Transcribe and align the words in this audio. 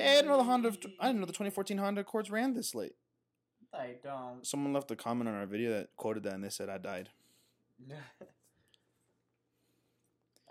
Hey, 0.00 0.12
I 0.12 0.14
didn't 0.16 0.28
know 0.28 0.36
the 0.38 0.44
Honda. 0.44 0.72
I 0.98 1.06
didn't 1.08 1.20
know 1.20 1.26
the 1.26 1.32
2014 1.32 1.78
Honda 1.78 2.00
Accords 2.00 2.30
ran 2.30 2.54
this 2.54 2.74
late. 2.74 2.94
I 3.72 3.96
don't. 4.02 4.46
Someone 4.46 4.72
left 4.72 4.90
a 4.90 4.96
comment 4.96 5.28
on 5.28 5.34
our 5.34 5.46
video 5.46 5.70
that 5.72 5.90
quoted 5.96 6.22
that, 6.24 6.34
and 6.34 6.42
they 6.42 6.48
said 6.48 6.68
I 6.68 6.78
died. 6.78 7.10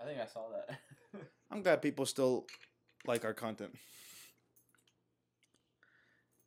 I 0.02 0.06
think 0.06 0.20
I 0.20 0.26
saw 0.28 0.48
that. 0.50 0.80
I'm 1.52 1.62
glad 1.62 1.82
people 1.82 2.06
still 2.06 2.46
like 3.06 3.26
our 3.26 3.34
content. 3.34 3.76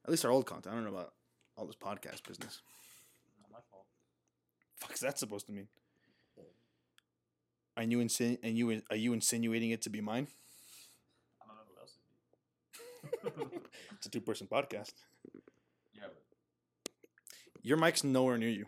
At 0.05 0.11
least 0.11 0.25
our 0.25 0.31
old 0.31 0.47
content. 0.47 0.73
I 0.73 0.77
don't 0.77 0.85
know 0.85 0.91
about 0.97 1.13
all 1.57 1.67
this 1.67 1.77
podcast 1.77 2.27
business. 2.27 2.63
Not 3.43 3.53
my 3.53 3.59
fault. 3.71 3.87
Fuck's 4.77 5.01
that 5.01 5.19
supposed 5.19 5.47
to 5.47 5.53
mean? 5.53 5.69
Are 7.77 7.83
you 7.83 7.99
insin- 7.99 8.39
and 8.43 8.57
you 8.57 8.83
are 8.91 8.97
you 8.97 9.13
insinuating 9.13 9.71
it 9.71 9.83
to 9.83 9.91
be 9.91 10.01
mine? 10.01 10.29
I 11.41 11.47
don't 11.47 11.57
know 11.57 11.63
who 11.75 11.81
else 11.81 11.93
it'd 11.97 12.05
be. 12.09 12.13
It's 13.97 14.07
a 14.07 14.11
two 14.11 14.21
person 14.21 14.47
podcast. 14.47 14.93
yeah, 15.95 16.05
Your 17.63 17.77
mic's 17.77 18.05
nowhere 18.05 18.39
near 18.39 18.49
you. 18.51 18.67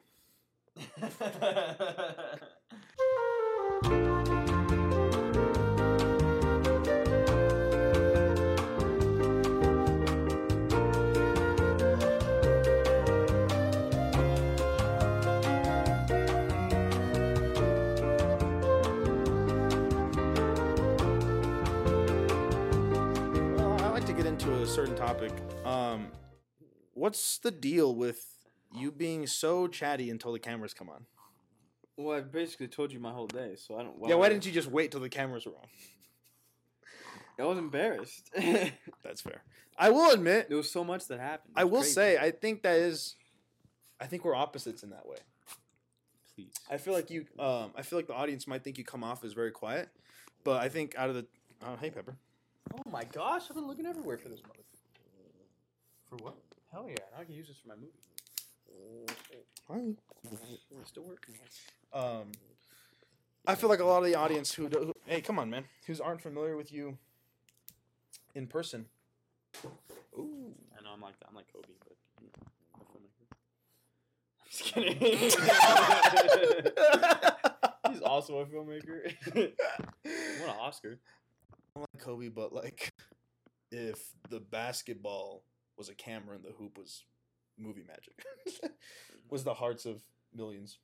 certain 24.74 24.96
topic. 24.96 25.30
Um, 25.64 26.08
what's 26.94 27.38
the 27.38 27.52
deal 27.52 27.94
with 27.94 28.26
you 28.74 28.90
being 28.90 29.24
so 29.28 29.68
chatty 29.68 30.10
until 30.10 30.32
the 30.32 30.40
cameras 30.40 30.74
come 30.74 30.88
on? 30.88 31.06
Well, 31.96 32.18
I 32.18 32.22
basically 32.22 32.66
told 32.66 32.90
you 32.90 32.98
my 32.98 33.12
whole 33.12 33.28
day, 33.28 33.54
so 33.56 33.78
I 33.78 33.84
don't. 33.84 33.96
Why 33.96 34.08
yeah, 34.08 34.16
why 34.16 34.28
didn't 34.28 34.46
you 34.46 34.50
just 34.50 34.68
wait 34.68 34.90
till 34.90 34.98
the 34.98 35.08
cameras 35.08 35.46
were 35.46 35.52
on? 35.52 35.68
I 37.38 37.44
was 37.44 37.56
embarrassed. 37.56 38.32
That's 39.04 39.20
fair. 39.20 39.44
I 39.78 39.90
will 39.90 40.10
admit, 40.10 40.48
there 40.48 40.56
was 40.56 40.72
so 40.72 40.82
much 40.82 41.06
that 41.06 41.20
happened. 41.20 41.54
I 41.54 41.62
will 41.62 41.82
crazy. 41.82 41.92
say, 41.92 42.18
I 42.18 42.32
think 42.32 42.62
that 42.62 42.76
is, 42.76 43.14
I 44.00 44.06
think 44.06 44.24
we're 44.24 44.34
opposites 44.34 44.82
in 44.82 44.90
that 44.90 45.06
way. 45.06 45.18
please. 46.34 46.52
I 46.68 46.78
feel 46.78 46.94
like 46.94 47.10
you, 47.10 47.26
um, 47.38 47.70
I 47.76 47.82
feel 47.82 47.96
like 47.96 48.08
the 48.08 48.14
audience 48.14 48.48
might 48.48 48.64
think 48.64 48.78
you 48.78 48.84
come 48.84 49.04
off 49.04 49.22
as 49.24 49.34
very 49.34 49.52
quiet, 49.52 49.88
but 50.42 50.60
I 50.60 50.68
think 50.68 50.96
out 50.96 51.10
of 51.10 51.14
the, 51.14 51.26
oh, 51.64 51.76
hey 51.80 51.90
Pepper, 51.90 52.16
Oh 52.72 52.90
my 52.90 53.04
gosh, 53.04 53.44
I've 53.48 53.56
been 53.56 53.66
looking 53.66 53.86
everywhere 53.86 54.18
for 54.18 54.28
this 54.28 54.42
mother. 54.42 54.63
For 56.16 56.24
what? 56.24 56.36
Hell 56.70 56.86
yeah! 56.88 56.94
Now 57.12 57.22
I 57.22 57.24
can 57.24 57.34
use 57.34 57.48
this 57.48 57.56
for 57.58 57.68
my 57.68 57.74
movie. 57.74 57.90
Hi. 59.68 59.94
It's 60.80 60.88
still 60.88 61.02
working. 61.02 61.34
um, 61.92 62.30
I 63.46 63.56
feel 63.56 63.68
like 63.68 63.80
a 63.80 63.84
lot 63.84 63.98
of 63.98 64.04
the 64.04 64.14
audience 64.14 64.54
who, 64.54 64.68
who 64.68 64.92
hey, 65.06 65.20
come 65.20 65.40
on, 65.40 65.50
man, 65.50 65.64
who's 65.86 66.00
aren't 66.00 66.22
familiar 66.22 66.56
with 66.56 66.72
you 66.72 66.98
in 68.36 68.46
person. 68.46 68.86
Ooh, 70.16 70.54
I 70.78 70.82
know 70.84 70.90
I'm 70.94 71.00
like 71.00 71.14
I'm 71.28 71.34
like 71.34 71.52
Kobe, 71.52 71.66
but 71.80 71.96
you 72.20 72.28
know, 72.28 72.32
I'm 72.76 72.82
a 72.82 72.84
filmmaker. 72.94 73.26
I'm 74.40 74.48
just 74.50 74.64
kidding. 74.72 74.96
He's 77.92 78.02
also 78.02 78.38
a 78.38 78.46
filmmaker. 78.46 79.12
Won 79.34 80.50
an 80.50 80.56
Oscar. 80.60 81.00
I'm 81.74 81.82
like 81.82 81.98
Kobe, 81.98 82.28
but 82.28 82.52
like, 82.52 82.92
if 83.72 84.00
the 84.30 84.38
basketball 84.38 85.42
was 85.76 85.88
a 85.88 85.94
camera 85.94 86.36
and 86.36 86.44
the 86.44 86.52
hoop 86.52 86.78
was 86.78 87.04
movie 87.58 87.84
magic, 87.86 88.24
was 89.30 89.44
the 89.44 89.54
hearts 89.54 89.86
of 89.86 90.02
millions. 90.34 90.78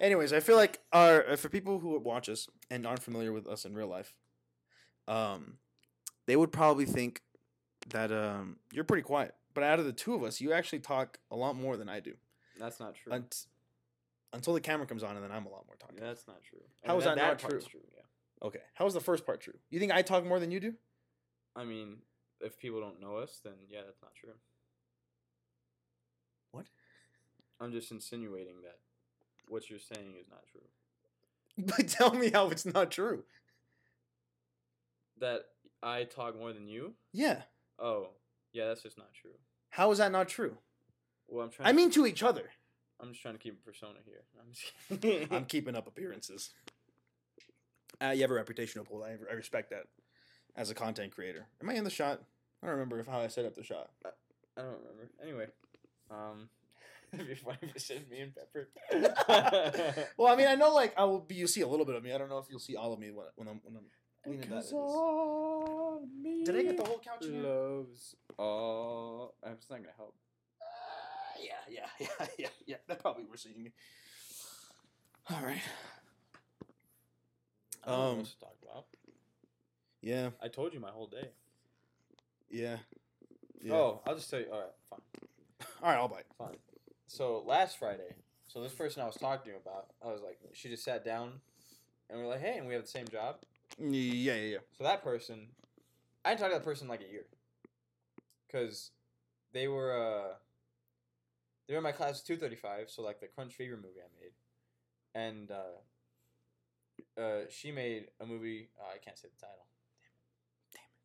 Anyways, 0.00 0.32
I 0.32 0.40
feel 0.40 0.56
like 0.56 0.80
our 0.92 1.36
for 1.36 1.48
people 1.48 1.78
who 1.78 1.98
watch 1.98 2.28
us 2.28 2.48
and 2.70 2.86
aren't 2.86 3.02
familiar 3.02 3.32
with 3.32 3.46
us 3.46 3.64
in 3.64 3.74
real 3.74 3.88
life, 3.88 4.14
um, 5.08 5.58
they 6.26 6.36
would 6.36 6.52
probably 6.52 6.86
think 6.86 7.22
that 7.88 8.10
um 8.12 8.56
you're 8.72 8.84
pretty 8.84 9.02
quiet. 9.02 9.34
But 9.54 9.64
out 9.64 9.78
of 9.78 9.86
the 9.86 9.92
two 9.92 10.14
of 10.14 10.22
us, 10.22 10.40
you 10.40 10.52
actually 10.52 10.80
talk 10.80 11.18
a 11.30 11.36
lot 11.36 11.56
more 11.56 11.76
than 11.76 11.88
I 11.88 12.00
do. 12.00 12.14
That's 12.58 12.78
not 12.80 12.94
true. 12.94 13.12
Unt- 13.12 13.46
until 14.32 14.52
the 14.52 14.60
camera 14.60 14.86
comes 14.86 15.02
on, 15.02 15.16
and 15.16 15.24
then 15.24 15.32
I'm 15.32 15.46
a 15.46 15.48
lot 15.48 15.64
more 15.66 15.76
talking. 15.78 15.96
Yeah, 15.98 16.08
that's 16.08 16.26
not 16.26 16.42
true. 16.42 16.60
How 16.84 16.98
is 16.98 17.04
that 17.04 17.16
not 17.16 17.40
part's 17.40 17.66
true? 17.66 17.80
Yeah. 17.94 18.02
Okay, 18.46 18.60
how 18.74 18.84
was 18.84 18.92
the 18.92 19.00
first 19.00 19.24
part 19.24 19.40
true? 19.40 19.54
You 19.70 19.78
think 19.78 19.92
I 19.92 20.02
talk 20.02 20.26
more 20.26 20.38
than 20.38 20.50
you 20.50 20.60
do? 20.60 20.74
I 21.54 21.64
mean, 21.64 21.98
if 22.40 22.58
people 22.58 22.80
don't 22.80 23.00
know 23.00 23.16
us, 23.16 23.40
then 23.44 23.54
yeah, 23.68 23.80
that's 23.84 24.02
not 24.02 24.14
true. 24.14 24.34
What? 26.52 26.66
I'm 27.60 27.72
just 27.72 27.90
insinuating 27.90 28.62
that 28.62 28.78
what 29.48 29.70
you're 29.70 29.78
saying 29.78 30.14
is 30.20 30.26
not 30.30 30.44
true. 30.50 30.62
But 31.76 31.88
tell 31.88 32.12
me 32.12 32.30
how 32.30 32.48
it's 32.50 32.66
not 32.66 32.90
true. 32.90 33.24
That 35.18 35.46
I 35.82 36.04
talk 36.04 36.38
more 36.38 36.52
than 36.52 36.68
you? 36.68 36.92
Yeah. 37.12 37.42
Oh, 37.78 38.08
yeah, 38.52 38.66
that's 38.68 38.82
just 38.82 38.98
not 38.98 39.14
true. 39.14 39.32
How 39.70 39.90
is 39.90 39.98
that 39.98 40.12
not 40.12 40.28
true? 40.28 40.58
Well, 41.28 41.44
I'm 41.44 41.50
trying. 41.50 41.68
I 41.68 41.72
mean, 41.72 41.90
to 41.92 42.06
each 42.06 42.22
other. 42.22 42.50
I'm 43.00 43.10
just 43.10 43.22
trying 43.22 43.34
to 43.34 43.40
keep 43.40 43.54
a 43.54 43.64
persona 43.64 43.98
here. 44.04 44.24
I'm 44.38 44.52
just. 44.52 45.32
I'm 45.32 45.44
keeping 45.46 45.74
up 45.74 45.86
appearances. 45.86 46.50
Uh, 48.02 48.10
you 48.10 48.22
have 48.22 48.30
a 48.30 48.34
reputational 48.34 48.74
to 48.74 48.80
uphold. 48.80 49.04
I, 49.04 49.16
I 49.30 49.34
respect 49.34 49.70
that 49.70 49.84
as 50.56 50.70
a 50.70 50.74
content 50.74 51.12
creator. 51.12 51.46
Am 51.62 51.68
I 51.70 51.74
in 51.74 51.84
the 51.84 51.90
shot? 51.90 52.20
I 52.62 52.66
don't 52.66 52.74
remember 52.76 52.98
if 53.00 53.06
how 53.06 53.20
I 53.20 53.26
set 53.28 53.44
up 53.44 53.54
the 53.54 53.62
shot. 53.62 53.90
I 54.04 54.62
don't 54.62 54.66
remember. 54.78 55.10
Anyway, 55.22 55.46
um, 56.10 56.48
it'd 57.12 57.26
be 57.28 57.34
funny 57.34 57.58
if 57.62 57.76
it's 57.76 57.88
just 57.88 58.08
me 58.10 58.20
and 58.20 58.32
Pepper. 58.34 58.68
well, 60.16 60.32
I 60.32 60.36
mean, 60.36 60.46
I 60.48 60.54
know 60.54 60.72
like 60.72 60.94
I 60.98 61.04
will 61.04 61.20
be. 61.20 61.34
You'll 61.36 61.48
see 61.48 61.60
a 61.60 61.68
little 61.68 61.84
bit 61.86 61.94
of 61.94 62.02
me. 62.02 62.12
I 62.12 62.18
don't 62.18 62.28
know 62.30 62.38
if 62.38 62.46
you'll 62.50 62.58
see 62.58 62.76
all 62.76 62.92
of 62.92 62.98
me 62.98 63.10
when, 63.10 63.26
when 63.36 63.48
I'm 63.48 63.60
when 63.64 63.76
I'm. 63.76 63.84
leaning 64.24 64.40
that 64.48 64.48
Because 64.48 64.72
all 64.72 66.00
me 66.22 66.44
Did 66.44 66.56
I 66.56 66.62
get 66.62 66.76
the 66.78 66.84
whole 66.84 66.98
couch 66.98 67.24
in 67.26 67.42
loves 67.42 68.16
all. 68.38 69.34
It's 69.44 69.68
not 69.70 69.80
gonna 69.80 69.90
help. 69.96 70.14
Uh, 70.60 71.40
yeah, 71.42 71.52
yeah, 72.00 72.06
yeah, 72.18 72.26
yeah, 72.38 72.48
yeah. 72.66 72.76
That 72.88 73.00
probably 73.00 73.24
we're 73.28 73.36
seeing 73.36 73.62
me. 73.62 73.72
All 75.30 75.42
right. 75.42 75.60
I 77.84 77.90
don't 77.90 77.98
know 78.00 78.10
Um, 78.10 78.16
what 78.18 78.26
to 78.26 78.38
talk 78.40 78.56
about. 78.62 78.84
Yeah, 80.06 80.30
I 80.40 80.46
told 80.46 80.72
you 80.72 80.78
my 80.78 80.90
whole 80.90 81.08
day. 81.08 81.30
yeah. 82.48 82.76
yeah. 83.60 83.74
Oh, 83.74 84.02
I'll 84.06 84.14
just 84.14 84.30
tell 84.30 84.38
you. 84.38 84.46
All 84.52 84.60
right, 84.60 84.70
fine, 84.88 85.00
all 85.82 85.88
right. 85.88 85.96
I'll 85.96 86.06
bite. 86.06 86.26
fine. 86.38 86.54
So 87.08 87.42
last 87.44 87.80
Friday, 87.80 88.14
so 88.46 88.62
this 88.62 88.72
person 88.72 89.02
I 89.02 89.06
was 89.06 89.16
talking 89.16 89.50
to 89.50 89.58
about, 89.58 89.88
I 90.00 90.12
was 90.12 90.22
like, 90.22 90.38
she 90.52 90.68
just 90.68 90.84
sat 90.84 91.04
down, 91.04 91.32
and 92.08 92.20
we're 92.20 92.28
like, 92.28 92.40
hey, 92.40 92.56
and 92.56 92.68
we 92.68 92.74
have 92.74 92.84
the 92.84 92.88
same 92.88 93.08
job. 93.08 93.38
Yeah, 93.80 93.88
yeah, 93.90 94.34
yeah. 94.34 94.58
So 94.78 94.84
that 94.84 95.02
person, 95.02 95.48
I 96.24 96.28
didn't 96.28 96.40
talk 96.42 96.50
to 96.50 96.58
that 96.58 96.64
person 96.64 96.84
in 96.84 96.90
like 96.90 97.02
a 97.02 97.10
year, 97.10 97.26
because 98.46 98.92
they 99.52 99.66
were 99.66 99.92
uh, 99.92 100.34
they 101.66 101.74
were 101.74 101.78
in 101.78 101.82
my 101.82 101.90
class 101.90 102.22
two 102.22 102.36
thirty 102.36 102.54
five. 102.54 102.90
So 102.90 103.02
like 103.02 103.18
the 103.18 103.26
Crunch 103.26 103.54
Fever 103.54 103.74
movie 103.74 103.98
I 103.98 104.10
made, 104.22 105.26
and 105.26 105.50
uh, 105.50 107.20
uh, 107.20 107.40
she 107.50 107.72
made 107.72 108.06
a 108.20 108.24
movie. 108.24 108.68
Uh, 108.80 108.94
I 108.94 108.98
can't 108.98 109.18
say 109.18 109.26
the 109.36 109.44
title. 109.44 109.66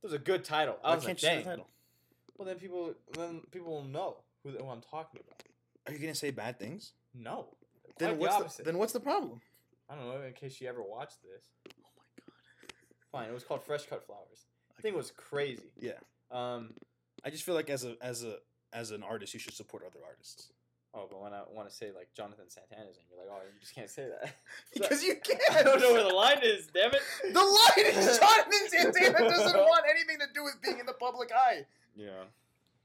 Damn 0.03 0.09
it! 0.09 0.13
Damn 0.13 0.13
it! 0.13 0.13
It 0.13 0.13
was 0.13 0.13
a 0.13 0.19
good 0.19 0.43
title. 0.43 0.77
I 0.83 0.89
Why 0.89 0.95
was 0.95 1.05
can't 1.05 1.23
like, 1.23 1.23
you 1.23 1.29
Dang. 1.29 1.43
the 1.45 1.49
title? 1.51 1.67
Well, 2.37 2.47
then 2.47 2.57
people 2.57 2.93
then 3.17 3.41
people 3.51 3.71
will 3.71 3.83
know 3.83 4.17
who, 4.43 4.49
who 4.51 4.67
I'm 4.69 4.81
talking 4.81 5.19
about. 5.25 5.43
Are 5.87 5.93
you 5.93 5.99
gonna 5.99 6.15
say 6.15 6.31
bad 6.31 6.57
things? 6.59 6.93
No. 7.13 7.47
Then 7.97 8.09
Quite 8.09 8.15
the 8.17 8.21
what's 8.21 8.35
the, 8.35 8.41
opposite. 8.43 8.65
then 8.65 8.77
what's 8.77 8.93
the 8.93 8.99
problem? 8.99 9.41
I 9.89 9.95
don't 9.95 10.07
know. 10.07 10.21
In 10.25 10.33
case 10.33 10.53
she 10.55 10.67
ever 10.67 10.81
watched 10.81 11.21
this. 11.21 11.43
Oh 11.67 11.89
my 11.97 12.03
god. 12.25 12.33
Fine. 13.11 13.29
It 13.29 13.33
was 13.33 13.43
called 13.43 13.63
Fresh 13.63 13.87
Cut 13.87 14.05
Flowers. 14.05 14.45
I 14.77 14.81
think 14.81 14.95
it 14.95 14.97
was 14.97 15.11
crazy. 15.11 15.71
Yeah, 15.79 15.99
Um. 16.31 16.73
I 17.23 17.29
just 17.29 17.43
feel 17.43 17.53
like 17.53 17.69
as 17.69 17.83
a 17.83 17.95
as 18.01 18.23
a 18.23 18.37
as 18.73 18.89
an 18.91 19.03
artist, 19.03 19.33
you 19.33 19.39
should 19.39 19.53
support 19.53 19.83
other 19.85 19.99
artists 20.07 20.51
Oh, 20.93 21.07
but 21.09 21.21
when 21.21 21.33
I 21.33 21.43
want 21.49 21.69
to 21.69 21.75
say 21.75 21.91
like 21.95 22.09
Jonathan 22.13 22.49
Santana's 22.49 22.97
name, 22.97 23.05
you're 23.09 23.19
like, 23.19 23.31
oh, 23.31 23.41
you 23.47 23.59
just 23.61 23.73
can't 23.73 23.89
say 23.89 24.07
that. 24.09 24.33
because 24.73 25.03
you 25.03 25.15
can't. 25.23 25.39
I 25.51 25.63
don't 25.63 25.79
know 25.79 25.93
where 25.93 26.03
the 26.03 26.13
line 26.13 26.39
is. 26.43 26.67
Damn 26.67 26.91
it. 26.91 27.01
The 27.33 27.39
line 27.39 27.85
is 27.85 28.19
Jonathan 28.19 28.67
Santana 28.67 29.29
doesn't 29.29 29.57
want 29.57 29.85
anything 29.89 30.19
to 30.19 30.27
do 30.33 30.43
with 30.43 30.61
being 30.61 30.79
in 30.79 30.85
the 30.85 30.93
public 30.93 31.31
eye. 31.31 31.65
Yeah. 31.95 32.09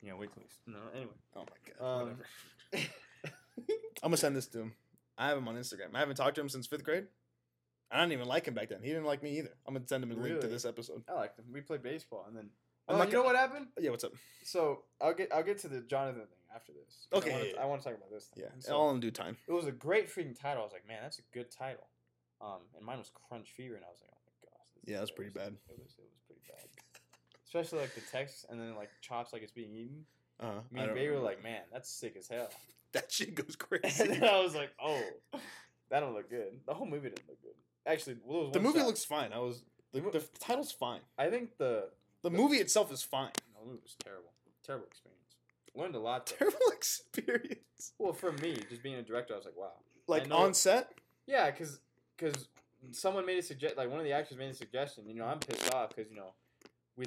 Yeah. 0.03 0.15
Wait 0.15 0.31
till 0.33 0.45
we. 0.45 0.73
No. 0.73 0.79
Anyway. 0.95 1.13
Oh 1.35 1.41
my 1.41 1.73
god. 1.79 2.01
Um, 2.01 2.19
whatever. 2.71 2.89
I'm 4.03 4.11
gonna 4.11 4.17
send 4.17 4.37
this 4.37 4.47
to 4.49 4.61
him. 4.61 4.73
I 5.19 5.29
have 5.29 5.39
him 5.39 5.49
on 5.49 5.57
Instagram. 5.57 5.95
I 5.95 5.99
haven't 5.99 6.17
talked 6.17 6.37
to 6.37 6.41
him 6.41 6.49
since 6.49 6.67
fifth 6.67 6.85
grade. 6.85 7.07
I 7.91 8.01
didn't 8.01 8.13
even 8.13 8.27
like 8.27 8.47
him 8.47 8.55
back 8.55 8.69
then. 8.69 8.83
He 8.83 8.89
didn't 8.89 9.05
like 9.05 9.23
me 9.23 9.39
either. 9.39 9.51
I'm 9.67 9.75
gonna 9.75 9.87
send 9.87 10.05
him 10.05 10.13
a 10.13 10.15
link 10.15 10.41
to 10.41 10.49
this 10.49 10.65
episode. 10.65 11.03
I 11.09 11.15
liked 11.15 11.39
him. 11.39 11.47
We 11.53 11.61
played 11.61 11.83
baseball, 11.83 12.25
and 12.29 12.37
then. 12.37 12.51
Oh, 12.89 13.03
you 13.03 13.11
know 13.11 13.23
what 13.25 13.35
happened? 13.35 13.67
Yeah, 13.81 13.91
what's 13.91 14.05
up? 14.05 14.13
So 14.45 14.83
I'll 15.01 15.15
get 15.15 15.33
I'll 15.33 15.43
get 15.43 15.59
to 15.59 15.69
the 15.69 15.81
Jonathan 15.81 16.23
thing 16.23 16.39
after 16.57 16.73
this. 16.73 17.07
Okay, 17.13 17.31
I 17.31 17.37
want, 17.37 17.51
to. 17.55 17.61
I 17.61 17.65
want 17.67 17.83
to 17.83 17.89
talk 17.91 17.99
about 17.99 18.11
this. 18.11 18.25
Thing. 18.35 18.45
Yeah, 18.45 18.51
So, 18.59 18.75
all 18.77 18.91
in 18.91 18.99
due 19.01 19.11
time. 19.13 19.37
it 19.47 19.53
was 19.53 19.67
a 19.67 19.73
great 19.73 20.09
freaking 20.09 20.39
title. 20.39 20.63
I 20.63 20.65
was 20.65 20.73
like, 20.73 20.89
man, 20.89 20.99
that's 21.03 21.19
a 21.21 21.23
good 21.33 21.51
title. 21.51 21.87
Um, 22.41 22.61
and 22.77 22.85
mine 22.85 22.99
was 22.99 23.11
Crunch 23.29 23.51
Fever, 23.51 23.77
and 23.77 23.85
I 23.85 23.89
was 23.89 24.01
like, 24.01 24.11
oh 24.13 24.19
my 24.27 24.51
gosh. 24.51 24.67
This 24.85 24.93
Yeah, 24.93 24.99
that's 24.99 25.11
pretty 25.13 25.31
bad. 25.31 25.53
It 25.69 25.79
was 25.79 25.93
it 25.99 26.05
was 26.09 26.19
pretty 26.27 26.43
bad. 26.49 26.67
especially 27.47 27.81
like 27.81 27.95
the 27.95 28.01
text 28.11 28.47
and 28.51 28.61
then 28.61 28.75
like 28.75 28.91
chops 29.01 29.33
like 29.33 29.43
it's 29.43 29.53
being 29.53 29.73
eaten. 29.75 30.05
Uh, 30.41 30.61
Me 30.71 30.81
and 30.83 30.95
Baby 30.95 31.11
were 31.15 31.19
like, 31.21 31.43
man, 31.43 31.63
that's 31.73 31.89
sick 31.91 32.15
as 32.19 32.29
hell. 32.29 32.51
that 32.93 33.11
shit 33.13 33.35
goes 33.35 33.57
and 33.73 33.83
crazy. 33.83 34.07
then 34.09 34.25
I 34.25 34.41
was 34.41 34.55
like, 34.55 34.71
oh, 34.83 35.03
that 35.91 36.01
don't 36.01 36.15
look 36.15 36.29
good. 36.29 36.61
The 36.67 36.75
whole 36.75 36.87
movie 36.87 37.09
didn't 37.09 37.27
look 37.29 37.41
good. 37.43 37.55
Actually, 37.87 38.17
well, 38.25 38.51
the 38.51 38.61
movie 38.61 38.81
shot. 38.81 38.87
looks 38.87 39.05
fine. 39.05 39.33
I 39.33 39.39
was 39.39 39.63
the, 39.93 40.01
the 40.01 40.23
title's 40.41 40.73
fine. 40.73 41.01
I 41.17 41.31
think 41.31 41.57
the 41.57 41.89
The 42.23 42.31
movie 42.31 42.57
itself 42.59 42.93
is 42.93 43.03
fine. 43.03 43.31
no, 43.55 43.61
the 43.61 43.67
movie 43.71 43.81
was 43.83 43.97
terrible. 44.05 44.33
Terrible 44.65 44.87
experience. 44.87 45.26
Learned 45.77 45.95
a 45.95 45.99
lot. 46.01 46.27
Terrible 46.27 46.59
experience. 46.73 47.93
Well, 47.99 48.13
for 48.13 48.33
me, 48.33 48.57
just 48.69 48.83
being 48.83 48.95
a 48.97 49.03
director, 49.03 49.35
I 49.35 49.37
was 49.37 49.45
like, 49.45 49.57
wow. 49.57 49.73
Like 50.09 50.27
on 50.31 50.55
set. 50.55 50.93
Yeah, 51.27 51.51
because 51.51 51.81
because 52.17 52.49
someone 52.93 53.27
made 53.27 53.39
a 53.39 53.43
suggest 53.43 53.77
like 53.77 53.91
one 53.91 53.99
of 53.99 54.05
the 54.05 54.13
actors 54.13 54.39
made 54.39 54.51
a 54.51 54.55
suggestion. 54.55 55.09
You 55.09 55.15
know, 55.17 55.25
I'm 55.27 55.39
pissed 55.41 55.73
off 55.75 55.91
because 55.95 56.11
you 56.11 56.17
know 56.17 56.33
we 56.97 57.07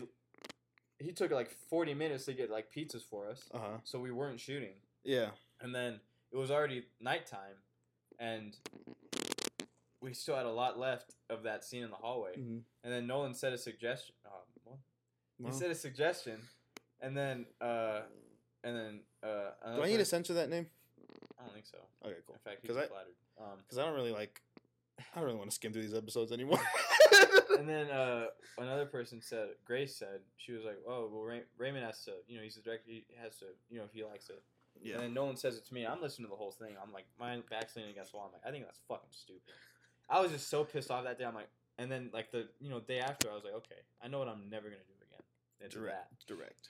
he 0.99 1.13
took 1.13 1.31
like 1.31 1.49
40 1.69 1.93
minutes 1.93 2.25
to 2.25 2.33
get 2.33 2.49
like 2.51 2.67
pizzas 2.75 3.03
for 3.09 3.29
us, 3.29 3.43
Uh 3.53 3.57
huh. 3.57 3.77
so 3.85 3.99
we 3.99 4.11
weren't 4.11 4.39
shooting, 4.39 4.73
Yeah. 5.05 5.29
and 5.61 5.73
then 5.73 6.01
it 6.31 6.35
was 6.37 6.51
already 6.51 6.83
nighttime, 6.99 7.55
and 8.19 8.57
we 10.01 10.13
still 10.13 10.35
had 10.35 10.45
a 10.45 10.51
lot 10.51 10.77
left 10.77 11.15
of 11.29 11.43
that 11.43 11.63
scene 11.63 11.83
in 11.83 11.89
the 11.89 11.95
hallway. 11.95 12.33
Mhm. 12.37 12.61
And 12.83 12.93
then 12.93 13.07
Nolan 13.07 13.33
said 13.33 13.53
a 13.53 13.57
suggestion. 13.57 14.13
Uh. 14.25 14.29
Well, 14.65 14.79
He 15.53 15.57
said 15.57 15.71
a 15.71 15.75
suggestion, 15.75 16.41
and 16.99 17.15
then 17.15 17.45
uh, 17.61 18.01
and 18.63 18.75
then 18.75 18.99
uh, 19.23 19.75
do 19.75 19.83
I 19.83 19.87
need 19.87 19.97
to 19.97 20.05
censor 20.05 20.33
that 20.35 20.49
name? 20.49 20.67
I 21.39 21.43
don't 21.43 21.53
think 21.53 21.65
so. 21.65 21.77
Okay, 22.05 22.17
cool. 22.27 22.35
In 22.35 22.41
fact, 22.51 22.59
he's 22.61 22.69
'Cause 22.69 22.77
I- 22.77 22.87
flattered. 22.87 23.15
Um, 23.39 23.57
Because 23.59 23.77
I 23.77 23.85
don't 23.85 23.95
really 23.95 24.11
like. 24.11 24.41
I 24.99 25.03
don't 25.15 25.23
really 25.25 25.37
want 25.37 25.49
to 25.49 25.55
skim 25.55 25.71
through 25.71 25.83
these 25.83 25.93
episodes 25.93 26.33
anymore. 26.33 26.59
and 27.57 27.69
then 27.69 27.89
uh, 27.89 28.27
another 28.57 28.85
person 28.85 29.21
said, 29.21 29.47
Grace 29.63 29.95
said, 29.95 30.19
she 30.35 30.51
was 30.51 30.65
like, 30.65 30.77
"Oh, 30.85 31.07
well, 31.11 31.23
Ray- 31.23 31.45
Raymond 31.57 31.85
has 31.85 32.03
to, 32.03 32.11
you 32.27 32.35
know, 32.37 32.43
he's 32.43 32.55
the 32.55 32.61
director. 32.61 32.91
He 32.91 33.05
has 33.23 33.37
to, 33.39 33.45
you 33.69 33.77
know, 33.77 33.85
if 33.85 33.93
he 33.93 34.03
likes 34.03 34.29
it." 34.29 34.43
yeah. 34.83 34.95
And 34.95 35.03
then 35.03 35.13
Nolan 35.13 35.37
says 35.37 35.55
it 35.57 35.65
to 35.67 35.73
me. 35.73 35.85
I'm 35.87 36.01
listening 36.01 36.25
to 36.27 36.29
the 36.31 36.35
whole 36.35 36.51
thing. 36.51 36.75
I'm 36.81 36.91
like, 36.91 37.05
my 37.17 37.39
back's 37.49 37.75
leaning 37.77 37.91
against 37.91 38.11
the 38.11 38.17
wall. 38.17 38.27
I'm 38.27 38.33
like, 38.33 38.45
I 38.45 38.51
think 38.51 38.65
that's 38.65 38.79
fucking 38.89 39.09
stupid. 39.11 39.53
I 40.09 40.19
was 40.19 40.31
just 40.31 40.49
so 40.49 40.63
pissed 40.65 40.91
off 40.91 41.05
that 41.05 41.17
day. 41.17 41.23
I'm 41.25 41.35
like, 41.35 41.49
and 41.77 41.89
then 41.89 42.09
like 42.13 42.31
the, 42.31 42.47
you 42.59 42.69
know, 42.69 42.81
day 42.81 42.99
after, 42.99 43.31
I 43.31 43.35
was 43.35 43.43
like, 43.45 43.53
okay, 43.53 43.79
I 44.03 44.09
know 44.09 44.19
what 44.19 44.27
I'm 44.27 44.49
never 44.49 44.67
gonna 44.69 44.83
do 44.85 44.93
again. 45.01 45.23
It's 45.61 45.73
Direct. 45.75 46.27
Direct. 46.27 46.67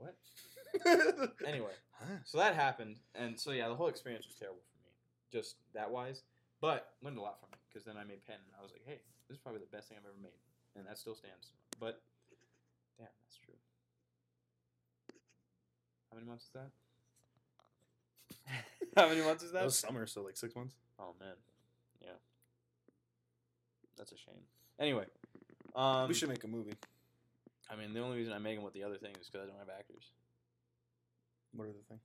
that. 0.00 0.14
What? 0.84 1.36
Huh. 1.40 1.46
Anyway, 1.46 1.72
so 2.24 2.38
that 2.38 2.54
happened, 2.54 2.96
and 3.14 3.38
so 3.38 3.52
yeah, 3.52 3.68
the 3.68 3.74
whole 3.74 3.88
experience 3.88 4.26
was 4.26 4.34
terrible 4.36 4.60
for 4.60 4.78
me, 4.82 4.90
just 5.32 5.56
that 5.74 5.90
wise. 5.90 6.22
But 6.60 6.92
learned 7.02 7.18
a 7.18 7.22
lot 7.22 7.38
from 7.40 7.50
it 7.52 7.58
because 7.68 7.84
then 7.84 7.96
I 7.96 8.04
made 8.04 8.24
pen, 8.26 8.36
and 8.36 8.54
I 8.58 8.62
was 8.62 8.72
like, 8.72 8.82
hey, 8.86 9.00
this 9.28 9.36
is 9.36 9.42
probably 9.42 9.60
the 9.60 9.70
best 9.74 9.88
thing 9.88 9.98
I've 10.00 10.06
ever 10.08 10.20
made, 10.20 10.36
and 10.76 10.86
that 10.86 10.98
still 10.98 11.14
stands. 11.14 11.52
But 11.78 12.00
damn, 12.98 13.08
that's 13.24 13.36
true. 13.38 13.54
How 16.10 16.16
many 16.16 16.26
months 16.28 16.44
is 16.44 16.50
that? 16.54 16.70
How 18.96 19.08
many 19.08 19.22
months 19.22 19.42
is 19.44 19.52
That 19.52 19.58
that? 19.60 19.64
was 19.66 19.78
summer, 19.78 20.06
so 20.06 20.22
like 20.22 20.36
six 20.36 20.54
months. 20.54 20.74
Oh 20.98 21.14
man, 21.20 21.34
yeah, 22.02 22.18
that's 23.96 24.12
a 24.12 24.16
shame. 24.16 24.42
Anyway, 24.78 25.04
um, 25.76 26.08
we 26.08 26.14
should 26.14 26.28
make 26.28 26.44
a 26.44 26.48
movie. 26.48 26.74
I 27.70 27.76
mean, 27.76 27.94
the 27.94 28.00
only 28.00 28.18
reason 28.18 28.32
I'm 28.32 28.42
making 28.42 28.62
with 28.62 28.74
the 28.74 28.84
other 28.84 28.96
thing 28.98 29.12
is 29.20 29.28
because 29.28 29.46
I 29.46 29.50
don't 29.50 29.58
have 29.58 29.70
actors. 29.70 30.10
What 31.54 31.64
are 31.68 31.72
the 31.72 31.82
thing? 31.88 32.00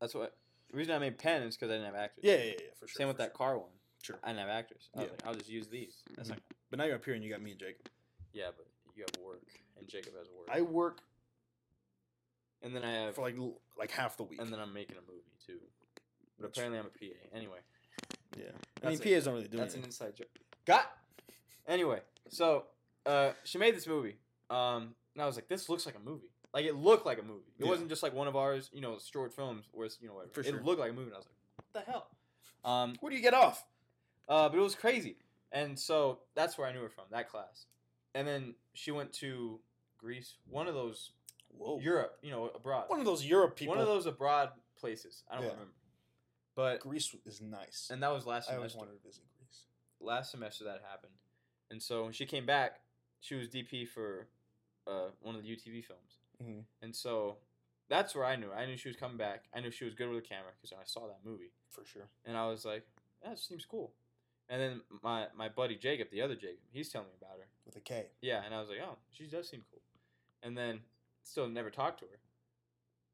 That's 0.00 0.14
what. 0.14 0.36
The 0.70 0.76
reason 0.78 0.94
I 0.94 0.98
made 0.98 1.18
pen 1.18 1.42
is 1.42 1.56
because 1.56 1.70
I 1.70 1.74
didn't 1.74 1.86
have 1.86 1.94
actors. 1.94 2.24
Yeah, 2.24 2.36
yeah, 2.36 2.44
yeah, 2.44 2.70
for 2.78 2.88
sure. 2.88 2.98
Same 2.98 3.08
with 3.08 3.16
for 3.18 3.22
that 3.24 3.34
car 3.34 3.58
one. 3.58 3.68
Sure. 4.02 4.18
I 4.24 4.28
didn't 4.28 4.40
have 4.40 4.48
actors. 4.48 4.88
I 4.94 4.98
was 5.00 5.06
Yeah. 5.06 5.12
like, 5.12 5.26
I'll 5.26 5.34
just 5.34 5.50
use 5.50 5.68
these. 5.68 6.02
That's 6.16 6.28
Mhm. 6.28 6.32
like, 6.32 6.42
But 6.70 6.78
now 6.78 6.84
you're 6.86 6.96
up 6.96 7.04
here 7.04 7.14
and 7.14 7.22
you 7.22 7.30
got 7.30 7.42
me 7.42 7.50
and 7.52 7.60
Jacob. 7.60 7.88
yeah, 8.32 8.50
but 8.56 8.66
you 8.96 9.04
have 9.04 9.22
work, 9.22 9.42
and 9.78 9.86
Jacob 9.88 10.14
has 10.16 10.28
work. 10.30 10.48
I 10.50 10.62
work 10.62 11.02
and 12.62 12.74
then 12.74 12.84
I 12.84 12.92
have, 12.92 13.14
for 13.16 13.22
like 13.22 13.36
like 13.76 13.90
half 13.90 14.16
the 14.16 14.22
week. 14.24 14.40
and 14.40 14.52
then 14.52 14.58
I'm 14.60 14.72
making 14.72 14.96
a 14.96 15.00
movie 15.02 15.22
too. 15.46 15.58
But 16.38 16.48
Which- 16.48 16.56
apparently 16.58 16.78
I'm 16.78 16.86
a 16.86 16.90
PA. 16.90 17.36
Anyway, 17.36 17.58
yeah. 18.38 18.44
I 18.82 18.88
mean, 18.88 18.98
That's 18.98 19.00
PAs 19.00 19.24
don't 19.24 19.34
really 19.34 19.48
do 19.48 19.58
that's 19.58 19.74
an 19.74 19.84
inside 19.84 20.16
joke. 20.16 20.28
Got. 20.64 20.86
Anyway, 21.66 22.00
so 22.28 22.66
uh, 23.06 23.32
she 23.44 23.58
made 23.58 23.76
this 23.76 23.86
movie. 23.86 24.16
Um, 24.50 24.94
and 25.14 25.22
I 25.22 25.26
was 25.26 25.36
like, 25.36 25.48
this 25.48 25.68
looks 25.68 25.84
like 25.86 25.94
a 25.96 26.00
movie. 26.00 26.31
Like 26.54 26.66
it 26.66 26.74
looked 26.74 27.06
like 27.06 27.18
a 27.18 27.22
movie. 27.22 27.52
It 27.58 27.64
Yeah. 27.64 27.70
wasn't 27.70 27.88
just 27.88 28.02
like 28.02 28.12
one 28.12 28.28
of 28.28 28.36
ours, 28.36 28.68
you 28.72 28.80
know, 28.80 28.98
short 28.98 29.32
films 29.32 29.64
where 29.72 29.86
it's, 29.86 29.98
you 30.00 30.08
know 30.08 30.14
whatever. 30.14 30.32
For 30.34 30.40
it 30.42 30.64
looked 30.64 30.80
like 30.80 30.90
a 30.90 30.94
movie. 30.94 31.06
And 31.06 31.14
I 31.14 31.18
was 31.18 31.26
like, 31.26 31.36
what 31.72 31.84
the 31.86 31.90
hell? 31.90 32.08
Um, 32.64 32.94
Where 33.00 33.10
do 33.10 33.16
you 33.16 33.22
get 33.22 33.34
off? 33.34 33.64
Uh, 34.28 34.48
but 34.48 34.58
it 34.58 34.60
was 34.60 34.74
crazy. 34.74 35.16
And 35.50 35.78
so 35.78 36.20
that's 36.34 36.56
where 36.56 36.66
I 36.66 36.72
knew 36.72 36.80
her 36.82 36.88
from, 36.88 37.04
that 37.10 37.28
class. 37.28 37.66
And 38.14 38.26
then 38.28 38.54
she 38.74 38.90
went 38.90 39.12
to 39.14 39.60
Greece, 39.98 40.36
one 40.48 40.66
of 40.68 40.74
those 40.74 41.10
Whoa. 41.48 41.78
Europe, 41.80 42.18
you 42.22 42.30
know, 42.30 42.46
abroad. 42.54 42.88
one 42.88 43.00
of 43.00 43.04
those 43.06 43.24
Europe 43.24 43.56
people. 43.56 43.74
One 43.74 43.80
of 43.82 43.88
those 43.88 44.06
abroad 44.06 44.50
places. 44.78 45.24
I 45.30 45.34
don't 45.36 45.44
Yeah. 45.44 45.50
remember. 45.50 45.72
But 46.54 46.80
Greece 46.80 47.14
is 47.24 47.40
nice. 47.40 47.88
and 47.90 48.02
that 48.02 48.08
was 48.12 48.26
last 48.26 48.46
semester. 48.46 48.54
I 48.54 48.56
always 48.58 48.74
wanted 48.76 48.92
to 49.02 49.06
visit 49.08 49.24
Greece. 49.38 49.64
Last 50.00 50.30
semester 50.30 50.64
that 50.64 50.82
happened. 50.88 51.14
And 51.70 51.82
so 51.82 52.04
when 52.04 52.12
she 52.12 52.26
came 52.26 52.44
back, 52.46 52.80
she 53.20 53.34
was 53.34 53.48
DP 53.48 53.86
for 53.88 54.28
uh, 54.86 55.08
one 55.20 55.34
of 55.34 55.42
the 55.42 55.48
UTV 55.48 55.82
films. 55.84 56.18
Mhm. 56.42 56.64
And 56.80 56.94
so 56.94 57.38
that's 57.88 58.14
where 58.14 58.24
I 58.24 58.36
knew. 58.36 58.52
I 58.52 58.66
knew 58.66 58.76
she 58.76 58.88
was 58.88 58.96
coming 58.96 59.16
back. 59.16 59.44
I 59.54 59.60
knew 59.60 59.70
she 59.70 59.84
was 59.84 59.94
good 59.94 60.08
with 60.08 60.22
the 60.22 60.28
camera 60.28 60.52
because 60.60 60.72
I 60.72 60.84
saw 60.84 61.06
that 61.06 61.24
movie. 61.24 61.52
For 61.70 61.84
sure. 61.84 62.08
And 62.24 62.36
I 62.36 62.46
was 62.48 62.64
like, 62.64 62.86
that 63.22 63.38
seems 63.38 63.64
cool. 63.64 63.92
And 64.48 64.60
then 64.60 64.82
my, 65.02 65.28
my 65.34 65.48
buddy 65.48 65.76
Jacob, 65.76 66.10
the 66.10 66.20
other 66.20 66.34
Jacob, 66.34 66.58
he's 66.70 66.88
telling 66.90 67.08
me 67.08 67.14
about 67.18 67.38
her. 67.38 67.46
With 67.64 67.76
a 67.76 67.80
K. 67.80 68.06
Yeah, 68.20 68.42
and 68.44 68.54
I 68.54 68.60
was 68.60 68.68
like, 68.68 68.80
oh, 68.84 68.98
she 69.10 69.26
does 69.26 69.48
seem 69.48 69.62
cool. 69.70 69.80
And 70.42 70.56
then 70.58 70.80
still 71.22 71.48
never 71.48 71.70
talked 71.70 72.00
to 72.00 72.06
her. 72.06 72.18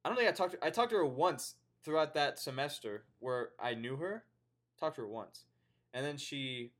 I 0.04 0.08
don't 0.08 0.16
think 0.16 0.28
I 0.28 0.32
talked 0.32 0.52
to 0.52 0.64
I 0.64 0.70
talked 0.70 0.90
to 0.90 0.96
her 0.96 1.04
once 1.04 1.56
throughout 1.84 2.14
that 2.14 2.38
semester 2.38 3.04
where 3.19 3.50
I 3.60 3.74
knew 3.74 3.96
her. 3.96 4.24
Talked 4.81 4.96
to 4.96 5.02
her 5.02 5.08
once. 5.08 5.44
And 5.92 6.04
then 6.06 6.16
she 6.16 6.72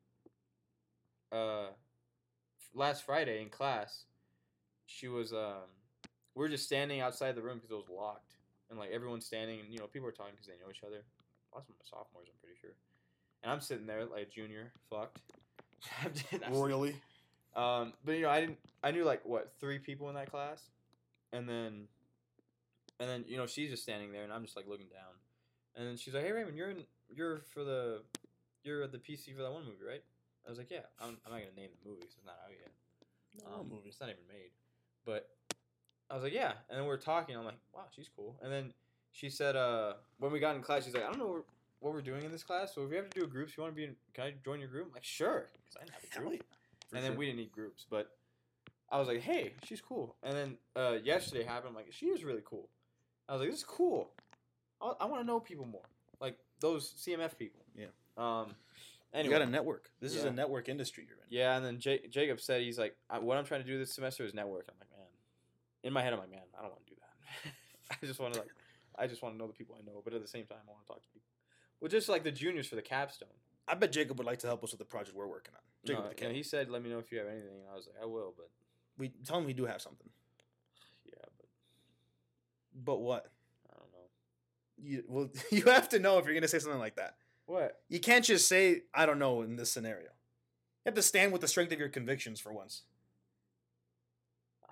uh 1.33 1.69
last 2.75 3.05
Friday 3.05 3.43
in 3.43 3.51
class, 3.51 4.05
she 4.87 5.09
was 5.09 5.33
um 5.33 5.69
we 6.39 6.45
were 6.45 6.49
just 6.49 6.65
standing 6.65 7.01
outside 7.01 7.35
the 7.35 7.43
room 7.43 7.57
because 7.59 7.73
it 7.73 7.75
was 7.75 7.89
locked. 7.91 8.35
And 8.71 8.79
like 8.79 8.91
everyone's 8.93 9.27
standing 9.27 9.59
and 9.59 9.73
you 9.73 9.81
know, 9.81 9.87
people 9.87 10.09
are 10.09 10.13
talking 10.13 10.33
because 10.35 10.47
they 10.47 10.55
know 10.65 10.71
each 10.71 10.85
other. 10.87 11.03
Lots 11.53 11.69
of 11.69 11.75
my 11.75 11.85
sophomores, 11.85 12.29
I'm 12.31 12.39
pretty 12.41 12.55
sure. 12.61 12.71
And 13.43 13.51
I'm 13.51 13.61
sitting 13.61 13.87
there 13.87 14.05
like 14.05 14.23
a 14.23 14.31
junior, 14.31 14.73
fucked. 14.89 15.19
Royally. 16.51 16.95
Um, 17.57 17.93
but 18.05 18.13
you 18.13 18.23
know, 18.23 18.31
I 18.31 18.41
didn't. 18.41 18.59
I 18.85 18.93
knew 18.93 19.05
like 19.05 19.25
what 19.25 19.53
three 19.59 19.79
people 19.79 20.09
in 20.11 20.15
that 20.15 20.31
class, 20.31 20.63
and 21.33 21.49
then, 21.49 21.89
and 23.01 23.09
then 23.09 23.25
you 23.27 23.37
know 23.37 23.47
she's 23.47 23.71
just 23.71 23.83
standing 23.83 24.13
there, 24.13 24.23
and 24.23 24.33
I'm 24.33 24.45
just 24.45 24.55
like 24.57 24.67
looking 24.69 24.89
down, 24.89 25.15
and 25.75 25.87
then 25.89 25.97
she's 25.97 26.15
like, 26.15 26.25
"Hey 26.25 26.33
Raymond, 26.33 26.57
you're 26.57 26.71
in. 26.71 26.85
You're 27.09 27.41
for 27.55 27.65
the. 27.65 28.03
You're 28.65 28.83
at 28.83 28.93
the 28.93 28.99
PC 28.99 29.35
for 29.35 29.43
that 29.43 29.51
one 29.53 29.65
movie, 29.65 29.87
right?" 29.89 30.03
I 30.47 30.51
was 30.51 30.59
like, 30.59 30.71
"Yeah." 30.71 30.87
I'm, 31.01 31.17
I'm 31.25 31.33
not 31.33 31.41
gonna 31.41 31.57
name 31.57 31.71
the 31.83 31.89
movie 31.89 32.03
it's 32.05 32.17
not 32.27 32.37
out 32.45 32.51
yet. 32.51 32.73
No 33.45 33.61
Um, 33.61 33.69
movie. 33.69 33.89
It's 33.89 34.01
not 34.01 34.11
even 34.11 34.27
made. 34.29 34.51
But 35.07 35.29
I 36.11 36.15
was 36.15 36.23
like, 36.25 36.33
"Yeah," 36.33 36.53
and 36.69 36.79
then 36.79 36.85
we 36.87 36.91
are 36.93 36.97
talking. 36.97 37.37
I'm 37.37 37.45
like, 37.45 37.59
"Wow, 37.75 37.85
she's 37.95 38.09
cool." 38.15 38.39
And 38.43 38.53
then 38.53 38.73
she 39.13 39.29
said, 39.31 39.57
"Uh, 39.57 39.95
when 40.19 40.33
we 40.33 40.41
got 40.41 40.57
in 40.57 40.63
class, 40.63 40.85
she's 40.85 40.95
like, 40.95 41.05
I 41.05 41.07
don't 41.09 41.19
know 41.19 41.45
what- 41.81 41.93
we're 41.95 42.01
doing 42.03 42.25
in 42.25 42.33
this 42.33 42.43
class, 42.43 42.75
so 42.75 42.83
if 42.85 42.91
we 42.91 42.97
have 42.97 43.09
to 43.11 43.19
do 43.21 43.25
a 43.25 43.29
groups, 43.29 43.57
you 43.57 43.63
want 43.63 43.73
to 43.73 43.77
be 43.77 43.85
in? 43.85 43.95
Can 44.15 44.25
I 44.25 44.35
join 44.45 44.59
your 44.61 44.69
group?" 44.69 44.87
I'm 44.89 44.93
like, 44.95 45.05
"Sure," 45.05 45.47
because 45.53 45.77
I 45.77 45.81
didn't 45.85 45.95
have 45.95 46.05
a 46.05 46.29
group 46.29 46.45
yeah. 46.93 46.97
And 46.99 47.05
then 47.05 47.17
we 47.17 47.27
didn't 47.27 47.39
need 47.39 47.53
groups. 47.53 47.85
But 47.89 48.11
I 48.91 48.99
was 48.99 49.07
like, 49.09 49.21
hey, 49.21 49.53
she's 49.65 49.81
cool. 49.83 50.17
And 50.23 50.35
then 50.35 50.59
uh, 50.75 50.97
yesterday 51.05 51.45
happened. 51.45 51.69
I'm 51.69 51.75
like, 51.75 51.93
she 51.93 52.07
is 52.07 52.25
really 52.25 52.41
cool. 52.45 52.71
I 53.29 53.33
was 53.35 53.41
like, 53.43 53.51
this 53.51 53.59
is 53.61 53.65
cool. 53.67 54.11
I, 54.81 54.93
I 55.01 55.05
want 55.05 55.21
to 55.23 55.27
know 55.27 55.39
people 55.39 55.67
more, 55.67 55.85
like 56.21 56.39
those 56.61 56.91
CMF 56.95 57.37
people. 57.39 57.61
Yeah. 57.77 57.87
Um. 58.17 58.49
You 59.15 59.21
Anyway. 59.21 59.33
got 59.39 59.43
a 59.43 59.51
network. 59.51 59.91
This 60.01 60.15
is 60.15 60.25
a 60.25 60.31
network 60.31 60.69
industry 60.69 61.05
you're 61.09 61.17
in. 61.19 61.25
yeah, 61.31 61.57
and 61.57 61.65
then 61.65 61.79
J- 61.79 62.07
Jacob 62.11 62.41
said 62.41 62.61
he's 62.61 62.79
like, 62.79 62.95
I, 63.09 63.19
what 63.19 63.39
I'm 63.39 63.45
trying 63.47 63.63
to 63.63 63.67
do 63.67 63.79
this 63.79 63.95
semester 63.95 64.25
is 64.25 64.35
network. 64.35 64.67
I'm 64.69 64.75
like. 64.79 64.88
In 65.85 65.93
my 65.93 66.03
head, 66.03 66.13
I'm 66.13 66.19
like, 66.19 66.31
man, 66.31 66.43
I 66.59 66.63
don't 66.63 66.71
want 66.71 66.87
to 66.87 66.93
do 66.95 67.01
that. 67.01 67.53
I 68.03 68.07
just 68.07 68.21
want 68.21 68.35
to 68.35 68.41
like, 68.41 68.51
I 68.99 69.07
just 69.07 69.23
want 69.23 69.35
to 69.35 69.39
know 69.39 69.47
the 69.47 69.53
people 69.53 69.77
I 69.79 69.85
know, 69.87 70.03
but 70.05 70.13
at 70.13 70.21
the 70.23 70.29
same 70.29 70.45
time, 70.45 70.59
I 70.67 70.71
want 70.73 70.85
to 70.87 70.89
talk 70.93 71.03
to 71.03 71.09
people. 71.11 71.29
Well, 71.81 71.89
just 71.89 72.09
like 72.09 72.25
the 72.25 72.33
juniors 72.33 72.67
for 72.67 72.77
the 72.77 72.83
capstone. 72.83 73.29
I 73.69 73.75
bet 73.75 73.93
Jacob 73.93 74.19
would 74.19 74.27
like 74.27 74.39
to 74.41 74.47
help 74.47 74.65
us 74.65 74.73
with 74.73 74.81
the 74.81 74.85
project 74.85 75.17
we're 75.17 75.27
working 75.29 75.55
on. 75.55 75.61
Jacob 75.87 76.05
No, 76.05 76.09
with 76.09 76.19
a 76.19 76.21
you 76.23 76.29
know, 76.29 76.33
K. 76.33 76.37
he 76.37 76.43
said, 76.43 76.69
let 76.71 76.83
me 76.83 76.91
know 76.91 76.99
if 76.99 77.13
you 77.13 77.19
have 77.19 77.29
anything. 77.29 77.61
And 77.61 77.69
I 77.71 77.77
was 77.77 77.87
like, 77.87 78.03
I 78.03 78.07
will, 78.07 78.35
but 78.37 78.49
We 78.99 79.13
tell 79.25 79.39
him 79.39 79.45
we 79.45 79.53
do 79.53 79.67
have 79.67 79.81
something. 79.81 80.09
yeah, 81.07 81.25
but 81.37 81.47
But 82.85 83.01
what? 83.01 83.31
I 83.71 83.77
don't 83.79 83.93
know. 83.93 84.09
You 84.79 85.05
well, 85.07 85.29
you 85.51 85.65
have 85.67 85.89
to 85.91 85.99
know 85.99 86.19
if 86.19 86.25
you're 86.25 86.35
gonna 86.35 86.49
say 86.49 86.59
something 86.59 86.81
like 86.81 86.97
that. 86.97 87.17
What? 87.47 87.77
You 87.89 88.01
can't 88.01 88.25
just 88.25 88.49
say 88.49 88.83
I 88.95 89.07
don't 89.07 89.19
know 89.19 89.43
in 89.43 89.57
this 89.57 89.71
scenario. 89.71 90.09
You 90.09 90.87
have 90.87 90.95
to 90.95 91.03
stand 91.03 91.33
with 91.33 91.41
the 91.43 91.49
strength 91.49 91.73
of 91.73 91.79
your 91.79 91.89
convictions 91.89 92.41
for 92.41 92.53
once. 92.53 92.83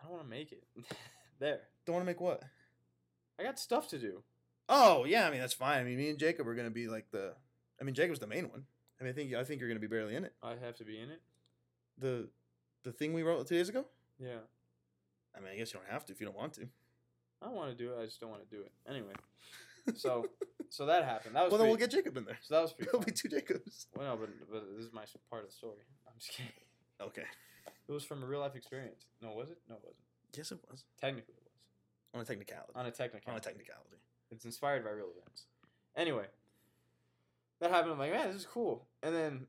I 0.06 0.08
don't 0.08 0.18
want 0.18 0.30
to 0.30 0.36
make 0.36 0.52
it. 0.52 0.62
there. 1.40 1.60
Don't 1.84 1.94
want 1.94 2.04
to 2.04 2.06
make 2.06 2.20
what? 2.20 2.42
I 3.40 3.42
got 3.42 3.58
stuff 3.58 3.88
to 3.88 3.98
do. 3.98 4.22
Oh 4.68 5.04
yeah, 5.04 5.26
I 5.26 5.30
mean 5.30 5.40
that's 5.40 5.52
fine. 5.52 5.80
I 5.80 5.84
mean 5.84 5.96
me 5.96 6.10
and 6.10 6.18
Jacob 6.18 6.46
are 6.46 6.54
gonna 6.54 6.70
be 6.70 6.88
like 6.88 7.10
the. 7.10 7.34
I 7.80 7.84
mean 7.84 7.94
Jacob's 7.94 8.18
the 8.18 8.26
main 8.26 8.48
one. 8.48 8.64
I 9.00 9.04
mean 9.04 9.12
I 9.12 9.14
think 9.14 9.34
I 9.34 9.44
think 9.44 9.60
you're 9.60 9.68
gonna 9.68 9.80
be 9.80 9.86
barely 9.86 10.16
in 10.16 10.25
it. 10.25 10.32
I 10.42 10.54
have 10.64 10.76
to 10.76 10.84
be 10.84 10.98
in 10.98 11.10
it. 11.10 11.20
The, 11.98 12.28
the 12.82 12.92
thing 12.92 13.12
we 13.14 13.22
wrote 13.22 13.46
two 13.46 13.56
days 13.56 13.68
ago. 13.68 13.84
Yeah. 14.18 14.38
I 15.36 15.40
mean, 15.40 15.50
I 15.52 15.56
guess 15.56 15.72
you 15.72 15.80
don't 15.80 15.92
have 15.92 16.04
to 16.06 16.12
if 16.12 16.20
you 16.20 16.26
don't 16.26 16.36
want 16.36 16.54
to. 16.54 16.68
I 17.42 17.46
don't 17.46 17.54
want 17.54 17.76
to 17.76 17.76
do 17.76 17.92
it. 17.92 17.98
I 18.00 18.04
just 18.04 18.20
don't 18.20 18.30
want 18.30 18.48
to 18.48 18.56
do 18.56 18.62
it. 18.62 18.72
Anyway, 18.88 19.12
so 19.96 20.26
so 20.70 20.86
that 20.86 21.04
happened. 21.04 21.36
That 21.36 21.44
was 21.44 21.52
well, 21.52 21.58
then 21.58 21.68
we'll 21.68 21.76
get 21.76 21.90
Jacob 21.90 22.16
in 22.16 22.25
there. 22.25 22.38
so 22.42 22.54
that 22.54 22.62
was 22.62 22.72
pretty. 22.72 22.88
It'll 22.94 23.00
fun. 23.00 23.06
be 23.06 23.12
two 23.12 23.28
Jacobs. 23.28 23.86
Well, 23.94 24.06
no, 24.06 24.16
but, 24.16 24.30
but 24.50 24.64
this 24.76 24.86
is 24.86 24.92
my 24.92 25.04
part 25.30 25.44
of 25.44 25.50
the 25.50 25.54
story. 25.54 25.84
I'm 26.06 26.14
just 26.18 26.32
kidding. 26.32 26.52
Okay. 27.00 27.25
It 27.88 27.92
was 27.92 28.04
from 28.04 28.22
a 28.22 28.26
real 28.26 28.40
life 28.40 28.56
experience. 28.56 29.04
No, 29.22 29.32
was 29.32 29.50
it? 29.50 29.58
No, 29.68 29.76
it 29.76 29.82
wasn't. 29.82 30.02
Yes, 30.36 30.52
it 30.52 30.58
was 30.70 30.84
Technically, 31.00 31.34
it 31.34 31.42
was 31.44 31.52
on 32.14 32.20
a 32.20 32.24
technicality. 32.24 32.72
on 32.74 32.86
a 32.86 32.90
technical. 32.90 33.30
On 33.32 33.36
a 33.38 33.40
technicality. 33.40 33.96
It's 34.30 34.44
inspired 34.44 34.84
by 34.84 34.90
real 34.90 35.08
events. 35.16 35.44
Anyway, 35.96 36.26
that 37.60 37.70
happened. 37.70 37.92
I'm 37.92 37.98
like, 37.98 38.12
man, 38.12 38.28
this 38.28 38.36
is 38.42 38.46
cool. 38.46 38.86
And 39.02 39.14
then, 39.14 39.46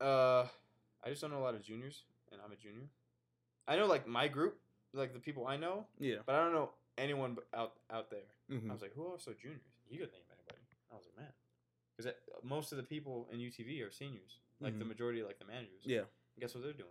uh, 0.00 0.46
I 1.04 1.08
just 1.08 1.20
don't 1.22 1.30
know 1.30 1.38
a 1.38 1.46
lot 1.46 1.54
of 1.54 1.62
juniors, 1.62 2.02
and 2.30 2.40
I'm 2.44 2.52
a 2.52 2.56
junior. 2.56 2.88
I 3.66 3.76
know 3.76 3.86
like 3.86 4.06
my 4.06 4.28
group, 4.28 4.58
like 4.92 5.12
the 5.12 5.18
people 5.18 5.46
I 5.46 5.56
know, 5.56 5.86
Yeah. 5.98 6.16
but 6.26 6.34
I 6.34 6.38
don't 6.44 6.52
know 6.52 6.70
anyone 6.96 7.36
out 7.54 7.74
out 7.90 8.10
there. 8.10 8.28
Mm-hmm. 8.50 8.70
I 8.70 8.72
was 8.74 8.82
like, 8.82 8.94
who 8.94 9.06
else 9.10 9.26
are 9.28 9.34
juniors? 9.34 9.60
You 9.90 9.98
could 9.98 10.12
name 10.12 10.22
anybody. 10.30 10.62
I 10.92 10.94
was 10.94 11.04
like, 11.06 11.16
man, 11.24 11.32
because 11.96 12.12
most 12.44 12.72
of 12.72 12.76
the 12.78 12.84
people 12.84 13.28
in 13.32 13.38
UTV 13.40 13.86
are 13.86 13.90
seniors. 13.90 14.40
Like 14.60 14.76
the 14.78 14.84
Mhm. 14.84 14.88
majority, 14.88 15.22
like 15.22 15.38
the 15.38 15.44
managers. 15.44 15.82
Yeah. 15.84 15.98
And 16.00 16.40
guess 16.40 16.52
what 16.54 16.64
they're 16.64 16.72
doing? 16.72 16.90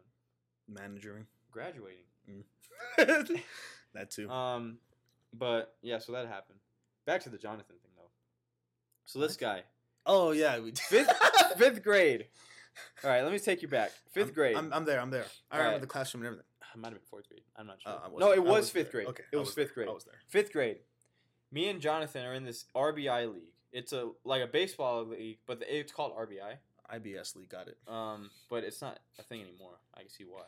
Managering. 0.68 1.26
Graduating. 1.52 2.04
that 3.94 4.12
too. 4.12 4.30
Um, 4.30 4.78
but 5.34 5.76
yeah, 5.82 6.00
so 6.00 6.12
that 6.14 6.28
happened. 6.28 6.60
Back 7.06 7.22
to 7.24 7.30
the 7.30 7.38
Jonathan 7.38 7.76
thing 7.82 7.92
though. 7.96 8.10
So 9.06 9.20
this 9.20 9.38
guy, 9.38 9.64
oh 10.06 10.32
yeah. 10.32 10.60
We 10.60 10.72
fifth 10.72 11.12
fifth 11.58 11.84
grade. 11.84 12.26
All 13.04 13.10
right, 13.10 13.24
let 13.24 13.32
me 13.32 13.40
take 13.40 13.62
you 13.64 13.68
back. 13.68 13.92
5th 14.16 14.22
I'm- 14.26 14.34
grade. 14.34 14.56
I'm, 14.56 14.72
I'm 14.72 14.86
there. 14.86 15.02
I'm 15.02 15.10
there. 15.10 15.26
I 15.50 15.56
Alright. 15.56 15.66
remember 15.68 15.86
the 15.88 15.92
classroom 15.92 16.22
and 16.22 16.28
everything. 16.28 16.46
it 16.76 16.78
might 16.80 16.90
have 16.90 16.94
been 16.94 17.08
fourth 17.10 17.28
grade. 17.28 17.42
I'm 17.56 17.66
not 17.66 17.82
sure. 17.82 17.92
Uh, 17.92 18.00
I 18.06 18.20
no, 18.20 18.32
it 18.34 18.44
was 18.44 18.50
wasn't 18.52 18.74
fifth 18.74 18.92
there. 18.92 19.02
grade. 19.02 19.08
Okay. 19.08 19.24
it 19.32 19.36
I 19.36 19.40
was, 19.40 19.56
there. 19.56 19.66
fifth 19.66 19.74
grade. 19.74 19.88
I 19.90 19.94
was 19.94 20.04
there. 20.04 20.14
Fifth 20.28 20.54
grade. 20.54 20.78
Me 21.52 21.70
and 21.70 21.82
Jonathan 21.82 22.24
are 22.24 22.36
in 22.36 22.44
this 22.44 22.66
RBI 22.76 23.34
league. 23.34 23.54
It's 23.72 23.94
a 23.94 24.12
like 24.24 24.44
a 24.44 24.48
baseball 24.48 25.06
league, 25.06 25.40
but 25.48 25.64
it's 25.68 25.92
called 25.92 26.16
RBI. 26.16 26.58
IBS 26.94 27.36
league 27.36 27.50
got 27.50 27.68
it. 27.68 27.78
Um, 27.88 28.30
but 28.50 28.64
it's 28.64 28.82
not 28.82 29.00
a 29.20 29.24
thing 29.24 29.42
anymore. 29.42 29.80
I 29.96 30.02
can 30.02 30.10
see 30.10 30.24
why. 30.24 30.46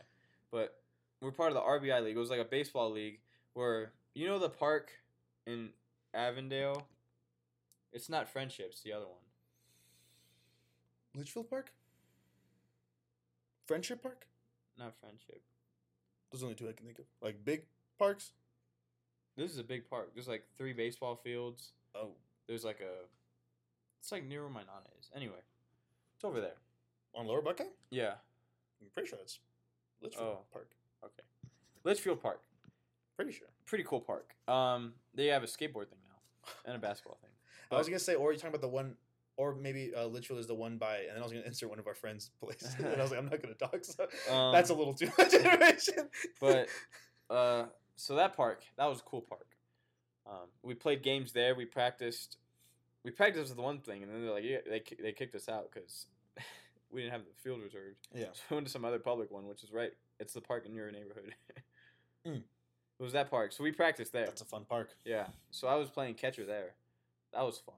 But 0.52 0.76
we're 1.22 1.32
part 1.32 1.52
of 1.52 1.56
the 1.56 1.62
RBI 1.62 2.04
league. 2.04 2.16
It 2.16 2.20
was 2.20 2.30
like 2.30 2.40
a 2.40 2.46
baseball 2.46 2.92
league 2.92 3.20
where 3.54 3.92
you 4.14 4.28
know 4.28 4.40
the 4.40 4.50
park 4.50 4.92
in 5.46 5.70
Avondale. 6.14 6.88
It's 7.92 8.10
not 8.10 8.30
Friendship. 8.30 8.68
It's 8.72 8.82
the 8.82 8.94
other 8.94 9.06
one. 9.06 9.16
Litchfield 11.16 11.50
Park. 11.50 11.72
Friendship 13.66 14.02
Park. 14.02 14.26
Not 14.78 14.94
Friendship. 15.00 15.42
Those 16.32 16.44
are 16.44 16.46
only 16.46 16.56
two 16.56 16.70
I 16.70 16.74
can 16.74 16.86
think 16.86 17.00
of. 17.00 17.06
Like 17.22 17.44
big 17.44 17.64
parks. 17.98 18.32
This 19.36 19.52
is 19.52 19.58
a 19.58 19.64
big 19.64 19.90
park. 19.90 20.12
There's 20.14 20.28
like 20.28 20.44
three 20.58 20.74
baseball 20.74 21.16
fields. 21.16 21.72
Oh, 21.96 22.12
There's 22.48 22.64
like 22.64 22.80
a. 22.82 23.06
It's 24.02 24.12
like 24.12 24.26
near 24.26 24.42
where 24.42 24.52
my 24.52 24.62
nana 24.62 24.88
is. 25.00 25.10
Anyway, 25.16 25.42
it's 26.20 26.26
over 26.26 26.42
there. 26.42 26.56
on 27.16 27.26
Lower 27.26 27.42
Buckeye. 27.42 27.64
Yeah. 27.92 28.16
I'm 28.82 28.90
pretty 28.94 29.08
sure 29.08 29.18
that's 29.18 29.40
Litchfield 30.02 30.28
Oh. 30.28 30.40
Park. 30.52 30.70
Okay. 31.04 31.24
Litchfield 31.86 32.22
Park. 32.22 32.42
Pretty 33.16 33.32
sure. 33.32 33.48
Pretty 33.66 33.84
cool 33.86 34.02
park. 34.02 34.34
Um, 34.48 34.94
they 35.14 35.28
have 35.28 35.44
a 35.44 35.46
skateboard 35.46 35.88
thing 35.90 36.00
now 36.08 36.52
and 36.66 36.76
a 36.76 36.80
basketball 36.80 37.18
thing. 37.22 37.32
I 37.72 37.78
was 37.78 37.88
gonna 37.88 38.00
say, 38.00 38.16
or 38.16 38.32
you're 38.32 38.38
talking 38.38 38.50
about 38.50 38.62
the 38.62 38.68
one, 38.68 38.96
or 39.38 39.56
maybe 39.56 39.94
uh, 39.96 40.06
Litchfield 40.08 40.40
is 40.40 40.48
the 40.48 40.56
one 40.56 40.78
by, 40.78 40.98
and 41.00 41.10
then 41.12 41.20
I 41.20 41.24
was 41.24 41.32
gonna 41.32 41.46
insert 41.46 41.70
one 41.70 41.80
of 41.80 41.88
our 41.88 41.94
friends' 41.96 42.32
place, 42.42 42.76
and 42.78 42.88
I 42.88 43.02
was 43.02 43.12
like, 43.12 43.20
I'm 43.20 43.30
not 43.30 43.42
gonna 43.42 43.54
talk. 43.56 43.84
So 43.86 44.08
Um, 44.34 44.52
that's 44.54 44.70
a 44.70 44.74
little 44.74 44.94
too 44.94 45.10
much 45.18 45.34
information. 45.34 46.10
but 46.42 46.68
uh, 47.30 47.66
so 47.96 48.16
that 48.16 48.36
park, 48.36 48.64
that 48.78 48.86
was 48.86 49.00
a 49.00 49.04
cool 49.04 49.22
park. 49.22 49.48
Um, 50.26 50.48
we 50.64 50.74
played 50.76 51.02
games 51.04 51.32
there. 51.34 51.56
We 51.56 51.66
practiced. 51.66 52.38
We 53.04 53.12
practiced 53.12 53.50
with 53.50 53.56
the 53.58 53.62
one 53.64 53.80
thing, 53.80 54.04
and 54.04 54.12
then 54.12 54.22
they're 54.24 54.34
like, 54.34 54.44
yeah, 54.44 54.58
they 54.68 54.84
they 55.02 55.12
kicked 55.12 55.36
us 55.36 55.48
out 55.50 55.70
because 55.74 56.06
we 56.92 57.02
didn't 57.02 57.14
have 57.14 57.22
the 57.22 57.34
field 57.42 57.62
reserved. 57.62 57.96
yeah, 58.14 58.26
So 58.34 58.42
we 58.52 58.56
went 58.56 58.68
to 58.68 58.72
some 58.74 58.84
other 58.86 59.00
public 59.00 59.32
one, 59.32 59.48
which 59.48 59.64
is 59.64 59.72
right. 59.72 59.92
It's 60.20 60.34
the 60.34 60.42
park 60.42 60.66
in 60.66 60.74
your 60.74 60.92
neighborhood. 60.92 61.36
Mm. 62.28 62.42
It 63.00 63.02
was 63.04 63.14
that 63.14 63.30
park. 63.32 63.54
So 63.54 63.64
we 63.64 63.72
practiced 63.72 64.12
there. 64.12 64.26
that's 64.26 64.42
a 64.42 64.46
fun 64.46 64.66
park. 64.68 64.90
Yeah. 65.06 65.28
So 65.52 65.70
I 65.70 65.76
was 65.76 65.90
playing 65.90 66.16
catcher 66.16 66.46
there. 66.46 66.74
That 67.34 67.44
was 67.46 67.58
fun. 67.58 67.76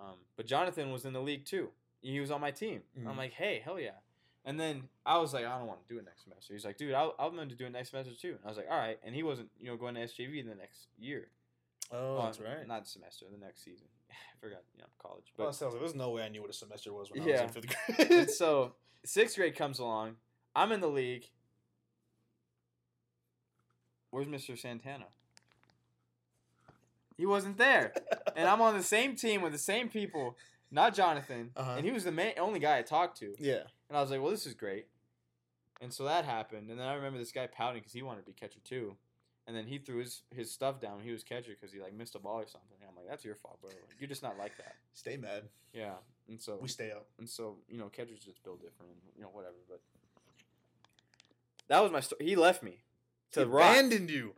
Um, 0.00 0.14
but 0.38 0.46
Jonathan 0.46 0.90
was 0.90 1.04
in 1.04 1.12
the 1.12 1.20
league 1.20 1.44
too. 1.44 1.68
He 2.00 2.18
was 2.18 2.30
on 2.30 2.40
my 2.40 2.50
team. 2.50 2.80
I'm 2.96 3.12
Mhm. 3.12 3.16
like, 3.18 3.32
hey, 3.34 3.60
hell 3.62 3.78
yeah. 3.78 3.98
And 4.46 4.58
then 4.58 4.88
I 5.04 5.18
was 5.18 5.34
like, 5.34 5.44
I 5.44 5.58
don't 5.58 5.66
want 5.66 5.86
to 5.86 5.92
do 5.94 5.98
it 5.98 6.06
next 6.06 6.22
semester. 6.24 6.54
He's 6.54 6.64
like, 6.64 6.78
dude, 6.78 6.94
I'll, 6.94 7.14
I'm 7.18 7.34
going 7.36 7.50
to 7.50 7.54
do 7.54 7.66
it 7.66 7.72
next 7.72 7.90
semester 7.90 8.14
too. 8.14 8.30
And 8.30 8.40
I 8.46 8.48
was 8.48 8.56
like, 8.56 8.68
all 8.70 8.78
right. 8.78 8.98
And 9.04 9.14
he 9.14 9.22
wasn't, 9.22 9.50
you 9.60 9.66
know, 9.66 9.76
going 9.76 9.94
to 9.96 10.00
SJV 10.00 10.48
the 10.48 10.54
next 10.54 10.86
year. 10.98 11.28
Oh, 11.90 12.14
Well, 12.16 12.24
that's 12.24 12.40
right. 12.40 12.66
Not 12.66 12.86
semester, 12.86 13.26
the 13.32 13.38
next 13.44 13.64
season. 13.64 13.86
I 14.10 14.14
forgot, 14.40 14.62
you 14.74 14.80
know, 14.80 14.86
college. 15.02 15.24
well, 15.36 15.48
But 15.48 15.54
so 15.54 15.66
I 15.66 15.68
was 15.68 15.74
like, 15.74 15.82
there's 15.82 15.94
no 15.94 16.10
way 16.10 16.22
I 16.22 16.28
knew 16.28 16.40
what 16.42 16.50
a 16.50 16.54
semester 16.54 16.92
was 16.92 17.10
when 17.10 17.22
I 17.22 17.24
was 17.32 17.40
in 17.40 17.48
fifth 17.48 18.08
grade. 18.08 18.30
so 18.30 18.72
sixth 19.04 19.36
grade 19.36 19.56
comes 19.56 19.78
along. 19.78 20.16
I'm 20.54 20.72
in 20.72 20.80
the 20.80 20.88
league. 20.88 21.24
Where's 24.10 24.26
Mr. 24.26 24.58
Santana? 24.58 25.06
He 27.16 27.26
wasn't 27.26 27.58
there. 27.58 27.92
and 28.36 28.48
I'm 28.48 28.60
on 28.60 28.76
the 28.76 28.82
same 28.82 29.16
team 29.16 29.42
with 29.42 29.52
the 29.52 29.58
same 29.58 29.88
people, 29.88 30.36
not 30.70 30.94
Jonathan. 30.94 31.50
Uh-huh. 31.56 31.74
And 31.76 31.84
he 31.84 31.90
was 31.92 32.04
the 32.04 32.12
main, 32.12 32.34
only 32.38 32.60
guy 32.60 32.78
I 32.78 32.82
talked 32.82 33.18
to. 33.18 33.34
yeah, 33.38 33.62
And 33.88 33.98
I 33.98 34.00
was 34.00 34.10
like, 34.10 34.20
well, 34.20 34.30
this 34.30 34.46
is 34.46 34.54
great. 34.54 34.86
And 35.80 35.92
so 35.92 36.04
that 36.04 36.24
happened. 36.24 36.70
And 36.70 36.78
then 36.78 36.86
I 36.86 36.94
remember 36.94 37.18
this 37.18 37.32
guy 37.32 37.46
pouting 37.46 37.80
because 37.80 37.92
he 37.92 38.02
wanted 38.02 38.20
to 38.20 38.26
be 38.26 38.32
catcher 38.32 38.60
too. 38.64 38.96
And 39.48 39.56
then 39.56 39.66
he 39.66 39.78
threw 39.78 39.96
his, 39.98 40.22
his 40.30 40.50
stuff 40.52 40.78
down. 40.78 41.00
He 41.02 41.10
was 41.10 41.24
catcher 41.24 41.52
because 41.58 41.72
he 41.72 41.80
like 41.80 41.94
missed 41.94 42.14
a 42.14 42.18
ball 42.18 42.36
or 42.36 42.46
something. 42.46 42.76
And 42.80 42.88
I'm 42.90 42.94
like, 42.94 43.08
that's 43.08 43.24
your 43.24 43.34
fault, 43.34 43.58
bro. 43.62 43.70
Like, 43.70 43.96
you're 43.98 44.06
just 44.08 44.22
not 44.22 44.36
like 44.38 44.54
that. 44.58 44.74
stay 44.92 45.16
mad. 45.16 45.44
Yeah. 45.72 45.94
And 46.28 46.38
so 46.40 46.58
We 46.60 46.68
stay 46.68 46.90
up. 46.92 47.06
and 47.18 47.26
so 47.28 47.56
you 47.66 47.78
know 47.78 47.88
catchers 47.88 48.18
just 48.20 48.42
build 48.44 48.60
different, 48.60 48.92
and, 48.92 49.00
you 49.16 49.22
know 49.22 49.28
whatever. 49.32 49.56
But 49.66 49.80
that 51.68 51.80
was 51.82 51.90
my 51.92 52.00
story. 52.00 52.24
He 52.26 52.36
left 52.36 52.62
me 52.62 52.78
to 53.32 53.40
He 53.40 53.46
rock. 53.46 53.70
abandoned 53.72 54.10
you. 54.10 54.34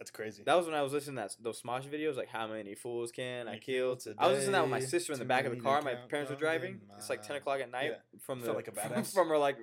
That's 0.00 0.10
crazy. 0.10 0.42
That 0.46 0.54
was 0.54 0.64
when 0.64 0.74
I 0.74 0.80
was 0.80 0.94
listening 0.94 1.16
to 1.16 1.22
that, 1.24 1.36
those 1.42 1.60
Smosh 1.60 1.86
videos, 1.86 2.16
like 2.16 2.28
how 2.30 2.46
many 2.46 2.74
fools 2.74 3.12
can 3.12 3.46
I 3.46 3.52
I 3.56 3.58
kill? 3.58 3.96
kill 3.96 4.14
I 4.18 4.28
was 4.28 4.38
listening 4.38 4.46
to 4.46 4.52
that 4.52 4.62
with 4.62 4.70
my 4.70 4.80
sister 4.80 5.12
in 5.12 5.18
the 5.18 5.26
back 5.26 5.44
of 5.44 5.52
the 5.54 5.60
car. 5.60 5.82
My 5.82 5.94
parents 5.94 6.30
were 6.30 6.38
driving. 6.38 6.72
in 6.72 6.80
It's 6.96 7.10
like 7.10 7.20
ten 7.22 7.36
o'clock 7.36 7.60
at 7.60 7.70
night 7.70 7.90
Yeah. 7.90 8.18
from 8.26 8.40
the 8.40 8.50
like 8.54 8.68
a 8.68 8.72
from, 8.72 8.90
badass. 8.92 9.12
from 9.12 9.28
her 9.28 9.36
like 9.36 9.58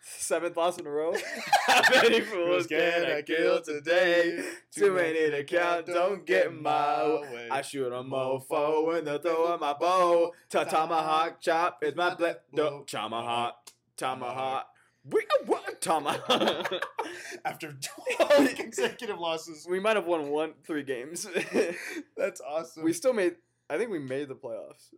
seventh 0.00 0.56
loss 0.56 0.78
in 0.78 0.86
a 0.86 0.90
row. 0.90 1.12
how 1.66 1.82
many 2.02 2.20
fools 2.22 2.66
can 2.68 3.04
I 3.04 3.20
kill 3.20 3.60
today? 3.60 4.42
Too 4.74 4.94
many 4.94 5.30
to 5.30 5.44
count. 5.44 5.84
Don't 5.84 6.24
get 6.24 6.46
in 6.46 6.62
my 6.62 7.04
way. 7.30 7.48
I 7.50 7.60
shoot 7.60 7.92
a 7.92 8.02
mofo 8.02 8.86
when 8.86 9.04
they 9.04 9.18
throw 9.18 9.58
my 9.58 9.74
bow. 9.74 10.32
Ta 10.48 10.64
tomahawk 10.64 11.38
chop 11.42 11.84
is 11.84 11.94
my 11.94 12.14
blade. 12.14 12.36
Tomahawk, 12.86 13.56
tomahawk. 13.98 14.68
We 15.04 15.18
uh, 15.20 15.44
what 15.46 15.61
tomahawk. 15.82 16.72
After 17.44 17.72
12 18.18 18.54
consecutive 18.54 19.18
losses. 19.18 19.66
we 19.68 19.78
might 19.80 19.96
have 19.96 20.06
won 20.06 20.28
one 20.30 20.54
three 20.66 20.82
games. 20.82 21.26
That's 22.16 22.40
awesome. 22.40 22.84
we 22.84 22.92
still 22.92 23.12
made. 23.12 23.36
I 23.68 23.76
think 23.78 23.90
we 23.90 23.98
made 23.98 24.28
the 24.28 24.34
playoffs, 24.34 24.92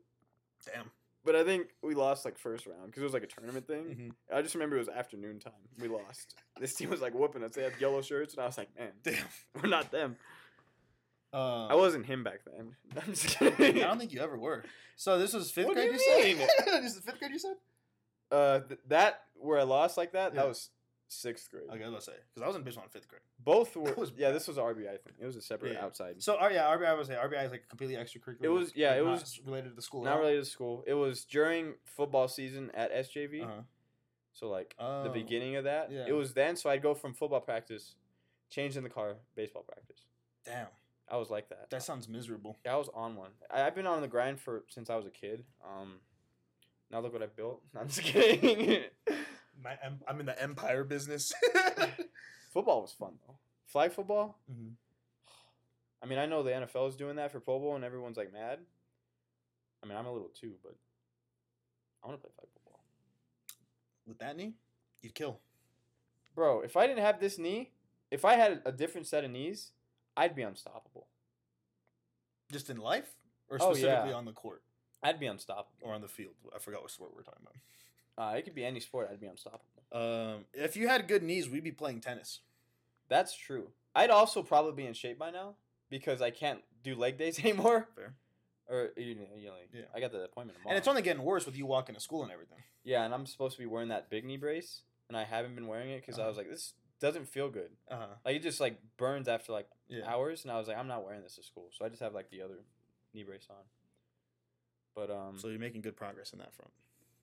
Damn. 0.67 0.91
but 1.25 1.35
I 1.37 1.45
think 1.45 1.69
we 1.83 1.95
lost 1.95 2.25
like 2.25 2.39
first 2.39 2.67
round 2.67 2.87
because 2.87 3.03
it 3.03 3.05
was 3.05 3.13
like 3.15 3.23
a 3.23 3.27
tournament 3.27 3.67
thing. 3.67 3.85
Mhm. 3.85 4.37
I 4.37 4.43
just 4.43 4.55
remember 4.55 4.77
it 4.77 4.81
was 4.81 4.89
afternoon 4.89 5.39
time. 5.41 5.53
We 5.81 5.89
lost. 5.89 6.35
this 6.61 6.75
team 6.75 6.91
was 6.91 7.01
like 7.01 7.15
whooping 7.15 7.43
us. 7.45 7.53
They 7.53 7.63
had 7.63 7.73
yellow 7.81 8.03
shirts, 8.03 8.35
and 8.35 8.43
I 8.43 8.47
was 8.47 8.59
like, 8.59 8.69
man, 8.79 8.91
Damn. 9.03 9.25
we're 9.63 9.69
not 9.69 9.91
them. 9.91 10.17
Uh, 11.33 11.67
I 11.67 11.75
wasn't 11.75 12.07
him 12.07 12.23
back 12.23 12.41
then. 12.47 12.77
I'm 12.97 13.13
just 13.13 13.41
I 13.43 13.51
don't 13.51 13.99
think 13.99 14.13
you 14.13 14.21
ever 14.21 14.39
were. 14.39 14.65
So 14.97 15.19
this 15.19 15.33
was 15.35 15.51
fifth 15.51 15.67
What 15.67 15.75
grade. 15.75 15.93
you 15.93 15.99
You, 16.17 16.37
mean? 16.37 16.49
said. 16.65 16.83
this 16.83 16.95
is 16.95 17.01
fifth 17.01 17.19
grade. 17.19 17.33
You 17.33 17.39
said. 17.41 17.57
Uh, 18.31 18.61
th- 18.61 18.81
that 18.89 19.23
where 19.35 19.59
I 19.59 19.63
lost 19.65 19.97
like 19.97 20.13
that, 20.13 20.35
Yeah. 20.35 20.43
that 20.43 20.49
was 20.49 20.71
sixth 21.09 21.51
grade. 21.51 21.69
Okay, 21.71 21.87
let's 21.87 22.07
say 22.07 22.15
because 22.33 22.43
I 22.43 22.47
was 22.47 22.57
in 22.57 22.63
baseball 22.63 22.85
in 22.85 22.91
fifth 22.91 23.07
grade. 23.09 23.21
Both 23.39 23.77
were. 23.77 23.93
Was 23.95 24.13
yeah, 24.17 24.31
this 24.31 24.49
was 24.49 24.57
RBI 24.57 25.01
thing. 25.03 25.15
It 25.21 25.27
was 25.27 25.37
a 25.37 25.43
separate 25.43 25.75
Yeah. 25.75 25.85
outside. 25.85 26.23
So, 26.23 26.37
uh, 26.41 26.49
yeah, 26.53 26.65
RBI 26.65 26.87
I 26.87 26.95
was 26.95 27.09
say 27.09 27.15
RBI 27.15 27.45
is 27.45 27.51
like 27.53 27.69
completely 27.69 27.97
extracurricular. 27.97 28.43
It 28.45 28.49
was- 28.49 28.73
yeah, 28.75 28.91
like, 28.91 28.99
it 28.99 29.03
was 29.05 29.41
related 29.45 29.69
to 29.71 29.75
the 29.77 29.83
school. 29.83 30.03
Not 30.05 30.19
related 30.19 30.45
to 30.45 30.51
school. 30.51 30.83
It 30.87 30.95
was 30.95 31.25
during 31.25 31.75
football 31.85 32.27
season 32.29 32.71
at 32.75 32.91
SJV. 32.93 33.43
Uh-huh. 33.45 33.63
So 34.33 34.49
like 34.49 34.75
Oh. 34.79 35.05
the 35.05 35.11
beginning 35.11 35.55
of 35.57 35.65
that. 35.65 35.91
yeah. 35.93 36.07
It 36.09 36.13
was 36.13 36.35
then. 36.35 36.57
So 36.57 36.69
I'd 36.71 36.83
go 36.83 36.95
from 36.95 37.15
football 37.15 37.41
practice, 37.41 37.95
change 38.51 38.77
in 38.77 38.83
the 38.83 38.91
car, 38.91 39.17
baseball 39.37 39.63
practice. 39.63 40.07
Damn, 40.45 40.67
I 41.09 41.17
was 41.19 41.31
like 41.31 41.49
that. 41.51 41.71
that 41.71 41.83
sounds 41.83 42.09
miserable. 42.09 42.57
Yeah, 42.65 42.75
I 42.75 42.77
was 42.77 42.89
on 42.95 43.15
one. 43.15 43.31
I, 43.51 43.63
I've 43.63 43.75
been 43.77 43.87
on 43.87 44.01
the 44.01 44.09
grind 44.09 44.41
for 44.41 44.65
since 44.69 44.91
I 44.91 44.97
was 44.97 45.07
a 45.07 45.11
kid. 45.11 45.45
Um, 45.65 46.01
now 46.95 47.01
look 47.01 47.13
what 47.13 47.23
I've 47.23 47.35
built. 47.37 47.61
I'm 47.79 47.89
just 47.89 48.03
kidding. 48.03 48.85
My, 49.63 49.77
em- 49.85 50.01
I'm 50.07 50.21
in 50.21 50.27
the 50.27 50.41
empire 50.41 50.85
business. 50.85 51.33
football 52.53 52.83
was 52.83 52.93
fun 52.93 53.15
though. 53.27 53.35
Flag 53.67 53.93
football. 53.93 54.39
Mhm. 54.51 54.73
I 56.03 56.07
mean, 56.07 56.19
I 56.19 56.27
know 56.27 56.43
the 56.43 56.51
NFL 56.53 56.89
is 56.91 56.97
doing 56.97 57.17
that 57.17 57.33
for 57.33 57.41
Pro 57.41 57.59
Bowl, 57.59 57.75
and 57.75 57.85
everyone's 57.85 58.17
like 58.17 58.33
mad. 58.33 58.59
I 59.83 59.87
mean, 59.87 59.97
I'm 59.99 60.07
a 60.07 60.13
little 60.13 60.29
too, 60.29 60.53
but 60.63 60.75
I 62.03 62.07
want 62.07 62.19
to 62.19 62.23
play 62.23 62.31
flag 62.39 62.49
football, 62.55 62.81
With 64.07 64.19
that 64.19 64.37
knee, 64.37 64.55
you'd 65.03 65.15
kill. 65.15 65.41
bro. 66.35 66.61
If 66.61 66.77
I 66.77 66.87
didn't 66.87 67.03
have 67.05 67.19
this 67.21 67.39
knee, 67.39 67.73
if 68.11 68.25
I 68.25 68.35
had 68.35 68.63
a 68.65 68.73
different 68.73 69.07
set 69.09 69.25
of 69.25 69.31
knees, 69.31 69.73
I'd 70.17 70.35
be 70.37 70.43
unstoppable. 70.43 71.09
Just 72.53 72.71
in 72.71 72.77
life, 72.77 73.15
or 73.49 73.59
Oh, 73.61 73.73
specifically 73.73 74.11
yeah. 74.11 74.17
on 74.17 74.25
the 74.27 74.33
court 74.33 74.63
I'd 75.05 75.21
be 75.21 75.27
unstoppable. 75.27 75.69
or 75.83 75.93
on 75.95 76.01
the 76.01 76.09
field. 76.09 76.35
I 76.55 76.59
forgot 76.59 76.83
what 76.83 76.91
sport 76.91 77.13
we're 77.15 77.23
talking 77.23 77.43
about. 77.47 77.55
Uh, 78.35 78.37
it 78.37 78.43
could 78.43 78.55
be 78.55 78.65
any 78.65 78.81
sport. 78.81 79.09
I'd 79.13 79.21
be 79.21 79.27
unstoppable. 79.27 79.65
Um, 79.93 80.45
if 80.55 80.77
you 80.77 80.89
had 80.89 81.07
good 81.07 81.23
knees, 81.23 81.49
we'd 81.49 81.63
be 81.65 81.73
playing 81.73 82.01
tennis. 82.01 82.41
That's 83.09 83.37
true. 83.37 83.69
I'd 83.95 84.11
also 84.11 84.43
probably 84.43 84.73
be 84.73 84.87
in 84.87 84.95
shape 84.95 85.19
by 85.19 85.31
now 85.31 85.55
because 85.91 86.23
I 86.23 86.31
can't 86.31 86.61
do 86.83 86.95
leg 86.95 87.19
days 87.19 87.39
anymore. 87.45 87.89
Fair. 87.95 88.15
Or 88.67 88.91
you 88.97 89.15
know, 89.17 89.27
you 89.37 89.47
know, 89.49 89.53
like, 89.53 89.69
Yeah. 89.75 89.83
I 89.95 90.01
got 90.01 90.11
the 90.13 90.25
appointment 90.25 90.57
tomorrow. 90.59 90.71
And 90.71 90.79
it's 90.79 90.89
only 90.89 91.03
getting 91.03 91.23
worse 91.23 91.45
with 91.45 91.57
you 91.57 91.67
walking 91.67 91.95
to 91.95 92.01
school 92.01 92.23
and 92.23 92.33
everything. 92.33 92.59
yeah, 92.83 93.05
and 93.05 93.13
I'm 93.13 93.27
supposed 93.27 93.57
to 93.57 93.63
be 93.63 93.67
wearing 93.67 93.89
that 93.89 94.09
big 94.11 94.25
knee 94.25 94.39
brace, 94.39 94.83
and 95.09 95.17
I 95.19 95.25
haven't 95.25 95.55
been 95.55 95.67
wearing 95.67 95.91
it 95.91 96.01
because 96.01 96.19
I 96.19 96.23
Uh-huh. 96.23 96.29
was 96.31 96.39
like, 96.39 96.49
this 96.49 96.73
doesn't 96.99 97.29
feel 97.29 97.51
good. 97.51 97.71
Uh 97.91 97.97
huh. 97.97 98.07
Like 98.25 98.37
it 98.37 98.43
just 98.43 98.61
like 98.61 98.79
burns 98.97 99.29
after 99.29 99.53
like 99.53 99.69
Yeah. 99.89 100.07
hours, 100.09 100.45
and 100.45 100.51
I 100.53 100.59
was 100.59 100.67
like, 100.69 100.79
I'm 100.79 100.89
not 100.89 101.05
wearing 101.05 101.23
this 101.23 101.35
to 101.37 101.43
school, 101.43 101.69
so 101.77 101.85
I 101.85 101.89
just 101.91 102.01
have 102.01 102.15
like 102.15 102.31
the 102.31 102.41
other 102.41 102.61
knee 103.13 103.23
brace 103.25 103.47
on. 103.51 103.57
But 104.95 105.11
um, 105.11 105.39
So 105.39 105.49
you're 105.49 105.59
making 105.59 105.81
good 105.83 105.97
progress 105.97 106.33
in 106.33 106.39
that 106.39 106.55
front. 106.55 106.71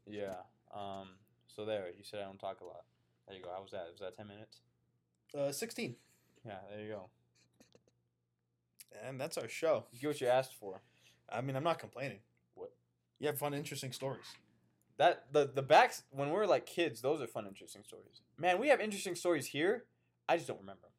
yeah, 0.05 0.35
um, 0.75 1.09
so 1.47 1.65
there, 1.65 1.87
you 1.97 2.03
said 2.03 2.19
I 2.21 2.23
don't 2.25 2.39
talk 2.39 2.61
a 2.61 2.65
lot. 2.65 2.83
There 3.27 3.37
you 3.37 3.43
go. 3.43 3.49
How 3.55 3.61
was 3.61 3.71
that? 3.71 3.87
Was 3.91 3.99
that 4.01 4.15
ten 4.17 4.27
minutes? 4.27 4.59
Uh, 5.37 5.51
16. 5.51 5.95
Yeah, 6.45 6.55
there 6.69 6.81
you 6.83 6.89
go. 6.89 7.09
And 9.07 9.19
that's 9.19 9.37
our 9.37 9.47
show. 9.47 9.85
You 9.91 9.99
get 9.99 10.07
what 10.07 10.21
you 10.21 10.27
asked 10.27 10.53
for. 10.55 10.81
I 11.31 11.41
mean, 11.41 11.55
I'm 11.55 11.63
not 11.63 11.79
complaining. 11.79 12.19
What? 12.55 12.71
You 13.19 13.27
have 13.27 13.37
fun, 13.37 13.53
interesting 13.53 13.91
stories. 13.93 14.25
That 14.97 15.31
the 15.31 15.49
the 15.53 15.61
backs 15.61 16.03
when 16.11 16.29
we're 16.31 16.45
like 16.45 16.65
kids, 16.65 17.01
those 17.01 17.21
are 17.21 17.27
fun, 17.27 17.47
interesting 17.47 17.83
stories. 17.87 18.21
Man, 18.37 18.59
we 18.59 18.67
have 18.67 18.81
interesting 18.81 19.15
stories 19.15 19.47
here. 19.47 19.85
I 20.27 20.35
just 20.35 20.47
don't 20.47 20.59
remember. 20.59 20.89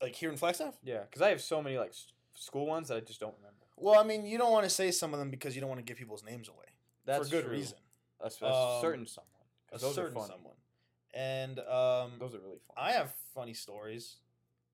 Like 0.00 0.14
here 0.14 0.30
in 0.30 0.36
Flagstaff? 0.36 0.74
Yeah, 0.84 1.00
because 1.00 1.20
I 1.22 1.30
have 1.30 1.40
so 1.40 1.60
many 1.62 1.76
like 1.78 1.90
s- 1.90 2.12
school 2.34 2.66
ones 2.66 2.88
that 2.88 2.96
I 2.96 3.00
just 3.00 3.18
don't 3.20 3.34
remember. 3.38 3.65
Well, 3.76 3.98
I 3.98 4.04
mean, 4.04 4.24
you 4.24 4.38
don't 4.38 4.52
want 4.52 4.64
to 4.64 4.70
say 4.70 4.90
some 4.90 5.12
of 5.12 5.18
them 5.18 5.30
because 5.30 5.54
you 5.54 5.60
don't 5.60 5.68
want 5.68 5.80
to 5.80 5.84
give 5.84 5.98
people's 5.98 6.24
names 6.24 6.48
away. 6.48 6.64
That's 7.04 7.28
for 7.28 7.36
good 7.36 7.44
true. 7.44 7.52
reason. 7.52 7.78
A, 8.20 8.30
a 8.42 8.46
Um, 8.76 8.80
certain 8.80 9.06
someone. 9.06 9.30
A 9.72 9.78
certain 9.78 10.20
someone. 10.20 10.54
And 11.14 11.58
um, 11.60 12.12
Those 12.18 12.34
are 12.34 12.40
really 12.40 12.58
fun. 12.66 12.76
I 12.76 12.92
have 12.92 13.12
funny 13.34 13.54
stories. 13.54 14.16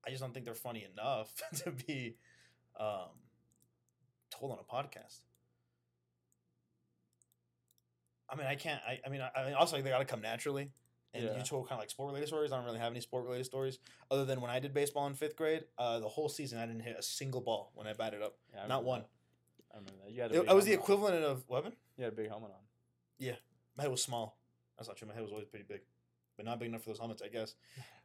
I 0.05 0.09
just 0.09 0.21
don't 0.21 0.33
think 0.33 0.45
they're 0.45 0.53
funny 0.55 0.85
enough 0.91 1.31
to 1.63 1.71
be 1.71 2.15
um, 2.79 3.09
told 4.29 4.51
on 4.51 4.57
a 4.59 4.63
podcast. 4.63 5.19
I 8.29 8.35
mean, 8.35 8.47
I 8.47 8.55
can't. 8.55 8.81
I, 8.87 8.99
I 9.05 9.09
mean, 9.09 9.21
I, 9.21 9.29
I 9.39 9.45
mean, 9.45 9.53
also 9.53 9.79
they 9.81 9.89
got 9.89 9.99
to 9.99 10.05
come 10.05 10.21
naturally. 10.21 10.71
And 11.15 11.23
Yeah. 11.25 11.37
you 11.37 11.43
told 11.43 11.67
kind 11.69 11.73
of 11.77 11.79
like 11.83 11.89
sport 11.91 12.07
related 12.07 12.27
stories. 12.27 12.51
I 12.51 12.55
don't 12.57 12.65
really 12.65 12.79
have 12.79 12.91
any 12.91 13.01
sport 13.01 13.25
related 13.25 13.45
stories 13.45 13.77
other 14.09 14.25
than 14.25 14.41
when 14.41 14.49
I 14.49 14.59
did 14.59 14.73
baseball 14.73 15.05
in 15.07 15.13
fifth 15.13 15.35
grade. 15.35 15.63
Uh, 15.77 15.99
the 15.99 16.07
whole 16.09 16.27
season, 16.29 16.57
I 16.59 16.65
didn't 16.65 16.81
hit 16.81 16.95
a 16.97 17.03
single 17.03 17.41
ball 17.41 17.71
when 17.75 17.85
I 17.87 17.93
batted 17.93 18.21
up. 18.21 18.35
Yeah, 18.53 18.63
I 18.63 18.67
not 18.67 18.83
one. 18.83 19.01
that. 19.01 19.09
I 19.73 19.77
remember 19.77 19.99
that. 20.05 20.11
You 20.11 20.21
had 20.21 20.31
a 20.31 20.41
It, 20.41 20.49
I 20.49 20.53
was 20.53 20.65
the 20.65 20.71
helmet 20.71 20.89
on. 20.89 20.95
equivalent 20.95 21.25
of 21.25 21.49
weapon. 21.49 21.73
You 21.97 22.03
had 22.05 22.13
a 22.13 22.15
big 22.15 22.29
helmet 22.29 22.51
on. 22.51 22.61
Yeah, 23.19 23.35
my 23.77 23.83
head 23.83 23.91
was 23.91 24.01
small. 24.03 24.37
That's 24.77 24.87
not 24.87 24.97
true. 24.97 25.07
My 25.07 25.13
head 25.13 25.21
was 25.23 25.31
always 25.31 25.45
pretty 25.47 25.65
big, 25.67 25.81
but 26.35 26.45
not 26.45 26.59
big 26.59 26.69
enough 26.69 26.81
for 26.83 26.89
those 26.89 26.99
helmets, 26.99 27.21
I 27.21 27.27
guess. 27.27 27.53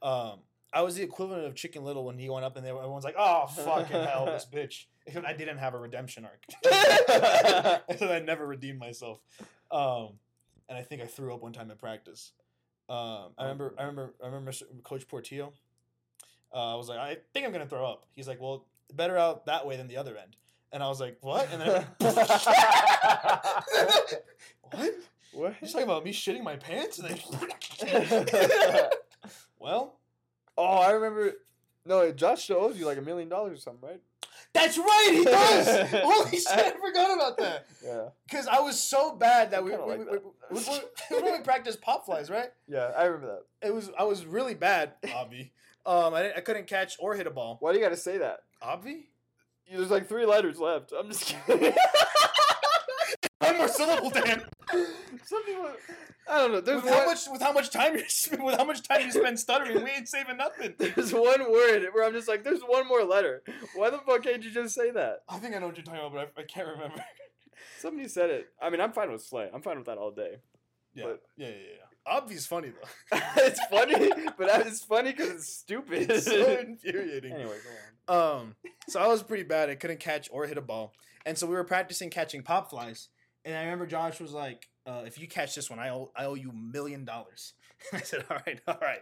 Um, 0.03 0.41
I 0.73 0.83
was 0.83 0.97
the 0.97 1.03
equivalent 1.03 1.47
of 1.47 1.55
Chicken 1.55 1.83
Little 1.85 2.05
when 2.05 2.19
he 2.19 2.29
went 2.29 2.45
up 2.45 2.57
and 2.57 2.65
there. 2.67 2.77
Everyone's 2.77 3.05
like, 3.05 3.15
"Oh 3.19 3.47
fucking 3.47 4.03
hell, 4.05 4.27
this 4.27 4.47
bitch!" 4.53 4.85
Except 5.07 5.25
I 5.25 5.33
didn't 5.33 5.57
have 5.57 5.73
a 5.73 5.79
redemption 5.79 6.27
arc. 6.27 6.45
I 6.67 7.81
said 7.97 8.11
I 8.11 8.19
never 8.21 8.47
redeemed 8.47 8.79
myself, 8.79 9.21
um, 9.71 10.19
and 10.69 10.77
I 10.77 10.83
think 10.83 11.01
I 11.01 11.07
threw 11.07 11.33
up 11.35 11.43
one 11.43 11.55
time 11.55 11.71
in 11.71 11.77
practice. 11.79 12.33
Um, 12.89 13.33
I 13.37 13.43
remember, 13.43 13.75
I 13.79 13.83
remember, 13.83 14.15
I 14.23 14.27
remember. 14.27 14.53
Coach 14.83 15.07
Portillo. 15.09 15.53
Uh, 16.53 16.75
I 16.75 16.77
was 16.77 16.89
like, 16.89 16.99
I 16.99 17.19
think 17.35 17.45
I'm 17.47 17.53
gonna 17.53 17.67
throw 17.67 17.85
up. 17.87 18.07
He's 18.15 18.27
like, 18.27 18.41
Well, 18.41 18.65
better 18.95 19.17
out 19.17 19.47
that 19.47 19.67
way 19.67 19.77
than 19.77 19.89
the 19.89 19.99
other 19.99 20.17
end. 20.17 20.37
And 20.73 20.83
I 20.83 20.89
was 20.89 21.01
like, 21.01 21.19
What? 21.21 21.49
And 21.53 21.61
then 21.61 21.87
what? 24.63 24.95
What? 25.33 25.55
He's 25.61 25.73
talking 25.73 25.87
about 25.87 26.05
me 26.05 26.13
shitting 26.13 26.43
my 26.43 26.57
pants? 26.57 26.99
And 26.99 27.11
then 27.11 27.19
well, 29.59 29.99
oh, 30.57 30.79
I 30.79 30.93
remember. 30.93 31.33
No, 31.85 32.11
Josh 32.13 32.51
owes 32.51 32.79
you 32.79 32.87
like 32.87 32.99
a 32.99 33.03
million 33.03 33.29
dollars 33.29 33.59
or 33.59 33.61
something, 33.61 33.89
right? 33.89 34.01
That's 34.55 34.79
right, 34.79 35.11
he 35.13 35.25
does. 35.25 35.91
Holy 36.03 36.31
shit, 36.31 36.49
I 36.49 36.73
forgot 36.73 37.15
about 37.15 37.39
that. 37.39 37.67
Yeah. 37.85 38.09
Because 38.29 38.47
I 38.47 38.61
was 38.61 38.81
so 38.81 39.15
bad 39.15 39.51
that 39.53 39.63
we, 39.63 39.71
we, 39.73 39.77
like 39.77 39.99
we, 39.99 40.05
that. 40.05 40.23
we, 40.51 40.59
we, 41.17 41.23
we, 41.23 41.33
we 41.33 41.41
practiced 41.41 41.81
pop 41.81 42.07
flies, 42.07 42.31
right? 42.31 42.51
Yeah, 42.67 42.91
I 42.97 43.05
remember 43.05 43.39
that. 43.61 43.69
It 43.69 43.75
was 43.75 43.91
I 43.99 44.05
was 44.05 44.25
really 44.27 44.55
bad, 44.55 44.95
Obvi. 45.05 45.51
Um, 45.87 46.15
I, 46.15 46.23
didn't, 46.23 46.37
I 46.37 46.41
couldn't 46.41 46.67
catch 46.67 46.97
or 46.99 47.15
hit 47.15 47.27
a 47.27 47.31
ball. 47.31 47.57
Why 47.61 47.73
do 47.73 47.79
you 47.79 47.85
got 47.85 47.91
to 47.91 47.97
say 47.97 48.19
that? 48.19 48.41
Obvi? 48.63 49.05
There's 49.71 49.91
like 49.91 50.09
three 50.09 50.27
letters 50.27 50.59
left. 50.59 50.93
I'm 50.99 51.09
just 51.09 51.25
kidding. 51.47 51.73
More 53.59 53.69
syllable, 53.69 54.11
Dan. 54.11 54.43
Some 55.25 55.45
people, 55.45 55.71
I 56.31 56.39
don't 56.39 56.53
know. 56.53 56.61
There's 56.61 56.83
With 56.83 56.91
one, 56.93 57.01
how 57.01 57.07
much 57.07 57.19
with 57.31 57.43
how 57.43 57.53
much 57.53 57.71
time 57.71 57.97
you 57.97 58.03
with 58.45 58.57
how 58.57 58.65
much 58.65 58.83
time 58.87 59.03
you 59.03 59.13
spend 59.13 59.39
stuttering, 59.39 59.83
we 59.83 59.91
ain't 59.91 60.09
saving 60.09 60.37
nothing. 60.37 60.75
there's 60.79 61.13
one 61.13 61.51
word 61.51 61.87
where 61.93 62.05
I'm 62.07 62.13
just 62.13 62.29
like, 62.29 62.45
there's 62.45 62.61
one 62.61 62.87
more 62.87 63.03
letter. 63.05 63.43
Why 63.75 63.91
the 63.91 63.99
fuck 63.99 64.23
can't 64.23 64.43
you 64.43 64.51
just 64.51 64.75
say 64.75 64.91
that? 64.93 65.21
I 65.29 65.39
think 65.39 65.55
I 65.55 65.59
know 65.59 65.67
what 65.69 65.77
you're 65.77 65.85
talking 65.85 66.01
about, 66.01 66.13
but 66.13 66.33
I, 66.37 66.43
I 66.43 66.45
can't 66.45 66.69
remember. 66.69 67.03
Somebody 67.79 68.09
said 68.09 68.31
it. 68.31 68.49
I 68.61 68.71
mean, 68.71 68.81
I'm 68.81 68.93
fine 68.93 69.11
with 69.11 69.23
Slay. 69.23 69.49
I'm 69.53 69.63
fine 69.63 69.77
with 69.79 69.87
that 69.87 69.99
all 69.99 70.11
day. 70.11 70.37
Yeah, 70.95 71.05
But- 71.05 71.23
yeah, 71.37 71.49
yeah, 71.49 71.55
yeah. 71.55 71.85
Obvi's 72.21 72.47
funny 72.47 72.71
though. 72.71 73.19
it's 73.37 73.61
funny, 73.67 74.11
but 74.39 74.67
it's 74.67 74.83
funny 74.83 75.11
because 75.13 75.31
it's 75.31 75.49
stupid. 75.49 76.11
It's 76.11 76.25
so 76.25 76.59
infuriating. 76.59 77.33
anyway, 77.33 77.57
go 78.07 78.15
on. 78.15 78.41
Um, 78.41 78.55
so 78.89 78.99
I 78.99 79.07
was 79.09 79.23
pretty 79.23 79.43
bad. 79.43 79.69
I 79.69 79.75
couldn't 79.75 80.01
catch 80.01 80.29
or 80.33 80.47
hit 80.47 80.57
a 80.57 80.63
ball, 80.63 80.95
and 81.27 81.37
so 81.37 81.47
we 81.47 81.53
were 81.55 81.65
practicing 81.65 82.09
catching 82.09 82.43
pop 82.43 82.71
flies. 82.71 83.09
And 83.45 83.57
I 83.57 83.63
remember 83.63 83.87
Josh 83.87 84.21
was 84.21 84.33
like, 84.33 84.69
uh, 84.87 85.03
"If 85.07 85.19
you 85.19 85.29
catch 85.29 85.55
this 85.55 85.71
one, 85.71 85.79
I 85.79 85.91
owe 85.91 86.11
I 86.17 86.25
owe 86.25 86.35
you 86.35 86.51
a 86.51 86.55
million 86.55 87.05
dollars." 87.05 87.55
I 87.93 88.01
said, 88.01 88.25
"All 88.31 88.39
right, 88.47 88.61
all 88.67 88.79
right." 88.81 89.01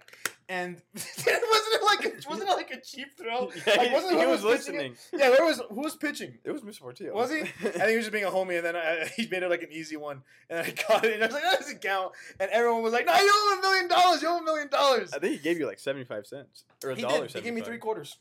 And 0.49 0.81
wasn't 0.95 1.27
it 1.27 1.85
like 1.85 2.05
a, 2.05 2.29
wasn't 2.29 2.49
it 2.49 2.53
like 2.53 2.71
a 2.71 2.81
cheap 2.81 3.09
throw? 3.19 3.51
Yeah, 3.67 3.75
like, 3.77 3.89
he, 3.89 3.95
wasn't 3.95 4.13
he 4.15 4.21
who 4.23 4.29
was 4.29 4.45
it? 4.45 4.47
listening. 4.47 4.97
Yeah, 5.13 5.31
where 5.31 5.45
was 5.45 5.61
who 5.69 5.81
was 5.81 5.97
pitching? 5.97 6.39
It 6.45 6.53
was 6.53 6.63
Mr. 6.63 6.81
Portillo. 6.81 7.15
Was 7.15 7.31
he? 7.31 7.41
I 7.41 7.45
think 7.45 7.89
he 7.89 7.97
was 7.97 8.05
just 8.05 8.13
being 8.13 8.25
a 8.25 8.31
homie, 8.31 8.57
and 8.57 8.67
then 8.67 8.77
I, 8.77 9.11
he 9.17 9.27
made 9.29 9.43
it 9.43 9.51
like 9.51 9.63
an 9.63 9.73
easy 9.73 9.97
one, 9.97 10.23
and 10.49 10.61
I 10.61 10.71
caught 10.71 11.05
it, 11.05 11.15
and 11.15 11.23
I 11.23 11.27
was 11.27 11.35
like, 11.35 11.43
"That 11.43 11.59
doesn't 11.59 11.81
count." 11.81 12.13
And 12.39 12.51
everyone 12.51 12.83
was 12.83 12.93
like, 12.93 13.07
"No, 13.07 13.15
you 13.15 13.31
owe 13.33 13.59
a 13.59 13.63
million 13.63 13.89
dollars. 13.89 14.23
You 14.23 14.29
owe 14.29 14.39
a 14.39 14.43
million 14.45 14.69
dollars." 14.69 15.13
I 15.13 15.19
think 15.19 15.33
he 15.33 15.39
gave 15.39 15.59
you 15.59 15.67
like 15.67 15.79
75 15.79 16.27
cents. 16.27 16.65
Or 16.85 16.91
a 16.91 16.97
dollar. 16.97 17.27
He 17.27 17.41
gave 17.41 17.55
me 17.55 17.63
three 17.63 17.79
quarters. 17.79 18.19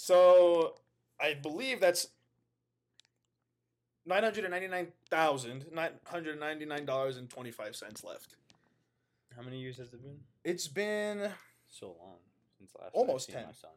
So 0.00 0.74
I 1.20 1.34
believe 1.34 1.80
that's 1.80 2.06
nine 4.08 4.22
hundred 4.24 4.44
and 4.44 4.50
ninety 4.52 4.66
nine 4.68 4.88
thousand 5.10 5.66
nine 5.72 5.90
hundred 6.06 6.40
ninety 6.40 6.64
nine 6.64 6.84
dollars 6.84 7.16
and 7.18 7.28
twenty 7.30 7.50
five 7.50 7.76
cents 7.76 8.02
left. 8.02 8.34
How 9.36 9.42
many 9.42 9.60
years 9.60 9.76
has 9.76 9.92
it 9.92 10.02
been? 10.02 10.18
It's 10.44 10.66
been 10.66 11.30
So 11.68 11.88
long 12.00 12.16
since 12.58 12.72
last 12.80 12.90
Almost 12.94 13.28
I've 13.30 13.34
seen 13.34 13.42
10. 13.42 13.46
my 13.46 13.52
son. 13.52 13.70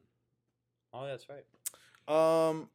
Oh, 0.93 1.05
that's 1.05 1.27
right. 1.29 1.45
um, 2.49 2.69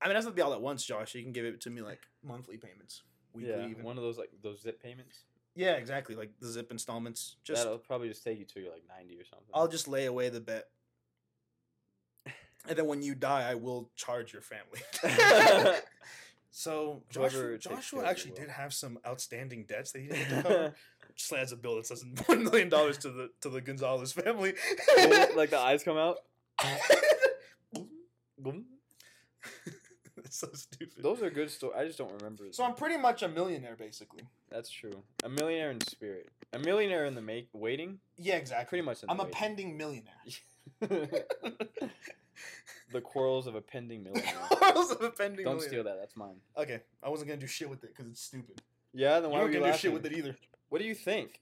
I 0.00 0.06
mean 0.06 0.14
that's 0.14 0.24
not 0.26 0.34
the 0.36 0.42
all 0.42 0.54
at 0.54 0.60
once, 0.62 0.84
Josh. 0.84 1.14
You 1.14 1.22
can 1.22 1.32
give 1.32 1.44
it 1.44 1.60
to 1.62 1.70
me 1.70 1.82
like 1.82 2.00
monthly 2.24 2.56
payments, 2.56 3.02
weekly 3.34 3.50
yeah, 3.50 3.66
even. 3.68 3.82
one 3.84 3.98
of 3.98 4.02
those 4.02 4.16
like 4.18 4.30
those 4.42 4.62
zip 4.62 4.82
payments. 4.82 5.24
yeah, 5.54 5.72
exactly. 5.72 6.14
Like 6.14 6.30
the 6.40 6.46
zip 6.48 6.70
installments. 6.70 7.36
Just 7.44 7.64
That'll 7.64 7.78
probably 7.78 8.08
just 8.08 8.24
take 8.24 8.38
you 8.38 8.44
to 8.46 8.70
like 8.70 8.84
90 8.88 9.14
or 9.20 9.24
something. 9.24 9.48
I'll 9.52 9.68
just 9.68 9.86
lay 9.88 10.06
away 10.06 10.28
the 10.30 10.40
bet. 10.40 10.68
And 12.68 12.76
then 12.76 12.86
when 12.86 13.00
you 13.00 13.14
die, 13.14 13.48
I 13.48 13.54
will 13.54 13.90
charge 13.94 14.32
your 14.32 14.42
family. 14.42 14.80
so 16.58 17.02
Joshua, 17.10 17.58
Joshua 17.58 18.06
actually 18.06 18.30
did 18.32 18.48
have 18.48 18.72
some 18.72 18.98
outstanding 19.06 19.66
debts 19.68 19.92
that 19.92 20.00
he 20.00 20.08
didn't 20.08 20.24
have 20.24 20.42
to 20.44 20.48
cover. 20.48 20.74
Just 21.14 21.30
adds 21.34 21.52
a 21.52 21.56
bill 21.56 21.76
that 21.76 21.86
says 21.86 22.02
one 22.24 22.44
million 22.44 22.70
dollars 22.70 22.96
to 22.98 23.10
the 23.10 23.28
to 23.42 23.50
the 23.50 23.60
Gonzalez 23.60 24.14
family. 24.14 24.54
like 25.36 25.50
the 25.50 25.58
eyes 25.62 25.82
come 25.82 25.98
out. 25.98 26.16
That's 30.16 30.38
so 30.38 30.48
stupid. 30.54 31.02
Those 31.02 31.20
are 31.20 31.28
good 31.28 31.50
stories. 31.50 31.76
I 31.78 31.84
just 31.84 31.98
don't 31.98 32.12
remember. 32.14 32.44
so 32.52 32.64
I'm 32.64 32.74
pretty 32.74 32.96
much 32.96 33.22
a 33.22 33.28
millionaire, 33.28 33.76
basically. 33.76 34.22
That's 34.50 34.70
true. 34.70 35.02
A 35.24 35.28
millionaire 35.28 35.70
in 35.70 35.80
spirit. 35.82 36.30
A 36.54 36.58
millionaire 36.58 37.04
in 37.04 37.14
the 37.14 37.20
make 37.20 37.50
waiting. 37.52 37.98
Yeah, 38.16 38.36
exactly. 38.36 38.78
Pretty 38.78 38.86
much. 38.86 39.02
In 39.02 39.10
I'm 39.10 39.20
a 39.20 39.24
waiting. 39.24 39.34
pending 39.34 39.76
millionaire. 39.76 40.24
The 42.92 43.00
quarrels 43.00 43.46
of 43.46 43.54
a 43.54 43.60
pending 43.60 44.02
millionaire. 44.04 44.34
Quarrels 44.50 44.90
of 44.92 45.00
a 45.02 45.10
pending 45.10 45.44
Don't 45.44 45.56
millionaire. 45.56 45.68
steal 45.68 45.84
that. 45.84 45.96
That's 46.00 46.16
mine. 46.16 46.36
Okay, 46.56 46.80
I 47.02 47.08
wasn't 47.08 47.28
gonna 47.28 47.40
do 47.40 47.46
shit 47.46 47.68
with 47.70 47.82
it 47.84 47.94
because 47.94 48.10
it's 48.10 48.20
stupid. 48.20 48.62
Yeah. 48.92 49.20
Then 49.20 49.24
You 49.24 49.28
why 49.30 49.38
weren't 49.40 49.48
were 49.50 49.54
you 49.54 49.60
gonna 49.60 49.72
do 49.72 49.78
shit 49.78 49.92
with 49.92 50.06
it 50.06 50.12
either. 50.12 50.36
What 50.68 50.80
do 50.80 50.86
you 50.86 50.94
think, 50.94 51.40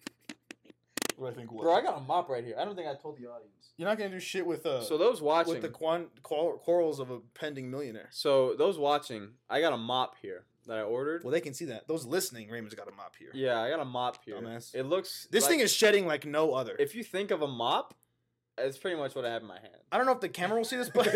What 1.17 1.33
I 1.33 1.37
think 1.37 1.53
was. 1.53 1.63
bro? 1.63 1.73
I 1.75 1.81
got 1.83 1.97
a 1.97 2.01
mop 2.01 2.29
right 2.29 2.45
here. 2.45 2.57
I 2.59 2.65
don't 2.65 2.75
think 2.75 2.89
I 2.89 2.95
told 2.95 3.17
the 3.17 3.27
audience. 3.27 3.51
You're 3.77 3.89
not 3.89 3.99
gonna 3.99 4.11
do 4.11 4.21
shit 4.21 4.47
with 4.47 4.67
uh 4.67 4.83
So 4.83 4.99
those 4.99 5.21
watching. 5.23 5.55
with 5.55 5.63
the 5.63 5.69
quan- 5.69 6.09
quar- 6.23 6.59
quarrels 6.59 7.01
of 7.01 7.11
a 7.11 7.21
pending 7.35 7.71
millionaire. 7.71 8.09
so 8.11 8.55
those 8.55 8.79
watching, 8.79 9.31
I 9.49 9.61
got 9.61 9.73
a 9.73 9.77
mop 9.77 10.17
here 10.21 10.45
that 10.67 10.79
I 10.79 10.83
ordered. 10.83 11.23
Well, 11.25 11.31
they 11.33 11.41
can 11.41 11.53
see 11.55 11.67
that. 11.67 11.87
Those 11.89 12.07
listening, 12.07 12.49
Raymond's 12.49 12.75
got 12.75 12.89
a 12.89 12.93
mop 12.93 13.15
here. 13.19 13.31
Yeah, 13.35 13.61
I 13.61 13.69
got 13.71 13.81
a 13.81 13.85
mop 13.85 14.25
here. 14.25 14.37
Dumbass. 14.41 14.75
It 14.75 14.85
looks. 14.85 15.27
This 15.31 15.45
like- 15.45 15.51
thing 15.51 15.61
is 15.61 15.73
shedding 15.73 16.07
like 16.07 16.25
no 16.25 16.55
other. 16.55 16.75
If 16.79 16.95
you 16.95 17.05
think 17.05 17.31
of 17.31 17.43
a 17.43 17.49
mop, 17.49 17.95
It's 18.59 18.79
pretty 18.79 18.97
much 18.97 19.14
what 19.14 19.25
I 19.25 19.33
have 19.33 19.43
in 19.43 19.49
my 19.49 19.59
hand. 19.59 19.75
I 19.90 19.97
don't 19.97 20.07
know 20.07 20.12
if 20.12 20.21
the 20.21 20.29
camera 20.29 20.59
will 20.59 20.64
see 20.64 20.77
this, 20.77 20.88
but 20.88 21.09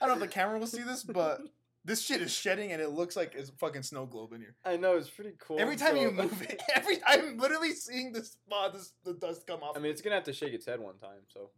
I 0.00 0.06
don't 0.06 0.08
know 0.08 0.14
if 0.14 0.20
the 0.20 0.28
camera 0.28 0.58
will 0.58 0.66
see 0.66 0.82
this, 0.82 1.02
but 1.02 1.40
this 1.84 2.02
shit 2.02 2.20
is 2.20 2.30
shedding 2.30 2.72
and 2.72 2.80
it 2.82 2.90
looks 2.90 3.16
like 3.16 3.34
it's 3.36 3.48
a 3.48 3.52
fucking 3.52 3.82
snow 3.82 4.06
globe 4.06 4.32
in 4.32 4.40
here. 4.40 4.54
I 4.64 4.76
know 4.76 4.96
it's 4.96 5.08
pretty 5.08 5.32
cool. 5.38 5.58
every 5.58 5.76
time 5.76 5.96
you 5.96 6.10
move 6.10 6.42
it, 6.42 6.60
every 6.74 6.98
I'm 7.06 7.38
literally 7.38 7.72
seeing 7.72 8.12
this 8.12 8.32
spot, 8.32 8.72
this 8.72 8.92
the 9.04 9.14
dust 9.14 9.46
come 9.46 9.62
off. 9.62 9.76
I 9.76 9.80
mean, 9.80 9.90
it's 9.90 10.02
gonna 10.02 10.16
have 10.16 10.24
to 10.24 10.32
shake 10.32 10.52
its 10.52 10.66
head 10.66 10.80
one 10.80 10.98
time, 10.98 11.20
so 11.32 11.50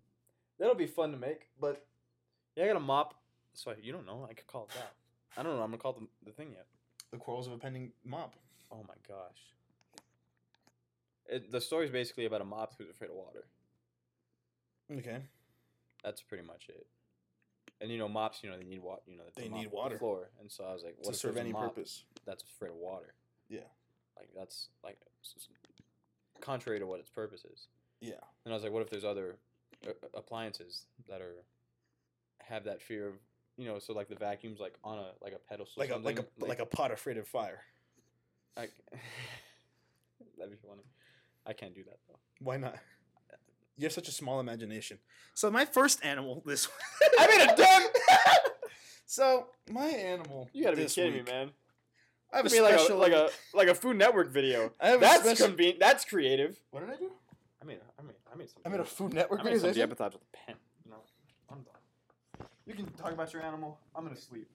that'll 0.58 0.74
be 0.74 0.86
fun 0.86 1.10
to 1.12 1.18
make. 1.18 1.48
But 1.60 1.84
yeah, 2.56 2.64
I 2.64 2.66
got 2.68 2.76
a 2.76 2.80
mop. 2.80 3.14
So 3.54 3.74
you 3.80 3.92
don't 3.92 4.06
know? 4.06 4.26
I 4.28 4.34
could 4.34 4.46
call 4.46 4.64
it 4.64 4.74
that. 4.74 4.92
I 5.36 5.42
don't 5.42 5.56
know. 5.56 5.62
I'm 5.62 5.70
gonna 5.70 5.78
call 5.78 5.92
the 5.94 6.06
the 6.24 6.32
thing 6.32 6.50
yet. 6.52 6.66
the 7.10 7.18
quarrels 7.18 7.46
of 7.46 7.52
a 7.52 7.58
pending 7.58 7.92
mop. 8.04 8.34
Oh 8.72 8.84
my 8.88 8.94
gosh. 9.06 9.38
It, 11.28 11.50
the 11.50 11.60
story's 11.60 11.90
basically 11.90 12.26
about 12.26 12.40
a 12.40 12.44
mop 12.44 12.72
who's 12.78 12.90
afraid 12.90 13.10
of 13.10 13.16
water. 13.16 13.46
Okay. 14.92 15.22
That's 16.04 16.20
pretty 16.22 16.44
much 16.44 16.66
it. 16.68 16.86
And 17.80 17.90
you 17.90 17.98
know, 17.98 18.08
mops, 18.08 18.40
you 18.42 18.50
know, 18.50 18.58
they 18.58 18.64
need 18.64 18.82
water. 18.82 19.02
You 19.06 19.16
know, 19.16 19.24
They 19.36 19.48
need 19.48 19.70
the 19.70 19.74
water. 19.74 19.98
floor. 19.98 20.30
And 20.40 20.50
so 20.50 20.64
I 20.64 20.72
was 20.72 20.82
like, 20.84 20.94
what 20.98 21.04
to 21.06 21.10
if 21.10 21.16
serve 21.16 21.36
any 21.36 21.52
mop 21.52 21.74
purpose. 21.74 22.04
That's 22.26 22.42
afraid 22.42 22.70
of 22.70 22.76
water. 22.76 23.14
Yeah. 23.48 23.60
Like 24.16 24.28
that's 24.36 24.68
like 24.84 24.98
contrary 26.40 26.78
to 26.78 26.86
what 26.86 27.00
its 27.00 27.10
purpose 27.10 27.44
is. 27.44 27.68
Yeah. 28.00 28.12
And 28.44 28.52
I 28.52 28.56
was 28.56 28.62
like, 28.62 28.72
what 28.72 28.82
if 28.82 28.90
there's 28.90 29.04
other 29.04 29.36
uh, 29.86 29.92
appliances 30.14 30.84
that 31.08 31.20
are 31.20 31.34
have 32.42 32.64
that 32.64 32.82
fear 32.82 33.08
of 33.08 33.14
you 33.56 33.66
know, 33.66 33.78
so 33.78 33.92
like 33.92 34.08
the 34.08 34.16
vacuum's 34.16 34.60
like 34.60 34.74
on 34.84 34.98
a 34.98 35.10
like 35.22 35.32
a 35.32 35.38
pedestal, 35.38 35.80
Like 35.80 35.90
a 35.90 35.96
like 35.96 36.18
a 36.18 36.24
like 36.38 36.58
a 36.60 36.66
pot 36.66 36.90
afraid 36.92 37.16
of 37.16 37.26
fire. 37.26 37.60
like 38.56 38.72
that'd 40.38 40.50
be 40.50 40.58
funny. 40.68 40.82
I 41.46 41.52
can't 41.52 41.74
do 41.74 41.82
that 41.84 41.98
though. 42.08 42.18
Why 42.40 42.56
not? 42.56 42.76
You 43.76 43.84
have 43.84 43.92
such 43.92 44.08
a 44.08 44.12
small 44.12 44.38
imagination. 44.40 44.98
So 45.34 45.50
my 45.50 45.64
first 45.64 46.04
animal 46.04 46.42
this 46.46 46.68
I 47.18 47.26
made 47.26 47.50
a 47.52 47.56
dent! 47.56 47.90
So 49.06 49.46
my 49.70 49.86
animal. 49.86 50.48
You 50.52 50.64
gotta 50.64 50.76
be 50.76 50.86
kidding 50.86 51.12
week- 51.12 51.26
me, 51.26 51.32
man. 51.32 51.50
I 52.32 52.38
have 52.38 52.46
a 52.46 52.48
I 52.48 52.52
mean, 52.52 52.62
like 52.62 52.74
a 52.74 52.78
special 52.80 52.98
like 52.98 53.12
a 53.12 53.30
like 53.52 53.68
a 53.68 53.74
Food 53.74 53.96
Network 53.96 54.30
video. 54.30 54.72
I 54.80 54.88
have 54.88 54.98
a 54.98 55.00
That's 55.00 55.22
special- 55.24 55.46
convenient. 55.48 55.78
That's 55.78 56.04
creative. 56.04 56.58
What 56.70 56.80
did 56.80 56.90
I 56.90 56.96
do? 56.98 57.12
I 57.62 57.64
mean, 57.64 57.78
I 57.98 58.02
mean, 58.02 58.14
I 58.32 58.36
made 58.36 58.48
something. 58.50 58.62
I 58.66 58.68
made 58.76 58.80
a 58.80 58.84
Food 58.84 59.12
Network 59.14 59.40
I 59.40 59.44
made 59.44 59.52
video. 59.60 59.68
I 59.70 59.72
say? 59.72 59.80
diepiths 59.80 60.14
with 60.14 60.22
a 60.22 60.36
pen. 60.36 60.56
No, 60.88 60.96
I'm 61.48 61.58
done. 61.62 62.48
You 62.66 62.74
can 62.74 62.86
talk 62.94 63.12
about 63.12 63.32
your 63.32 63.42
animal. 63.42 63.78
I'm 63.94 64.02
gonna 64.04 64.16
sleep. 64.16 64.48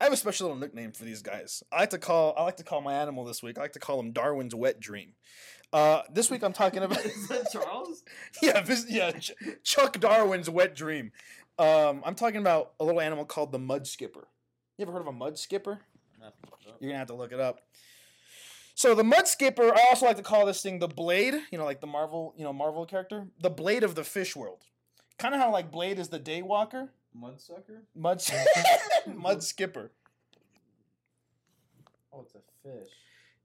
I 0.00 0.04
have 0.04 0.12
a 0.12 0.16
special 0.16 0.48
little 0.48 0.60
nickname 0.60 0.92
for 0.92 1.04
these 1.04 1.22
guys. 1.22 1.62
I 1.72 1.80
like 1.80 1.90
to 1.90 1.98
call 1.98 2.34
I 2.36 2.42
like 2.42 2.56
to 2.56 2.64
call 2.64 2.80
my 2.80 2.94
animal 2.94 3.24
this 3.24 3.42
week. 3.42 3.58
I 3.58 3.62
like 3.62 3.72
to 3.72 3.78
call 3.78 4.00
him 4.00 4.12
Darwin's 4.12 4.54
wet 4.54 4.80
dream. 4.80 5.12
Uh, 5.72 6.02
this 6.12 6.30
week 6.30 6.42
I'm 6.42 6.52
talking 6.52 6.82
about 6.82 7.04
Is 7.04 7.28
that 7.28 7.50
Charles? 7.52 8.04
yeah, 8.42 8.60
vis- 8.60 8.86
yeah, 8.88 9.12
Ch- 9.12 9.32
Chuck 9.62 9.98
Darwin's 9.98 10.50
wet 10.50 10.74
dream. 10.74 11.12
Um, 11.58 12.02
I'm 12.04 12.14
talking 12.14 12.40
about 12.40 12.72
a 12.80 12.84
little 12.84 13.00
animal 13.00 13.24
called 13.24 13.52
the 13.52 13.58
mud 13.58 13.86
skipper. 13.86 14.28
You 14.78 14.82
ever 14.82 14.92
heard 14.92 15.02
of 15.02 15.06
a 15.06 15.12
mud 15.12 15.38
skipper? 15.38 15.80
You're 16.80 16.90
gonna 16.90 16.98
have 16.98 17.08
to 17.08 17.14
look 17.14 17.32
it 17.32 17.40
up. 17.40 17.60
So 18.74 18.94
the 18.94 19.04
mud 19.04 19.28
skipper, 19.28 19.72
I 19.72 19.86
also 19.88 20.06
like 20.06 20.16
to 20.16 20.22
call 20.22 20.46
this 20.46 20.60
thing 20.60 20.80
the 20.80 20.88
blade. 20.88 21.34
You 21.52 21.58
know, 21.58 21.64
like 21.64 21.80
the 21.80 21.86
Marvel, 21.86 22.34
you 22.36 22.44
know, 22.44 22.52
Marvel 22.52 22.84
character, 22.86 23.28
the 23.40 23.50
blade 23.50 23.84
of 23.84 23.94
the 23.94 24.02
fish 24.04 24.34
world. 24.34 24.64
Kind 25.18 25.34
of 25.34 25.40
how 25.40 25.52
like 25.52 25.70
Blade 25.70 26.00
is 26.00 26.08
the 26.08 26.18
daywalker, 26.18 26.88
Mudsucker? 27.16 27.82
mud 27.94 28.22
mud 29.14 29.42
skipper. 29.42 29.92
Oh, 32.12 32.22
it's 32.22 32.34
a 32.34 32.38
fish. 32.62 32.90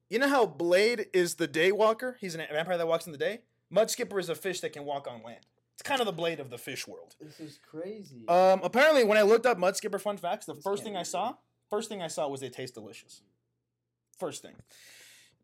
You 0.10 0.20
know 0.20 0.30
how 0.30 0.46
Blade 0.46 1.08
is 1.14 1.36
the 1.36 1.48
daywalker? 1.48 2.16
He's 2.20 2.36
a 2.36 2.40
vampire 2.40 2.78
that 2.78 2.88
walks 2.88 3.06
in 3.06 3.12
the 3.12 3.18
day. 3.18 3.42
Mud 3.70 3.92
skipper 3.92 4.20
is 4.20 4.30
a 4.30 4.36
fish 4.36 4.60
that 4.62 4.74
can 4.74 4.86
walk 4.86 5.08
on 5.08 5.22
land. 5.24 5.46
It's 5.76 5.84
kind 5.88 6.02
of 6.02 6.08
the 6.08 6.12
blade 6.12 6.40
of 6.42 6.50
the 6.50 6.58
fish 6.58 6.86
world. 6.88 7.16
This 7.22 7.40
is 7.40 7.60
crazy. 7.70 8.28
Um, 8.28 8.60
apparently, 8.64 9.06
when 9.06 9.18
I 9.18 9.22
looked 9.22 9.46
up 9.46 9.58
mud 9.58 9.78
skipper 9.78 10.00
fun 10.00 10.18
facts, 10.18 10.46
the 10.46 10.56
This 10.56 10.64
first 10.64 10.84
thing 10.84 10.98
I 10.98 11.04
saw, 11.04 11.36
first 11.70 11.88
thing 11.88 12.02
I 12.02 12.08
saw 12.08 12.28
was 12.28 12.42
they 12.42 12.50
taste 12.50 12.74
delicious. 12.74 13.22
First 14.18 14.42
thing. 14.42 14.56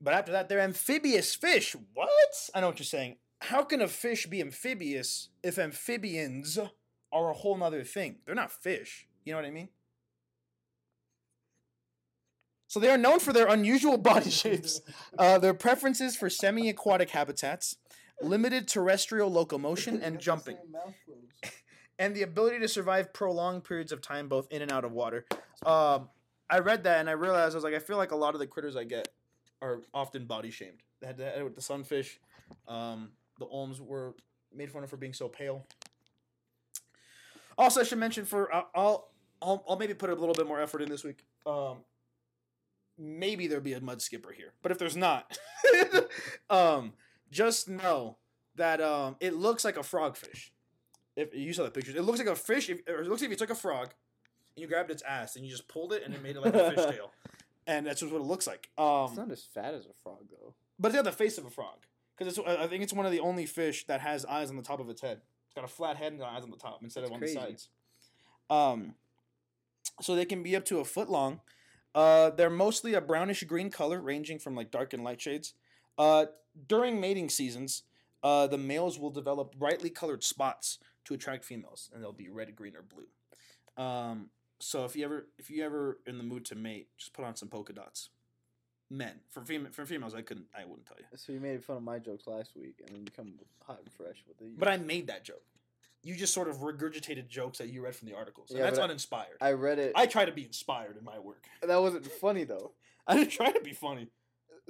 But 0.02 0.14
after 0.14 0.34
that, 0.34 0.50
they're 0.50 0.60
amphibious 0.60 1.34
fish. 1.36 1.76
What? 1.94 2.10
I 2.54 2.60
know 2.60 2.68
what 2.68 2.80
you're 2.80 2.86
saying. 2.86 3.16
How 3.40 3.64
can 3.64 3.82
a 3.82 3.88
fish 3.88 4.26
be 4.26 4.42
amphibious 4.42 5.30
if 5.42 5.58
amphibians 5.58 6.60
are 7.12 7.30
a 7.30 7.34
whole 7.34 7.58
nother 7.58 7.84
thing? 7.84 8.18
They're 8.26 8.36
not 8.36 8.52
fish. 8.52 9.08
You 9.24 9.34
know 9.34 9.40
what 9.40 9.46
I 9.46 9.52
mean? 9.52 9.70
So 12.68 12.80
they 12.80 12.90
are 12.90 12.98
known 12.98 13.20
for 13.20 13.32
their 13.32 13.48
unusual 13.48 13.98
body 13.98 14.30
shapes, 14.42 14.82
uh, 15.18 15.38
their 15.40 15.54
preferences 15.54 16.16
for 16.16 16.30
semi-aquatic 16.30 17.10
habitats, 17.10 17.78
limited 18.22 18.68
terrestrial 18.68 19.32
locomotion 19.32 20.02
and 20.02 20.20
jumping 20.20 20.58
and 22.00 22.16
the 22.16 22.24
ability 22.24 22.60
to 22.60 22.68
survive 22.68 23.14
prolonged 23.14 23.64
periods 23.64 23.92
of 23.92 24.02
time 24.02 24.28
both 24.28 24.48
in 24.52 24.62
and 24.62 24.72
out 24.72 24.86
of 24.86 24.92
water. 24.92 25.26
Um, 25.66 26.10
I 26.50 26.60
read 26.60 26.84
that 26.84 27.00
and 27.00 27.10
I 27.10 27.14
realized 27.14 27.54
I 27.54 27.58
was 27.58 27.64
like, 27.64 27.74
I 27.74 27.80
feel 27.80 27.98
like 27.98 28.12
a 28.12 28.16
lot 28.16 28.34
of 28.34 28.40
the 28.40 28.48
critters 28.48 28.76
I 28.76 28.84
get 28.84 29.08
are 29.62 29.82
often 29.94 30.26
body 30.26 30.52
shamed. 30.52 30.82
They 31.02 31.08
had 31.08 31.18
that 31.18 31.44
with 31.44 31.56
the 31.56 31.62
sunfish. 31.62 32.20
Um, 32.68 33.12
the 33.40 33.46
olms 33.46 33.80
were 33.80 34.16
made 34.54 34.72
fun 34.72 34.84
of 34.84 34.90
for 34.90 34.98
being 34.98 35.14
so 35.14 35.28
pale. 35.28 35.66
Also, 37.58 37.82
I 37.82 37.84
should 37.84 37.98
mention 37.98 38.26
for 38.26 38.54
I'll 38.54 38.70
I'll, 38.76 39.10
I'll, 39.42 39.66
I'll 39.70 39.78
maybe 39.78 39.94
put 39.94 40.10
a 40.10 40.16
little 40.16 40.36
bit 40.36 40.48
more 40.48 40.60
effort 40.62 40.82
in 40.82 40.90
this 40.90 41.04
week. 41.04 41.24
Um, 41.46 41.78
maybe 42.98 43.48
there'll 43.48 43.64
be 43.64 43.74
a 43.74 43.82
mud 43.82 44.02
skipper 44.02 44.32
here, 44.32 44.54
but 44.62 44.72
if 44.72 44.80
there's 44.80 44.96
not, 44.98 45.38
um, 46.50 46.94
just 47.32 47.70
know 47.70 48.18
that 48.56 48.82
um, 48.82 49.16
it 49.20 49.34
looks 49.34 49.64
like 49.66 49.78
a 49.78 49.82
frogfish 49.82 50.50
if 51.16 51.34
you 51.34 51.54
saw 51.54 51.64
the 51.64 51.72
pictures, 51.72 51.96
it 51.96 52.04
looks 52.04 52.20
like 52.20 52.28
a 52.28 52.36
fish. 52.36 52.70
If, 52.70 52.82
or 52.88 53.02
it 53.02 53.08
looks 53.08 53.22
like 53.22 53.28
if 53.28 53.32
you 53.32 53.38
took 53.38 53.50
a 53.50 53.56
frog 53.56 53.94
and 54.56 54.62
you 54.62 54.68
grabbed 54.68 54.92
its 54.92 55.04
ass 55.04 55.36
and 55.36 55.46
you 55.46 55.52
just 55.52 55.68
pulled 55.68 55.94
it 55.94 56.04
and 56.04 56.14
it 56.14 56.22
made 56.22 56.36
it 56.36 56.42
like 56.42 56.54
a 56.54 56.72
fish 56.72 56.86
tail, 56.96 57.12
and 57.68 57.86
that's 57.86 58.02
just 58.02 58.12
what 58.12 58.22
it 58.22 58.26
looks 58.26 58.48
like. 58.48 58.70
Um, 58.78 59.06
it's 59.08 59.18
not 59.18 59.32
as 59.32 59.44
fat 59.44 59.74
as 59.74 59.86
a 59.86 59.94
frog, 60.04 60.26
though. 60.30 60.54
but 60.80 60.90
it's 60.90 60.96
got 60.96 61.06
the 61.06 61.12
face 61.12 61.38
of 61.38 61.46
a 61.46 61.50
frog 61.50 61.86
because 62.18 62.38
it's. 62.38 62.48
I 62.48 62.68
think 62.68 62.84
it's 62.84 62.94
one 62.94 63.06
of 63.06 63.12
the 63.12 63.20
only 63.20 63.46
fish 63.46 63.86
that 63.88 64.02
has 64.02 64.26
eyes 64.26 64.50
on 64.50 64.58
the 64.58 64.64
top 64.64 64.80
of 64.80 64.90
its 64.90 65.02
head. 65.02 65.22
Got 65.56 65.64
a 65.64 65.70
flat 65.70 65.98
head 65.98 66.14
and 66.14 66.22
eyes 66.22 66.44
on 66.44 66.52
the 66.52 66.58
top 66.58 66.80
instead 66.84 67.04
That's 67.04 67.12
of 67.12 67.14
on 67.16 67.20
crazy. 67.20 67.36
the 67.36 67.42
sides. 67.42 67.70
Um, 68.50 68.96
so 70.02 70.16
they 70.16 70.26
can 70.26 70.44
be 70.44 70.56
up 70.56 70.66
to 70.66 70.80
a 70.80 70.86
foot 70.86 71.10
long. 71.10 71.42
Uh, 71.94 72.30
they're 72.32 72.50
mostly 72.50 72.94
a 72.94 73.02
brownish 73.02 73.44
green 73.44 73.70
color, 73.70 74.02
ranging 74.02 74.38
from 74.38 74.56
like 74.56 74.70
dark 74.70 74.94
and 74.94 75.04
light 75.04 75.22
shades. 75.22 75.54
Uh, 75.98 76.26
during 76.68 77.00
mating 77.00 77.30
seasons, 77.30 77.84
uh, 78.22 78.48
the 78.48 78.58
males 78.58 79.00
will 79.00 79.10
develop 79.10 79.56
brightly 79.56 79.90
colored 79.90 80.24
spots 80.24 80.80
to 81.06 81.14
attract 81.14 81.46
females, 81.46 81.90
and 81.94 82.04
they'll 82.04 82.12
be 82.12 82.30
red, 82.30 82.54
green, 82.56 82.74
or 82.76 82.82
blue. 82.82 83.84
Um, 83.84 84.30
so 84.60 84.84
if 84.84 84.96
you 84.96 85.06
ever 85.06 85.28
if 85.38 85.50
you 85.50 85.64
ever 85.64 86.00
in 86.06 86.18
the 86.18 86.24
mood 86.24 86.46
to 86.46 86.56
mate, 86.56 86.90
just 86.98 87.14
put 87.14 87.24
on 87.24 87.36
some 87.36 87.50
polka 87.50 87.74
dots. 87.74 88.10
Men 88.90 89.14
for 89.32 89.42
fem- 89.42 89.70
for 89.72 89.86
females, 89.86 90.14
I 90.14 90.22
couldn't 90.22 90.46
I 90.56 90.64
wouldn't 90.66 90.86
tell 90.86 90.98
you, 91.00 91.06
So 91.18 91.32
you 91.32 91.40
made 91.40 91.64
fun 91.64 91.78
of 91.78 91.84
my 91.84 91.98
jokes 91.98 92.28
last 92.28 92.56
week, 92.56 92.76
and 92.86 92.90
then 92.96 93.02
you 93.04 93.12
come 93.16 93.34
hot 93.66 93.80
and 93.84 93.92
fresh 93.92 94.24
with 94.28 94.38
the. 94.38 94.46
but 94.58 94.68
I 94.68 94.78
made 94.78 95.08
that 95.08 95.24
joke. 95.24 95.42
You 96.04 96.14
just 96.16 96.36
sort 96.36 96.48
of 96.48 96.58
regurgitated 96.58 97.28
jokes 97.28 97.58
that 97.58 97.70
you 97.70 97.82
read 97.84 97.96
from 97.96 98.08
the 98.08 98.16
articles, 98.16 98.52
and 98.52 98.60
Yeah, 98.60 98.66
that's 98.66 98.78
uninspired. 98.78 99.38
I 99.42 99.54
read 99.54 99.80
it. 99.80 99.94
I 99.96 100.06
try 100.06 100.26
to 100.26 100.32
be 100.32 100.44
inspired 100.46 100.98
in 100.98 101.04
my 101.04 101.18
work. 101.18 101.46
that 101.66 101.82
wasn't 101.82 102.06
funny 102.12 102.44
though. 102.44 102.74
I 103.08 103.16
didn't 103.18 103.32
try 103.32 103.52
to 103.52 103.60
be 103.62 103.74
funny. 103.74 104.08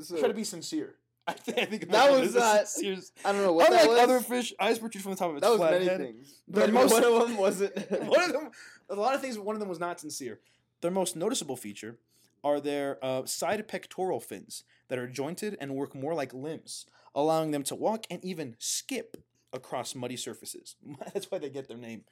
So 0.02 0.16
I 0.16 0.20
try 0.20 0.28
to 0.30 0.34
be 0.34 0.44
sincere. 0.46 0.96
I, 1.28 1.34
th- 1.34 1.58
I 1.58 1.66
think 1.66 1.90
That 1.90 2.12
was 2.12 2.36
not- 2.36 2.70
sincere. 2.70 3.04
I 3.26 3.34
don't 3.34 3.42
know 3.42 3.52
what 3.52 3.68
Unlike 3.68 3.82
that 3.84 3.90
was. 3.90 4.00
other 4.00 4.20
fish, 4.22 4.54
eyes 4.60 4.80
protrude 4.80 5.02
from 5.04 5.12
the 5.12 5.18
top 5.18 5.32
of 5.32 5.38
its 5.38 5.44
that 5.44 5.50
was 5.52 5.58
flat 5.60 5.72
many 5.74 5.86
head. 5.86 6.00
things. 6.00 6.42
But 6.48 6.72
most- 6.72 6.94
one 6.94 7.04
of 7.04 7.28
them 7.28 7.36
wasn't. 7.38 7.76
one 8.08 8.22
of 8.22 8.32
them, 8.32 8.52
a 8.90 8.96
lot 8.96 9.14
of 9.16 9.20
things. 9.22 9.36
But 9.36 9.46
one 9.46 9.56
of 9.56 9.60
them 9.60 9.68
was 9.68 9.80
not 9.80 10.00
sincere. 10.00 10.40
Their 10.82 10.92
most 10.92 11.16
noticeable 11.18 11.58
feature 11.58 11.98
are 12.46 12.62
their 12.62 13.04
uh, 13.04 13.26
side 13.26 13.68
pectoral 13.68 14.22
fins 14.22 14.64
that 14.88 15.00
are 15.00 15.08
jointed 15.08 15.58
and 15.60 15.76
work 15.76 15.96
more 15.96 16.14
like 16.14 16.34
limbs, 16.34 16.86
allowing 17.16 17.52
them 17.52 17.64
to 17.64 17.76
walk 17.76 18.06
and 18.10 18.24
even 18.24 18.56
skip 18.60 19.18
across 19.52 19.96
muddy 19.96 20.16
surfaces. 20.16 20.76
That's 21.14 21.30
why 21.30 21.40
they 21.40 21.50
get 21.50 21.68
their 21.68 21.78
name. 21.78 22.04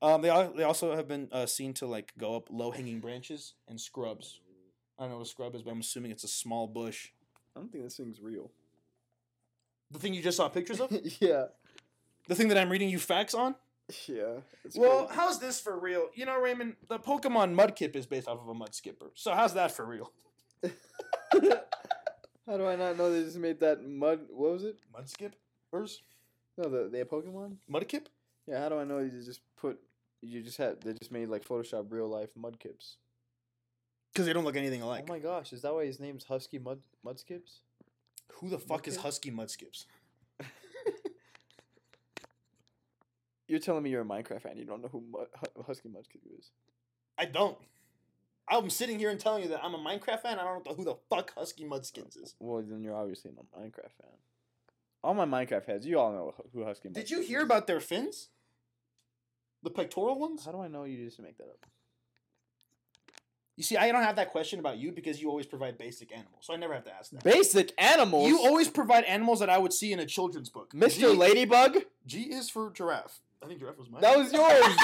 Um, 0.00 0.22
they 0.22 0.48
they 0.56 0.62
also 0.62 0.96
have 0.96 1.08
been 1.08 1.28
uh, 1.32 1.46
seen 1.46 1.74
to 1.74 1.86
like 1.86 2.12
go 2.16 2.36
up 2.36 2.48
low 2.50 2.70
hanging 2.70 3.00
branches 3.00 3.54
and 3.68 3.80
scrubs. 3.80 4.40
I 4.98 5.02
don't 5.02 5.10
know 5.10 5.18
what 5.18 5.26
a 5.26 5.30
scrub 5.30 5.54
is, 5.54 5.62
but 5.62 5.72
I'm 5.72 5.80
assuming 5.80 6.12
it's 6.12 6.24
a 6.24 6.28
small 6.28 6.66
bush. 6.68 7.10
I 7.56 7.60
don't 7.60 7.70
think 7.70 7.84
this 7.84 7.96
thing's 7.96 8.20
real. 8.20 8.50
The 9.90 9.98
thing 9.98 10.14
you 10.14 10.22
just 10.22 10.36
saw 10.36 10.48
pictures 10.48 10.80
of, 10.80 10.90
yeah. 11.20 11.46
the 12.28 12.34
thing 12.34 12.48
that 12.48 12.58
I'm 12.58 12.70
reading 12.70 12.88
you 12.88 12.98
facts 12.98 13.34
on. 13.34 13.56
Yeah. 14.08 14.40
Well, 14.76 15.04
crazy. 15.06 15.20
how's 15.20 15.38
this 15.38 15.60
for 15.60 15.78
real? 15.78 16.08
You 16.14 16.26
know, 16.26 16.40
Raymond, 16.40 16.76
the 16.88 16.98
Pokemon 16.98 17.54
Mudkip 17.54 17.94
is 17.96 18.06
based 18.06 18.28
off 18.28 18.38
of 18.40 18.48
a 18.48 18.54
mud 18.54 18.74
skipper. 18.74 19.10
So 19.14 19.32
how's 19.34 19.54
that 19.54 19.72
for 19.72 19.84
real? 19.84 20.12
How 22.46 22.56
do 22.56 22.66
I 22.66 22.76
not 22.76 22.96
know 22.96 23.12
they 23.12 23.22
just 23.22 23.36
made 23.38 23.60
that 23.60 23.86
mud? 23.86 24.20
What 24.30 24.52
was 24.52 24.64
it? 24.64 24.76
Mud 24.92 25.08
skippers? 25.08 26.02
No, 26.58 26.68
the 26.68 26.88
they 26.90 26.98
have 26.98 27.08
Pokemon. 27.08 27.56
Mudkip? 27.70 28.06
Yeah. 28.46 28.60
How 28.60 28.68
do 28.68 28.78
I 28.78 28.84
know 28.84 28.98
you 28.98 29.10
just 29.10 29.40
put? 29.56 29.78
You 30.20 30.42
just 30.42 30.58
had 30.58 30.80
they 30.82 30.92
just 30.94 31.12
made 31.12 31.28
like 31.28 31.44
Photoshop 31.44 31.86
real 31.90 32.08
life 32.08 32.30
Mudkips. 32.38 32.96
Because 34.12 34.26
they 34.26 34.32
don't 34.32 34.44
look 34.44 34.56
anything 34.56 34.82
alike. 34.82 35.04
oh 35.08 35.12
my 35.12 35.18
gosh, 35.18 35.52
is 35.52 35.62
that 35.62 35.72
why 35.72 35.86
his 35.86 35.98
name's 35.98 36.24
Husky 36.24 36.58
Mud 36.58 36.80
Mudskips? 37.06 37.60
Who 38.34 38.48
the 38.50 38.58
fuck 38.58 38.86
is 38.86 38.96
Husky 38.96 39.30
Mudskips? 39.30 39.86
You're 43.52 43.60
telling 43.60 43.82
me 43.82 43.90
you're 43.90 44.00
a 44.00 44.06
Minecraft 44.06 44.40
fan. 44.40 44.56
You 44.56 44.64
don't 44.64 44.80
know 44.80 44.88
who 44.88 45.02
Mu- 45.12 45.26
Hu- 45.38 45.62
Husky 45.64 45.90
Mudkip 45.90 46.22
is. 46.38 46.52
I 47.18 47.26
don't. 47.26 47.58
I'm 48.48 48.70
sitting 48.70 48.98
here 48.98 49.10
and 49.10 49.20
telling 49.20 49.42
you 49.42 49.50
that 49.50 49.62
I'm 49.62 49.74
a 49.74 49.78
Minecraft 49.78 50.22
fan. 50.22 50.38
I 50.38 50.44
don't 50.44 50.64
know 50.64 50.72
who 50.72 50.84
the 50.84 50.94
fuck 51.10 51.34
Husky 51.34 51.64
Mudskins 51.66 52.16
uh, 52.16 52.22
is. 52.22 52.34
Well, 52.40 52.64
then 52.66 52.82
you're 52.82 52.96
obviously 52.96 53.30
not 53.36 53.44
a 53.54 53.60
Minecraft 53.60 53.92
fan. 54.00 54.16
All 55.04 55.12
my 55.12 55.26
Minecraft 55.26 55.66
heads, 55.66 55.86
you 55.86 55.98
all 55.98 56.12
know 56.12 56.34
who 56.54 56.64
Husky 56.64 56.88
Mudkip 56.88 56.94
Did 56.94 57.10
you 57.10 57.20
hear 57.20 57.42
about 57.42 57.66
their 57.66 57.80
fins? 57.80 58.30
The 59.62 59.68
pectoral 59.68 60.18
ones? 60.18 60.46
How 60.46 60.52
do 60.52 60.62
I 60.62 60.68
know 60.68 60.84
you 60.84 61.04
just 61.04 61.20
make 61.20 61.36
that 61.36 61.48
up? 61.48 61.66
You 63.56 63.64
see, 63.64 63.76
I 63.76 63.92
don't 63.92 64.02
have 64.02 64.16
that 64.16 64.30
question 64.30 64.60
about 64.60 64.78
you 64.78 64.92
because 64.92 65.20
you 65.20 65.28
always 65.28 65.44
provide 65.44 65.76
basic 65.76 66.10
animals, 66.10 66.38
so 66.40 66.54
I 66.54 66.56
never 66.56 66.72
have 66.72 66.84
to 66.84 66.94
ask 66.94 67.10
that. 67.10 67.22
Basic 67.22 67.74
animals. 67.76 68.28
You 68.28 68.38
always 68.38 68.70
provide 68.70 69.04
animals 69.04 69.40
that 69.40 69.50
I 69.50 69.58
would 69.58 69.74
see 69.74 69.92
in 69.92 70.00
a 70.00 70.06
children's 70.06 70.48
book. 70.48 70.72
Mr. 70.72 71.00
G, 71.00 71.06
Ladybug. 71.08 71.76
G 72.06 72.32
is 72.32 72.48
for 72.48 72.70
giraffe. 72.70 73.20
I 73.42 73.46
think 73.46 73.60
giraffe 73.60 73.78
was 73.78 73.90
mine. 73.90 74.02
That 74.02 74.16
was 74.16 74.32
yours. 74.32 74.76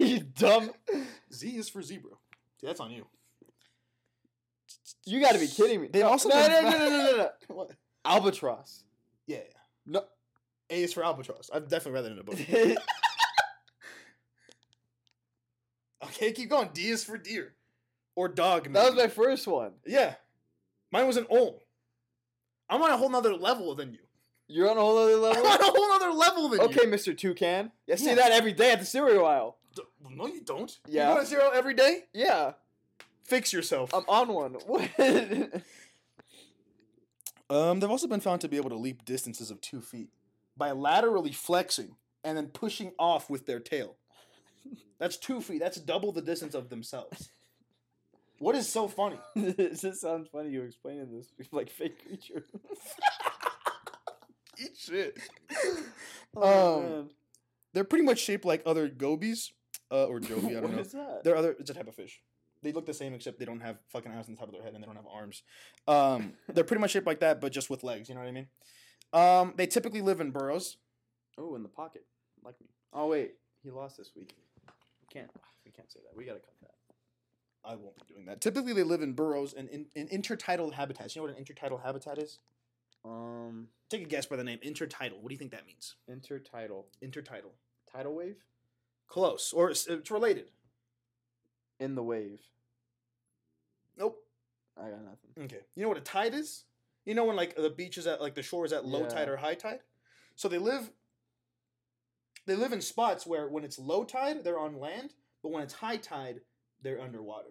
you 0.00 0.20
dumb. 0.20 0.70
Z 1.32 1.48
is 1.56 1.68
for 1.68 1.82
zebra. 1.82 2.10
See, 2.60 2.66
that's 2.66 2.80
on 2.80 2.90
you. 2.90 3.06
You 5.06 5.20
got 5.20 5.32
to 5.32 5.38
be 5.38 5.46
kidding 5.46 5.80
me. 5.80 5.88
They've 5.92 6.02
no, 6.02 6.08
also 6.08 6.28
no, 6.30 6.48
no, 6.48 6.60
no, 6.62 6.70
no, 6.70 6.88
no, 6.88 7.16
no. 7.16 7.28
What? 7.54 7.70
Albatross. 8.04 8.84
Yeah, 9.26 9.38
yeah. 9.38 9.60
No. 9.86 10.04
A 10.70 10.82
is 10.82 10.92
for 10.92 11.04
albatross. 11.04 11.50
I've 11.52 11.68
definitely 11.68 11.92
read 11.92 12.04
that 12.04 12.12
in 12.12 12.18
a 12.18 12.24
book. 12.24 12.82
Okay, 16.02 16.32
keep 16.32 16.50
going. 16.50 16.70
D 16.72 16.88
is 16.88 17.04
for 17.04 17.18
deer. 17.18 17.54
Or 18.16 18.28
dog. 18.28 18.64
Maybe. 18.64 18.74
That 18.74 18.94
was 18.94 19.04
my 19.04 19.08
first 19.08 19.46
one. 19.46 19.72
Yeah. 19.86 20.14
Mine 20.92 21.06
was 21.06 21.16
an 21.16 21.26
owl. 21.32 21.62
I'm 22.68 22.82
on 22.82 22.90
a 22.90 22.96
whole 22.96 23.10
nother 23.10 23.34
level 23.34 23.74
than 23.74 23.92
you. 23.92 24.00
You're 24.50 24.68
on 24.70 24.76
a 24.76 24.80
whole 24.80 24.98
other 24.98 25.16
level. 25.16 25.42
I'm 25.46 25.52
on 25.52 25.60
a 25.60 25.64
whole 25.64 25.92
other 25.92 26.10
level 26.12 26.48
than 26.48 26.60
okay, 26.62 26.82
you. 26.82 26.88
Mr. 26.88 27.16
Toucan. 27.16 27.70
I 27.90 27.94
see 27.94 28.06
Yeah. 28.06 28.14
that 28.16 28.32
every 28.32 28.52
day 28.52 28.72
at 28.72 28.80
the 28.80 28.84
cereal 28.86 29.24
aisle. 29.24 29.56
D- 29.76 29.82
No, 30.10 30.26
you 30.26 30.40
don't. 30.42 30.76
Yeah. 30.86 31.08
You 31.10 31.14
go 31.14 31.20
to 31.20 31.26
zero 31.26 31.50
every 31.54 31.74
day? 31.74 32.04
Yeah, 32.12 32.52
Fix 33.22 33.52
yourself. 33.52 33.94
I'm 33.94 34.04
on 34.08 34.28
one. 34.34 34.54
What? 34.66 35.62
Um, 37.48 37.80
they've 37.80 37.90
also 37.90 38.06
been 38.06 38.20
found 38.20 38.40
to 38.42 38.48
be 38.48 38.56
able 38.56 38.70
to 38.70 38.76
leap 38.76 39.04
distances 39.04 39.50
of 39.50 39.60
two 39.60 39.80
feet 39.80 40.08
by 40.56 40.70
laterally 40.72 41.32
flexing 41.32 41.96
and 42.22 42.36
then 42.36 42.46
pushing 42.48 42.92
off 42.98 43.28
with 43.30 43.46
their 43.46 43.58
tail. 43.60 43.96
That's 44.98 45.16
two 45.16 45.40
feet. 45.40 45.58
That's 45.60 45.78
double 45.80 46.12
the 46.12 46.22
distance 46.22 46.54
of 46.54 46.68
themselves. 46.68 47.30
What 48.38 48.54
is 48.54 48.68
so 48.68 48.88
funny? 48.88 49.18
it 49.36 49.80
just 49.80 50.00
sounds 50.00 50.28
funny 50.28 50.50
you 50.50 50.62
explaining 50.62 51.10
this 51.10 51.28
like 51.52 51.70
fake 51.70 52.06
creature. 52.06 52.44
Eat 54.60 54.76
shit. 54.78 55.18
Oh, 56.36 56.76
Um, 56.78 56.82
man. 56.82 57.10
They're 57.74 57.84
pretty 57.84 58.04
much 58.04 58.18
shaped 58.20 58.44
like 58.44 58.62
other 58.66 58.88
gobies, 58.88 59.52
uh, 59.90 60.06
or 60.06 60.20
joby. 60.20 60.48
I 60.56 60.60
don't 60.60 60.62
What 60.64 60.72
know. 60.72 60.78
is 60.80 60.92
that? 60.92 61.22
They're 61.24 61.36
other. 61.36 61.56
It's 61.58 61.70
a 61.70 61.74
type 61.74 61.88
of 61.88 61.94
fish. 61.94 62.20
They 62.62 62.72
look 62.72 62.86
the 62.86 62.94
same 62.94 63.14
except 63.14 63.38
they 63.38 63.44
don't 63.46 63.60
have 63.60 63.78
fucking 63.88 64.12
eyes 64.12 64.26
on 64.28 64.34
the 64.34 64.38
top 64.38 64.48
of 64.48 64.54
their 64.54 64.62
head 64.62 64.74
and 64.74 64.82
they 64.82 64.86
don't 64.86 64.96
have 64.96 65.06
arms. 65.12 65.42
Um, 65.88 66.34
they're 66.52 66.62
pretty 66.64 66.80
much 66.82 66.90
shaped 66.90 67.06
like 67.06 67.20
that, 67.20 67.40
but 67.40 67.52
just 67.52 67.70
with 67.70 67.82
legs. 67.82 68.08
You 68.08 68.14
know 68.14 68.20
what 68.20 68.28
I 68.28 68.32
mean? 68.32 68.46
Um, 69.12 69.54
they 69.56 69.66
typically 69.66 70.02
live 70.02 70.20
in 70.20 70.30
burrows. 70.30 70.76
Oh, 71.38 71.54
in 71.56 71.62
the 71.62 71.68
pocket, 71.68 72.04
like 72.44 72.60
me. 72.60 72.68
Oh 72.92 73.06
wait, 73.08 73.32
he 73.62 73.70
lost 73.70 73.96
this 73.96 74.12
week. 74.14 74.34
We 75.00 75.06
can't. 75.12 75.30
We 75.64 75.70
can't 75.72 75.90
say 75.90 76.00
that. 76.04 76.16
We 76.16 76.24
gotta 76.26 76.40
cut 76.40 76.54
that. 76.60 76.74
I 77.64 77.74
won't 77.76 77.96
be 77.96 78.14
doing 78.14 78.26
that. 78.26 78.40
Typically, 78.40 78.72
they 78.72 78.82
live 78.84 79.02
in 79.02 79.14
burrows 79.14 79.52
and 79.54 79.68
in, 79.68 79.86
in 79.96 80.06
intertidal 80.08 80.72
habitats. 80.74 81.16
You 81.16 81.22
know 81.22 81.28
what 81.28 81.36
an 81.36 81.42
intertidal 81.44 81.82
habitat 81.82 82.18
is? 82.18 82.38
Um, 83.04 83.68
Take 83.88 84.02
a 84.02 84.06
guess 84.06 84.26
by 84.26 84.36
the 84.36 84.44
name 84.44 84.58
intertidal. 84.64 85.20
What 85.20 85.28
do 85.28 85.34
you 85.34 85.38
think 85.38 85.50
that 85.52 85.66
means? 85.66 85.96
intertidal, 86.08 86.84
Intertidal. 87.02 87.50
tidal 87.90 88.14
wave 88.14 88.36
Close, 89.08 89.52
or 89.52 89.70
it's, 89.70 89.86
it's 89.88 90.10
related. 90.10 90.50
in 91.80 91.94
the 91.94 92.02
wave. 92.02 92.40
Nope. 93.96 94.18
I 94.78 94.82
got 94.90 95.02
nothing. 95.02 95.44
Okay. 95.44 95.64
You 95.74 95.82
know 95.82 95.88
what 95.88 95.98
a 95.98 96.02
tide 96.02 96.34
is? 96.34 96.64
You 97.04 97.14
know 97.14 97.24
when 97.24 97.36
like 97.36 97.56
the 97.56 97.70
beach 97.70 97.98
is 97.98 98.06
at 98.06 98.20
like 98.20 98.34
the 98.34 98.42
shore 98.42 98.64
is 98.64 98.72
at 98.72 98.84
low 98.84 99.02
Yeah. 99.02 99.08
tide 99.08 99.28
or 99.28 99.36
high 99.38 99.54
tide? 99.54 99.80
So 100.36 100.48
they 100.48 100.58
live 100.58 100.90
they 102.46 102.54
live 102.54 102.72
in 102.72 102.80
spots 102.80 103.26
where 103.26 103.48
when 103.48 103.64
it's 103.64 103.78
low 103.78 104.04
tide, 104.04 104.44
they're 104.44 104.58
on 104.58 104.78
land, 104.78 105.14
but 105.42 105.50
when 105.52 105.62
it's 105.62 105.74
high 105.74 105.96
tide, 105.96 106.40
they're 106.82 107.00
underwater. 107.00 107.50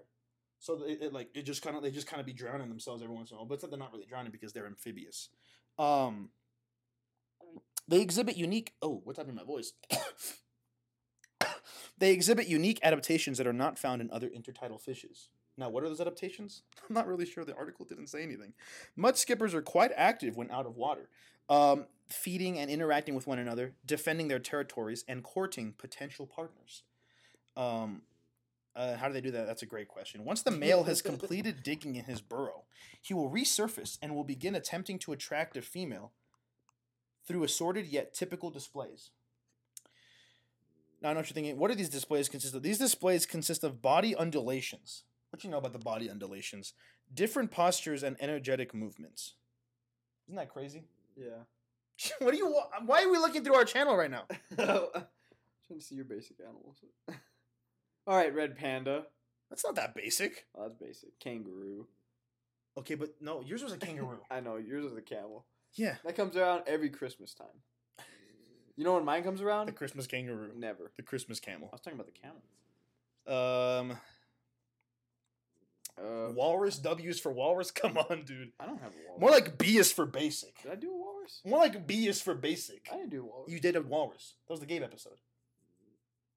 So 0.59 0.83
it, 0.83 0.99
it 1.01 1.13
like 1.13 1.29
it 1.33 1.43
just 1.43 1.61
kind 1.61 1.75
of 1.75 1.83
they 1.83 1.91
just 1.91 2.07
kind 2.07 2.19
of 2.19 2.25
be 2.25 2.33
drowning 2.33 2.69
themselves 2.69 3.01
every 3.01 3.15
once 3.15 3.31
in 3.31 3.35
a 3.35 3.39
while, 3.39 3.47
but 3.47 3.61
they're 3.61 3.79
not 3.79 3.93
really 3.93 4.05
drowning 4.05 4.31
because 4.31 4.53
they're 4.53 4.67
amphibious. 4.67 5.29
Um 5.77 6.29
they 7.87 8.01
exhibit 8.01 8.37
unique 8.37 8.73
Oh, 8.81 9.01
what's 9.03 9.17
happening 9.17 9.37
to 9.37 9.43
my 9.43 9.47
voice? 9.47 9.73
they 11.97 12.11
exhibit 12.11 12.47
unique 12.47 12.79
adaptations 12.83 13.37
that 13.37 13.47
are 13.47 13.53
not 13.53 13.79
found 13.79 14.01
in 14.01 14.11
other 14.11 14.29
intertidal 14.29 14.79
fishes. 14.79 15.29
Now, 15.57 15.69
what 15.69 15.83
are 15.83 15.89
those 15.89 16.01
adaptations? 16.01 16.63
I'm 16.89 16.93
not 16.93 17.07
really 17.07 17.25
sure. 17.25 17.43
The 17.43 17.55
article 17.55 17.85
didn't 17.85 18.07
say 18.07 18.23
anything. 18.23 18.53
Mud 18.95 19.17
skippers 19.17 19.53
are 19.53 19.61
quite 19.61 19.91
active 19.95 20.37
when 20.37 20.49
out 20.51 20.65
of 20.65 20.77
water, 20.77 21.09
um, 21.49 21.85
feeding 22.07 22.57
and 22.57 22.71
interacting 22.71 23.13
with 23.13 23.27
one 23.27 23.39
another, 23.39 23.73
defending 23.85 24.29
their 24.29 24.39
territories, 24.39 25.03
and 25.07 25.21
courting 25.23 25.73
potential 25.77 26.25
partners. 26.25 26.83
Um, 27.57 28.03
uh, 28.75 28.95
how 28.95 29.07
do 29.07 29.13
they 29.13 29.21
do 29.21 29.31
that? 29.31 29.47
That's 29.47 29.63
a 29.63 29.67
great 29.67 29.87
question. 29.87 30.23
Once 30.25 30.41
the 30.41 30.51
male 30.51 30.83
has 30.83 31.01
completed 31.01 31.57
digging 31.63 31.95
in 31.95 32.05
his 32.05 32.21
burrow, 32.21 32.63
he 33.01 33.13
will 33.13 33.29
resurface 33.29 33.97
and 34.01 34.15
will 34.15 34.23
begin 34.23 34.55
attempting 34.55 34.99
to 34.99 35.11
attract 35.11 35.57
a 35.57 35.61
female 35.61 36.11
through 37.27 37.43
assorted 37.43 37.85
yet 37.87 38.13
typical 38.13 38.49
displays. 38.49 39.11
Now 41.01 41.09
I 41.09 41.13
know 41.13 41.19
what 41.19 41.29
you're 41.29 41.35
thinking. 41.35 41.57
What 41.57 41.69
do 41.69 41.75
these 41.75 41.89
displays 41.89 42.27
consist 42.29 42.55
of? 42.55 42.63
These 42.63 42.79
displays 42.79 43.25
consist 43.25 43.63
of 43.63 43.81
body 43.81 44.15
undulations. 44.15 45.03
What 45.29 45.43
you 45.43 45.49
know 45.49 45.57
about 45.57 45.73
the 45.73 45.79
body 45.79 46.09
undulations? 46.09 46.73
Different 47.13 47.51
postures 47.51 48.03
and 48.03 48.17
energetic 48.19 48.73
movements. 48.73 49.35
Isn't 50.27 50.37
that 50.37 50.49
crazy? 50.49 50.83
Yeah. 51.17 52.11
what 52.19 52.31
do 52.31 52.37
you? 52.37 52.55
Why 52.85 53.03
are 53.03 53.11
we 53.11 53.17
looking 53.17 53.43
through 53.43 53.55
our 53.55 53.65
channel 53.65 53.97
right 53.97 54.09
now? 54.09 54.23
I'm 54.51 54.57
Trying 54.65 55.01
to 55.75 55.81
see 55.81 55.95
your 55.95 56.05
basic 56.05 56.37
animals. 56.39 56.77
All 58.07 58.15
right, 58.15 58.33
red 58.33 58.55
panda. 58.57 59.03
That's 59.49 59.63
not 59.63 59.75
that 59.75 59.95
basic. 59.95 60.45
Oh, 60.55 60.63
that's 60.63 60.75
basic. 60.75 61.19
Kangaroo. 61.19 61.87
Okay, 62.77 62.95
but 62.95 63.15
no, 63.21 63.41
yours 63.41 63.63
was 63.63 63.73
a 63.73 63.77
kangaroo. 63.85 64.19
I 64.29 64.39
know 64.39 64.57
yours 64.57 64.83
was 64.85 64.95
a 64.97 65.01
camel. 65.01 65.45
yeah, 65.75 65.95
That 66.05 66.15
comes 66.15 66.35
around 66.35 66.63
every 66.67 66.89
Christmas 66.89 67.33
time. 67.33 67.47
You 68.75 68.85
know 68.85 68.93
when 68.93 69.03
mine 69.05 69.23
comes 69.23 69.41
around? 69.41 69.65
the? 69.67 69.73
Christmas 69.73 70.07
kangaroo, 70.07 70.51
Never. 70.55 70.91
the 70.95 71.03
Christmas 71.03 71.39
camel. 71.39 71.67
I 71.71 71.75
was 71.75 71.81
talking 71.81 71.99
about 71.99 72.07
the 72.13 72.19
camels. 72.19 73.91
Um, 73.91 73.97
Uh, 76.01 76.31
walrus 76.31 76.77
W's 76.79 77.19
for 77.19 77.31
walrus. 77.33 77.71
Come 77.81 77.97
on, 77.97 78.23
dude. 78.23 78.53
I 78.59 78.65
don't 78.65 78.79
have 78.81 78.93
a 78.93 79.07
walrus. 79.07 79.19
More 79.19 79.31
like 79.31 79.57
B 79.57 79.77
is 79.77 79.91
for 79.91 80.05
basic. 80.05 80.61
Did 80.63 80.71
I 80.71 80.75
do 80.75 80.91
a 80.93 80.97
walrus? 80.97 81.41
More 81.45 81.59
like 81.59 81.85
B 81.85 82.07
is 82.07 82.21
for 82.21 82.33
basic. 82.35 82.87
I 82.91 82.95
didn't 82.95 83.09
do 83.09 83.23
a 83.23 83.25
walrus. 83.25 83.51
You 83.51 83.59
did 83.59 83.75
a 83.75 83.81
walrus. 83.81 84.35
That 84.47 84.53
was 84.53 84.61
the 84.61 84.65
game 84.65 84.83
episode. 84.83 85.17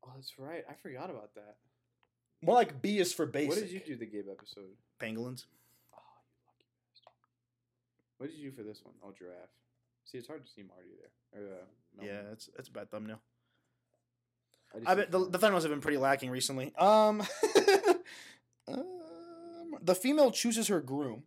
Oh, 0.05 0.11
that's 0.15 0.39
right. 0.39 0.65
I 0.69 0.75
forgot 0.75 1.11
about 1.11 1.35
that. 1.35 1.57
More 2.43 2.57
like 2.57 2.83
B 2.83 2.99
is 2.99 3.13
for 3.13 3.25
basic. 3.25 3.51
What 3.51 3.59
did 3.59 3.71
you 3.71 3.81
do 3.81 3.97
the 3.97 4.07
Gabe 4.07 4.27
episode? 4.31 4.71
Pangolins. 5.01 5.45
Oh, 5.95 6.03
you 6.29 6.43
lucky 6.47 6.67
bastard. 6.91 7.13
What 8.19 8.31
did 8.31 8.39
you 8.39 8.51
do 8.51 8.57
for 8.57 8.63
this 8.65 8.81
one? 8.83 8.95
Oh, 9.05 9.13
giraffe. 9.17 9.51
See, 10.05 10.19
it's 10.19 10.27
hard 10.27 10.45
to 10.45 10.51
see 10.51 10.63
Marty 10.63 10.91
there. 11.01 11.43
Or, 11.43 11.47
uh. 11.47 12.05
Yeah, 12.05 12.23
that's 12.29 12.49
that's 12.57 12.69
a 12.69 12.73
bad 12.73 12.91
thumbnail. 12.91 13.21
just 14.75 14.89
I 14.89 14.95
bet 14.95 15.13
the, 15.13 15.29
the 15.29 15.39
thumbnails 15.39 15.63
have 15.63 15.71
been 15.71 15.81
pretty 15.81 15.99
lacking 15.99 16.31
recently. 16.31 16.75
Um, 16.77 17.21
um, 18.69 18.83
the 19.81 19.95
female 19.95 20.31
chooses 20.31 20.69
her 20.69 20.81
groom. 20.81 21.25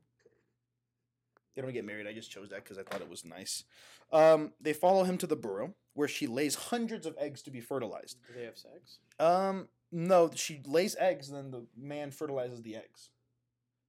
They 1.55 1.61
don't 1.61 1.71
get 1.71 1.85
married. 1.85 2.07
I 2.07 2.13
just 2.13 2.31
chose 2.31 2.49
that 2.49 2.63
because 2.63 2.77
I 2.77 2.83
thought 2.83 3.01
it 3.01 3.09
was 3.09 3.23
nice. 3.23 3.63
Um, 4.11 4.51
they 4.59 4.73
follow 4.73 5.03
him 5.03 5.17
to 5.19 5.27
the 5.27 5.37
burrow 5.37 5.73
where 5.95 6.07
she 6.07 6.27
lays 6.27 6.55
hundreds 6.55 7.05
of 7.05 7.15
eggs 7.17 7.41
to 7.41 7.51
be 7.51 7.61
fertilized. 7.61 8.17
Do 8.27 8.39
they 8.39 8.45
have 8.45 8.57
sex? 8.57 8.99
Um, 9.19 9.67
no, 9.91 10.29
she 10.35 10.61
lays 10.65 10.95
eggs, 10.99 11.31
then 11.31 11.51
the 11.51 11.65
man 11.75 12.11
fertilizes 12.11 12.61
the 12.61 12.75
eggs. 12.75 13.09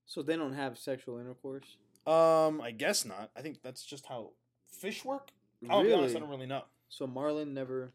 So 0.07 0.23
they 0.23 0.37
don't 0.37 0.55
have 0.55 0.79
sexual 0.79 1.19
intercourse? 1.19 1.77
Um, 2.07 2.61
I 2.61 2.71
guess 2.71 3.05
not. 3.05 3.31
I 3.37 3.41
think 3.43 3.61
that's 3.63 3.85
just 3.85 4.07
how 4.07 4.31
fish 4.71 5.05
work. 5.05 5.31
I'll 5.69 5.83
be 5.83 5.93
honest, 5.93 6.15
I 6.15 6.21
don't 6.21 6.29
really 6.29 6.47
know. 6.47 6.63
So 6.89 7.07
Marlin 7.07 7.53
never. 7.53 7.93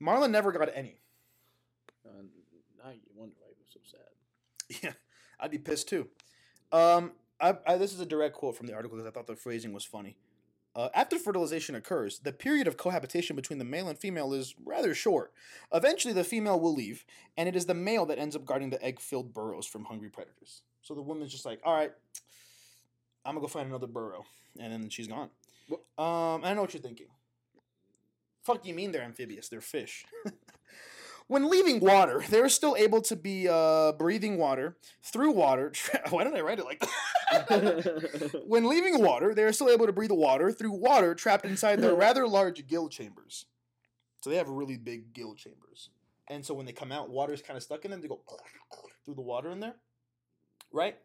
Marlin 0.00 0.32
never 0.32 0.50
got 0.50 0.70
any. 0.74 1.00
Uh, 2.06 2.22
now 2.82 2.90
you 2.90 3.00
wonder 3.14 3.34
why 3.38 3.48
he 3.48 3.56
was 3.60 3.72
so 3.72 3.80
sad. 3.84 4.00
Yeah, 4.82 4.92
I'd 5.38 5.50
be 5.50 5.58
pissed 5.58 5.88
too. 5.90 6.08
Um, 6.72 7.12
I, 7.38 7.56
I, 7.66 7.76
this 7.76 7.92
is 7.92 8.00
a 8.00 8.06
direct 8.06 8.34
quote 8.34 8.56
from 8.56 8.66
the 8.66 8.74
article 8.74 8.96
because 8.96 9.06
I 9.06 9.12
thought 9.12 9.26
the 9.26 9.36
phrasing 9.36 9.74
was 9.74 9.84
funny. 9.84 10.16
Uh, 10.76 10.88
after 10.92 11.18
fertilization 11.18 11.74
occurs, 11.76 12.18
the 12.18 12.32
period 12.32 12.66
of 12.66 12.76
cohabitation 12.76 13.36
between 13.36 13.58
the 13.58 13.64
male 13.64 13.88
and 13.88 13.96
female 13.98 14.32
is 14.32 14.54
rather 14.64 14.94
short. 14.94 15.32
Eventually, 15.72 16.12
the 16.12 16.24
female 16.24 16.58
will 16.58 16.74
leave, 16.74 17.04
and 17.36 17.48
it 17.48 17.54
is 17.54 17.66
the 17.66 17.74
male 17.74 18.04
that 18.06 18.18
ends 18.18 18.34
up 18.34 18.44
guarding 18.44 18.70
the 18.70 18.82
egg 18.82 18.98
filled 18.98 19.32
burrows 19.32 19.66
from 19.66 19.84
hungry 19.84 20.10
predators. 20.10 20.62
So 20.82 20.94
the 20.94 21.02
woman's 21.02 21.30
just 21.30 21.46
like, 21.46 21.60
all 21.64 21.74
right, 21.74 21.92
I'm 23.24 23.34
gonna 23.34 23.40
go 23.40 23.46
find 23.46 23.68
another 23.68 23.86
burrow, 23.86 24.24
and 24.58 24.72
then 24.72 24.88
she's 24.88 25.06
gone. 25.06 25.30
Um, 25.96 26.44
I 26.44 26.54
know 26.54 26.62
what 26.62 26.74
you're 26.74 26.82
thinking. 26.82 27.06
Fuck 28.42 28.66
you 28.66 28.74
mean 28.74 28.92
they're 28.92 29.02
amphibious? 29.02 29.48
They're 29.48 29.60
fish. 29.60 30.04
when 31.26 31.48
leaving 31.48 31.80
water, 31.80 32.22
they're 32.30 32.48
still 32.48 32.76
able 32.76 33.00
to 33.02 33.16
be 33.16 33.48
uh, 33.48 33.92
breathing 33.92 34.38
water 34.38 34.76
through 35.02 35.32
water. 35.32 35.72
Why 36.10 36.24
did 36.24 36.34
I 36.34 36.40
write 36.40 36.58
it 36.58 36.64
like 36.64 36.80
that? 36.80 38.42
when 38.46 38.68
leaving 38.68 39.02
water, 39.02 39.34
they 39.34 39.44
are 39.44 39.52
still 39.52 39.70
able 39.70 39.86
to 39.86 39.92
breathe 39.92 40.12
water 40.12 40.52
through 40.52 40.72
water 40.72 41.14
trapped 41.14 41.44
inside 41.44 41.80
their 41.80 41.94
rather 41.94 42.26
large 42.26 42.66
gill 42.66 42.88
chambers. 42.88 43.46
So 44.20 44.30
they 44.30 44.36
have 44.36 44.48
really 44.48 44.76
big 44.76 45.12
gill 45.12 45.34
chambers. 45.34 45.90
And 46.28 46.44
so 46.44 46.54
when 46.54 46.64
they 46.64 46.72
come 46.72 46.92
out, 46.92 47.10
water's 47.10 47.42
kind 47.42 47.56
of 47.56 47.62
stuck 47.62 47.84
in 47.84 47.90
them. 47.90 48.00
They 48.00 48.08
go 48.08 48.20
through 49.04 49.14
the 49.14 49.22
water 49.22 49.50
in 49.50 49.60
there. 49.60 49.74
Right? 50.72 50.96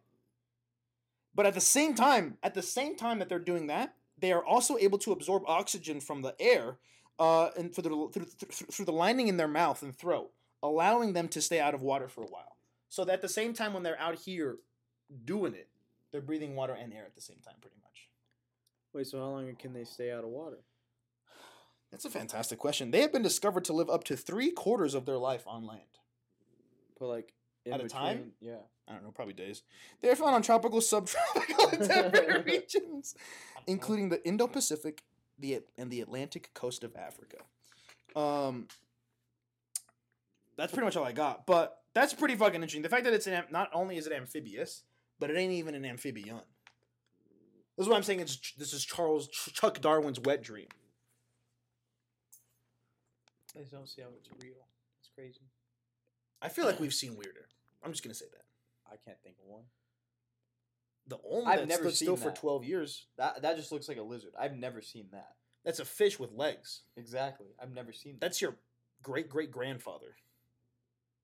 But 1.36 1.46
at 1.46 1.54
the 1.54 1.62
same 1.62 1.94
time, 1.94 2.38
at 2.42 2.54
the 2.54 2.62
same 2.62 2.96
time 2.96 3.20
that 3.20 3.30
they're 3.30 3.40
doing 3.40 3.68
that, 3.68 3.94
they 4.18 4.32
are 4.32 4.44
also 4.44 4.78
able 4.78 4.98
to 5.00 5.12
absorb 5.12 5.44
oxygen 5.48 6.02
from 6.02 6.22
the 6.22 6.36
air 6.40 6.78
uh, 7.20 7.50
and 7.58 7.76
for 7.76 7.82
the, 7.82 7.90
through, 7.90 8.26
through, 8.26 8.68
through 8.72 8.86
the 8.86 8.92
lining 8.92 9.28
in 9.28 9.38
their 9.38 9.48
mouth 9.48 9.84
and 9.84 9.96
throat, 9.96 10.32
allowing 10.64 11.14
them 11.14 11.28
to 11.28 11.42
stay 11.42 11.60
out 11.60 11.74
of 11.74 11.82
water 11.82 12.08
for 12.08 12.24
a 12.24 12.28
while. 12.28 12.58
So 12.88 13.06
that 13.06 13.14
at 13.14 13.22
the 13.22 13.30
same 13.30 13.54
time 13.54 13.74
when 13.74 13.84
they're 13.84 14.00
out 14.00 14.16
here 14.16 14.58
doing 15.26 15.54
it, 15.54 15.68
they're 16.12 16.22
breathing 16.22 16.56
water 16.56 16.74
and 16.74 16.94
air 16.94 17.04
at 17.06 17.16
the 17.16 17.22
same 17.22 17.38
time, 17.46 17.56
pretty 17.62 17.76
much. 17.84 18.10
Wait, 18.94 19.06
so 19.06 19.20
how 19.20 19.28
long 19.28 19.56
can 19.56 19.74
they 19.74 19.84
stay 19.84 20.12
out 20.12 20.24
of 20.24 20.30
water? 20.30 20.58
That's 21.92 22.06
a 22.06 22.10
fantastic 22.10 22.60
question. 22.60 22.92
They 22.92 23.02
have 23.02 23.12
been 23.12 23.22
discovered 23.22 23.66
to 23.66 23.74
live 23.74 23.90
up 23.90 24.04
to 24.06 24.16
three 24.16 24.52
quarters 24.52 24.94
of 24.94 25.06
their 25.06 25.18
life 25.18 25.44
on 25.48 25.66
land. 25.66 25.82
But 27.00 27.08
like 27.08 27.34
At 27.72 27.82
a 27.82 27.88
time? 27.88 28.32
Yeah. 28.42 28.58
I 28.88 28.94
don't 28.94 29.04
know, 29.04 29.12
probably 29.12 29.36
days. 29.36 29.64
They 30.02 30.10
are 30.10 30.16
found 30.16 30.36
on 30.36 30.42
tropical, 30.42 30.82
subtropical, 30.82 31.68
and 31.70 31.90
temperate 31.90 32.46
regions, 32.46 33.16
including 33.68 34.10
the 34.10 34.26
Indo-Pacific, 34.28 35.04
the 35.40 35.62
and 35.78 35.90
the 35.90 36.02
Atlantic 36.02 36.52
coast 36.54 36.84
of 36.84 36.96
Africa. 36.96 37.38
Um, 38.16 38.68
that's 40.58 40.72
pretty 40.72 40.86
much 40.86 40.98
all 40.98 41.06
I 41.06 41.12
got. 41.12 41.46
But 41.46 41.78
that's 41.94 42.14
pretty 42.14 42.36
fucking 42.36 42.56
interesting. 42.56 42.82
The 42.82 42.90
fact 42.90 43.06
that 43.06 43.14
it's 43.14 43.28
an 43.28 43.44
not 43.52 43.70
only 43.74 43.98
is 43.98 44.08
it 44.08 44.14
amphibious, 44.14 44.84
but 45.20 45.30
it 45.30 45.38
ain't 45.38 45.54
even 45.54 45.76
an 45.76 45.86
amphibian. 45.86 46.42
This 47.78 47.86
is 47.86 47.90
why 47.90 47.96
I'm 47.96 48.04
saying 48.04 48.20
it's 48.20 48.54
this 48.58 48.74
is 48.74 48.84
Charles 48.84 49.28
Ch- 49.30 49.54
Chuck 49.54 49.80
Darwin's 49.80 50.20
wet 50.20 50.44
dream. 50.44 50.68
I 53.56 53.60
just 53.60 53.72
don't 53.72 53.88
see 53.88 54.02
how 54.02 54.10
it's 54.18 54.30
real. 54.44 54.68
It's 55.00 55.10
crazy. 55.16 55.48
I 56.42 56.50
feel 56.50 56.66
like 56.66 56.80
we've 56.80 56.94
seen 56.94 57.16
weirder. 57.16 57.48
I'm 57.84 57.92
just 57.92 58.04
gonna 58.04 58.14
say 58.14 58.26
that. 58.32 58.44
I 58.92 58.96
can't 59.04 59.22
think 59.24 59.36
of 59.40 59.50
one. 59.50 59.64
The 61.10 61.18
only 61.28 61.48
I've 61.48 61.60
that's 61.60 61.70
never 61.70 61.84
stood 61.86 61.96
still 61.96 62.18
seen 62.18 62.30
for 62.30 62.36
12 62.36 62.66
years. 62.66 63.08
That 63.18 63.42
that 63.42 63.58
just 63.58 63.72
looks 63.72 63.90
like 63.90 63.98
a 63.98 64.04
lizard. 64.04 64.32
I've 64.40 64.56
never 64.56 64.80
seen 64.80 65.08
that. 65.12 65.34
That's 65.66 65.80
a 65.80 65.86
fish 65.86 66.20
with 66.20 66.32
legs. 66.32 66.84
Exactly. 66.96 67.48
I've 67.62 67.74
never 67.74 67.92
seen 67.92 68.14
that. 68.14 68.22
That's 68.22 68.42
your 68.42 68.56
great 69.02 69.28
great 69.28 69.52
grandfather. 69.52 70.16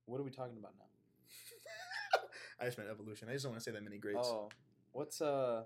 What 0.07 0.19
are 0.19 0.23
we 0.23 0.31
talking 0.31 0.57
about 0.57 0.73
now? 0.77 2.21
I 2.59 2.65
just 2.65 2.77
meant 2.79 2.89
evolution. 2.89 3.29
I 3.29 3.33
just 3.33 3.43
don't 3.43 3.51
want 3.51 3.63
to 3.63 3.69
say 3.69 3.73
that 3.73 3.83
many 3.83 3.99
grades. 3.99 4.19
Oh, 4.23 4.49
what's 4.91 5.21
uh, 5.21 5.63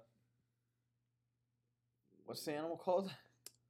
what's 2.26 2.44
the 2.44 2.54
animal 2.54 2.76
called? 2.76 3.10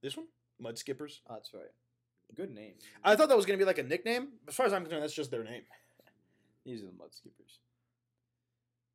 This 0.01 0.17
one? 0.17 0.27
Mud 0.59 0.79
skippers. 0.79 1.21
Oh, 1.29 1.35
that's 1.35 1.53
right. 1.53 1.71
Good 2.35 2.51
name. 2.51 2.73
I 3.03 3.15
thought 3.15 3.29
that 3.29 3.37
was 3.37 3.45
gonna 3.45 3.59
be 3.59 3.65
like 3.65 3.77
a 3.77 3.83
nickname. 3.83 4.29
As 4.47 4.55
far 4.55 4.65
as 4.65 4.73
I'm 4.73 4.81
concerned, 4.81 5.03
that's 5.03 5.13
just 5.13 5.29
their 5.29 5.43
name. 5.43 5.63
These 6.65 6.81
are 6.81 6.87
the 6.87 6.97
mud 6.97 7.13
skippers. 7.13 7.59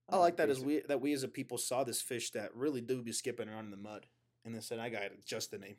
I 0.09 0.17
like 0.19 0.37
that 0.37 0.51
as 0.51 0.61
we 0.61 0.83
that 0.89 1.01
we 1.01 1.13
as 1.13 1.23
a 1.23 1.29
people 1.29 1.59
saw 1.59 1.83
this 1.85 2.03
fish 2.03 2.31
that 2.33 2.55
really 2.55 2.81
do 2.81 3.03
be 3.03 3.13
skipping 3.13 3.49
around 3.49 3.67
in 3.67 3.71
the 3.71 3.77
mud, 3.77 4.07
and 4.45 4.55
then 4.55 4.61
said, 4.63 4.79
"I 4.79 4.89
got 4.91 5.03
it, 5.03 5.25
just 5.25 5.51
the 5.51 5.59
name." 5.59 5.77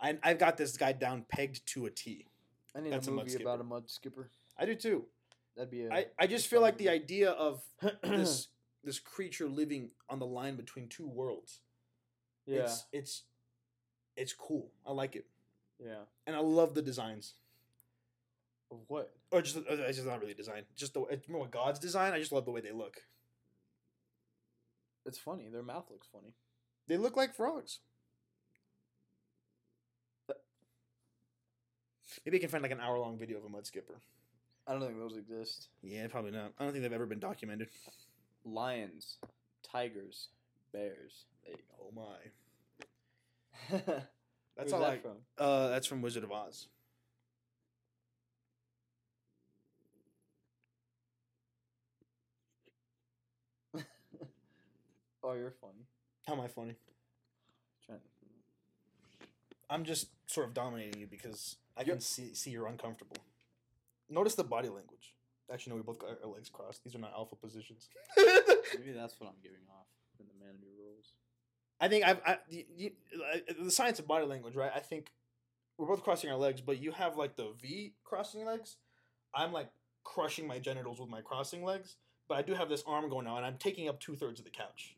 I 0.00 0.18
I've 0.22 0.38
got 0.38 0.56
this 0.56 0.76
guy 0.76 0.92
down 0.92 1.24
pegged 1.28 1.66
to 1.68 1.86
a 1.86 1.90
T. 1.90 2.26
I 2.74 2.80
need 2.80 2.92
that's 2.92 3.08
a 3.08 3.10
a 3.10 3.14
mud 3.14 3.26
movie 3.26 3.42
about 3.42 3.60
a 3.60 3.64
mud 3.64 3.90
skipper. 3.90 4.30
I 4.58 4.66
do 4.66 4.74
too. 4.74 5.06
That'd 5.56 5.70
be 5.70 5.86
a. 5.86 5.92
I 5.92 6.06
I 6.18 6.26
just 6.26 6.46
feel 6.46 6.60
like 6.60 6.78
the 6.78 6.88
idea 6.88 7.30
of 7.30 7.62
this 8.02 8.48
this 8.84 8.98
creature 9.00 9.48
living 9.48 9.90
on 10.08 10.18
the 10.18 10.26
line 10.26 10.56
between 10.56 10.88
two 10.88 11.08
worlds. 11.08 11.60
yeah, 12.46 12.60
It's 12.60 12.86
it's 12.92 13.22
it's 14.16 14.32
cool. 14.32 14.70
I 14.86 14.92
like 14.92 15.16
it, 15.16 15.26
yeah. 15.84 16.04
and 16.26 16.36
I 16.36 16.40
love 16.40 16.74
the 16.74 16.82
designs. 16.82 17.34
Of 18.70 18.78
what? 18.88 19.12
Or 19.30 19.42
just 19.42 19.56
it's 19.68 19.98
just 19.98 20.08
not 20.08 20.20
really 20.20 20.34
design. 20.34 20.62
Just 20.76 20.94
the 20.94 21.02
it's 21.10 21.28
more 21.28 21.46
God's 21.46 21.78
design. 21.78 22.12
I 22.12 22.18
just 22.18 22.32
love 22.32 22.44
the 22.44 22.50
way 22.50 22.60
they 22.60 22.72
look. 22.72 22.98
It's 25.04 25.18
funny. 25.18 25.48
Their 25.50 25.62
mouth 25.62 25.86
looks 25.90 26.08
funny. 26.12 26.34
They 26.88 26.96
look 26.96 27.16
like 27.16 27.34
frogs. 27.34 27.80
Maybe 32.24 32.38
I 32.38 32.40
can 32.40 32.48
find 32.48 32.62
like 32.62 32.72
an 32.72 32.80
hour 32.80 32.98
long 32.98 33.18
video 33.18 33.38
of 33.38 33.44
a 33.44 33.48
mud 33.48 33.66
skipper. 33.66 34.00
I 34.66 34.72
don't 34.72 34.80
think 34.80 34.98
those 34.98 35.16
exist. 35.16 35.68
Yeah, 35.82 36.08
probably 36.08 36.32
not. 36.32 36.52
I 36.58 36.64
don't 36.64 36.72
think 36.72 36.82
they've 36.82 36.92
ever 36.92 37.06
been 37.06 37.20
documented. 37.20 37.68
Lions, 38.44 39.18
tigers, 39.62 40.28
bears. 40.72 41.26
There 41.44 41.54
you 41.54 41.62
Oh 41.80 41.92
my, 41.94 42.16
that's 43.78 44.08
Where's 44.56 44.72
all 44.72 44.80
that 44.80 44.90
I. 44.90 44.98
from? 44.98 45.16
Uh, 45.38 45.68
that's 45.68 45.86
from 45.86 46.02
Wizard 46.02 46.24
of 46.24 46.32
Oz. 46.32 46.66
Oh, 55.26 55.32
you're 55.32 55.50
funny. 55.50 55.88
How 56.26 56.34
am 56.34 56.40
I 56.40 56.46
funny? 56.46 56.76
I'm 59.68 59.82
just 59.82 60.06
sort 60.26 60.46
of 60.46 60.54
dominating 60.54 61.00
you 61.00 61.08
because 61.08 61.56
I 61.76 61.80
You're- 61.80 61.94
can 61.94 62.00
see 62.00 62.34
see 62.34 62.50
you're 62.50 62.68
uncomfortable. 62.68 63.16
Notice 64.08 64.36
the 64.36 64.44
body 64.44 64.68
language. 64.68 65.12
Actually, 65.52 65.70
no, 65.70 65.76
we 65.78 65.82
both 65.82 65.98
got 65.98 66.22
our 66.22 66.30
legs 66.30 66.48
crossed. 66.48 66.84
These 66.84 66.94
are 66.94 67.00
not 67.00 67.12
alpha 67.12 67.34
positions. 67.34 67.88
Maybe 68.16 68.92
that's 68.92 69.18
what 69.18 69.28
I'm 69.28 69.40
giving 69.42 69.66
off 69.68 69.86
in 70.20 70.26
the 70.28 70.34
manager 70.44 70.68
roles. 70.78 71.12
I 71.80 71.88
think 71.88 72.04
I've 72.04 72.20
I, 72.24 72.38
you, 72.48 72.64
you, 72.76 72.90
the 73.60 73.70
science 73.72 73.98
of 73.98 74.06
body 74.06 74.24
language, 74.24 74.54
right? 74.54 74.70
I 74.72 74.78
think 74.80 75.10
we're 75.78 75.88
both 75.88 76.04
crossing 76.04 76.30
our 76.30 76.36
legs, 76.38 76.60
but 76.60 76.80
you 76.80 76.92
have 76.92 77.16
like 77.16 77.34
the 77.34 77.52
V 77.60 77.94
crossing 78.04 78.44
legs. 78.44 78.76
I'm 79.34 79.52
like 79.52 79.70
crushing 80.04 80.46
my 80.46 80.60
genitals 80.60 81.00
with 81.00 81.08
my 81.10 81.22
crossing 81.22 81.64
legs, 81.64 81.96
but 82.28 82.38
I 82.38 82.42
do 82.42 82.54
have 82.54 82.68
this 82.68 82.84
arm 82.86 83.08
going 83.10 83.26
out, 83.26 83.38
and 83.38 83.46
I'm 83.46 83.58
taking 83.58 83.88
up 83.88 83.98
two 83.98 84.14
thirds 84.14 84.38
of 84.38 84.44
the 84.44 84.50
couch. 84.52 84.95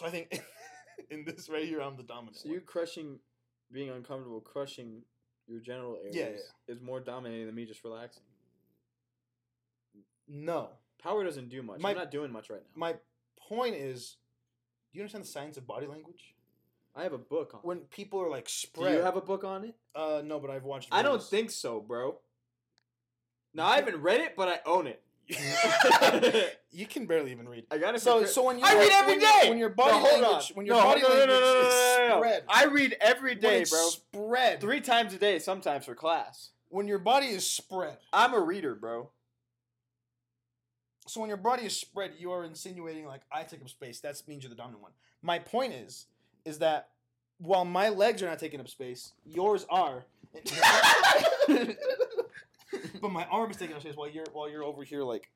So 0.00 0.06
I 0.06 0.10
think 0.10 0.40
in 1.10 1.24
this 1.26 1.50
right 1.50 1.66
here, 1.66 1.82
I'm 1.82 1.94
the 1.98 2.02
dominant. 2.02 2.36
So 2.38 2.48
one. 2.48 2.54
you 2.54 2.60
crushing, 2.62 3.18
being 3.70 3.90
uncomfortable, 3.90 4.40
crushing 4.40 5.02
your 5.46 5.60
genital 5.60 5.98
areas 6.00 6.16
Yeah, 6.16 6.28
yeah. 6.68 6.74
is 6.74 6.80
more 6.80 7.00
dominating 7.00 7.44
than 7.44 7.54
me 7.54 7.66
just 7.66 7.84
relaxing. 7.84 8.22
no, 10.26 10.70
Power 11.02 11.22
doesn't 11.24 11.50
do 11.50 11.62
much. 11.62 11.80
My- 11.80 11.90
I'm 11.90 11.96
not 11.96 12.10
doing 12.10 12.32
much 12.32 12.48
right 12.48 12.60
now. 12.62 12.78
my 12.80 12.94
point 13.38 13.74
is, 13.74 14.16
do 14.92 14.98
you 14.98 15.02
understand 15.02 15.24
the 15.24 15.28
science 15.28 15.56
of 15.58 15.66
body 15.66 15.86
language? 15.86 16.34
I 16.96 17.02
have 17.02 17.12
a 17.12 17.18
book 17.18 17.52
on. 17.54 17.60
When 17.60 17.80
people 17.80 18.20
are 18.20 18.30
like 18.30 18.46
Do 18.46 18.50
spread, 18.52 18.94
you 18.96 19.02
have 19.02 19.16
a 19.16 19.20
book 19.20 19.44
on 19.44 19.64
it? 19.64 19.74
uh, 19.94 20.22
no, 20.24 20.40
but 20.40 20.50
I've 20.50 20.64
watched. 20.64 20.88
I 20.90 21.02
don't 21.02 21.22
think 21.22 21.50
so, 21.50 21.78
bro. 21.80 22.18
Now 23.54 23.66
I 23.66 23.76
haven't 23.76 24.00
read 24.00 24.20
it, 24.22 24.34
but 24.36 24.48
I 24.48 24.60
own 24.66 24.86
it. 24.86 25.02
you 26.72 26.86
can 26.86 27.06
barely 27.06 27.30
even 27.32 27.48
read. 27.48 27.64
I 27.70 27.78
got 27.78 27.94
it. 27.94 28.00
So, 28.00 28.24
so 28.24 28.44
when 28.44 28.58
you 28.58 28.64
I 28.66 28.74
read 28.74 28.90
every 28.92 29.12
when, 29.14 29.20
day. 29.20 29.48
when 29.48 29.58
your 29.58 29.68
body 29.70 29.92
No, 29.92 29.98
hold 30.00 30.20
language 30.22 30.50
on. 30.50 30.56
when 30.56 30.66
your 30.66 30.76
No, 30.76 30.82
body 30.82 31.02
no, 31.02 31.08
no, 31.08 31.14
no, 31.14 31.18
language 31.20 31.40
no, 31.40 31.52
no, 31.62 31.68
is 31.68 31.74
no, 31.74 31.98
no, 31.98 32.08
no. 32.08 32.16
spread, 32.18 32.44
I 32.48 32.64
read 32.66 32.96
every 33.00 33.34
day, 33.34 33.48
when 33.52 33.62
it's 33.62 33.70
bro. 33.70 33.88
Spread 33.88 34.60
Three 34.60 34.80
times 34.80 35.14
a 35.14 35.18
day, 35.18 35.38
sometimes 35.38 35.84
for 35.84 35.94
class. 35.94 36.50
when 36.68 36.86
your 36.88 36.98
body 36.98 37.26
is 37.28 37.48
spread. 37.48 37.98
I'm 38.12 38.34
a 38.34 38.40
reader, 38.40 38.74
bro. 38.74 39.10
So 41.06 41.20
when 41.20 41.28
your 41.28 41.36
body 41.38 41.64
is 41.64 41.76
spread, 41.76 42.12
you 42.18 42.30
are 42.32 42.44
insinuating 42.44 43.04
like 43.06 43.22
I 43.32 43.42
take 43.42 43.62
up 43.62 43.68
space. 43.68 44.00
That 44.00 44.20
means 44.28 44.42
you're 44.44 44.50
the 44.50 44.56
dominant 44.56 44.82
one. 44.82 44.92
My 45.22 45.38
point 45.38 45.72
is, 45.72 46.06
is 46.44 46.58
that 46.58 46.90
while 47.38 47.64
my 47.64 47.88
legs 47.88 48.22
are 48.22 48.26
not 48.28 48.38
taking 48.38 48.60
up 48.60 48.68
space, 48.68 49.12
yours 49.24 49.66
are. 49.70 50.04
but 53.00 53.10
my 53.10 53.24
arm 53.26 53.50
is 53.50 53.56
taking 53.56 53.74
up 53.76 53.82
space 53.82 53.96
while 53.96 54.08
you're 54.10 54.26
while 54.32 54.48
you're 54.50 54.64
over 54.64 54.84
here 54.84 55.02
like. 55.02 55.30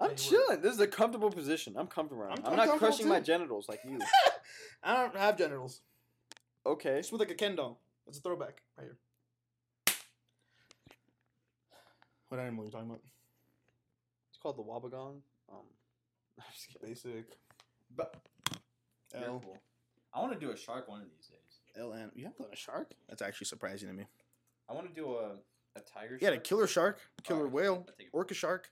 I'm 0.00 0.08
like 0.08 0.30
you 0.30 0.38
were- 0.38 0.44
chilling. 0.46 0.62
This 0.62 0.74
is 0.74 0.80
a 0.80 0.86
comfortable 0.86 1.30
position. 1.30 1.74
I'm 1.76 1.86
comfortable. 1.86 2.22
Around. 2.24 2.32
I'm- 2.38 2.42
I'm, 2.46 2.50
I'm 2.52 2.56
not 2.56 2.66
comfortable 2.68 2.88
crushing 2.92 3.08
my 3.08 3.20
genitals 3.20 3.68
like 3.68 3.80
you. 3.84 3.98
I 4.82 4.96
don't 4.96 5.16
have 5.16 5.36
genitals. 5.38 5.80
Okay. 6.66 6.98
It's 6.98 7.12
with 7.12 7.20
like 7.20 7.30
a 7.30 7.34
Ken 7.34 7.54
doll. 7.56 7.80
It's 8.08 8.18
a 8.18 8.20
throwback 8.20 8.62
right 8.76 8.84
here. 8.86 8.96
What 12.28 12.40
animal 12.40 12.62
are 12.62 12.66
you 12.66 12.72
talking 12.72 12.88
about? 12.88 13.02
It's 14.30 14.38
called 14.42 14.56
the 14.56 14.62
Wobbegong. 14.62 15.20
Um, 15.50 15.66
I'm 16.38 16.44
just 16.52 16.68
kidding. 16.68 16.88
Basic. 16.88 17.26
But 17.94 18.16
very 19.12 19.24
L 19.26 19.40
cool. 19.44 19.58
I 20.14 20.20
want 20.20 20.32
to 20.32 20.38
do 20.40 20.50
a 20.50 20.56
shark 20.56 20.88
one 20.88 21.02
of 21.02 21.06
these 21.16 21.26
days. 21.28 21.60
L 21.78 21.92
N. 21.92 22.10
You 22.14 22.24
have 22.24 22.36
done 22.36 22.48
a 22.52 22.56
shark? 22.56 22.92
That's 23.08 23.22
actually 23.22 23.46
surprising 23.46 23.88
to 23.88 23.94
me. 23.94 24.06
I 24.68 24.72
want 24.72 24.88
to 24.88 24.94
do 24.94 25.12
a 25.16 25.32
a 25.76 25.80
tiger. 25.80 26.18
Yeah, 26.20 26.30
a 26.30 26.38
killer 26.38 26.66
shark, 26.66 26.98
killer 27.22 27.40
Alright, 27.40 27.52
whale, 27.52 27.74
I'll 27.88 27.94
take 27.96 28.06
it. 28.06 28.10
orca 28.12 28.34
shark. 28.34 28.70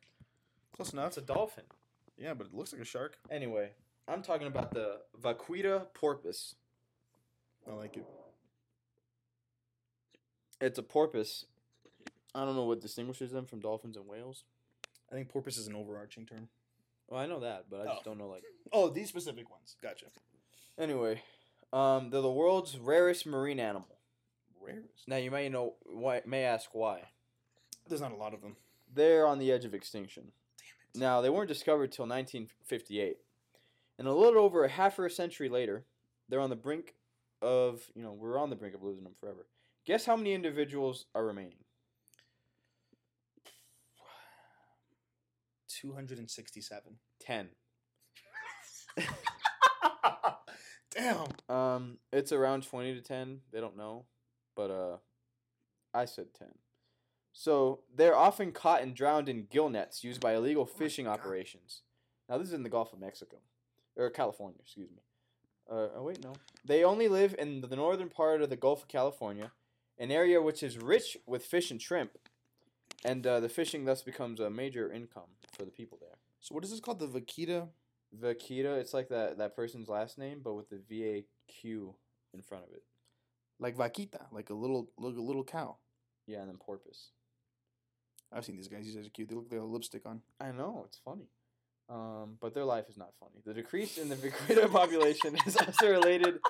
Close 0.74 0.92
enough. 0.92 1.08
It's 1.08 1.16
a 1.18 1.22
dolphin. 1.22 1.64
Yeah, 2.16 2.34
but 2.34 2.48
it 2.48 2.54
looks 2.54 2.72
like 2.72 2.82
a 2.82 2.84
shark. 2.84 3.16
Anyway, 3.30 3.70
I'm 4.08 4.22
talking 4.22 4.46
about 4.46 4.72
the 4.72 5.00
Vaquita 5.20 5.86
porpoise. 5.94 6.54
I 7.68 7.72
like 7.74 7.96
it. 7.96 8.06
It's 10.60 10.78
a 10.78 10.82
porpoise. 10.82 11.46
I 12.34 12.44
don't 12.44 12.54
know 12.56 12.64
what 12.64 12.80
distinguishes 12.80 13.32
them 13.32 13.46
from 13.46 13.60
dolphins 13.60 13.96
and 13.96 14.06
whales. 14.06 14.44
I 15.10 15.14
think 15.14 15.28
porpoise 15.28 15.58
is 15.58 15.66
an 15.66 15.74
overarching 15.74 16.26
term. 16.26 16.48
Well, 17.08 17.18
I 17.20 17.26
know 17.26 17.40
that, 17.40 17.66
but 17.70 17.80
I 17.80 17.84
just 17.86 18.00
Oh. 18.00 18.10
don't 18.10 18.18
know 18.18 18.28
like. 18.28 18.44
Oh, 18.72 18.88
these 18.88 19.08
specific 19.08 19.50
ones. 19.50 19.76
Gotcha. 19.82 20.06
Anyway, 20.78 21.22
um, 21.72 22.10
they're 22.10 22.20
the 22.20 22.30
world's 22.30 22.78
rarest 22.78 23.26
marine 23.26 23.58
animal. 23.58 23.88
Rarest. 24.60 25.06
Now 25.06 25.16
you 25.16 25.30
may 25.30 25.48
know 25.48 25.74
why. 25.84 26.22
May 26.26 26.44
ask 26.44 26.70
why. 26.72 27.02
There's 27.88 28.00
not 28.00 28.12
a 28.12 28.16
lot 28.16 28.34
of 28.34 28.42
them. 28.42 28.56
They're 28.92 29.26
on 29.26 29.38
the 29.38 29.52
edge 29.52 29.64
of 29.64 29.74
extinction. 29.74 30.32
Damn 30.58 30.66
it. 30.94 31.00
Now 31.00 31.20
they 31.20 31.30
weren't 31.30 31.48
discovered 31.48 31.92
till 31.92 32.06
1958, 32.06 33.16
and 33.98 34.08
a 34.08 34.12
little 34.12 34.42
over 34.42 34.64
a 34.64 34.68
half 34.68 34.98
a 34.98 35.10
century 35.10 35.48
later, 35.48 35.84
they're 36.28 36.40
on 36.40 36.50
the 36.50 36.56
brink 36.56 36.94
of 37.42 37.82
you 37.94 38.02
know 38.02 38.12
we're 38.12 38.38
on 38.38 38.50
the 38.50 38.56
brink 38.56 38.74
of 38.74 38.82
losing 38.82 39.04
them 39.04 39.14
forever. 39.18 39.46
Guess 39.86 40.04
how 40.04 40.16
many 40.16 40.34
individuals 40.34 41.06
are 41.14 41.24
remaining? 41.24 41.64
267. 45.80 46.96
Ten. 47.20 47.48
Damn. 50.90 51.26
Um, 51.48 51.98
it's 52.12 52.32
around 52.32 52.68
twenty 52.68 52.94
to 52.94 53.00
ten. 53.00 53.40
They 53.52 53.60
don't 53.60 53.76
know, 53.76 54.04
but 54.60 54.70
uh, 54.70 54.96
I 55.94 56.04
said 56.04 56.28
ten. 56.38 56.54
So 57.32 57.80
they're 57.96 58.16
often 58.16 58.52
caught 58.52 58.82
and 58.82 58.94
drowned 58.94 59.28
in 59.28 59.46
gill 59.50 59.70
nets 59.70 60.04
used 60.04 60.20
by 60.20 60.34
illegal 60.34 60.68
Oh 60.70 60.78
fishing 60.78 61.06
God. 61.06 61.14
operations. 61.14 61.82
Now 62.28 62.36
this 62.38 62.48
is 62.48 62.54
in 62.54 62.64
the 62.64 62.68
Gulf 62.76 62.92
of 62.92 63.00
Mexico, 63.00 63.38
or 63.96 64.10
California, 64.10 64.58
excuse 64.60 64.90
me. 64.90 65.02
Uh, 65.70 65.88
oh 65.96 66.02
wait, 66.02 66.22
no. 66.22 66.32
They 66.70 66.84
only 66.84 67.08
live 67.08 67.34
in 67.38 67.62
the 67.62 67.76
northern 67.84 68.10
part 68.10 68.42
of 68.42 68.50
the 68.50 68.56
Gulf 68.66 68.82
of 68.82 68.88
California, 68.88 69.52
an 69.98 70.10
area 70.10 70.42
which 70.42 70.62
is 70.62 70.76
rich 70.76 71.16
with 71.26 71.44
fish 71.54 71.70
and 71.70 71.80
shrimp, 71.80 72.12
and 73.04 73.26
uh, 73.26 73.40
the 73.40 73.48
fishing 73.48 73.86
thus 73.86 74.02
becomes 74.02 74.40
a 74.40 74.50
major 74.50 74.92
income 74.92 75.30
for 75.56 75.64
the 75.64 75.70
people 75.70 75.98
there. 76.00 76.18
So 76.40 76.54
what 76.54 76.64
is 76.64 76.70
this 76.70 76.80
called? 76.80 76.98
The 76.98 77.06
Vaquita? 77.06 77.68
Vaquita, 78.12 78.72
it's 78.80 78.92
like 78.92 79.08
that 79.08 79.38
that 79.38 79.56
person's 79.56 79.88
last 79.88 80.18
name, 80.18 80.40
but 80.42 80.54
with 80.54 80.68
the 80.68 80.80
V 80.88 80.92
A 81.06 81.24
Q 81.48 81.94
in 82.34 82.42
front 82.42 82.64
of 82.64 82.72
it. 82.78 82.82
Like 83.60 83.76
Vaquita, 83.76 84.22
like 84.32 84.50
a 84.50 84.54
little, 84.54 84.90
like 84.98 85.16
a 85.16 85.20
little 85.20 85.44
cow. 85.44 85.76
Yeah, 86.26 86.40
and 86.40 86.48
then 86.48 86.56
porpoise. 86.56 87.10
I've 88.32 88.44
seen 88.44 88.56
these 88.56 88.68
guys. 88.68 88.84
These 88.84 88.96
guys 88.96 89.06
are 89.06 89.10
cute. 89.10 89.28
They 89.28 89.34
look 89.34 89.44
like 89.44 89.50
they 89.50 89.56
have 89.56 89.66
lipstick 89.66 90.06
on. 90.06 90.22
I 90.40 90.52
know 90.52 90.84
it's 90.86 90.98
funny, 91.04 91.28
um, 91.88 92.36
but 92.40 92.54
their 92.54 92.64
life 92.64 92.88
is 92.88 92.96
not 92.96 93.12
funny. 93.18 93.42
The 93.44 93.54
decrease 93.54 93.98
in 93.98 94.08
the 94.08 94.16
Vaquita 94.16 94.70
population 94.70 95.36
is 95.46 95.56
also 95.56 95.90
related. 95.90 96.38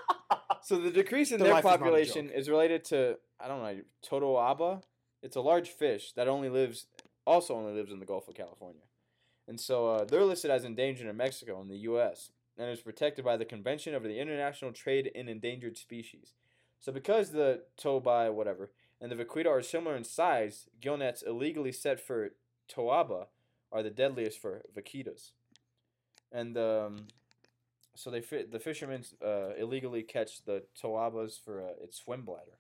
So 0.63 0.79
the 0.79 0.91
decrease 0.91 1.33
in 1.33 1.39
Their 1.39 1.47
their, 1.47 1.55
life 1.55 1.65
is 1.65 1.71
population 1.71 2.29
is 2.29 2.51
related 2.51 2.85
to 2.87 3.17
I 3.41 3.49
don't 3.49 3.63
know 3.63 3.81
Totoaba. 4.07 4.83
It's 5.23 5.37
a 5.37 5.41
large 5.41 5.71
fish 5.71 6.13
that 6.17 6.29
only 6.29 6.51
lives 6.51 6.87
also 7.27 7.55
only 7.55 7.73
lives 7.73 7.91
in 7.91 7.99
the 7.99 8.05
Gulf 8.05 8.29
of 8.29 8.35
California, 8.35 8.83
and 9.49 9.59
so 9.59 9.89
uh, 9.89 10.05
they're 10.05 10.25
listed 10.25 10.51
as 10.51 10.65
endangered 10.65 11.07
in 11.07 11.17
Mexico 11.17 11.63
and 11.63 11.71
the 11.71 11.79
U.S. 11.79 12.31
and 12.59 12.69
is 12.69 12.83
protected 12.83 13.25
by 13.25 13.39
the 13.39 13.47
Convention 13.47 13.95
of 13.95 14.03
the 14.03 14.19
International 14.19 14.71
Trade 14.71 15.11
in 15.15 15.29
Endangered 15.31 15.79
Species. 15.79 16.35
So 16.81 16.93
because 16.93 17.31
the 17.31 17.63
tobai 17.79 18.33
whatever 18.33 18.71
and 19.01 19.11
the 19.13 19.17
vaquita 19.17 19.47
are 19.49 19.63
similar 19.63 19.97
in 19.97 20.05
size, 20.05 20.69
gill 20.81 20.97
nets 20.97 21.23
illegally 21.23 21.73
set 21.73 22.01
for 22.01 22.31
toaba 22.69 23.27
are 23.73 23.83
the 23.83 23.91
deadliest 23.91 24.41
for 24.41 24.63
vaquitas. 24.75 25.31
And 26.33 26.57
um, 26.57 27.07
so 27.95 28.11
they 28.11 28.21
fi- 28.21 28.45
the 28.51 28.59
fishermen 28.59 29.05
uh, 29.25 29.55
illegally 29.59 30.03
catch 30.03 30.45
the 30.45 30.65
toabas 30.81 31.39
for 31.39 31.63
uh, 31.63 31.83
its 31.83 31.99
swim 31.99 32.23
bladder, 32.25 32.59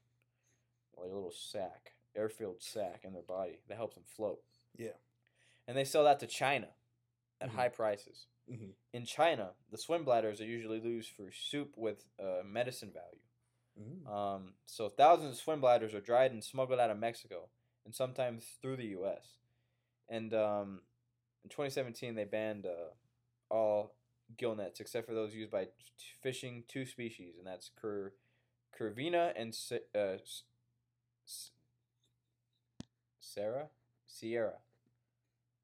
like 0.96 1.10
a 1.10 1.14
little 1.14 1.32
sack, 1.32 1.92
air-filled 2.16 2.62
sack 2.62 3.02
in 3.04 3.12
their 3.12 3.22
body 3.22 3.58
that 3.68 3.76
helps 3.76 3.94
them 3.94 4.04
float. 4.06 4.40
Yeah. 4.76 4.98
And 5.66 5.76
they 5.76 5.84
sell 5.84 6.04
that 6.04 6.20
to 6.20 6.26
China 6.26 6.68
at 7.40 7.50
Mhm. 7.50 7.54
high 7.54 7.68
prices. 7.68 8.26
Mhm. 8.50 8.72
In 8.92 9.04
China, 9.04 9.54
the 9.70 9.78
swim 9.78 10.04
bladders 10.04 10.40
are 10.40 10.44
usually 10.46 10.80
used 10.80 11.10
for 11.10 11.30
soup 11.30 11.76
with 11.76 12.04
uh, 12.18 12.42
medicine 12.44 12.90
value. 12.92 13.20
Mm. 13.78 14.10
Um, 14.10 14.52
so 14.66 14.88
thousands 14.88 15.32
of 15.32 15.36
swim 15.36 15.60
bladders 15.60 15.94
are 15.94 16.00
dried 16.00 16.32
and 16.32 16.42
smuggled 16.42 16.80
out 16.80 16.90
of 16.90 16.98
Mexico, 16.98 17.48
and 17.84 17.94
sometimes 17.94 18.44
through 18.60 18.76
the 18.76 18.86
U.S. 18.86 19.24
And 20.08 20.32
um, 20.34 20.80
in 21.44 21.50
2017, 21.50 22.14
they 22.14 22.24
banned 22.24 22.66
uh, 22.66 22.92
all 23.54 23.94
gill 24.36 24.54
nets 24.54 24.80
except 24.80 25.06
for 25.06 25.14
those 25.14 25.34
used 25.34 25.50
by 25.50 25.64
t- 25.64 25.70
fishing 26.22 26.64
two 26.68 26.84
species, 26.86 27.34
and 27.38 27.46
that's 27.46 27.70
cur- 27.80 28.12
curvina 28.78 29.32
and 29.36 29.54
se- 29.54 29.80
uh, 29.94 30.18
s- 30.20 30.42
Sarah, 33.20 33.68
Sierra. 34.06 34.54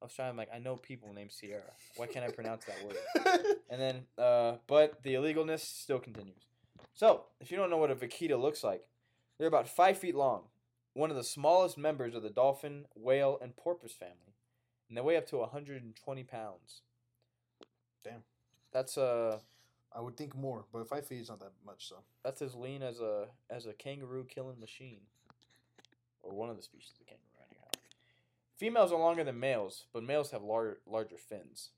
I 0.00 0.04
was 0.04 0.14
trying 0.14 0.32
to 0.32 0.36
like 0.38 0.50
I 0.54 0.59
know 0.59 0.76
people 0.76 1.12
named 1.12 1.32
Sierra. 1.32 1.72
Why 1.96 2.07
can't 2.07 2.24
I 2.24 2.30
pronounce 2.30 2.64
that 2.66 2.76
word? 2.84 3.46
And 3.70 3.80
then, 3.80 4.02
uh, 4.16 4.59
but 4.68 5.02
the 5.02 5.14
illegalness 5.14 5.59
still 5.59 5.98
continues. 5.98 6.44
So, 6.97 7.24
if 7.40 7.51
you 7.51 7.59
don't 7.59 7.68
know 7.68 7.76
what 7.76 7.90
a 7.90 7.94
vaquita 7.94 8.40
looks 8.40 8.64
like, 8.64 8.82
they're 9.38 9.47
about 9.47 9.68
five 9.68 9.99
feet 9.99 10.14
long, 10.14 10.44
one 10.94 11.11
of 11.11 11.16
the 11.16 11.22
smallest 11.22 11.76
members 11.76 12.14
of 12.14 12.22
the 12.22 12.30
dolphin, 12.30 12.86
whale, 12.94 13.38
and 13.42 13.55
porpoise 13.55 13.92
family, 13.92 14.34
and 14.88 14.97
they 14.97 15.03
weigh 15.03 15.18
up 15.18 15.26
to 15.28 15.36
120 15.36 16.24
pounds. 16.24 16.80
Damn. 18.03 18.22
That's 18.72 18.97
uh, 18.97 19.40
I 19.94 20.01
would 20.01 20.16
think 20.16 20.34
more, 20.34 20.64
but 20.72 20.88
five 20.88 21.07
feet 21.07 21.20
is 21.20 21.28
not 21.28 21.40
that 21.40 21.53
much. 21.66 21.86
So 21.86 21.97
that's 22.24 22.40
as 22.40 22.55
lean 22.55 22.82
as 22.82 23.01
a 23.01 23.26
as 23.51 23.66
a 23.66 23.74
kangaroo 23.74 24.24
killing 24.24 24.59
machine, 24.59 25.01
or 26.22 26.34
one 26.34 26.49
of 26.49 26.57
the 26.57 26.62
species 26.62 26.94
of 26.99 27.07
kangaroo, 27.07 27.47
anyhow. 27.51 27.68
Females 28.57 28.90
are 28.90 28.99
longer 28.99 29.22
than 29.22 29.38
males, 29.38 29.84
but 29.92 30.03
males 30.03 30.30
have 30.30 30.42
lar- 30.42 30.78
larger 30.86 31.18
fins. 31.18 31.72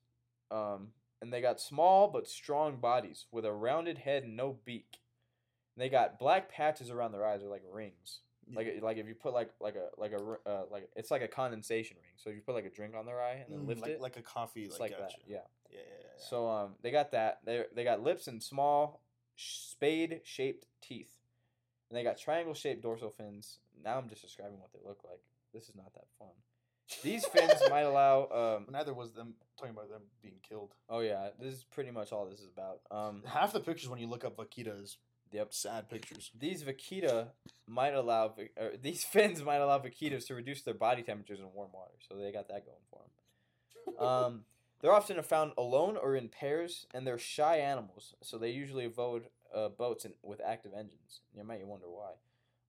Um, 0.50 0.88
and 1.20 1.32
they 1.32 1.40
got 1.40 1.60
small 1.60 2.08
but 2.08 2.28
strong 2.28 2.76
bodies 2.76 3.26
with 3.32 3.44
a 3.44 3.52
rounded 3.52 3.98
head 3.98 4.22
and 4.22 4.36
no 4.36 4.58
beak. 4.64 5.00
And 5.78 5.84
they 5.84 5.88
got 5.90 6.18
black 6.18 6.50
patches 6.50 6.90
around 6.90 7.12
their 7.12 7.24
eyes, 7.24 7.40
or 7.44 7.48
like 7.48 7.62
rings. 7.72 8.18
Like 8.52 8.80
like 8.82 8.96
if 8.96 9.06
you 9.06 9.14
put 9.14 9.32
like 9.32 9.50
like 9.60 9.76
a 9.76 9.90
like 10.00 10.10
a 10.10 10.48
uh, 10.48 10.62
like 10.72 10.88
it's 10.96 11.12
like 11.12 11.22
a 11.22 11.28
condensation 11.28 11.98
ring. 12.02 12.10
So 12.16 12.30
if 12.30 12.34
you 12.36 12.42
put 12.42 12.56
like 12.56 12.64
a 12.64 12.70
drink 12.70 12.94
on 12.98 13.06
their 13.06 13.20
eye 13.22 13.44
and 13.44 13.52
then 13.52 13.60
Mm, 13.60 13.68
lift 13.68 13.82
like, 13.82 13.90
it, 13.92 14.00
like 14.00 14.16
a 14.16 14.22
coffee, 14.22 14.64
it's 14.64 14.80
like, 14.80 14.90
like 14.90 14.98
that. 14.98 15.10
gotcha. 15.10 15.18
Yeah. 15.28 15.36
yeah, 15.70 15.78
yeah, 15.78 15.78
yeah, 15.86 16.06
yeah. 16.18 16.24
So 16.30 16.48
um, 16.48 16.74
they 16.82 16.90
got 16.90 17.12
that. 17.12 17.38
They 17.44 17.64
they 17.76 17.84
got 17.84 18.02
lips 18.02 18.26
and 18.26 18.42
small 18.42 19.02
spade 19.36 20.22
shaped 20.24 20.66
teeth, 20.82 21.12
and 21.90 21.96
they 21.96 22.02
got 22.02 22.18
triangle 22.18 22.54
shaped 22.54 22.82
dorsal 22.82 23.10
fins. 23.10 23.58
Now 23.84 23.98
I'm 23.98 24.08
just 24.08 24.22
describing 24.22 24.58
what 24.58 24.72
they 24.72 24.80
look 24.84 25.00
like. 25.04 25.20
This 25.54 25.68
is 25.68 25.76
not 25.76 25.92
that 25.94 26.06
fun. 26.18 26.28
These 27.04 27.26
fins 27.26 27.60
might 27.70 27.80
allow. 27.92 28.56
Um, 28.56 28.66
neither 28.72 28.94
was 28.94 29.12
them 29.12 29.34
talking 29.58 29.74
about 29.74 29.90
them 29.90 30.02
being 30.22 30.40
killed. 30.48 30.72
oh 30.88 31.00
yeah, 31.00 31.28
this 31.38 31.52
is 31.54 31.64
pretty 31.64 31.90
much 31.90 32.12
all 32.12 32.24
this 32.26 32.40
is 32.40 32.48
about. 32.48 32.80
Um, 32.90 33.22
Half 33.26 33.52
the 33.52 33.60
pictures 33.60 33.90
when 33.90 34.00
you 34.00 34.06
look 34.08 34.24
up 34.24 34.36
Vaquita 34.38 34.82
is 34.82 34.96
Yep. 35.32 35.52
sad 35.52 35.88
pictures. 35.88 36.30
these 36.38 36.62
vaquita 36.62 37.28
might 37.66 37.94
allow 37.94 38.34
or 38.56 38.72
these 38.82 39.04
fins 39.04 39.42
might 39.42 39.56
allow 39.56 39.78
vaquitas 39.78 40.26
to 40.26 40.34
reduce 40.34 40.62
their 40.62 40.74
body 40.74 41.02
temperatures 41.02 41.40
in 41.40 41.46
warm 41.54 41.70
water. 41.72 41.94
So 42.08 42.16
they 42.16 42.32
got 42.32 42.48
that 42.48 42.64
going 42.64 42.78
for 42.90 43.00
them. 43.96 44.06
Um, 44.06 44.44
they're 44.80 44.92
often 44.92 45.20
found 45.22 45.52
alone 45.58 45.96
or 45.96 46.14
in 46.14 46.28
pairs, 46.28 46.86
and 46.94 47.06
they're 47.06 47.18
shy 47.18 47.56
animals, 47.56 48.14
so 48.22 48.38
they 48.38 48.50
usually 48.50 48.84
avoid 48.84 49.24
uh, 49.54 49.68
boats 49.68 50.04
in, 50.04 50.12
with 50.22 50.40
active 50.44 50.72
engines. 50.72 51.20
You 51.34 51.44
might 51.44 51.66
wonder 51.66 51.86
why. 51.88 52.12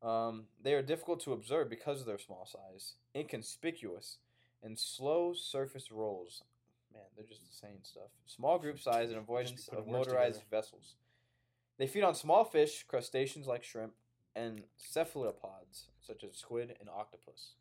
Um, 0.01 0.45
they 0.64 0.74
are 0.74 0.82
difficult 0.82 1.22
to 1.26 1.34
observe 1.34 1.70
because 1.70 1.99
of 1.99 2.07
their 2.07 2.18
small 2.18 2.45
size, 2.45 2.95
inconspicuous, 3.16 4.18
and 4.64 4.80
slow 4.80 5.34
surface 5.34 5.91
rolls. 5.91 6.43
Man, 6.93 7.03
they're 7.16 7.26
just 7.26 7.60
saying 7.60 7.80
stuff. 7.84 8.10
Small 8.26 8.57
group 8.57 8.80
size 8.80 9.10
and 9.10 9.18
avoidance 9.18 9.68
of 9.68 9.88
motorized 9.88 10.39
together. 10.39 10.62
vessels. 10.62 10.95
They 11.80 11.88
feed 11.88 12.04
on 12.04 12.14
small 12.14 12.44
fish, 12.44 12.84
crustaceans 12.88 13.48
like 13.48 13.64
shrimp, 13.64 13.94
and 14.36 14.64
cephalopods 14.78 15.86
such 16.06 16.24
as 16.24 16.36
squid 16.36 16.76
and 16.80 16.90
octopus. 16.90 17.54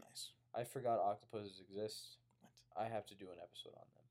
Nice. 0.00 0.30
I 0.54 0.64
forgot 0.64 0.98
octopuses 1.00 1.60
exist. 1.60 2.16
I 2.76 2.84
have 2.84 3.04
to 3.06 3.14
do 3.14 3.26
an 3.26 3.38
episode 3.42 3.74
on 3.76 3.86
them. 3.94 4.04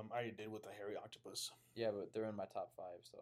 Um, 0.00 0.10
I 0.10 0.14
already 0.14 0.30
did 0.32 0.50
with 0.50 0.62
the 0.62 0.70
hairy 0.76 0.96
octopus. 0.96 1.50
Yeah, 1.74 1.90
but 1.90 2.12
they're 2.12 2.24
in 2.24 2.34
my 2.34 2.46
top 2.46 2.72
five, 2.76 3.00
so 3.02 3.18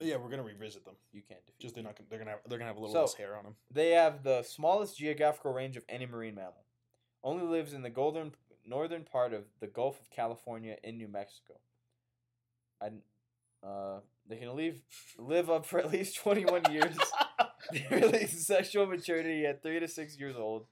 yeah, 0.00 0.16
we're 0.16 0.30
gonna 0.30 0.42
revisit 0.42 0.84
them. 0.84 0.94
you 1.12 1.22
can't 1.22 1.44
defeat. 1.46 1.60
Just 1.60 1.74
they're 1.74 1.84
not. 1.84 1.96
gonna- 1.96 2.08
They're 2.08 2.18
gonna. 2.18 2.30
Have, 2.32 2.40
they're 2.48 2.58
gonna 2.58 2.68
have 2.70 2.76
a 2.76 2.80
little 2.80 2.94
So- 2.94 3.00
less 3.02 3.14
hair 3.14 3.36
on 3.36 3.44
them. 3.44 3.56
They 3.70 3.90
have 3.90 4.22
the 4.22 4.42
smallest 4.42 4.96
geographical 4.96 5.52
range 5.52 5.76
of 5.76 5.84
any 5.88 6.06
marine 6.06 6.34
mammal. 6.34 6.64
Only 7.22 7.44
lives 7.44 7.72
in 7.74 7.82
the 7.82 7.90
golden 7.90 8.34
northern 8.64 9.04
part 9.04 9.32
of 9.32 9.44
the 9.60 9.66
Gulf 9.66 10.00
of 10.00 10.10
California 10.10 10.78
in 10.82 10.96
New 10.96 11.08
Mexico. 11.08 11.60
I, 12.80 12.90
uh, 13.62 14.00
they 14.28 14.36
can 14.36 14.54
leave 14.56 14.82
live 15.18 15.50
up 15.50 15.66
for 15.66 15.78
at 15.78 15.90
least 15.92 16.16
twenty 16.16 16.44
one 16.44 16.62
years. 16.72 16.96
They 17.72 17.86
release 17.90 18.46
sexual 18.46 18.86
maturity 18.86 19.44
at 19.46 19.62
three 19.62 19.80
to 19.80 19.88
six 19.88 20.18
years 20.18 20.36
old. 20.36 20.66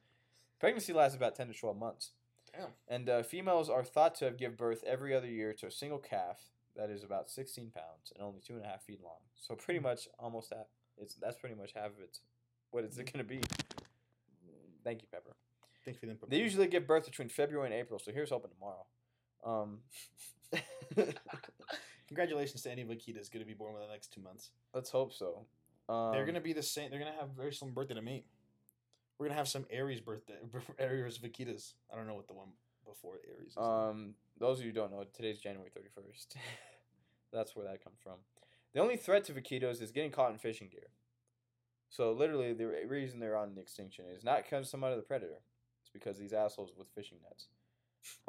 Pregnancy 0.61 0.93
lasts 0.93 1.16
about 1.16 1.35
ten 1.35 1.49
to 1.49 1.55
twelve 1.55 1.76
months. 1.76 2.11
Damn. 2.57 2.68
And 2.89 3.09
uh, 3.09 3.22
females 3.24 3.68
are 3.68 3.82
thought 3.85 4.14
to 4.16 4.26
have 4.26 4.37
give 4.37 4.57
birth 4.57 4.85
every 4.87 5.14
other 5.14 5.26
year 5.26 5.53
to 5.55 5.66
a 5.66 5.70
single 5.70 5.99
calf 5.99 6.39
that 6.76 6.89
is 6.91 7.03
about 7.03 7.28
16 7.28 7.70
pounds 7.70 8.12
and 8.14 8.22
only 8.24 8.41
two 8.45 8.55
and 8.55 8.64
a 8.64 8.68
half 8.68 8.82
feet 8.82 9.01
long. 9.03 9.18
So 9.41 9.55
pretty 9.57 9.78
Hmm. 9.78 9.85
much 9.85 10.09
almost 10.18 10.53
half. 10.55 10.66
It's 10.97 11.14
that's 11.16 11.37
pretty 11.37 11.57
much 11.57 11.72
half 11.74 11.87
of 11.87 11.99
it. 12.01 12.18
What 12.70 12.85
is 12.85 12.97
it 12.99 13.12
gonna 13.12 13.24
be? 13.24 13.41
Thank 14.85 15.03
you, 15.03 15.09
Pepper. 15.11 15.35
Thank 15.85 15.99
you 16.03 16.09
the 16.09 16.26
They 16.26 16.39
usually 16.39 16.66
give 16.66 16.87
birth 16.87 17.07
between 17.07 17.28
February 17.28 17.66
and 17.66 17.74
April, 17.74 17.99
so 17.99 18.12
here's 18.12 18.30
hoping 18.30 18.51
tomorrow. 18.53 18.87
Um, 19.45 19.80
Congratulations 22.14 22.62
to 22.62 22.70
any 22.70 22.84
vaquitas 22.84 23.28
going 23.28 23.44
to 23.44 23.46
be 23.46 23.54
born 23.54 23.74
within 23.74 23.88
the 23.88 23.92
next 23.92 24.12
two 24.12 24.20
months. 24.20 24.50
let's 24.72 24.88
hope 24.88 25.12
so. 25.12 25.46
Um, 25.88 26.12
they're 26.12 26.24
going 26.24 26.36
to 26.36 26.40
be 26.40 26.52
the 26.52 26.62
same. 26.62 26.88
They're 26.88 27.00
going 27.00 27.12
to 27.12 27.18
have 27.18 27.30
very 27.30 27.52
similar 27.52 27.74
birthday 27.74 27.94
to 27.94 28.02
me. 28.02 28.24
We're 29.18 29.26
going 29.26 29.34
to 29.34 29.38
have 29.38 29.48
some 29.48 29.66
Aries 29.68 30.00
birthday. 30.00 30.34
Aries 30.78 31.18
vaquitas. 31.18 31.72
I 31.92 31.96
don't 31.96 32.06
know 32.06 32.14
what 32.14 32.28
the 32.28 32.34
one 32.34 32.50
before 32.86 33.14
Aries 33.28 33.50
is. 33.50 33.56
Um, 33.56 34.14
those 34.38 34.60
of 34.60 34.64
you 34.64 34.70
who 34.70 34.76
don't 34.76 34.92
know, 34.92 35.04
today's 35.12 35.40
January 35.40 35.70
31st. 35.76 36.36
That's 37.32 37.56
where 37.56 37.66
that 37.66 37.82
comes 37.82 37.98
from. 38.00 38.18
The 38.74 38.80
only 38.80 38.96
threat 38.96 39.24
to 39.24 39.32
vaquitos 39.32 39.82
is 39.82 39.90
getting 39.90 40.12
caught 40.12 40.30
in 40.30 40.38
fishing 40.38 40.68
gear. 40.68 40.86
So 41.90 42.12
literally, 42.12 42.52
the 42.52 42.66
reason 42.88 43.18
they're 43.18 43.36
on 43.36 43.56
the 43.56 43.60
extinction 43.60 44.04
is 44.16 44.22
not 44.22 44.44
because 44.44 44.70
some 44.70 44.84
other 44.84 45.02
predator. 45.02 45.40
It's 45.82 45.90
because 45.92 46.16
these 46.16 46.32
assholes 46.32 46.70
with 46.78 46.86
fishing 46.94 47.18
nets. 47.24 47.48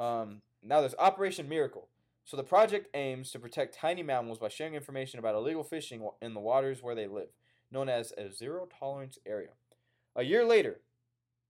Um, 0.00 0.42
now 0.60 0.80
there's 0.80 0.94
Operation 0.98 1.48
Miracle. 1.48 1.88
So 2.26 2.36
the 2.36 2.42
project 2.42 2.88
aims 2.92 3.30
to 3.30 3.38
protect 3.38 3.76
tiny 3.76 4.02
mammals 4.02 4.40
by 4.40 4.48
sharing 4.48 4.74
information 4.74 5.20
about 5.20 5.36
illegal 5.36 5.62
fishing 5.62 6.06
in 6.20 6.34
the 6.34 6.40
waters 6.40 6.82
where 6.82 6.96
they 6.96 7.06
live, 7.06 7.28
known 7.70 7.88
as 7.88 8.12
a 8.18 8.32
zero 8.32 8.66
tolerance 8.80 9.16
area. 9.24 9.50
A 10.16 10.24
year 10.24 10.44
later, 10.44 10.80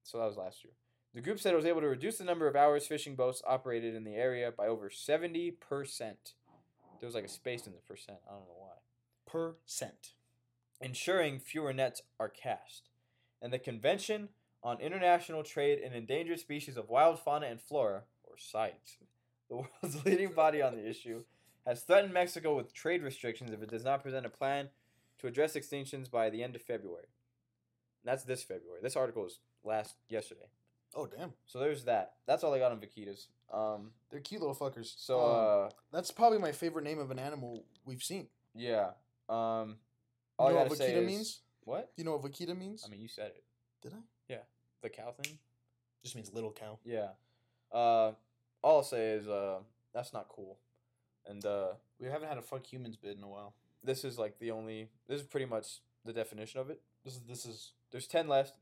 so 0.02 0.18
that 0.18 0.26
was 0.26 0.36
last 0.36 0.62
year, 0.64 0.74
the 1.14 1.22
group 1.22 1.40
said 1.40 1.54
it 1.54 1.56
was 1.56 1.64
able 1.64 1.80
to 1.80 1.88
reduce 1.88 2.18
the 2.18 2.24
number 2.24 2.46
of 2.46 2.54
hours 2.54 2.86
fishing 2.86 3.16
boats 3.16 3.40
operated 3.46 3.94
in 3.94 4.04
the 4.04 4.16
area 4.16 4.52
by 4.54 4.66
over 4.66 4.90
70%. 4.90 5.54
There 5.98 7.06
was 7.06 7.14
like 7.14 7.24
a 7.24 7.28
space 7.28 7.66
in 7.66 7.72
the 7.72 7.78
percent. 7.78 8.18
I 8.28 8.32
don't 8.32 8.40
know 8.40 8.58
why. 8.58 8.74
Percent. 9.26 10.12
Ensuring 10.78 11.38
fewer 11.38 11.72
nets 11.72 12.02
are 12.20 12.28
cast. 12.28 12.90
And 13.40 13.50
the 13.50 13.58
Convention 13.58 14.28
on 14.62 14.78
International 14.80 15.42
Trade 15.42 15.78
in 15.78 15.94
Endangered 15.94 16.40
Species 16.40 16.76
of 16.76 16.90
Wild 16.90 17.18
Fauna 17.18 17.46
and 17.46 17.62
Flora, 17.62 18.02
or 18.24 18.36
CITES, 18.36 18.98
the 19.48 19.56
world's 19.56 20.04
leading 20.04 20.32
body 20.32 20.62
on 20.62 20.74
the 20.76 20.88
issue, 20.88 21.22
has 21.66 21.82
threatened 21.82 22.12
Mexico 22.14 22.56
with 22.56 22.72
trade 22.72 23.02
restrictions 23.02 23.50
if 23.52 23.62
it 23.62 23.70
does 23.70 23.84
not 23.84 24.02
present 24.02 24.26
a 24.26 24.30
plan 24.30 24.68
to 25.18 25.26
address 25.26 25.54
extinctions 25.54 26.10
by 26.10 26.30
the 26.30 26.42
end 26.42 26.54
of 26.56 26.62
February. 26.62 27.06
And 28.04 28.12
that's 28.12 28.24
this 28.24 28.42
February. 28.42 28.80
This 28.82 28.96
article 28.96 29.22
was 29.22 29.40
last 29.64 29.96
yesterday. 30.08 30.48
Oh, 30.94 31.06
damn. 31.06 31.32
So 31.46 31.58
there's 31.58 31.84
that. 31.84 32.14
That's 32.26 32.44
all 32.44 32.54
I 32.54 32.58
got 32.58 32.72
on 32.72 32.78
vaquitas. 32.80 33.26
Um, 33.52 33.90
They're 34.10 34.20
cute 34.20 34.40
little 34.40 34.54
fuckers. 34.54 34.94
so 34.96 35.20
Um, 35.20 35.66
uh, 35.66 35.70
that's 35.92 36.10
probably 36.10 36.38
my 36.38 36.52
favorite 36.52 36.84
name 36.84 36.98
of 36.98 37.10
an 37.10 37.18
animal 37.18 37.64
we've 37.84 38.02
seen. 38.02 38.28
yeah. 38.54 38.90
Um, 39.28 39.78
You 40.38 40.44
know 40.50 40.58
I 40.58 40.62
what 40.64 40.68
vaquita 40.78 40.96
is 40.98 41.06
means? 41.06 41.40
what? 41.64 41.90
You 41.96 42.04
know 42.04 42.16
what 42.16 42.22
vaquita 42.30 42.56
means? 42.56 42.84
I 42.86 42.90
mean, 42.90 43.00
you 43.00 43.08
said 43.08 43.32
it. 43.34 43.44
Did 43.82 43.92
I? 43.94 43.98
Yeah. 44.28 44.38
The 44.82 44.88
cow 44.90 45.12
thing. 45.12 45.38
Just 46.04 46.14
means 46.14 46.32
little 46.32 46.52
cow. 46.52 46.78
Yeah. 46.84 47.08
Uh, 47.72 48.12
all 48.66 48.78
I'll 48.78 48.82
say 48.82 49.10
is 49.10 49.28
uh, 49.28 49.58
that's 49.94 50.12
not 50.12 50.26
cool. 50.28 50.58
And 51.24 51.44
uh, 51.44 51.74
We 52.00 52.08
haven't 52.08 52.28
had 52.28 52.38
a 52.38 52.42
fuck 52.42 52.66
humans 52.72 52.96
bid 52.96 53.16
in 53.16 53.22
a 53.22 53.28
while. 53.28 53.54
this 53.84 54.04
is 54.04 54.18
like 54.18 54.38
the 54.40 54.50
only. 54.50 54.88
This 55.08 55.20
is 55.20 55.26
pretty 55.26 55.46
much 55.46 55.66
the 56.04 56.12
definition 56.12 56.60
of 56.60 56.70
it. 56.70 56.80
This 57.04 57.14
is 57.14 57.20
this 57.32 57.46
is 57.46 57.72
There's 57.92 58.08
ten 58.08 58.26
left. 58.28 58.54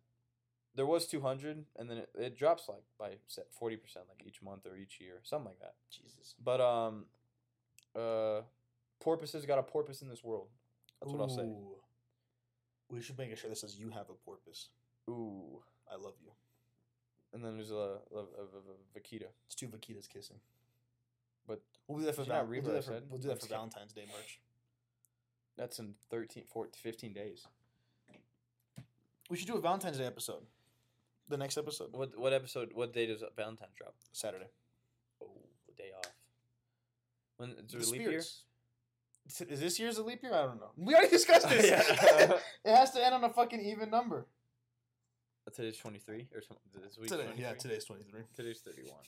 There 0.76 0.86
was 0.94 1.07
two 1.07 1.20
hundred, 1.20 1.64
and 1.78 1.88
then 1.88 1.98
it, 1.98 2.11
it 2.18 2.38
drops 2.38 2.68
like 2.68 2.84
by 2.98 3.11
forty 3.59 3.76
percent, 3.76 4.05
like 4.11 4.26
each 4.26 4.42
month 4.42 4.66
or 4.66 4.76
each 4.76 5.00
year, 5.00 5.16
something 5.22 5.50
like 5.52 5.61
that. 5.61 5.74
Jesus. 5.90 6.34
But 6.42 6.61
um, 6.61 7.07
uh, 7.96 8.40
porpoises 9.00 9.46
got 9.46 9.59
a 9.59 9.62
porpoise 9.62 10.02
in 10.02 10.09
this 10.09 10.22
world. 10.22 10.48
That's 11.00 11.12
what 11.12 11.22
I'll 11.22 11.36
say. 11.40 11.42
Ooh. 11.42 11.76
We 12.90 13.00
should 13.00 13.18
make 13.18 13.32
a 13.32 13.36
shirt 13.36 13.50
that 13.50 13.59
says 13.59 13.78
"You 13.78 13.90
have 13.90 14.11
a 14.11 14.14
porpoise." 14.26 14.68
Ooh. 15.09 15.62
I 15.90 15.96
love 15.96 16.14
you. 16.24 16.30
And 17.35 17.45
then 17.45 17.57
there's 17.57 17.72
a, 17.72 17.74
a, 17.74 18.18
a, 18.18 18.20
a, 18.20 18.99
vaquita. 18.99 19.26
It's 19.47 19.57
two 19.57 19.66
vaquitas 19.66 20.09
kissing. 20.09 20.37
But 21.49 21.61
we'll 21.89 21.99
do 21.99 22.05
that 22.07 22.14
for 22.14 22.20
not 22.22 22.28
val- 22.28 22.47
we'll 22.47 22.62
do 22.62 22.72
that 22.72 22.85
for, 22.85 23.01
we'll 23.11 23.18
do 23.20 23.28
that 23.28 23.41
for 23.41 23.49
Valentine's 23.49 23.93
Day 23.93 24.05
merch. 24.07 24.41
That's 25.57 25.78
in 25.80 25.95
13, 26.11 26.45
14, 26.49 26.70
15 26.80 27.12
days. 27.12 27.47
We 29.28 29.37
should 29.37 29.49
do 29.49 29.57
a 29.57 29.61
Valentine's 29.61 29.99
Day 29.99 30.07
episode. 30.07 30.43
The 31.28 31.37
next 31.39 31.57
episode, 31.57 31.89
What 31.93 32.16
what 32.18 32.32
episode? 32.35 32.70
What 32.74 32.93
day 32.93 33.07
does 33.07 33.22
Valentine's 33.35 33.72
drop? 33.76 33.95
Saturday. 34.12 34.49
Oh, 35.22 35.30
a 35.68 35.72
day 35.76 35.89
off. 35.97 36.12
When 37.39 37.55
it's 37.59 37.72
a 37.74 37.78
leap 37.91 38.01
year. 38.03 38.20
spirits. 38.20 38.43
Is- 39.26 39.41
Is 39.41 39.61
this 39.61 39.80
year's 39.80 39.97
a 39.97 40.03
leap 40.05 40.22
year? 40.22 40.35
I 40.35 40.43
don't 40.43 40.61
know. 40.61 40.70
We 40.76 40.95
already 40.95 41.09
discussed 41.11 41.49
this. 41.51 41.64
It 42.64 42.74
has 42.76 42.91
to 42.93 43.03
end 43.05 43.14
on 43.14 43.24
a 43.24 43.30
fucking 43.30 43.61
even 43.61 43.89
number. 43.91 44.26
Today's 45.55 45.78
twenty 45.78 46.00
three 46.00 46.26
or 46.34 46.42
something. 46.42 46.82
This 46.82 46.98
week. 46.98 47.09
Today, 47.09 47.28
yeah, 47.36 47.52
today's 47.52 47.84
twenty 47.84 48.02
three. 48.02 48.22
Today's 48.34 48.59
thirty 48.59 48.82
one. 48.82 49.05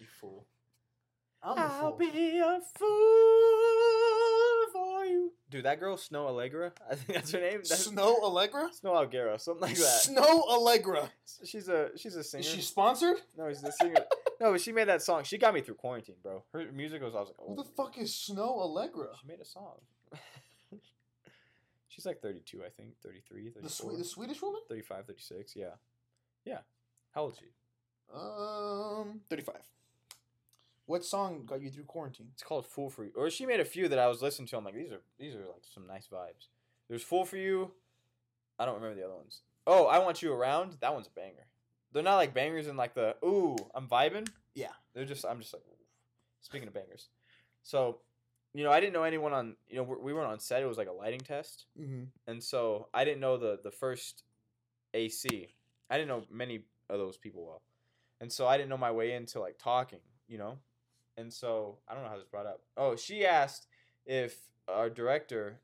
You 0.00 0.06
fool. 0.06 0.46
I'm 1.42 1.58
a 1.58 1.68
fool. 1.68 1.92
be 1.98 2.38
a 2.38 2.58
fool 2.78 2.88
for 4.72 5.04
you. 5.04 5.32
Dude, 5.50 5.66
that 5.66 5.78
girl 5.78 5.98
Snoh 5.98 6.30
Aalegra. 6.30 6.72
I 6.90 6.94
think 6.94 7.12
that's 7.12 7.32
her 7.32 7.40
name. 7.40 7.58
That's 7.58 7.88
Snoh 7.88 8.18
Aalegra. 8.22 8.72
Snow 8.72 8.92
Alguera, 8.92 9.38
something 9.38 9.68
like 9.68 9.76
that. 9.76 10.06
Snoh 10.08 10.48
Aalegra. 10.48 11.10
She's 11.44 11.68
a 11.68 11.90
she's 11.96 12.16
a 12.16 12.24
singer. 12.24 12.40
Is 12.40 12.48
she 12.48 12.62
sponsored? 12.62 13.18
no, 13.36 13.50
she's 13.50 13.62
a 13.62 13.72
singer. 13.72 14.06
no, 14.40 14.52
but 14.52 14.62
she 14.62 14.72
made 14.72 14.88
that 14.88 15.02
song. 15.02 15.24
She 15.24 15.36
got 15.36 15.52
me 15.52 15.60
through 15.60 15.74
quarantine, 15.74 16.16
bro. 16.22 16.44
Her 16.54 16.64
music 16.72 17.02
was. 17.02 17.14
I 17.14 17.20
was 17.20 17.28
like, 17.28 17.36
oh. 17.40 17.48
Who 17.48 17.56
the 17.56 17.68
oh. 17.68 17.84
fuck 17.84 17.98
is 17.98 18.10
Snoh 18.10 18.56
Aalegra? 18.56 19.08
She 19.20 19.26
made 19.26 19.40
a 19.40 19.44
song. 19.44 19.76
She's 21.94 22.06
like 22.06 22.20
32, 22.20 22.62
I 22.64 22.70
think. 22.70 22.98
33, 23.02 23.50
34. 23.50 23.62
The 23.62 23.68
sweet, 23.68 23.98
the 23.98 24.04
Swedish 24.04 24.42
woman. 24.42 24.60
35, 24.68 25.06
36, 25.06 25.54
yeah. 25.54 25.66
Yeah. 26.44 26.58
How 27.12 27.22
old 27.22 27.34
is 27.34 27.38
she? 27.38 27.46
Um, 28.12 29.20
thirty-five. 29.30 29.62
What 30.86 31.04
song 31.04 31.44
got 31.46 31.62
you 31.62 31.70
through 31.70 31.84
quarantine? 31.84 32.28
It's 32.32 32.42
called 32.42 32.66
Fool 32.66 32.90
for 32.90 33.04
You. 33.04 33.12
Or 33.16 33.30
she 33.30 33.46
made 33.46 33.60
a 33.60 33.64
few 33.64 33.88
that 33.88 33.98
I 33.98 34.08
was 34.08 34.20
listening 34.20 34.48
to. 34.48 34.56
I'm 34.56 34.64
like, 34.64 34.74
these 34.74 34.92
are 34.92 35.00
these 35.18 35.34
are 35.34 35.46
like 35.46 35.62
some 35.72 35.86
nice 35.86 36.08
vibes. 36.12 36.48
There's 36.88 37.02
Fool 37.02 37.24
for 37.24 37.36
You. 37.36 37.70
I 38.58 38.66
don't 38.66 38.74
remember 38.74 38.96
the 38.96 39.06
other 39.06 39.14
ones. 39.14 39.42
Oh, 39.66 39.86
I 39.86 39.98
Want 39.98 40.20
You 40.20 40.32
Around. 40.32 40.76
That 40.80 40.92
one's 40.92 41.06
a 41.06 41.10
banger. 41.10 41.46
They're 41.92 42.02
not 42.02 42.16
like 42.16 42.34
bangers 42.34 42.66
in 42.66 42.76
like 42.76 42.94
the 42.94 43.16
ooh, 43.24 43.56
I'm 43.74 43.88
vibing. 43.88 44.28
Yeah. 44.54 44.72
They're 44.94 45.04
just 45.04 45.24
I'm 45.24 45.40
just 45.40 45.54
like 45.54 45.62
oof. 45.62 45.78
speaking 46.40 46.68
of 46.68 46.74
bangers. 46.74 47.08
So, 47.62 48.00
you 48.54 48.62
know, 48.64 48.70
I 48.70 48.80
didn't 48.80 48.92
know 48.92 49.02
anyone 49.02 49.32
on 49.32 49.56
you 49.68 49.76
know 49.76 49.82
we 49.82 49.96
we 49.96 50.12
weren't 50.12 50.30
on 50.30 50.40
set. 50.40 50.62
It 50.62 50.66
was 50.66 50.78
like 50.78 50.88
a 50.88 50.92
lighting 50.92 51.20
test. 51.20 51.66
Mm-hmm. 51.78 52.04
and 52.26 52.42
so 52.42 52.88
I 52.94 53.04
didn't 53.04 53.20
know 53.20 53.36
the 53.36 53.58
the 53.62 53.70
first 53.70 54.22
AC. 54.94 55.48
I 55.90 55.96
didn't 55.98 56.08
know 56.08 56.22
many 56.30 56.60
of 56.88 56.98
those 56.98 57.16
people 57.16 57.44
well, 57.44 57.62
and 58.20 58.32
so 58.32 58.46
I 58.46 58.56
didn't 58.56 58.70
know 58.70 58.78
my 58.78 58.92
way 58.92 59.12
into 59.12 59.40
like 59.40 59.58
talking, 59.58 60.00
you 60.28 60.38
know, 60.38 60.58
and 61.16 61.32
so 61.32 61.78
I 61.88 61.94
don't 61.94 62.04
know 62.04 62.10
how 62.10 62.16
this 62.16 62.26
brought 62.26 62.46
up. 62.46 62.60
Oh, 62.76 62.96
she 62.96 63.26
asked 63.26 63.66
if 64.06 64.36
our 64.68 64.88
director, 64.88 65.58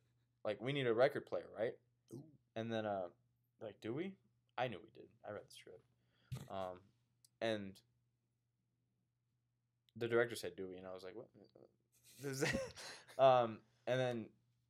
like, 0.44 0.60
we 0.60 0.72
need 0.72 0.86
a 0.86 0.94
record 0.94 1.26
player, 1.26 1.46
right? 1.58 1.72
Ooh. 2.12 2.22
And 2.56 2.70
then, 2.72 2.86
uh, 2.86 3.08
like, 3.62 3.76
do 3.80 3.94
we? 3.94 4.12
I 4.58 4.68
knew 4.68 4.78
we 4.78 4.90
did. 4.94 5.08
I 5.26 5.32
read 5.32 5.42
the 5.48 5.54
script, 5.54 5.84
um, 6.50 6.80
and 7.40 7.72
the 9.96 10.08
director 10.08 10.36
said, 10.36 10.54
"Do 10.56 10.68
we?" 10.68 10.76
And 10.76 10.86
I 10.86 10.92
was 10.92 11.02
like, 11.02 11.14
"What?" 11.16 11.28
Um, 13.18 13.58
and 13.86 14.00
then 14.00 14.24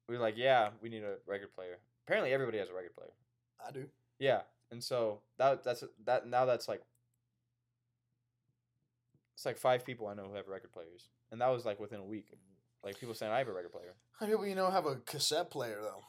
we 0.08 0.16
were 0.16 0.20
like, 0.20 0.36
"Yeah, 0.36 0.70
we 0.82 0.88
need 0.88 1.04
a 1.04 1.18
record 1.24 1.54
player." 1.54 1.78
Apparently, 2.04 2.32
everybody 2.32 2.58
has 2.58 2.68
a 2.68 2.74
record 2.74 2.96
player. 2.96 3.12
I 3.64 3.70
do. 3.70 3.84
Yeah, 4.18 4.40
and 4.72 4.82
so 4.82 5.20
that 5.38 5.62
that's 5.62 5.84
that 6.04 6.26
now 6.26 6.46
that's 6.46 6.66
like 6.66 6.82
it's 9.34 9.46
like 9.46 9.56
five 9.56 9.86
people 9.86 10.06
I 10.08 10.14
know 10.14 10.24
who 10.24 10.34
have 10.34 10.48
record 10.48 10.72
players, 10.72 11.08
and 11.30 11.40
that 11.40 11.48
was 11.48 11.64
like 11.64 11.78
within 11.78 12.00
a 12.00 12.04
week. 12.04 12.34
Like 12.82 12.98
people 12.98 13.14
saying 13.14 13.32
I 13.32 13.38
have 13.38 13.48
a 13.48 13.52
record 13.52 13.72
player. 13.72 13.94
How 14.18 14.26
people 14.26 14.46
you 14.46 14.54
know 14.54 14.70
have 14.70 14.86
a 14.86 14.96
cassette 14.96 15.50
player 15.50 15.78
though? 15.80 16.02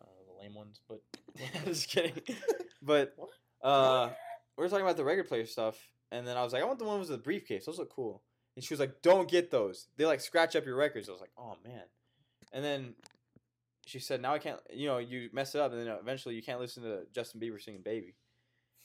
I 0.00 0.04
the 0.26 0.42
lame 0.42 0.54
ones, 0.54 0.80
but 0.88 1.02
just 1.64 1.88
kidding. 1.88 2.20
but 2.82 3.14
uh, 3.62 4.10
we 4.56 4.64
are 4.64 4.68
talking 4.68 4.84
about 4.84 4.96
the 4.96 5.04
record 5.04 5.28
player 5.28 5.46
stuff, 5.46 5.76
and 6.10 6.26
then 6.26 6.36
I 6.36 6.42
was 6.44 6.52
like, 6.52 6.62
I 6.62 6.66
want 6.66 6.78
the 6.78 6.84
one 6.84 6.98
with 6.98 7.08
the 7.08 7.18
briefcase. 7.18 7.66
Those 7.66 7.78
look 7.78 7.94
cool. 7.94 8.22
And 8.56 8.64
she 8.64 8.74
was 8.74 8.80
like, 8.80 9.02
Don't 9.02 9.28
get 9.28 9.50
those. 9.50 9.88
They 9.96 10.06
like 10.06 10.20
scratch 10.20 10.56
up 10.56 10.66
your 10.66 10.76
records. 10.76 11.08
I 11.08 11.12
was 11.12 11.20
like, 11.20 11.32
Oh 11.38 11.56
man. 11.64 11.82
And 12.52 12.64
then 12.64 12.94
she 13.86 13.98
said, 13.98 14.20
Now 14.20 14.34
I 14.34 14.38
can't. 14.38 14.60
You 14.72 14.88
know, 14.88 14.98
you 14.98 15.30
mess 15.32 15.54
it 15.54 15.60
up, 15.60 15.72
and 15.72 15.80
then 15.80 15.88
eventually 16.00 16.34
you 16.34 16.42
can't 16.42 16.60
listen 16.60 16.82
to 16.82 17.00
Justin 17.14 17.40
Bieber 17.40 17.62
singing 17.62 17.82
"Baby." 17.82 18.14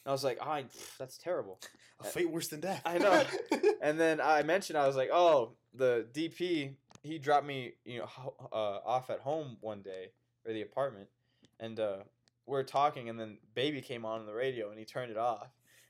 And 0.06 0.10
I 0.10 0.12
was 0.12 0.24
like, 0.24 0.42
"I, 0.42 0.66
that's 0.98 1.18
terrible." 1.18 1.60
A 2.00 2.06
fate 2.06 2.30
worse 2.30 2.48
than 2.48 2.62
death. 2.62 2.82
I 2.86 2.98
know. 2.98 3.24
And 3.80 4.00
then 4.00 4.20
I 4.20 4.42
mentioned 4.42 4.78
I 4.78 4.88
was 4.88 4.96
like, 4.96 5.10
"Oh, 5.14 5.54
the 5.74 6.08
DP 6.12 6.74
he 7.04 7.18
dropped 7.18 7.46
me, 7.46 7.74
you 7.86 8.00
know, 8.00 8.34
uh, 8.52 8.80
off 8.86 9.10
at 9.10 9.20
home 9.20 9.58
one 9.62 9.82
day 9.82 10.12
or 10.46 10.54
the 10.54 10.62
apartment, 10.62 11.08
and 11.60 11.80
uh, 11.80 11.98
we 12.46 12.58
are 12.58 12.64
talking, 12.64 13.10
and 13.10 13.20
then 13.20 13.38
Baby 13.56 13.82
came 13.82 14.06
on 14.06 14.26
the 14.26 14.34
radio, 14.34 14.70
and 14.70 14.80
he 14.80 14.86
turned 14.86 15.12
it 15.12 15.18
off, 15.18 15.50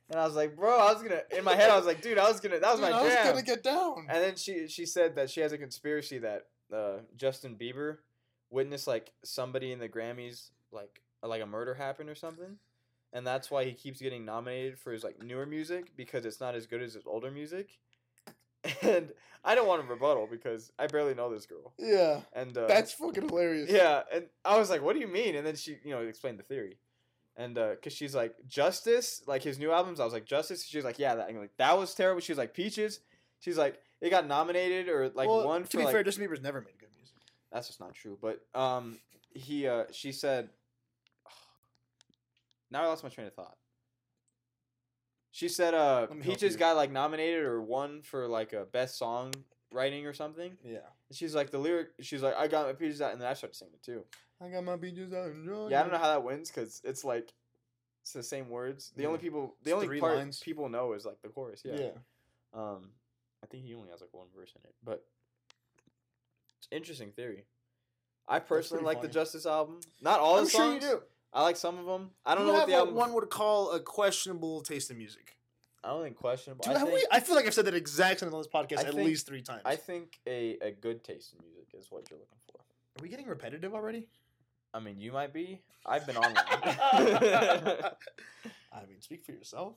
And 0.09 0.19
I 0.19 0.25
was 0.25 0.35
like, 0.35 0.55
bro, 0.55 0.77
I 0.79 0.93
was 0.93 1.01
gonna. 1.01 1.21
In 1.37 1.43
my 1.43 1.55
head, 1.55 1.69
I 1.69 1.75
was 1.77 1.85
like, 1.85 2.01
dude, 2.01 2.17
I 2.17 2.29
was 2.29 2.39
gonna. 2.39 2.59
That 2.59 2.71
was 2.71 2.79
Dude, 2.79 2.89
my 2.91 2.97
I 2.97 3.03
was 3.03 3.13
jam. 3.13 3.27
gonna 3.27 3.41
get 3.43 3.63
down. 3.63 4.05
And 4.09 4.23
then 4.23 4.35
she 4.35 4.67
she 4.67 4.85
said 4.85 5.15
that 5.15 5.29
she 5.29 5.41
has 5.41 5.51
a 5.51 5.57
conspiracy 5.57 6.17
that 6.19 6.45
uh, 6.73 6.97
Justin 7.17 7.55
Bieber 7.59 7.97
witnessed 8.49 8.87
like 8.87 9.11
somebody 9.23 9.71
in 9.73 9.79
the 9.79 9.89
Grammys 9.89 10.49
like 10.71 11.01
like 11.23 11.41
a 11.41 11.45
murder 11.45 11.73
happened 11.73 12.09
or 12.09 12.15
something, 12.15 12.57
and 13.11 13.27
that's 13.27 13.51
why 13.51 13.65
he 13.65 13.73
keeps 13.73 13.99
getting 14.01 14.23
nominated 14.23 14.79
for 14.79 14.93
his 14.93 15.03
like 15.03 15.21
newer 15.21 15.45
music 15.45 15.91
because 15.97 16.25
it's 16.25 16.39
not 16.39 16.55
as 16.55 16.65
good 16.67 16.81
as 16.81 16.93
his 16.93 17.03
older 17.05 17.29
music. 17.31 17.67
And 18.81 19.11
I 19.45 19.55
don't 19.55 19.67
want 19.67 19.81
to 19.81 19.87
rebuttal 19.87 20.27
because 20.29 20.71
I 20.77 20.87
barely 20.87 21.13
know 21.13 21.31
this 21.33 21.45
girl. 21.45 21.73
Yeah, 21.77 22.21
And 22.33 22.57
uh, 22.57 22.67
that's 22.67 22.91
fucking 22.93 23.29
hilarious. 23.29 23.69
yeah, 23.69 24.01
and 24.13 24.25
I 24.43 24.57
was 24.57 24.69
like, 24.69 24.81
"What 24.81 24.93
do 24.93 24.99
you 24.99 25.07
mean?" 25.07 25.35
And 25.35 25.45
then 25.47 25.55
she, 25.55 25.77
you 25.85 25.91
know, 25.91 25.99
explained 26.01 26.37
the 26.39 26.43
theory, 26.43 26.77
and 27.37 27.57
uh, 27.57 27.75
cause 27.81 27.93
she's 27.93 28.15
like, 28.15 28.35
"Justice," 28.47 29.21
like 29.27 29.43
his 29.43 29.59
new 29.59 29.71
albums. 29.71 29.99
I 29.99 30.03
was 30.03 30.13
like, 30.13 30.25
"Justice." 30.25 30.65
She's 30.65 30.83
like, 30.83 30.97
"Yeah," 30.99 31.15
that. 31.15 31.33
Like, 31.33 31.55
"That 31.57 31.77
was 31.77 31.93
terrible." 31.93 32.19
She's 32.19 32.37
like, 32.37 32.53
"Peaches." 32.53 32.99
She's 33.39 33.57
like, 33.57 33.79
"It 34.01 34.09
got 34.09 34.27
nominated 34.27 34.89
or 34.89 35.09
like 35.09 35.29
well, 35.29 35.45
one 35.45 35.63
to 35.63 35.69
for 35.69 35.77
be 35.77 35.83
like." 35.83 35.93
fair, 35.93 36.03
Justin 36.03 36.27
Bieber's 36.27 36.41
never 36.41 36.59
made 36.61 36.77
good 36.79 36.89
music. 36.97 37.15
That's 37.51 37.67
just 37.67 37.79
not 37.79 37.93
true. 37.93 38.17
But 38.19 38.41
um, 38.59 38.97
he 39.33 39.67
uh, 39.67 39.85
she 39.91 40.11
said. 40.11 40.49
Now 42.69 42.83
I 42.83 42.87
lost 42.87 43.01
my 43.01 43.09
train 43.09 43.27
of 43.27 43.33
thought. 43.33 43.55
She 45.31 45.47
said, 45.47 45.73
"Uh, 45.73 46.07
Let 46.09 46.17
me 46.17 46.23
help 46.23 46.37
Peaches 46.37 46.57
got 46.57 46.75
like 46.75 46.91
nominated 46.91 47.43
or 47.43 47.61
won 47.61 48.01
for 48.01 48.27
like 48.27 48.51
a 48.51 48.65
best 48.65 48.97
song 48.97 49.31
writing 49.71 50.05
or 50.05 50.13
something." 50.13 50.57
Yeah, 50.65 50.79
And 51.07 51.15
she's 51.15 51.35
like, 51.35 51.51
"The 51.51 51.59
lyric." 51.59 51.89
She's 52.01 52.23
like, 52.23 52.35
"I 52.35 52.47
got 52.47 52.65
my 52.65 52.73
peaches 52.73 53.01
out," 53.01 53.13
and 53.13 53.21
then 53.21 53.29
I 53.29 53.35
started 53.35 53.55
singing 53.55 53.75
it 53.75 53.83
too. 53.83 54.03
I 54.41 54.49
got 54.49 54.63
my 54.63 54.75
beaches 54.75 55.13
out. 55.13 55.31
in 55.31 55.45
Georgia. 55.45 55.71
Yeah, 55.71 55.79
I 55.79 55.83
don't 55.83 55.91
know 55.91 55.97
how 55.97 56.09
that 56.09 56.23
wins 56.23 56.49
because 56.51 56.81
it's 56.83 57.03
like 57.03 57.33
it's 58.03 58.13
the 58.13 58.23
same 58.23 58.49
words. 58.49 58.91
The 58.95 59.05
only 59.05 59.19
people, 59.19 59.55
the 59.63 59.71
It's 59.71 59.75
only 59.75 59.87
three 59.87 59.99
part 59.99 60.17
lines. 60.17 60.39
people 60.39 60.69
know 60.69 60.93
is 60.93 61.05
like 61.05 61.21
the 61.21 61.29
chorus. 61.29 61.61
Yeah. 61.65 61.75
Yeah. 61.79 61.89
Um, 62.53 62.89
I 63.43 63.47
think 63.47 63.63
he 63.65 63.73
only 63.73 63.89
has 63.89 64.01
like 64.01 64.13
one 64.13 64.27
verse 64.35 64.51
in 64.55 64.61
it, 64.63 64.75
but 64.83 65.03
it's 66.59 66.67
interesting 66.71 67.11
theory. 67.11 67.45
I 68.27 68.39
personally 68.39 68.83
like 68.83 69.01
the. 69.01 69.07
Justice 69.07 69.45
album. 69.45 69.79
Not 70.01 70.19
all 70.19 70.37
I'm 70.37 70.43
the 70.45 70.49
sure 70.49 70.73
you 70.73 70.79
do. 70.79 71.01
I 71.33 71.43
like 71.43 71.55
some 71.57 71.77
of 71.77 71.85
them. 71.85 72.11
I 72.25 72.35
don't 72.35 72.45
You 72.45 72.51
know 72.53 72.59
what 72.59 72.67
the 72.67 72.73
album. 72.75 72.95
one 72.95 73.13
would 73.13 73.29
call 73.29 73.71
a 73.71 73.79
questionable 73.79 74.61
taste 74.61 74.91
in 74.91 74.97
music. 74.97 75.37
I 75.83 75.89
don't 75.89 76.03
think 76.03 76.17
questionable. 76.17 76.63
Dude, 76.63 76.75
I 76.75 76.79
think, 76.81 76.93
we, 76.93 77.05
I 77.11 77.19
feel 77.19 77.35
like 77.35 77.45
I've 77.45 77.53
said 77.53 77.65
that 77.65 77.73
exact 77.73 78.19
same 78.19 78.33
on 78.33 78.39
this 78.39 78.47
podcast 78.47 78.79
I 78.79 78.81
at 78.81 78.93
think- 78.93 79.05
least 79.05 79.27
three 79.27 79.41
times. 79.41 79.61
I 79.65 79.75
think 79.75 80.19
a, 80.27 80.57
a 80.61 80.71
good 80.71 81.03
taste 81.03 81.33
in 81.33 81.39
music 81.45 81.67
is 81.73 81.87
what 81.89 82.09
you're 82.09 82.19
looking 82.19 82.37
for. 82.51 82.59
Are 82.59 83.01
we 83.03 83.09
getting 83.09 83.27
repetitive 83.27 83.73
already? 83.73 84.07
I 84.73 84.79
mean, 84.79 84.99
you 84.99 85.11
might 85.11 85.33
be. 85.33 85.61
I've 85.85 86.05
been 86.05 86.17
on 86.17 86.23
one. 86.23 86.35
I 86.43 87.91
mean, 88.87 88.99
speak 89.01 89.23
for 89.25 89.31
yourself. 89.31 89.73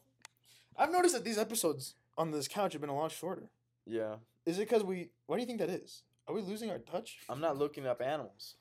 I've 0.76 0.90
noticed 0.90 1.14
that 1.14 1.24
these 1.24 1.38
episodes 1.38 1.94
on 2.18 2.30
this 2.32 2.48
couch 2.48 2.72
have 2.72 2.80
been 2.80 2.90
a 2.90 2.96
lot 2.96 3.12
shorter. 3.12 3.50
yeah, 3.86 4.16
Is 4.46 4.58
it 4.58 4.68
because 4.68 4.82
we? 4.82 5.10
Why 5.26 5.36
do 5.36 5.40
you 5.42 5.46
think 5.46 5.58
that 5.60 5.70
is? 5.70 6.02
Are 6.28 6.34
we 6.34 6.42
losing 6.42 6.70
our 6.70 6.78
touch? 6.78 7.18
I'm 7.28 7.40
not 7.40 7.56
looking 7.58 7.86
up 7.86 8.00
animals. 8.02 8.54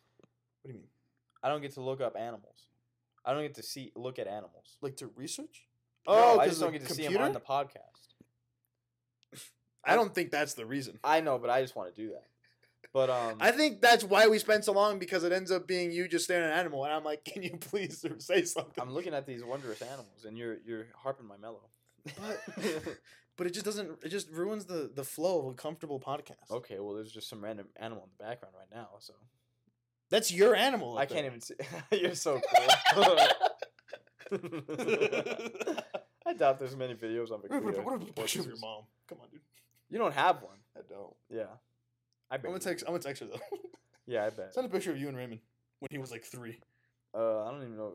What 0.62 0.68
do 0.68 0.74
you 0.74 0.80
mean? 0.80 0.88
I 1.44 1.50
don't 1.50 1.62
get 1.62 1.74
to 1.76 1.82
look 1.82 2.02
up 2.02 2.16
animals. 2.18 2.68
I 3.26 3.34
don't 3.34 3.44
get 3.44 3.56
to 3.56 3.64
see 3.64 3.92
look 3.96 4.18
at 4.20 4.28
animals. 4.28 4.78
Like 4.82 4.96
to 4.98 5.08
research? 5.16 5.66
No, 6.08 6.14
Oh, 6.14 6.34
I 6.40 6.46
'cause 6.46 6.50
just 6.50 6.62
don't 6.62 6.72
get 6.72 6.86
to 6.88 6.94
see 6.94 7.04
them 7.04 7.14
computer? 7.14 7.26
on 7.26 7.34
the 7.34 7.40
podcast. 7.40 8.14
I 9.86 9.96
don't 9.96 10.14
think 10.16 10.32
that's 10.32 10.54
the 10.56 10.66
reason. 10.66 11.00
I 11.04 11.22
know, 11.22 11.38
but 11.38 11.50
I 11.50 11.62
just 11.62 11.76
want 11.76 11.94
to 11.94 12.02
do 12.02 12.10
that. 12.10 12.26
But 12.92 13.10
um, 13.12 13.38
I 13.40 13.52
think 13.52 13.82
that's 13.82 14.04
why 14.04 14.28
we 14.28 14.40
spend 14.40 14.66
so 14.66 14.72
long 14.72 14.98
because 14.98 15.24
it 15.24 15.32
ends 15.32 15.52
up 15.52 15.68
being 15.68 15.92
you 15.92 16.08
just 16.08 16.26
staring 16.26 16.46
at 16.46 16.54
an 16.54 16.60
animal, 16.60 16.84
and 16.86 16.94
I'm 16.94 17.04
like, 17.04 17.24
can 17.24 17.44
you 17.44 17.58
please 17.60 18.04
say 18.18 18.44
something? 18.44 18.74
I'm 18.82 18.92
looking 18.94 19.14
at 19.14 19.28
these 19.28 19.44
wondrous 19.44 19.82
animals, 19.82 20.26
and 20.26 20.38
you're 20.38 20.58
you're 20.66 20.88
harping 20.96 21.28
my 21.28 21.38
mellow. 21.38 21.70
But 22.06 22.42
but 23.38 23.46
it 23.48 23.54
just 23.54 23.66
doesn't. 23.66 24.00
It 24.04 24.10
just 24.10 24.30
ruins 24.32 24.66
the 24.66 24.90
the 24.94 25.04
flow 25.04 25.40
of 25.40 25.46
a 25.48 25.54
comfortable 25.54 26.00
podcast. 26.00 26.50
okay, 26.50 26.80
well, 26.80 26.96
there's 26.96 27.12
just 27.12 27.30
some 27.30 27.44
random 27.44 27.68
animal 27.76 28.04
in 28.06 28.10
the 28.18 28.24
background 28.24 28.56
right 28.58 28.70
now, 28.74 28.90
so 29.00 29.14
That's 30.10 30.32
your 30.32 30.56
animal. 30.56 30.98
I 30.98 31.06
can't 31.06 31.20
there. 31.20 31.26
even 31.28 31.42
see. 31.42 31.54
you're 31.92 32.16
so 32.16 32.42
cool. 32.92 33.18
I 36.26 36.34
doubt 36.34 36.60
there's 36.60 36.76
many 36.76 36.94
videos 36.96 37.32
on 37.32 37.40
What 37.42 37.52
Victoria. 37.52 37.82
what 37.82 38.02
if 38.02 38.10
a 38.10 38.14
picture 38.14 38.40
of 38.42 38.48
your 38.48 38.58
mom? 38.58 38.84
Come 39.08 39.20
on, 39.22 39.30
dude. 39.32 39.42
You 39.90 39.98
don't 39.98 40.14
have 40.14 40.42
one. 40.42 40.58
I 40.78 40.82
don't. 40.88 41.14
Yeah, 41.30 41.46
I 42.32 42.36
I'm 42.36 42.42
gonna 42.42 42.56
you 42.56 42.60
text. 42.60 42.86
I'm 42.88 42.94
gonna 42.94 43.04
text 43.04 43.22
her 43.22 43.28
though. 43.28 43.40
Yeah, 44.08 44.26
I 44.26 44.30
bet. 44.32 44.54
Send 44.56 44.66
a 44.66 44.70
picture 44.70 44.90
of 44.92 44.98
you 44.98 45.08
and 45.08 45.16
Raymond 45.16 45.40
when 45.80 45.90
he 45.92 46.00
was 46.00 46.10
like 46.10 46.24
three. 46.24 46.60
Uh, 47.14 47.44
I 47.46 47.52
don't 47.52 47.62
even 47.62 47.78
know. 47.78 47.92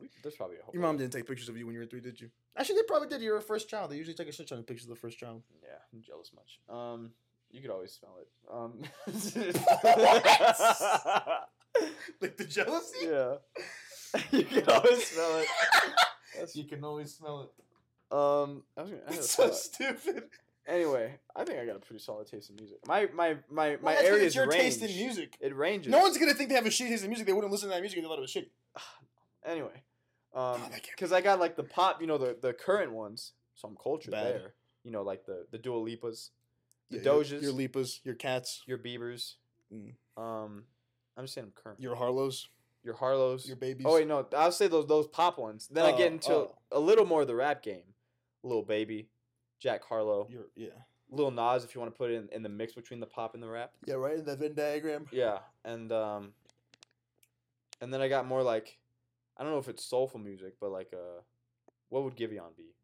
We, 0.00 0.08
there's 0.22 0.34
probably 0.34 0.56
a 0.56 0.62
whole. 0.62 0.72
Your 0.72 0.80
mom 0.82 0.96
didn't 0.96 1.12
take 1.12 1.26
pictures 1.26 1.50
of 1.50 1.56
you 1.58 1.66
when 1.66 1.74
you 1.74 1.80
were 1.80 1.86
three, 1.86 2.00
did 2.00 2.18
you? 2.18 2.30
Actually, 2.56 2.76
they 2.76 2.82
probably 2.84 3.08
did. 3.08 3.20
You're 3.20 3.36
a 3.36 3.42
first 3.42 3.68
child. 3.68 3.90
They 3.90 3.96
usually 3.96 4.14
take 4.14 4.28
a 4.28 4.32
shit 4.32 4.48
ton 4.48 4.58
of 4.58 4.66
pictures 4.66 4.86
of 4.86 4.90
the 4.90 4.96
first 4.96 5.18
child. 5.18 5.42
Yeah, 5.62 5.76
I'm 5.92 6.00
jealous 6.00 6.30
much. 6.34 6.60
Um, 6.74 7.10
you 7.50 7.60
could 7.60 7.70
always 7.70 7.92
smell 7.92 8.16
it. 8.22 8.28
Um, 8.50 8.82
Like 12.20 12.36
the 12.36 12.44
jealousy. 12.44 13.06
yeah, 13.06 13.36
you 14.38 14.44
can 14.44 14.68
always 14.68 15.06
smell 15.06 15.38
it. 15.38 15.46
That's, 16.38 16.56
You 16.56 16.64
can 16.64 16.84
always 16.84 17.14
smell 17.14 17.42
it. 17.42 17.50
um, 18.14 18.62
I 18.76 18.82
was 18.82 18.90
gonna. 18.90 19.02
I 19.08 19.14
It's 19.14 19.30
so 19.30 19.44
thought. 19.44 19.54
stupid. 19.56 20.24
Anyway, 20.70 21.18
I 21.34 21.44
think 21.44 21.58
I 21.58 21.66
got 21.66 21.76
a 21.76 21.80
pretty 21.80 22.00
solid 22.02 22.26
taste 22.28 22.48
in 22.50 22.56
music. 22.56 22.78
My 22.86 23.08
my 23.14 23.36
my 23.50 23.70
my 23.82 23.94
Well, 23.94 23.98
area 24.04 24.18
it's 24.24 24.26
is 24.28 24.34
your 24.36 24.46
range. 24.46 24.62
taste 24.62 24.82
in 24.82 24.88
music. 24.96 25.36
It 25.40 25.54
ranges. 25.56 25.90
No 25.90 25.98
one's 25.98 26.16
gonna 26.16 26.34
think 26.34 26.48
they 26.48 26.54
have 26.54 26.66
a 26.66 26.70
shitty 26.70 26.88
taste 26.88 27.02
in 27.04 27.10
music. 27.10 27.26
They 27.26 27.32
wouldn't 27.32 27.52
listen 27.52 27.68
to 27.68 27.74
that 27.74 27.80
music 27.80 27.98
if 27.98 28.04
they 28.04 28.08
thought 28.08 28.18
it 28.18 28.22
was 28.22 28.32
shitty. 28.32 28.50
Anyway, 29.44 29.72
um, 30.34 30.42
Oh, 30.42 30.52
that 30.58 30.70
can't 30.70 30.82
be 30.84 30.88
because 30.94 31.12
I 31.12 31.22
got 31.22 31.40
like 31.40 31.56
the 31.56 31.62
pop, 31.64 32.00
you 32.02 32.06
know, 32.06 32.18
the 32.18 32.36
the 32.40 32.52
current 32.52 32.92
ones. 32.92 33.32
So 33.54 33.66
I'm 33.68 33.76
cultured 33.76 34.12
Bad. 34.12 34.26
there. 34.26 34.54
You 34.84 34.90
know, 34.90 35.02
like 35.02 35.24
the 35.24 35.46
the 35.50 35.56
Dua 35.58 35.78
Lipas, 35.80 36.28
the 36.90 36.98
Yeah, 36.98 37.02
your- 37.04 37.14
Dojas, 37.24 37.42
your 37.42 37.52
Lipas, 37.54 38.00
your 38.04 38.14
cats, 38.14 38.62
your 38.66 38.76
Biebers. 38.78 39.34
Mm. 39.72 39.94
Um, 40.16 40.64
I'm 41.16 41.24
just 41.24 41.34
saying 41.34 41.46
I'm 41.46 41.52
current. 41.52 41.80
your 41.80 41.94
Harlows, 41.96 42.48
Your 42.84 42.94
Harlows. 42.94 43.46
your 43.46 43.56
babies. 43.56 43.86
Oh 43.88 43.94
wait, 43.94 44.06
no, 44.06 44.26
I'll 44.36 44.52
say 44.52 44.68
those 44.68 44.86
those 44.86 45.06
pop 45.08 45.38
ones. 45.38 45.68
Then 45.70 45.86
I 45.86 45.92
Oh, 45.92 45.96
get 45.96 46.12
into 46.12 46.32
oh. 46.32 46.54
a 46.70 46.80
little 46.80 47.06
more 47.06 47.22
of 47.22 47.26
the 47.26 47.34
rap 47.34 47.62
game. 47.62 47.94
Little 48.42 48.62
baby, 48.62 49.08
Jack 49.60 49.84
Harlow, 49.84 50.26
Your 50.30 50.46
yeah. 50.56 50.68
Lil 51.10 51.30
Nas, 51.30 51.64
if 51.64 51.74
you 51.74 51.80
want 51.80 51.92
to 51.92 51.96
put 51.98 52.10
it 52.10 52.14
in, 52.14 52.28
in 52.32 52.42
the 52.42 52.48
mix 52.48 52.72
between 52.72 52.98
the 52.98 53.06
pop 53.06 53.34
and 53.34 53.42
the 53.42 53.48
rap. 53.48 53.72
Yeah, 53.86 53.94
right 53.94 54.16
in 54.16 54.24
the 54.24 54.36
Venn 54.36 54.54
diagram. 54.54 55.06
Yeah, 55.12 55.38
and 55.64 55.92
um, 55.92 56.32
and 57.80 57.92
then 57.92 58.00
I 58.00 58.08
got 58.08 58.26
more 58.26 58.42
like, 58.42 58.78
I 59.36 59.42
don't 59.42 59.52
know 59.52 59.58
if 59.58 59.68
it's 59.68 59.84
soulful 59.84 60.20
music, 60.20 60.54
but 60.60 60.70
like 60.70 60.88
uh, 60.92 61.20
what 61.90 62.04
would 62.04 62.16
Giveon 62.16 62.56
be? 62.56 62.74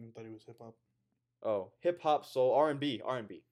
I 0.00 0.10
thought 0.14 0.26
he 0.26 0.32
was 0.32 0.42
hip 0.44 0.56
hop. 0.60 0.74
Oh, 1.42 1.70
hip 1.80 2.02
hop, 2.02 2.26
soul, 2.26 2.52
R 2.54 2.70
and 2.70 2.80
B, 2.80 3.00
R 3.04 3.18
and 3.18 3.28
B. 3.28 3.42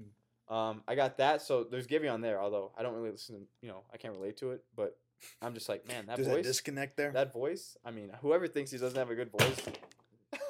Mm. 0.00 0.54
Um, 0.54 0.82
I 0.88 0.94
got 0.94 1.18
that. 1.18 1.42
So 1.42 1.64
there's 1.64 1.86
Giveon 1.86 2.20
there. 2.20 2.40
Although 2.40 2.72
I 2.76 2.82
don't 2.82 2.94
really 2.94 3.12
listen 3.12 3.36
to, 3.36 3.42
you 3.62 3.68
know, 3.68 3.84
I 3.92 3.96
can't 3.96 4.14
relate 4.14 4.36
to 4.38 4.50
it, 4.50 4.64
but 4.74 4.98
I'm 5.40 5.54
just 5.54 5.68
like, 5.68 5.86
man, 5.88 6.06
that 6.06 6.16
that 6.16 6.26
voice, 6.26 6.44
disconnect 6.44 6.96
there. 6.96 7.12
that 7.12 7.32
voice. 7.32 7.76
I 7.84 7.90
mean, 7.90 8.10
whoever 8.20 8.46
thinks 8.48 8.70
he 8.70 8.78
doesn't 8.78 8.98
have 8.98 9.10
a 9.10 9.14
good 9.14 9.30
voice, 9.30 9.60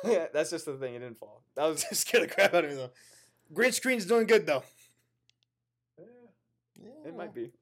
that's 0.05 0.51
just 0.51 0.67
the 0.67 0.75
thing. 0.77 0.95
It 0.95 1.01
didn't 1.01 1.19
fall. 1.19 1.43
That 1.55 1.65
was 1.67 1.83
just 1.89 2.03
scared 2.07 2.25
the 2.29 2.35
crap 2.35 2.55
out 2.55 2.65
of 2.65 2.71
me 2.71 2.77
though. 2.77 2.91
Green 3.53 3.73
screen's 3.73 4.07
doing 4.07 4.27
good 4.27 4.47
though. 4.47 4.63
Yeah, 5.99 6.91
It 7.07 7.17
might 7.17 7.35
be. 7.35 7.53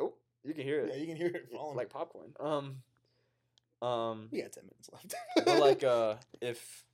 Oh, 0.00 0.14
you 0.44 0.54
can 0.54 0.64
hear 0.64 0.80
it. 0.80 0.90
Yeah, 0.94 1.00
you 1.00 1.06
can 1.06 1.16
hear 1.16 1.28
it 1.28 1.48
falling. 1.52 1.76
like 1.76 1.90
popcorn. 1.90 2.32
Um, 2.40 2.76
um, 3.86 4.28
we 4.30 4.42
got 4.42 4.52
ten 4.52 4.64
minutes 4.64 4.90
left. 4.92 5.14
but 5.44 5.60
like 5.60 5.84
uh, 5.84 6.14
if 6.40 6.84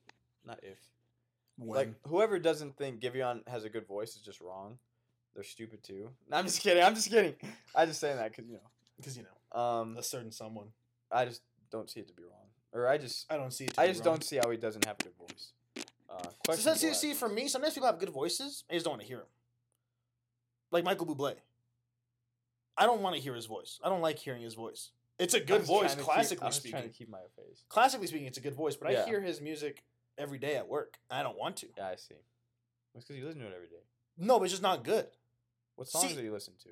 not 0.44 0.58
if 0.62 0.78
when? 1.56 1.76
like 1.78 1.94
whoever 2.06 2.38
doesn't 2.38 2.76
think 2.76 3.00
Giveon 3.00 3.46
has 3.48 3.64
a 3.64 3.68
good 3.70 3.86
voice 3.86 4.14
is 4.16 4.22
just 4.22 4.40
wrong. 4.40 4.78
They're 5.34 5.44
stupid 5.44 5.82
too. 5.84 6.10
No, 6.30 6.36
I'm 6.36 6.46
just 6.46 6.60
kidding. 6.60 6.82
I'm 6.82 6.94
just 6.94 7.10
kidding. 7.10 7.34
I 7.74 7.86
just 7.86 8.00
saying 8.00 8.16
that 8.16 8.30
because 8.30 8.46
you 8.46 8.54
know. 8.54 8.70
because 8.96 9.16
you 9.16 9.22
know. 9.24 9.60
Um, 9.60 9.96
a 9.96 10.02
certain 10.02 10.32
someone. 10.32 10.68
I 11.10 11.24
just 11.24 11.42
don't 11.70 11.88
see 11.88 12.00
it 12.00 12.08
to 12.08 12.14
be 12.14 12.22
wrong, 12.22 12.47
or 12.72 12.86
I 12.88 12.98
just 12.98 13.30
I 13.30 13.36
don't 13.36 13.52
see 13.52 13.64
it. 13.64 13.78
I 13.78 13.86
just 13.88 14.04
wrong. 14.04 14.14
don't 14.16 14.24
see 14.24 14.36
how 14.36 14.50
he 14.50 14.56
doesn't 14.56 14.84
have 14.84 14.96
a 15.00 15.04
good 15.04 15.14
voice. 15.18 15.52
Uh, 16.10 16.30
So, 16.46 16.54
so, 16.54 16.74
see, 16.74 16.94
see, 16.94 17.14
for 17.14 17.28
me, 17.28 17.48
sometimes 17.48 17.74
people 17.74 17.86
have 17.86 17.98
good 17.98 18.08
voices. 18.10 18.64
I 18.70 18.74
just 18.74 18.84
don't 18.84 18.92
want 18.92 19.02
to 19.02 19.08
hear 19.08 19.18
them. 19.18 19.26
Like 20.70 20.84
Michael 20.84 21.06
Bublé. 21.06 21.34
I 22.76 22.86
don't 22.86 23.00
want 23.02 23.16
to 23.16 23.20
hear 23.22 23.34
his 23.34 23.46
voice. 23.46 23.78
I 23.82 23.88
don't 23.88 24.00
like 24.00 24.18
hearing 24.18 24.42
his 24.42 24.54
voice. 24.54 24.90
It's 25.18 25.34
a 25.34 25.40
good 25.40 25.62
voice, 25.62 25.94
keep- 25.96 26.04
classically 26.04 26.44
I 26.44 26.46
was 26.46 26.56
speaking. 26.56 26.70
trying 26.78 26.88
to 26.90 26.94
keep 26.96 27.08
my 27.08 27.18
face. 27.36 27.64
Classically 27.68 28.06
speaking, 28.06 28.26
it's 28.28 28.38
a 28.38 28.40
good 28.40 28.54
voice, 28.54 28.76
but 28.76 28.92
Yeah. 28.92 29.02
I 29.02 29.06
hear 29.06 29.20
his 29.20 29.40
music 29.40 29.82
every 30.16 30.38
day 30.38 30.56
at 30.56 30.68
work. 30.68 30.98
and 31.10 31.18
I 31.18 31.22
don't 31.22 31.36
want 31.38 31.56
to. 31.58 31.68
Yeah, 31.76 31.88
I 31.88 31.96
see. 31.96 32.14
It's 32.94 33.04
because 33.04 33.16
you 33.18 33.24
listen 33.26 33.40
to 33.40 33.46
it 33.48 33.54
every 33.54 33.66
day. 33.68 33.82
No, 34.16 34.38
but 34.38 34.44
it's 34.44 34.52
just 34.52 34.62
not 34.62 34.84
good. 34.84 35.08
What 35.76 35.88
songs 35.88 36.08
See- 36.10 36.14
do 36.16 36.22
you 36.22 36.32
listen 36.32 36.54
to? 36.62 36.70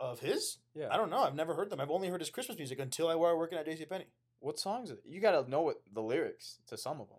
Of 0.00 0.20
his? 0.20 0.58
Yeah. 0.74 0.88
I 0.90 0.96
don't 0.96 1.08
know. 1.10 1.18
I've 1.18 1.34
never 1.36 1.54
heard 1.54 1.70
them. 1.70 1.80
I've 1.80 1.90
only 1.90 2.08
heard 2.08 2.20
his 2.20 2.30
Christmas 2.30 2.58
music 2.58 2.78
until 2.80 3.08
I 3.08 3.14
was 3.14 3.36
working 3.36 3.56
at 3.58 3.66
JCPenney. 3.66 4.06
What 4.44 4.58
songs? 4.58 4.90
Are 4.90 4.98
You 5.06 5.20
gotta 5.22 5.48
know 5.50 5.62
what 5.62 5.80
the 5.90 6.02
lyrics 6.02 6.58
to 6.66 6.76
some 6.76 7.00
of 7.00 7.08
them. 7.08 7.18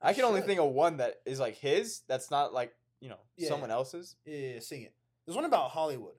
I 0.00 0.14
can 0.14 0.24
only 0.24 0.40
should. 0.40 0.46
think 0.46 0.60
of 0.60 0.72
one 0.72 0.96
that 0.98 1.16
is 1.26 1.38
like 1.38 1.56
his. 1.56 2.00
That's 2.08 2.30
not 2.30 2.54
like 2.54 2.74
you 3.00 3.10
know 3.10 3.18
Yeah. 3.36 3.48
someone 3.50 3.70
else's. 3.70 4.16
Yeah, 4.24 4.58
sing 4.60 4.82
it. 4.82 4.94
There's 5.26 5.36
one 5.36 5.44
about 5.44 5.70
Hollywood. 5.70 6.14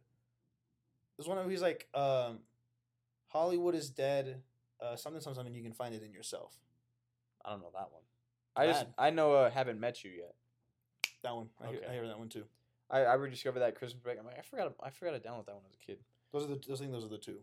There's 1.17 1.27
one 1.27 1.37
where 1.37 1.49
he's 1.49 1.61
like, 1.63 1.87
um, 1.95 2.39
Hollywood 3.29 3.73
is 3.75 3.89
dead. 3.89 4.43
uh, 4.79 4.95
something 4.95 5.19
something 5.21 5.35
something 5.39 5.53
you 5.55 5.63
can 5.63 5.73
find 5.73 5.93
it 5.95 6.03
in 6.03 6.13
yourself. 6.13 6.53
I 7.43 7.49
don't 7.49 7.59
know 7.59 7.71
that 7.73 7.91
one. 7.91 8.03
I 8.55 8.67
just 8.67 8.85
Bad. 8.85 8.93
I 8.97 9.09
know 9.09 9.33
uh, 9.33 9.49
haven't 9.49 9.79
met 9.79 10.03
you 10.03 10.11
yet. 10.11 10.35
That 11.23 11.35
one. 11.35 11.49
I, 11.59 11.67
hear, 11.67 11.79
I 11.81 11.83
Okay. 11.85 11.93
hear 11.95 12.07
that 12.07 12.17
one 12.19 12.29
too. 12.29 12.45
I, 12.91 12.99
I 12.99 13.13
rediscovered 13.15 13.61
that 13.61 13.73
Christmas 13.75 14.01
break. 14.03 14.17
I'm 14.19 14.25
like 14.25 14.37
I 14.37 14.41
forgot 14.43 14.73
I 14.83 14.91
forgot 14.91 15.11
to 15.11 15.19
download 15.19 15.47
that 15.47 15.55
one 15.55 15.65
as 15.67 15.73
a 15.73 15.85
kid. 15.85 15.97
Those 16.31 16.43
are 16.45 16.47
the. 16.55 16.61
I 16.71 16.75
think 16.77 16.91
those 16.91 17.03
are 17.05 17.09
the 17.09 17.17
two. 17.17 17.39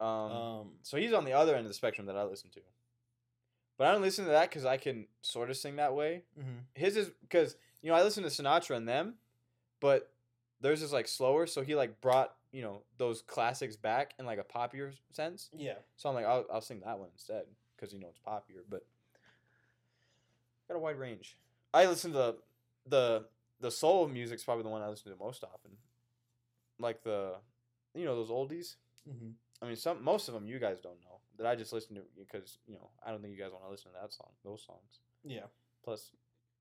Um, 0.00 0.06
Um, 0.06 0.72
so 0.82 0.96
he's 0.96 1.12
on 1.12 1.24
the 1.24 1.32
other 1.32 1.54
end 1.56 1.66
of 1.66 1.68
the 1.68 1.74
spectrum 1.74 2.06
that 2.06 2.16
I 2.16 2.24
listen 2.24 2.50
to. 2.50 2.60
But 3.76 3.86
I 3.88 3.92
don't 3.92 4.02
listen 4.02 4.24
to 4.24 4.30
that 4.32 4.48
because 4.50 4.64
I 4.64 4.76
can 4.76 5.06
sort 5.22 5.50
of 5.50 5.56
sing 5.56 5.76
that 5.76 5.94
way. 5.94 6.24
mhm. 6.38 6.64
His 6.74 6.96
is 6.96 7.10
because 7.20 7.56
you 7.82 7.90
know 7.90 7.96
I 7.96 8.02
listen 8.02 8.22
to 8.24 8.28
Sinatra 8.28 8.76
and 8.76 8.88
them, 8.88 9.14
but 9.80 10.12
theirs 10.60 10.82
is 10.82 10.92
like 10.92 11.06
slower. 11.08 11.46
So 11.46 11.62
he 11.62 11.74
like 11.76 12.00
brought 12.00 12.34
you 12.50 12.62
know 12.62 12.82
those 12.96 13.22
classics 13.22 13.76
back 13.76 14.14
in 14.18 14.26
like 14.26 14.38
a 14.38 14.44
popular 14.44 14.92
sense. 15.12 15.50
Yeah. 15.56 15.78
So 15.96 16.08
I'm 16.08 16.14
like 16.14 16.26
I'll 16.26 16.44
I'll 16.52 16.60
sing 16.60 16.80
that 16.80 16.98
one 16.98 17.08
instead 17.12 17.44
because 17.76 17.92
you 17.92 18.00
know 18.00 18.08
it's 18.08 18.18
popular. 18.18 18.62
But 18.68 18.84
got 20.68 20.74
a 20.76 20.80
wide 20.80 20.98
range. 20.98 21.36
I 21.72 21.86
listen 21.86 22.10
to 22.12 22.16
the 22.18 22.36
the 22.86 23.24
the 23.60 23.70
soul 23.70 24.08
music's 24.08 24.44
probably 24.44 24.62
the 24.64 24.70
one 24.70 24.82
I 24.82 24.88
listen 24.88 25.12
to 25.12 25.18
most 25.18 25.44
often. 25.44 25.72
Like 26.80 27.02
the 27.02 27.34
you 27.94 28.04
know 28.04 28.16
those 28.16 28.30
oldies. 28.30 28.76
hmm 29.08 29.30
I 29.62 29.66
mean, 29.66 29.76
some 29.76 30.02
most 30.02 30.28
of 30.28 30.34
them 30.34 30.46
you 30.46 30.58
guys 30.58 30.78
don't 30.80 31.00
know 31.02 31.18
that 31.38 31.46
I 31.46 31.54
just 31.54 31.72
listen 31.72 31.96
to 31.96 32.02
because 32.18 32.58
you 32.66 32.74
know 32.74 32.90
I 33.04 33.10
don't 33.10 33.20
think 33.22 33.32
you 33.32 33.38
guys 33.42 33.52
want 33.52 33.64
to 33.64 33.70
listen 33.70 33.90
to 33.92 33.98
that 34.00 34.12
song, 34.12 34.28
those 34.44 34.64
songs. 34.64 35.00
Yeah. 35.24 35.46
Plus, 35.84 36.12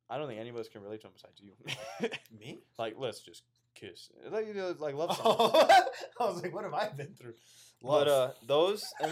I 0.09 0.17
don't 0.17 0.27
think 0.27 0.39
any 0.39 0.49
of 0.49 0.55
us 0.55 0.67
can 0.69 0.81
relate 0.81 1.01
to 1.01 1.07
them 1.07 1.13
besides 1.13 1.41
you. 1.41 2.09
Me? 2.39 2.61
like, 2.77 2.95
let's 2.97 3.19
just 3.19 3.43
kiss, 3.75 4.09
like 4.31 4.47
you 4.47 4.53
know, 4.53 4.73
like 4.79 4.95
love 4.95 5.15
songs. 5.15 5.35
Oh, 5.39 5.67
I 6.19 6.25
was 6.25 6.41
like, 6.41 6.53
what 6.53 6.63
have 6.63 6.73
I 6.73 6.89
been 6.89 7.13
through? 7.13 7.33
But 7.81 8.07
uh, 8.07 8.31
those. 8.45 8.83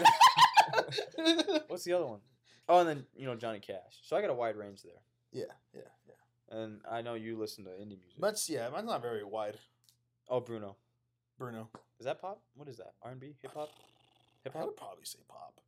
And 1.16 1.38
then, 1.38 1.60
what's 1.68 1.84
the 1.84 1.92
other 1.92 2.06
one? 2.06 2.18
Oh, 2.68 2.80
and 2.80 2.88
then 2.88 3.06
you 3.14 3.24
know 3.24 3.36
Johnny 3.36 3.60
Cash. 3.60 4.00
So 4.02 4.16
I 4.16 4.20
got 4.20 4.30
a 4.30 4.34
wide 4.34 4.56
range 4.56 4.82
there, 4.82 5.00
yeah, 5.32 5.52
yeah, 5.72 5.82
yeah. 6.08 6.58
and 6.58 6.80
I 6.90 7.02
know 7.02 7.14
you 7.14 7.38
listen 7.38 7.62
to 7.64 7.70
indie 7.70 8.00
music. 8.00 8.18
But 8.18 8.36
yeah, 8.48 8.68
mine's 8.70 8.86
not 8.86 9.00
very 9.00 9.22
wide. 9.22 9.58
oh, 10.28 10.40
Bruno, 10.40 10.76
Bruno. 11.38 11.68
Is 11.98 12.04
that 12.06 12.20
pop? 12.20 12.40
What 12.54 12.68
is 12.68 12.76
that? 12.78 12.92
R 13.02 13.10
and 13.12 13.20
B, 13.20 13.34
hip 13.42 13.52
hop, 13.54 13.70
hip 14.44 14.52
hop? 14.52 14.56
I 14.56 14.58
hop, 14.60 14.66
would 14.68 14.76
probably 14.76 15.04
say 15.04 15.18
pop. 15.28 15.60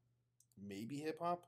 Maybe 0.69 0.97
hip 0.97 1.19
hop. 1.21 1.45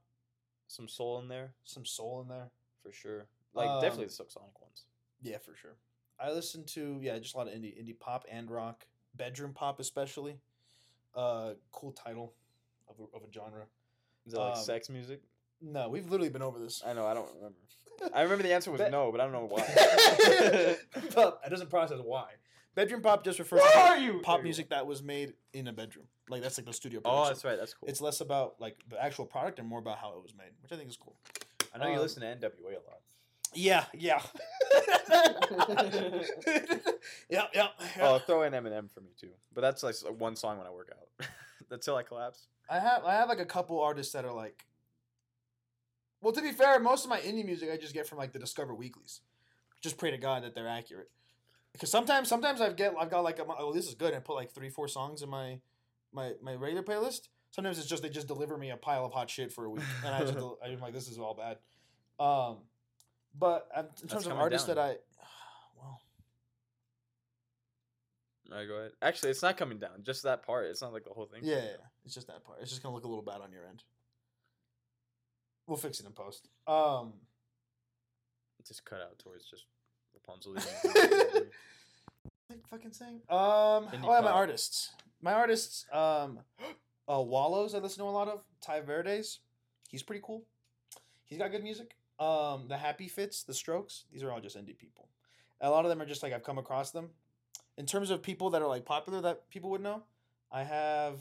some 0.69 0.89
soul 0.89 1.19
in 1.19 1.29
there 1.29 1.51
Some 1.65 1.85
soul 1.85 2.21
in 2.23 2.29
there. 2.29 2.51
for 2.83 2.93
sure. 2.93 3.27
Like 3.55 3.69
definitely 3.81 4.05
Um, 4.05 4.09
the 4.09 4.15
Silk 4.15 4.31
Sonic 4.31 4.61
ones. 4.61 4.85
Yeah, 5.23 5.39
for 5.39 5.55
sure. 5.57 5.75
I 6.19 6.31
listen 6.31 6.65
to 6.67 6.99
yeah, 7.03 7.19
just 7.19 7.35
a 7.35 7.39
lot 7.39 7.49
of 7.49 7.55
indie 7.55 7.77
indie 7.77 7.99
pop 7.99 8.25
and 8.31 8.51
rock, 8.51 8.87
bedroom 9.17 9.53
pop 9.53 9.81
especially. 9.81 10.39
Uh, 11.15 11.55
cool 11.73 11.91
title 11.93 12.35
of 12.89 12.95
a, 13.01 13.17
of 13.17 13.23
a 13.29 13.33
genre. 13.33 13.65
Is 14.27 14.35
it 14.35 14.39
like 14.39 14.57
um, 14.57 14.63
sex 14.63 14.89
music? 14.89 15.23
No, 15.61 15.89
we've 15.89 16.09
literally 16.09 16.29
been 16.31 16.43
over 16.43 16.59
this. 16.59 16.83
I 16.87 16.93
know. 16.93 17.07
I 17.07 17.15
don't 17.15 17.29
remember. 17.35 17.57
I 18.15 18.23
remember 18.23 18.45
the 18.45 18.53
answer 18.55 18.71
was 18.71 18.81
no, 18.91 19.11
but 19.11 19.21
I 19.21 19.25
don't 19.25 19.33
know 19.33 19.47
why. 19.47 20.77
Pop- 21.15 21.43
it 21.45 21.51
doesn't 21.51 21.69
process 21.69 21.99
why. 22.03 22.29
Bedroom 22.75 23.03
pop 23.03 23.25
just 23.25 23.39
refers 23.39 23.61
Where 23.61 23.73
to 23.73 23.79
are 23.79 23.99
you? 23.99 24.21
pop 24.23 24.43
music 24.43 24.71
that 24.71 24.87
was 24.87 25.03
made 25.03 25.35
in 25.53 25.67
a 25.69 25.73
bedroom. 25.73 26.07
Like 26.29 26.43
that's 26.43 26.57
like 26.57 26.67
the 26.67 26.73
studio 26.73 27.01
Oh, 27.05 27.27
that's 27.27 27.45
right. 27.45 27.59
That's 27.59 27.75
cool. 27.75 27.89
It's 27.89 28.01
less 28.01 28.21
about 28.21 28.61
like 28.61 28.77
the 28.89 29.03
actual 29.03 29.27
product 29.27 29.59
and 29.59 29.67
more 29.67 29.81
about 29.81 29.99
how 29.99 30.13
it 30.17 30.23
was 30.23 30.35
made, 30.37 30.51
which 30.63 30.71
I 30.73 30.77
think 30.77 30.89
is 30.89 30.97
cool. 30.97 31.17
I 31.75 31.79
know 31.79 31.89
you 31.89 31.95
um, 31.95 32.01
listen 32.01 32.23
to 32.23 32.29
NWA 32.29 32.73
a 32.73 32.89
lot. 32.89 33.01
Yeah, 33.53 33.85
yeah. 33.95 34.23
yeah, 37.29 37.47
yeah. 37.53 37.69
Oh, 38.01 38.21
throw 38.21 38.43
in 38.43 38.53
Eminem 38.53 38.89
for 38.91 39.01
me 39.01 39.11
too. 39.21 39.31
But 39.53 39.63
that's 39.63 39.83
like 39.83 39.97
one 40.19 40.37
song 40.37 40.59
when 40.59 40.69
I 40.69 40.71
work 40.71 40.93
out. 40.93 41.27
Until 41.71 41.97
I 41.97 42.03
collapse. 42.05 42.47
I 42.69 42.79
have 42.79 43.05
I 43.05 43.15
have 43.15 43.29
like 43.29 43.41
a 43.41 43.45
couple 43.45 43.81
artists 43.81 44.13
that 44.13 44.25
are 44.25 44.33
like 44.33 44.65
Well, 46.21 46.33
to 46.33 46.41
be 46.43 46.53
fair, 46.53 46.79
most 46.79 47.05
of 47.05 47.11
my 47.11 47.19
indie 47.21 47.45
music 47.45 47.71
I 47.73 47.77
just 47.77 47.95
get 47.95 48.07
from 48.07 48.19
like 48.19 48.33
the 48.33 48.39
Discover 48.39 48.75
Weeklies. 48.75 49.21
Just 49.81 49.99
pray 49.99 50.11
to 50.13 50.19
God 50.19 50.45
that 50.45 50.55
they're 50.55 50.69
accurate. 50.69 51.11
Because 51.73 51.91
sometimes 51.91 52.29
sometimes 52.29 52.61
I've 52.61 52.77
get 52.77 52.95
I've 52.99 53.11
got 53.11 53.23
like 53.25 53.39
a, 53.39 53.45
oh 53.59 53.73
this 53.73 53.87
is 53.87 53.95
good 53.95 54.09
and 54.09 54.17
I 54.17 54.21
put 54.21 54.35
like 54.35 54.53
3 54.53 54.69
4 54.69 54.89
songs 54.89 55.23
in 55.23 55.29
my 55.29 55.61
my 56.13 56.33
my 56.43 56.55
regular 56.55 56.83
playlist. 56.83 57.29
Sometimes 57.53 57.79
it's 57.79 57.89
just 57.89 58.03
they 58.03 58.09
just 58.09 58.27
deliver 58.27 58.57
me 58.57 58.71
a 58.71 58.77
pile 58.77 59.05
of 59.05 59.13
hot 59.13 59.31
shit 59.31 59.53
for 59.53 59.65
a 59.65 59.71
week 59.71 59.85
and 60.05 60.15
I 60.15 60.21
just 60.21 60.37
I'm 60.65 60.81
like 60.81 60.95
this 60.95 61.09
is 61.09 61.19
all 61.19 61.35
bad. 61.35 61.59
Um 62.25 62.59
but 63.39 63.69
in 64.03 64.09
terms 64.09 64.27
of 64.27 64.33
artists 64.33 64.67
down. 64.67 64.77
that 64.77 64.83
I 64.83 64.89
well 65.77 66.01
All 68.51 68.59
right, 68.59 68.67
go 68.67 68.75
ahead. 68.75 68.93
Actually, 69.01 69.31
it's 69.31 69.43
not 69.43 69.57
coming 69.57 69.79
down. 69.79 70.03
Just 70.03 70.25
that 70.25 70.43
part. 70.43 70.67
It's 70.67 70.83
not 70.83 70.93
like 70.93 71.05
the 71.05 71.11
whole 71.11 71.27
thing. 71.27 71.43
yeah, 71.45 71.57
yeah, 71.57 71.87
it's 72.05 72.15
just 72.15 72.27
that 72.27 72.45
part. 72.45 72.59
It's 72.61 72.71
just 72.71 72.83
going 72.83 72.93
to 72.93 72.95
look 72.97 73.05
a 73.05 73.09
little 73.09 73.25
bad 73.25 73.41
on 73.41 73.53
your 73.53 73.65
end. 73.67 73.85
We'll 75.67 75.77
fix 75.77 76.01
it 76.01 76.07
in 76.07 76.13
post. 76.13 76.49
Um 76.67 77.13
Just 78.67 78.85
cut 78.85 79.01
out 79.01 79.19
towards 79.21 79.45
just 79.49 79.67
Rapunzel. 80.27 80.55
like 82.49 82.67
fucking 82.69 82.93
saying? 82.93 83.21
Um, 83.29 83.39
Indie 83.39 84.05
oh, 84.05 84.15
yeah, 84.15 84.21
my 84.21 84.29
pop. 84.29 84.35
artists. 84.35 84.91
My 85.23 85.33
artists. 85.33 85.87
Um, 85.93 86.41
uh, 87.09 87.21
Wallows. 87.21 87.75
I 87.75 87.79
listen 87.79 88.05
to 88.05 88.09
a 88.09 88.11
lot 88.11 88.29
of 88.29 88.43
Ty 88.61 88.81
Verdes. 88.81 89.41
He's 89.89 90.03
pretty 90.03 90.23
cool. 90.25 90.45
He's 91.27 91.39
got 91.39 91.51
good 91.51 91.63
music. 91.63 91.97
Um, 92.19 92.67
the 92.69 92.77
Happy 92.77 93.09
Fits, 93.09 93.45
the 93.45 93.55
Strokes. 93.55 94.05
These 94.13 94.23
are 94.23 94.31
all 94.31 94.41
just 94.41 94.57
indie 94.57 94.77
people. 94.77 95.09
A 95.61 95.71
lot 95.71 95.85
of 95.85 95.89
them 95.89 96.01
are 96.01 96.07
just 96.07 96.23
like 96.23 96.33
I've 96.33 96.45
come 96.45 96.59
across 96.59 96.91
them. 96.91 97.11
In 97.77 97.87
terms 97.87 98.11
of 98.11 98.23
people 98.23 98.51
that 98.51 98.63
are 98.63 98.69
like 98.69 98.85
popular 98.85 99.21
that 99.23 99.49
people 99.51 99.71
would 99.71 99.81
know, 99.81 100.03
I 100.53 100.65
have 100.65 101.21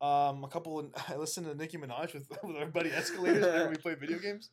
um 0.00 0.44
a 0.44 0.48
couple. 0.48 0.78
Of, 0.78 0.90
I 1.08 1.16
listen 1.16 1.44
to 1.44 1.54
Nicki 1.54 1.78
Minaj 1.78 2.14
with, 2.14 2.28
with 2.42 2.56
our 2.56 2.66
buddy 2.66 2.90
Escalators 2.90 3.44
whenever 3.44 3.70
we 3.70 3.76
play 3.76 3.94
video 3.94 4.18
games. 4.18 4.50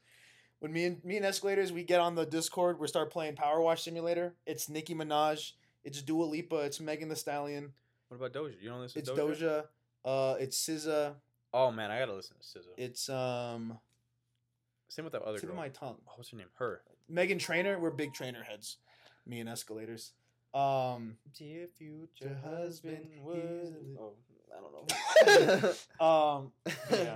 When 0.62 0.72
me 0.72 0.86
and 0.86 1.04
me 1.04 1.18
and 1.18 1.26
Escalators, 1.26 1.72
we 1.72 1.84
get 1.84 2.00
on 2.00 2.14
the 2.14 2.24
Discord, 2.24 2.80
we 2.80 2.88
start 2.88 3.10
playing 3.10 3.36
Power 3.36 3.60
Wash 3.60 3.82
Simulator. 3.82 4.36
It's 4.46 4.70
Nicki 4.70 4.94
Minaj, 4.94 5.54
it's 5.84 6.04
Dua 6.04 6.24
Lipa, 6.24 6.58
it's 6.58 6.80
Megan 6.80 7.10
Thee 7.10 7.16
Stallion, 7.16 7.74
what 8.10 8.18
about 8.18 8.34
Doja? 8.34 8.54
You 8.62 8.70
don't 8.70 8.82
listen 8.82 9.00
it's 9.00 9.10
to 9.10 9.16
Doja? 9.16 9.64
Doja, 10.06 10.34
uh, 10.34 10.36
it's 10.40 10.64
SZA, 10.70 11.16
Oh 11.52 11.72
man, 11.72 11.90
I 11.90 11.98
gotta 11.98 12.14
listen 12.14 12.36
to 12.38 12.60
SZA. 12.60 12.74
it's 12.78 13.10
um, 13.10 13.80
Same 14.88 15.06
with 15.06 15.14
that 15.14 15.24
other 15.24 15.40
tip 15.40 15.50
girl. 15.50 15.54
of 15.54 15.58
my 15.58 15.70
tongue. 15.70 15.98
Oh, 16.08 16.12
what's 16.16 16.30
her 16.30 16.38
name? 16.38 16.46
Her. 16.60 16.82
Meghan 17.12 17.40
Trainor, 17.40 17.80
we're 17.80 17.90
big 17.90 18.14
Trainor 18.14 18.44
heads. 18.44 18.78
Me 19.26 19.40
and 19.40 19.50
Escalators. 19.50 20.12
Um, 20.54 21.16
Dear 21.36 21.68
future 21.76 22.38
husband 22.44 22.98
husband 22.98 23.08
is 23.16 23.24
was. 23.24 23.74
Oh, 24.00 24.14
I 24.56 25.26
don't 25.26 25.60
know. 25.60 26.06
um, 26.06 26.52
yeah. 26.92 27.16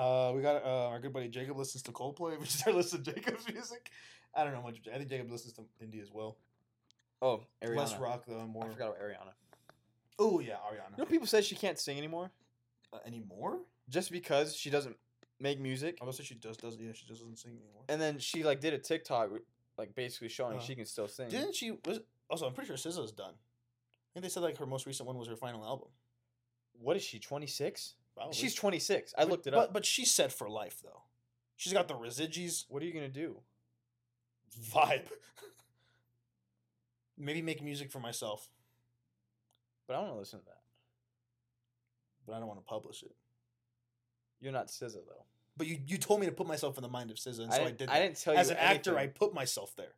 Uh, 0.00 0.32
we 0.34 0.40
got 0.40 0.64
uh, 0.64 0.88
our 0.88 0.98
good 0.98 1.12
buddy 1.12 1.28
Jacob 1.28 1.58
listens 1.58 1.82
to 1.82 1.92
Coldplay. 1.92 2.38
We 2.40 2.46
start 2.46 2.74
listening 2.74 3.02
to 3.04 3.12
Jacob's 3.12 3.46
music. 3.52 3.90
I 4.34 4.44
don't 4.44 4.54
know 4.54 4.62
much. 4.62 4.80
I 4.92 4.96
think 4.96 5.10
Jacob 5.10 5.30
listens 5.30 5.52
to 5.54 5.62
indie 5.84 6.00
as 6.00 6.10
well. 6.10 6.38
oh, 7.20 7.42
Ariana. 7.62 7.76
Less 7.76 7.98
rock 7.98 8.24
though, 8.26 8.40
and 8.40 8.48
more. 8.50 8.64
I 8.64 8.68
forgot 8.70 8.86
about 8.88 9.00
Ariana. 9.02 9.32
Oh 10.18 10.40
yeah, 10.40 10.54
Ariana. 10.54 10.96
You 10.96 11.04
know, 11.04 11.04
people 11.04 11.26
say 11.26 11.42
she 11.42 11.54
can't 11.54 11.78
sing 11.78 11.98
anymore 11.98 12.30
Uh, 12.94 12.98
anymore? 13.06 13.58
just 13.90 14.10
because 14.10 14.56
she 14.56 14.70
doesn't 14.70 14.96
make 15.38 15.60
music. 15.60 15.98
I 16.00 16.06
was 16.06 16.16
say 16.16 16.24
she 16.24 16.34
does 16.34 16.56
does 16.56 16.78
yeah 16.78 16.92
she 16.94 17.04
just 17.06 17.20
doesn't 17.20 17.38
sing 17.38 17.52
anymore. 17.52 17.82
And 17.90 18.00
then 18.00 18.18
she 18.18 18.42
like 18.42 18.60
did 18.60 18.72
a 18.72 18.78
TikTok, 18.78 19.28
like 19.76 19.94
basically 19.94 20.28
showing 20.30 20.56
Uh, 20.56 20.60
she 20.62 20.74
can 20.76 20.86
still 20.86 21.08
sing. 21.08 21.28
Didn't 21.28 21.54
she? 21.54 21.72
Was 21.84 22.00
also 22.30 22.46
I'm 22.46 22.54
pretty 22.54 22.68
sure 22.68 22.76
SZA's 22.76 23.12
done. 23.12 23.34
I 23.34 24.08
think 24.14 24.22
they 24.22 24.30
said 24.30 24.42
like 24.42 24.56
her 24.56 24.66
most 24.66 24.86
recent 24.86 25.06
one 25.06 25.18
was 25.18 25.28
her 25.28 25.36
final 25.36 25.62
album. 25.62 25.88
What 26.80 26.96
is 26.96 27.02
she? 27.02 27.18
Twenty 27.18 27.46
six. 27.46 27.96
Probably. 28.14 28.34
She's 28.34 28.54
twenty 28.54 28.78
six. 28.78 29.14
I 29.16 29.22
But- 29.22 29.30
looked 29.30 29.46
it 29.46 29.52
but, 29.52 29.60
up. 29.60 29.72
But 29.72 29.84
she's 29.84 30.10
set 30.10 30.32
for 30.32 30.48
life 30.48 30.80
though. 30.82 31.02
She's 31.56 31.72
got 31.72 31.88
the 31.88 31.94
residues 31.94 32.66
what 32.68 32.82
are 32.82 32.86
you 32.86 32.92
gonna 32.92 33.08
do? 33.08 33.38
vibe. 34.72 35.06
Maybe 37.18 37.42
make 37.42 37.62
music 37.62 37.90
for 37.90 38.00
myself, 38.00 38.48
But 39.86 39.94
I 39.94 39.96
don't 39.98 40.06
want 40.06 40.16
to 40.16 40.20
listen 40.20 40.38
to 40.40 40.44
that. 40.46 40.60
but 42.26 42.34
I 42.34 42.38
don't 42.38 42.48
want 42.48 42.60
to 42.60 42.66
publish 42.66 43.02
it. 43.02 43.14
You're 44.40 44.52
not 44.52 44.68
SZA 44.68 44.94
though. 45.06 45.24
But 45.56 45.66
you, 45.66 45.78
you 45.86 45.98
told 45.98 46.20
me 46.20 46.26
to 46.26 46.32
put 46.32 46.46
myself 46.46 46.78
in 46.78 46.82
the 46.82 46.88
mind 46.88 47.10
of 47.10 47.18
SZA, 47.18 47.40
and 47.40 47.52
I 47.52 47.56
so 47.56 47.64
I, 47.64 47.70
didn't. 47.70 47.90
I 47.90 48.00
didn't 48.00 48.16
tell 48.16 48.32
you. 48.32 48.40
As 48.40 48.50
an 48.50 48.56
actor, 48.56 48.96
I 48.96 49.08
put 49.08 49.34
myself 49.34 49.74
there. 49.76 49.94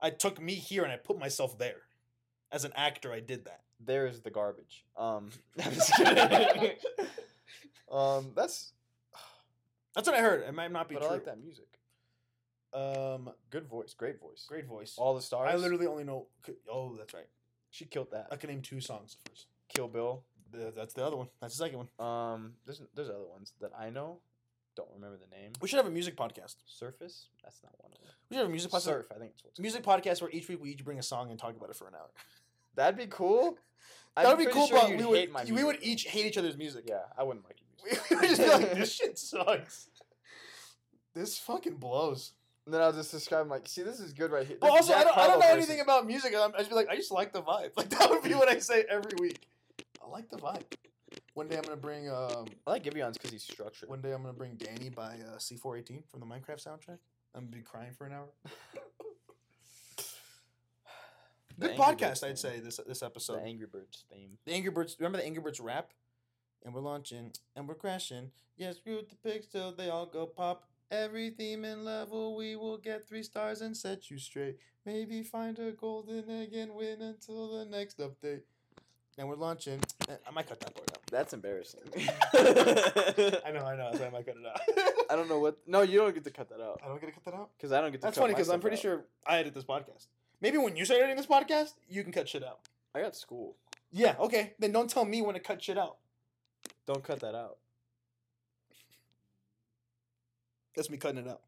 I 0.00 0.10
took 0.10 0.40
me 0.40 0.54
here 0.54 0.82
and 0.82 0.92
I 0.92 0.96
put 0.96 1.18
myself 1.18 1.58
there. 1.58 1.82
As 2.50 2.64
an 2.64 2.72
actor, 2.74 3.12
I 3.12 3.20
did 3.20 3.44
that. 3.44 3.60
There's 3.78 4.20
the 4.20 4.30
garbage. 4.30 4.84
Um, 4.96 5.30
I'm 5.62 5.74
just 5.74 5.92
kidding. 5.94 6.70
Um, 7.92 8.32
that's. 8.34 8.72
That's 9.94 10.08
what 10.08 10.16
I 10.16 10.22
heard. 10.22 10.42
It 10.48 10.54
might 10.54 10.72
not 10.72 10.88
be 10.88 10.94
But 10.94 11.00
true. 11.02 11.08
I 11.10 11.12
like 11.12 11.26
that 11.26 11.38
music. 11.38 11.66
Um, 12.72 13.30
Good 13.50 13.66
voice, 13.66 13.92
great 13.92 14.18
voice. 14.18 14.46
great 14.48 14.66
voice. 14.66 14.94
All 14.96 15.14
the 15.14 15.20
stars. 15.20 15.50
I 15.52 15.56
literally 15.56 15.86
only 15.86 16.04
know. 16.04 16.28
Oh, 16.70 16.96
that's 16.96 17.12
right. 17.12 17.26
She 17.70 17.84
killed 17.84 18.10
that. 18.12 18.28
I 18.32 18.36
can 18.36 18.48
name 18.48 18.62
two 18.62 18.80
songs 18.80 19.16
of 19.26 19.30
hers. 19.30 19.46
Kill 19.68 19.88
Bill. 19.88 20.22
The- 20.50 20.72
That's 20.74 20.94
the 20.94 21.04
other 21.04 21.16
one. 21.16 21.28
That's 21.40 21.56
the 21.58 21.64
second 21.64 21.78
one. 21.98 22.06
Um, 22.06 22.54
there's 22.64 22.80
there's 22.94 23.10
other 23.10 23.26
ones 23.30 23.52
that 23.60 23.72
I 23.78 23.90
know. 23.90 24.20
Don't 24.76 24.88
remember 24.94 25.18
the 25.18 25.36
name. 25.36 25.52
We 25.60 25.68
should 25.68 25.76
have 25.76 25.86
a 25.86 25.90
music 25.90 26.16
podcast. 26.16 26.56
Surface. 26.64 27.26
That's 27.44 27.60
not 27.62 27.74
one 27.76 27.92
of 27.92 27.98
them. 27.98 28.08
We 28.30 28.36
should 28.36 28.40
have 28.40 28.48
a 28.48 28.50
music 28.50 28.70
podcast. 28.70 28.80
Surf. 28.82 29.06
I 29.14 29.18
think 29.18 29.32
it's 29.34 29.44
what's. 29.44 29.60
Music 29.60 29.82
podcast 29.82 30.22
where 30.22 30.30
each 30.30 30.48
week 30.48 30.62
we 30.62 30.70
each 30.70 30.82
bring 30.84 30.98
a 30.98 31.02
song 31.02 31.28
and 31.30 31.38
talk 31.38 31.54
about 31.54 31.68
it 31.68 31.76
for 31.76 31.86
an 31.88 31.94
hour. 31.94 32.08
That'd 32.76 32.96
be 32.98 33.06
cool. 33.08 33.58
That 34.14 34.28
would 34.36 34.44
be 34.44 34.52
cool, 34.52 34.66
sure 34.66 34.78
but 34.78 34.90
we 34.90 35.06
would 35.06 35.16
hate 35.18 35.32
my 35.32 35.44
we 35.44 35.64
would 35.64 35.78
each 35.80 36.02
hate 36.04 36.26
each 36.26 36.36
other's 36.36 36.54
music. 36.58 36.84
Yeah, 36.86 36.98
I 37.16 37.22
wouldn't 37.22 37.46
like 37.46 37.61
We, 38.10 38.28
just 38.28 38.40
be 38.40 38.48
like, 38.48 38.74
this 38.74 38.94
shit 38.96 39.18
sucks. 39.18 39.88
This 41.14 41.38
fucking 41.38 41.76
blows. 41.76 42.32
And 42.64 42.72
then 42.72 42.80
I'll 42.80 42.92
just 42.92 43.10
describe 43.10 43.48
like, 43.50 43.66
see, 43.68 43.82
this 43.82 43.98
is 43.98 44.12
good 44.12 44.30
right 44.30 44.46
here. 44.46 44.56
But 44.60 44.72
This 44.72 44.88
also, 44.88 44.94
I 44.94 45.02
don't, 45.04 45.18
I 45.18 45.26
don't 45.26 45.40
know 45.40 45.46
versus- 45.46 45.68
anything 45.68 45.80
about 45.80 46.06
music. 46.06 46.32
I'm, 46.36 46.52
I 46.54 46.58
just 46.58 46.70
be 46.70 46.76
like, 46.76 46.88
I 46.88 46.96
just 46.96 47.10
like 47.10 47.32
the 47.32 47.42
vibe. 47.42 47.70
Like 47.76 47.88
that 47.90 48.08
would 48.08 48.22
be 48.22 48.34
what 48.34 48.48
I 48.48 48.58
say 48.58 48.84
every 48.88 49.12
week. 49.18 49.40
I 50.04 50.08
like 50.08 50.28
the 50.30 50.36
vibe. 50.38 50.62
One 51.34 51.48
day 51.48 51.56
I'm 51.56 51.62
gonna 51.62 51.76
bring 51.76 52.08
um. 52.10 52.46
I 52.66 52.70
like 52.70 52.84
Giveon's 52.84 53.18
because 53.18 53.30
he's 53.30 53.42
structured. 53.42 53.88
One 53.88 54.00
day 54.00 54.12
I'm 54.12 54.22
gonna 54.22 54.32
bring 54.34 54.54
Danny 54.54 54.88
by 54.90 55.16
uh, 55.26 55.36
C418 55.38 56.08
from 56.10 56.20
the 56.20 56.26
Minecraft 56.26 56.64
soundtrack. 56.66 56.98
I'm 57.34 57.44
gonna 57.46 57.56
be 57.56 57.62
crying 57.62 57.92
for 57.96 58.06
an 58.06 58.12
hour. 58.12 58.28
Good 61.58 61.76
podcast, 61.76 62.24
I'd 62.24 62.38
say 62.38 62.60
this 62.60 62.80
this 62.86 63.02
episode. 63.02 63.40
the 63.40 63.44
Angry 63.46 63.66
Birds 63.66 64.04
theme. 64.10 64.38
The 64.46 64.52
Angry 64.52 64.70
Birds. 64.70 64.96
Remember 64.98 65.18
the 65.18 65.24
Angry 65.24 65.42
Birds 65.42 65.60
rap? 65.60 65.90
And 66.64 66.74
we're 66.74 66.80
launching 66.80 67.32
and 67.56 67.68
we're 67.68 67.74
crashing. 67.74 68.30
Yeah, 68.56 68.72
screw 68.72 69.00
the 69.08 69.16
pigs 69.28 69.46
till 69.46 69.72
they 69.72 69.88
all 69.88 70.06
go 70.06 70.26
pop. 70.26 70.64
Every 70.90 71.30
theme 71.30 71.64
and 71.64 71.84
level, 71.84 72.36
we 72.36 72.54
will 72.54 72.76
get 72.76 73.08
three 73.08 73.22
stars 73.22 73.62
and 73.62 73.76
set 73.76 74.10
you 74.10 74.18
straight. 74.18 74.58
Maybe 74.84 75.22
find 75.22 75.58
a 75.58 75.72
golden 75.72 76.28
egg 76.30 76.52
and 76.54 76.74
win 76.74 77.00
until 77.00 77.58
the 77.58 77.64
next 77.64 77.98
update. 77.98 78.42
And 79.18 79.28
we're 79.28 79.36
launching. 79.36 79.80
eh, 80.08 80.16
I 80.26 80.30
might 80.30 80.48
cut 80.48 80.60
that 80.60 80.74
part 80.74 80.90
out. 80.92 80.98
That's 81.10 81.32
embarrassing. 81.32 81.80
I 81.96 83.50
know, 83.52 83.64
I 83.64 83.76
know. 83.76 83.90
So 83.94 84.06
I 84.06 84.10
might 84.10 84.26
cut 84.26 84.36
it 84.36 84.46
out. 84.46 84.60
I 85.10 85.16
don't 85.16 85.28
know 85.28 85.38
what. 85.38 85.58
No, 85.66 85.82
you 85.82 85.98
don't 85.98 86.14
get 86.14 86.24
to 86.24 86.30
cut 86.30 86.48
that 86.48 86.60
out 86.60 86.80
I 86.84 86.88
don't 86.88 87.00
get 87.00 87.08
to 87.08 87.12
cut 87.12 87.24
that 87.24 87.34
out. 87.34 87.50
because 87.56 87.72
I 87.72 87.80
don't 87.80 87.90
get 87.90 87.98
to. 88.00 88.06
That's 88.06 88.16
cut 88.16 88.22
funny 88.22 88.34
because 88.34 88.48
I'm 88.50 88.60
pretty 88.60 88.76
out. 88.76 88.82
sure 88.82 89.04
I 89.26 89.38
edit 89.38 89.54
this 89.54 89.64
podcast. 89.64 90.06
Maybe 90.40 90.58
when 90.58 90.76
you 90.76 90.84
start 90.84 91.00
editing 91.00 91.16
this 91.16 91.26
podcast, 91.26 91.74
you 91.88 92.02
can 92.02 92.12
cut 92.12 92.28
shit 92.28 92.44
out. 92.44 92.60
I 92.94 93.00
got 93.00 93.14
school. 93.16 93.56
Yeah, 93.90 94.14
okay. 94.18 94.54
Then 94.58 94.72
don't 94.72 94.88
tell 94.90 95.04
me 95.04 95.20
when 95.22 95.34
to 95.34 95.40
cut 95.40 95.62
shit 95.62 95.78
out. 95.78 95.96
Don't 96.86 97.02
cut 97.04 97.20
that 97.20 97.34
out. 97.34 97.58
That's 100.74 100.90
me 100.90 100.96
cutting 100.96 101.18
it 101.18 101.28
out. 101.28 101.42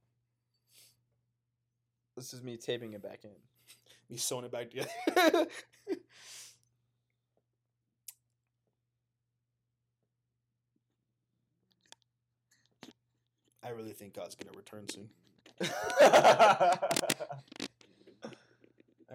This 2.16 2.32
is 2.32 2.42
me 2.42 2.56
taping 2.56 2.92
it 2.92 3.02
back 3.02 3.20
in. 3.24 3.30
Me 4.08 4.16
sewing 4.16 4.44
it 4.44 4.52
back 4.52 4.70
together. 4.70 4.88
I 13.64 13.70
really 13.70 13.92
think 13.92 14.14
God's 14.14 14.34
gonna 14.34 14.56
return 14.56 14.88
soon. 14.88 15.08
I 15.60 16.76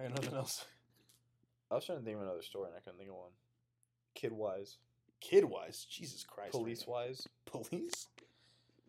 got 0.02 0.14
nothing 0.16 0.34
else. 0.34 0.64
I 1.70 1.76
was 1.76 1.84
trying 1.84 1.98
to 1.98 2.04
think 2.04 2.16
of 2.16 2.22
another 2.22 2.42
story 2.42 2.68
and 2.68 2.76
I 2.76 2.80
couldn't 2.80 2.98
think 2.98 3.10
of 3.10 3.16
one. 3.16 3.30
Kid 4.14 4.32
wise, 4.32 4.78
Kid 5.20 5.44
wise, 5.44 5.84
Jesus 5.90 6.24
Christ. 6.24 6.52
police 6.52 6.86
wise. 6.86 7.26
Police? 7.46 8.08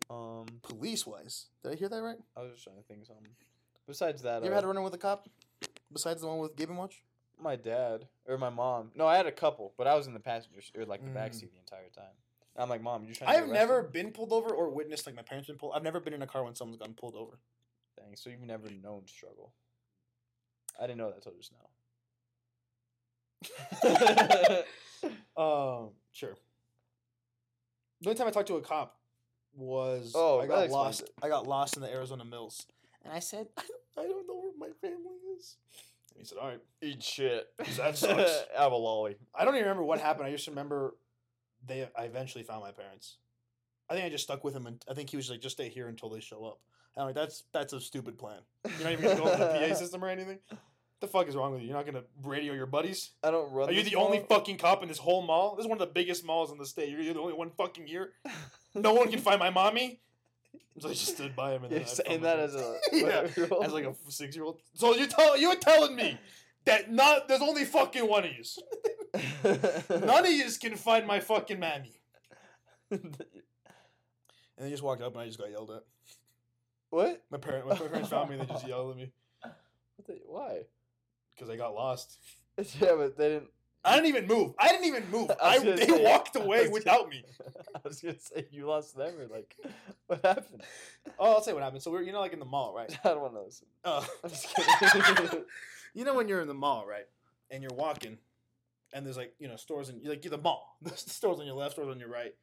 Um, 0.10 0.46
Police 0.62 1.06
wise. 1.06 1.48
Did 1.64 1.74
I 1.74 1.76
hear 1.76 1.90
that 1.90 2.02
right? 2.02 2.18
I 2.36 2.42
was 2.42 2.52
just 2.54 2.64
trying 2.64 2.78
to 2.78 2.84
think 2.84 3.02
of 3.02 3.08
something. 3.08 3.28
Besides 3.88 4.22
that, 4.24 4.42
You 4.42 4.48
ever 4.48 4.54
uh, 4.54 4.58
had 4.58 4.64
a 4.64 4.68
run 4.68 4.78
in 4.78 4.84
with 4.84 4.94
a 4.94 4.98
cop? 4.98 5.28
Besides 5.92 6.22
the 6.22 6.28
one 6.28 6.40
with 6.40 6.56
Game 6.56 6.70
and 6.70 6.78
Watch? 6.78 7.04
my 7.40 7.56
dad 7.56 8.08
or 8.28 8.38
my 8.38 8.50
mom. 8.50 8.92
No, 8.96 9.08
I 9.08 9.18
had 9.18 9.26
a 9.26 9.32
couple, 9.32 9.74
but 9.78 9.88
I 9.88 9.96
was 9.96 10.06
in 10.06 10.14
the 10.14 10.20
passenger 10.20 10.60
or 10.78 10.86
like 10.86 11.04
the 11.04 11.10
back 11.10 11.32
Mm. 11.32 11.36
seat 11.36 11.52
the 11.52 11.58
entire 11.60 11.90
time. 11.90 12.14
I'm 12.56 12.70
like, 12.70 12.84
mom, 12.84 13.04
you're 13.04 13.16
trying 13.16 13.32
to 13.34 13.38
I've 13.44 13.50
never 13.50 13.82
been 13.82 14.12
pulled 14.12 14.32
over 14.32 14.50
or 14.54 14.70
witnessed 14.70 15.08
like 15.08 15.16
my 15.16 15.24
parents 15.24 15.48
been 15.48 15.58
pulled. 15.58 15.74
I've 15.76 15.82
never 15.82 16.00
been 16.00 16.14
in 16.14 16.22
a 16.22 16.28
car 16.28 16.44
when 16.44 16.54
someone's 16.54 16.78
gotten 16.78 16.94
pulled 16.94 17.16
over. 17.16 17.40
Dang, 17.98 18.16
so 18.16 18.30
you've 18.30 18.42
never 18.42 18.70
known 18.70 19.08
struggle. 19.08 19.54
I 20.80 20.86
didn't 20.86 21.00
know 21.00 21.10
that 21.12 21.24
till 21.24 21.34
just 21.34 21.52
now. 23.84 24.64
Um, 25.36 25.92
sure. 26.12 26.36
The 28.02 28.10
only 28.10 28.18
time 28.18 28.28
I 28.28 28.32
talked 28.32 28.48
to 28.48 28.56
a 28.56 28.62
cop 28.62 28.98
was 29.54 30.14
Oh, 30.16 30.40
I 30.40 30.48
got 30.48 30.70
lost. 30.70 31.02
it. 31.02 31.10
I 31.22 31.28
got 31.30 31.48
lost 31.48 31.76
in 31.76 31.82
the 31.84 31.92
Arizona 31.92 32.26
mills, 32.26 32.66
and 33.04 33.14
I 33.14 33.20
said, 33.20 33.48
I 33.58 33.62
don't, 33.96 34.06
I 34.06 34.10
don't 34.10 34.28
know 34.28 34.36
where 34.36 34.52
my 34.58 34.74
family 34.82 35.16
is. 35.38 35.58
And 36.14 36.20
he 36.20 36.26
said, 36.26 36.38
All 36.40 36.48
right. 36.50 36.60
Eat 36.82 37.04
shit. 37.04 37.48
That 37.78 37.98
sucks. 37.98 38.44
Have 38.58 38.72
a 38.72 38.76
lolly. 38.76 39.16
I 39.36 39.46
don't 39.46 39.54
even 39.56 39.64
remember 39.64 39.84
what 39.84 40.00
happened. 40.00 40.26
I 40.28 40.32
just 40.32 40.48
remember 40.48 40.96
they. 41.66 41.88
I 41.98 42.04
eventually 42.04 42.44
found 42.44 42.62
my 42.62 42.72
parents. 42.72 43.18
I 43.90 43.94
think 43.94 44.06
I 44.06 44.10
just 44.10 44.24
stuck 44.24 44.44
with 44.44 44.56
him, 44.56 44.68
and 44.68 44.84
I 44.90 44.94
think 44.94 45.10
he 45.10 45.18
was 45.18 45.30
like, 45.30 45.42
"Just 45.42 45.56
stay 45.58 45.70
here 45.70 45.88
until 45.90 46.10
they 46.10 46.22
show 46.22 46.46
up." 46.46 46.60
And 46.96 47.02
I'm 47.02 47.08
like, 47.08 47.16
"That's 47.16 47.44
that's 47.54 47.74
a 47.74 47.80
stupid 47.82 48.18
plan. 48.18 48.40
You're 48.66 48.84
not 48.84 48.92
even 48.94 49.04
gonna 49.06 49.16
go 49.20 49.26
over 49.32 49.38
the 49.38 49.68
PA 49.70 49.76
system 49.76 50.04
or 50.04 50.08
anything. 50.10 50.40
The 51.02 51.08
fuck 51.08 51.28
is 51.28 51.36
wrong 51.36 51.52
with 51.52 51.62
you? 51.62 51.68
You're 51.68 51.78
not 51.78 51.86
gonna 51.86 52.04
radio 52.24 52.54
your 52.54 52.68
buddies? 52.68 53.12
I 53.24 53.32
don't 53.32 53.52
run. 53.52 53.70
Are 53.70 53.72
you 53.72 53.84
the 53.84 53.96
only 53.96 54.24
fucking 54.30 54.58
cop 54.58 54.84
in 54.84 54.88
this 54.88 55.00
whole 55.00 55.24
mall? 55.24 55.56
This 55.56 55.66
is 55.66 55.70
one 55.70 55.82
of 55.82 55.88
the 55.88 55.94
biggest 55.94 56.24
malls 56.24 56.52
in 56.52 56.58
the 56.58 56.66
state. 56.66 56.90
You're 56.90 57.14
the 57.14 57.20
only 57.20 57.34
one 57.34 57.52
fucking 57.58 57.86
here. 57.88 58.14
No 58.74 58.94
one 58.94 59.12
can 59.12 59.20
find 59.20 59.38
my 59.38 59.50
mommy. 59.50 60.00
So 60.80 60.88
I 60.88 60.94
just 60.94 61.16
stood 61.16 61.36
by 61.36 61.52
him 61.52 61.66
and 61.66 61.74
You're 61.74 61.86
saying 61.86 62.22
that 62.22 62.40
as 62.40 62.56
a 62.56 62.78
yeah, 62.94 63.28
as 63.62 63.74
like 63.74 63.84
a 63.84 63.94
six 64.08 64.34
year 64.34 64.46
old. 64.46 64.62
So 64.76 64.96
you 64.96 65.08
tell 65.08 65.38
you're 65.38 65.58
telling 65.58 65.94
me 65.94 66.18
that 66.64 66.90
not 66.90 67.28
there's 67.28 67.42
only 67.42 67.66
fucking 67.66 68.08
one 68.08 68.24
of 68.24 68.32
you. 68.32 68.44
None 70.06 70.26
of 70.26 70.32
you 70.32 70.46
can 70.62 70.78
find 70.78 71.06
my 71.06 71.20
fucking 71.20 71.60
mammy. 71.60 72.00
And 72.90 73.14
they 74.58 74.70
just 74.70 74.84
walked 74.84 75.02
up 75.02 75.12
and 75.12 75.24
I 75.24 75.26
just 75.26 75.38
got 75.38 75.52
yelled 75.52 75.72
at. 75.72 75.84
what? 76.92 77.24
My 77.30 77.40
parent, 77.40 77.68
my 77.68 77.76
parents 77.76 78.08
found 78.08 78.30
me 78.30 78.40
and 78.40 78.48
they 78.48 78.54
just 78.54 78.66
yelled 78.66 78.92
at 78.92 78.96
me 78.96 79.12
why? 80.26 80.62
Because 81.42 81.54
I 81.54 81.58
got 81.58 81.74
lost. 81.74 82.18
Yeah, 82.80 82.94
but 82.96 83.18
they 83.18 83.30
didn't. 83.30 83.48
I 83.84 83.96
didn't 83.96 84.10
even 84.10 84.28
move. 84.28 84.54
I 84.60 84.68
didn't 84.68 84.86
even 84.86 85.10
move. 85.10 85.32
I 85.42 85.56
I, 85.56 85.60
they 85.60 85.88
say- 85.88 86.04
walked 86.04 86.36
away 86.44 86.68
without 86.68 87.10
me. 87.10 87.24
I 87.76 87.80
was 87.84 88.02
gonna 88.02 88.20
say 88.20 88.46
you 88.52 88.68
lost 88.68 88.96
them 88.96 89.14
or 89.18 89.26
like, 89.28 89.56
what 90.06 90.24
happened? 90.24 90.62
Oh, 91.18 91.32
I'll 91.32 91.42
say 91.42 91.54
what 91.54 91.64
happened. 91.64 91.82
So 91.82 91.90
we're 91.90 92.04
you 92.04 92.12
know 92.12 92.20
like 92.20 92.34
in 92.34 92.40
the 92.40 92.46
mall, 92.46 92.76
right? 92.76 92.92
I 93.04 93.08
don't 93.10 93.22
want 93.22 93.34
to 93.34 93.42
listen. 93.42 93.68
Uh, 93.84 94.04
I'm 94.24 94.30
just 94.30 94.54
kidding. 94.54 95.44
you 95.96 96.06
know 96.06 96.14
when 96.14 96.28
you're 96.28 96.42
in 96.42 96.48
the 96.48 96.54
mall, 96.54 96.86
right? 96.86 97.08
And 97.50 97.64
you're 97.64 97.74
walking, 97.74 98.20
and 98.94 99.04
there's 99.06 99.18
like 99.18 99.34
you 99.40 99.48
know 99.48 99.56
stores 99.56 99.90
in 99.90 100.02
like 100.04 100.24
you're 100.24 100.30
the 100.32 100.38
mall, 100.38 100.78
the 100.84 100.96
stores 100.96 101.40
on 101.40 101.46
your 101.48 101.56
left, 101.56 101.72
stores 101.74 101.90
on 101.90 102.00
your 102.00 102.10
right, 102.10 102.36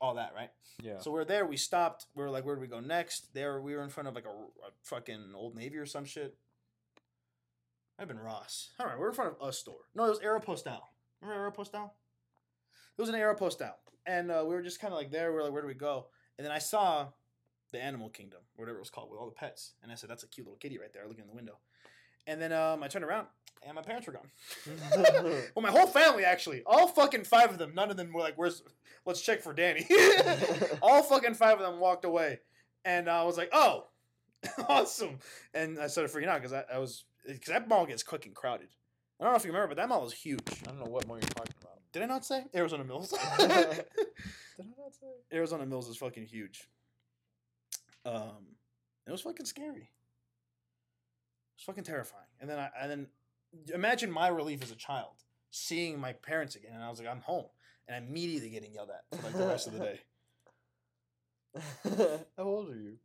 all 0.00 0.14
that, 0.14 0.32
right? 0.34 0.50
yeah. 0.82 1.00
So 1.00 1.10
we're 1.10 1.26
there. 1.26 1.44
We 1.44 1.58
stopped. 1.58 2.06
We 2.14 2.22
are 2.22 2.30
like, 2.30 2.46
where 2.46 2.54
do 2.54 2.62
we 2.62 2.68
go 2.68 2.80
next? 2.80 3.34
There, 3.34 3.60
we 3.60 3.74
were 3.74 3.82
in 3.82 3.90
front 3.90 4.08
of 4.08 4.14
like 4.14 4.24
a, 4.24 4.30
a 4.30 4.70
fucking 4.84 5.32
Old 5.34 5.54
Navy 5.56 5.76
or 5.76 5.84
some 5.86 6.06
shit. 6.06 6.34
I've 7.98 8.08
been 8.08 8.18
Ross. 8.18 8.70
All 8.78 8.86
right, 8.86 8.94
we 8.94 9.00
we're 9.00 9.08
in 9.08 9.14
front 9.14 9.34
of 9.40 9.48
a 9.48 9.52
store. 9.52 9.80
No, 9.94 10.04
it 10.04 10.10
was 10.10 10.20
Aeropostale. 10.20 10.82
Remember 11.20 11.50
Aeropostale? 11.50 11.90
It 12.96 13.00
was 13.00 13.08
an 13.08 13.16
Aeropostale, 13.16 13.74
and 14.06 14.30
uh, 14.30 14.44
we 14.46 14.54
were 14.54 14.62
just 14.62 14.80
kind 14.80 14.92
of 14.92 14.98
like 14.98 15.10
there. 15.10 15.32
We 15.32 15.38
are 15.38 15.44
like, 15.44 15.52
where 15.52 15.62
do 15.62 15.68
we 15.68 15.74
go? 15.74 16.06
And 16.38 16.44
then 16.44 16.52
I 16.52 16.58
saw 16.58 17.08
the 17.72 17.82
Animal 17.82 18.08
Kingdom, 18.08 18.40
or 18.56 18.62
whatever 18.62 18.78
it 18.78 18.82
was 18.82 18.90
called, 18.90 19.10
with 19.10 19.18
all 19.18 19.26
the 19.26 19.32
pets, 19.32 19.72
and 19.82 19.90
I 19.90 19.96
said, 19.96 20.08
that's 20.08 20.22
a 20.22 20.28
cute 20.28 20.46
little 20.46 20.58
kitty 20.58 20.78
right 20.78 20.92
there, 20.92 21.06
looking 21.06 21.24
in 21.24 21.28
the 21.28 21.34
window. 21.34 21.58
And 22.26 22.40
then 22.40 22.52
um, 22.52 22.82
I 22.82 22.88
turned 22.88 23.04
around, 23.04 23.26
and 23.62 23.74
my 23.74 23.82
parents 23.82 24.06
were 24.06 24.12
gone. 24.12 24.30
well, 25.56 25.62
my 25.62 25.70
whole 25.70 25.86
family 25.86 26.24
actually, 26.24 26.62
all 26.66 26.86
fucking 26.86 27.24
five 27.24 27.50
of 27.50 27.58
them. 27.58 27.74
None 27.74 27.90
of 27.90 27.96
them 27.96 28.12
were 28.12 28.20
like, 28.20 28.34
"Where's? 28.36 28.62
Let's 29.06 29.22
check 29.22 29.42
for 29.42 29.52
Danny." 29.52 29.86
all 30.82 31.02
fucking 31.02 31.34
five 31.34 31.54
of 31.54 31.60
them 31.60 31.80
walked 31.80 32.04
away, 32.04 32.40
and 32.84 33.08
I 33.08 33.24
was 33.24 33.36
like, 33.36 33.48
"Oh, 33.52 33.86
awesome!" 34.68 35.18
And 35.54 35.78
I 35.78 35.86
started 35.88 36.14
freaking 36.14 36.28
out 36.28 36.40
because 36.40 36.52
I, 36.52 36.64
I 36.72 36.78
was 36.78 37.04
because 37.26 37.52
that 37.52 37.68
mall 37.68 37.86
gets 37.86 38.02
quick 38.02 38.26
and 38.26 38.34
crowded. 38.34 38.68
I 39.20 39.24
don't 39.24 39.32
know 39.32 39.36
if 39.36 39.44
you 39.44 39.50
remember, 39.50 39.74
but 39.74 39.76
that 39.78 39.88
mall 39.88 40.06
is 40.06 40.12
huge. 40.12 40.40
I 40.62 40.70
don't 40.70 40.78
know 40.78 40.90
what 40.90 41.06
mall 41.06 41.16
you're 41.16 41.28
talking 41.28 41.54
about. 41.60 41.78
Did 41.92 42.02
I 42.02 42.06
not 42.06 42.24
say 42.24 42.44
Arizona 42.54 42.84
Mills? 42.84 43.10
Did 43.38 43.50
I 43.50 44.74
not 44.76 44.94
say? 44.94 45.06
Arizona 45.32 45.66
Mills 45.66 45.88
is 45.88 45.96
fucking 45.96 46.26
huge. 46.26 46.68
Um, 48.04 48.56
it 49.06 49.12
was 49.12 49.22
fucking 49.22 49.46
scary. 49.46 49.76
It 49.76 49.88
was 51.56 51.64
fucking 51.64 51.84
terrifying. 51.84 52.22
And 52.40 52.48
then 52.48 52.58
I 52.58 52.70
and 52.80 52.90
then 52.90 53.06
imagine 53.74 54.10
my 54.10 54.28
relief 54.28 54.62
as 54.62 54.70
a 54.70 54.76
child 54.76 55.24
seeing 55.50 55.98
my 55.98 56.12
parents 56.12 56.56
again, 56.56 56.72
and 56.74 56.82
I 56.82 56.90
was 56.90 56.98
like, 56.98 57.08
I'm 57.08 57.20
home, 57.20 57.46
and 57.86 57.96
I'm 57.96 58.08
immediately 58.08 58.50
getting 58.50 58.72
yelled 58.74 58.90
at 58.90 59.18
for 59.18 59.24
like 59.24 59.36
the 59.36 59.46
rest 59.46 59.66
of 59.66 59.72
the 59.74 59.78
day. 59.80 60.00
How 62.36 62.44
old 62.44 62.70
are 62.70 62.76
you? 62.76 62.98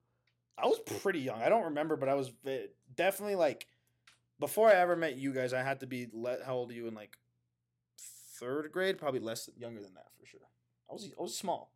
I 0.58 0.68
was 0.68 0.80
pretty 1.02 1.20
young. 1.20 1.42
I 1.42 1.50
don't 1.50 1.64
remember, 1.66 1.96
but 1.96 2.10
I 2.10 2.14
was 2.14 2.32
definitely 2.96 3.36
like 3.36 3.66
before 4.44 4.70
I 4.70 4.74
ever 4.74 4.98
met 4.98 5.16
you 5.16 5.32
guys. 5.32 5.54
I 5.54 5.64
had 5.64 5.80
to 5.80 5.88
be 5.88 6.10
let. 6.12 6.44
how 6.44 6.56
old 6.56 6.72
are 6.72 6.74
you 6.74 6.88
in 6.88 6.94
like 6.94 7.18
third 8.38 8.70
grade? 8.74 8.98
Probably 8.98 9.22
less 9.22 9.50
younger 9.56 9.82
than 9.82 9.94
that 9.94 10.08
for 10.20 10.26
sure. 10.26 10.42
I 10.90 10.94
was 10.94 11.10
I 11.18 11.22
was 11.22 11.38
small. 11.38 11.72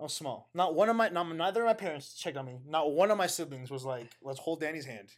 I 0.00 0.02
was 0.02 0.12
small. 0.12 0.50
Not 0.52 0.74
one 0.74 0.88
of 0.88 0.96
my 0.96 1.08
not, 1.08 1.32
neither 1.32 1.60
of 1.60 1.66
my 1.66 1.74
parents 1.74 2.14
checked 2.14 2.36
on 2.36 2.44
me. 2.44 2.58
Not 2.66 2.92
one 2.92 3.12
of 3.12 3.18
my 3.18 3.28
siblings 3.28 3.70
was 3.70 3.84
like, 3.84 4.10
"Let's 4.20 4.40
hold 4.40 4.60
Danny's 4.60 4.84
hand." 4.84 5.14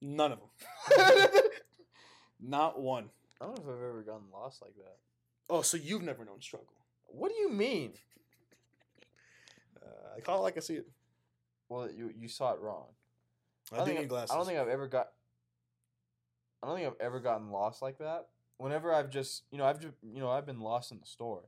None 0.00 0.32
of 0.32 0.38
them. 0.38 1.30
Not 2.40 2.80
one. 2.80 3.10
I 3.40 3.46
don't 3.46 3.56
know 3.56 3.72
if 3.72 3.76
I've 3.76 3.84
ever 3.84 4.02
gotten 4.02 4.26
lost 4.32 4.62
like 4.62 4.74
that. 4.76 4.96
Oh, 5.50 5.62
so 5.62 5.76
you've 5.76 6.02
never 6.02 6.24
known 6.24 6.40
struggle? 6.40 6.74
What 7.06 7.30
do 7.30 7.38
you 7.38 7.50
mean? 7.50 7.92
Uh, 9.80 10.16
I 10.16 10.20
call 10.20 10.38
it 10.38 10.42
like 10.42 10.56
I 10.56 10.60
see 10.60 10.74
it. 10.74 10.88
Well, 11.68 11.90
you 11.90 12.12
you 12.16 12.28
saw 12.28 12.52
it 12.52 12.60
wrong. 12.60 12.86
I, 13.72 13.76
don't 13.78 13.86
think 13.96 14.08
glasses. 14.08 14.30
I 14.30 14.36
don't 14.36 14.46
think 14.46 14.58
I've 14.58 14.68
ever 14.68 14.86
got. 14.86 15.08
I 16.62 16.66
don't 16.66 16.76
think 16.76 16.86
I've 16.88 17.00
ever 17.00 17.20
gotten 17.20 17.50
lost 17.50 17.82
like 17.82 17.98
that. 17.98 18.28
Whenever 18.58 18.92
I've 18.94 19.10
just, 19.10 19.42
you 19.50 19.58
know, 19.58 19.64
I've 19.64 19.80
just, 19.80 19.94
you 20.02 20.20
know, 20.20 20.30
I've 20.30 20.46
been 20.46 20.60
lost 20.60 20.92
in 20.92 21.00
the 21.00 21.06
store, 21.06 21.42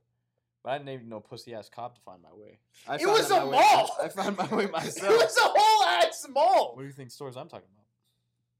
But 0.64 0.70
I 0.70 0.79
didn't 0.79 0.91
even 0.93 1.09
know 1.09 1.20
pussy 1.20 1.55
ass 1.55 1.68
cop 1.72 1.95
to 1.95 2.01
find 2.01 2.20
my 2.22 2.33
way. 2.33 2.59
I 2.89 2.97
It 2.97 3.03
found 3.03 3.12
was 3.12 3.31
a 3.31 3.47
way- 3.47 3.51
mall! 3.53 3.97
I 4.03 4.09
found 4.09 4.37
my 4.37 4.47
way 4.49 4.66
myself. 4.66 5.12
it 5.14 5.16
was 5.25 5.37
a 5.37 5.41
whole 5.43 5.85
ass 6.03 6.27
mall. 6.29 6.72
What 6.75 6.83
do 6.83 6.87
you 6.87 6.93
think 6.93 7.11
stores 7.12 7.37
I'm 7.37 7.49
talking 7.49 7.68
about? 7.72 7.85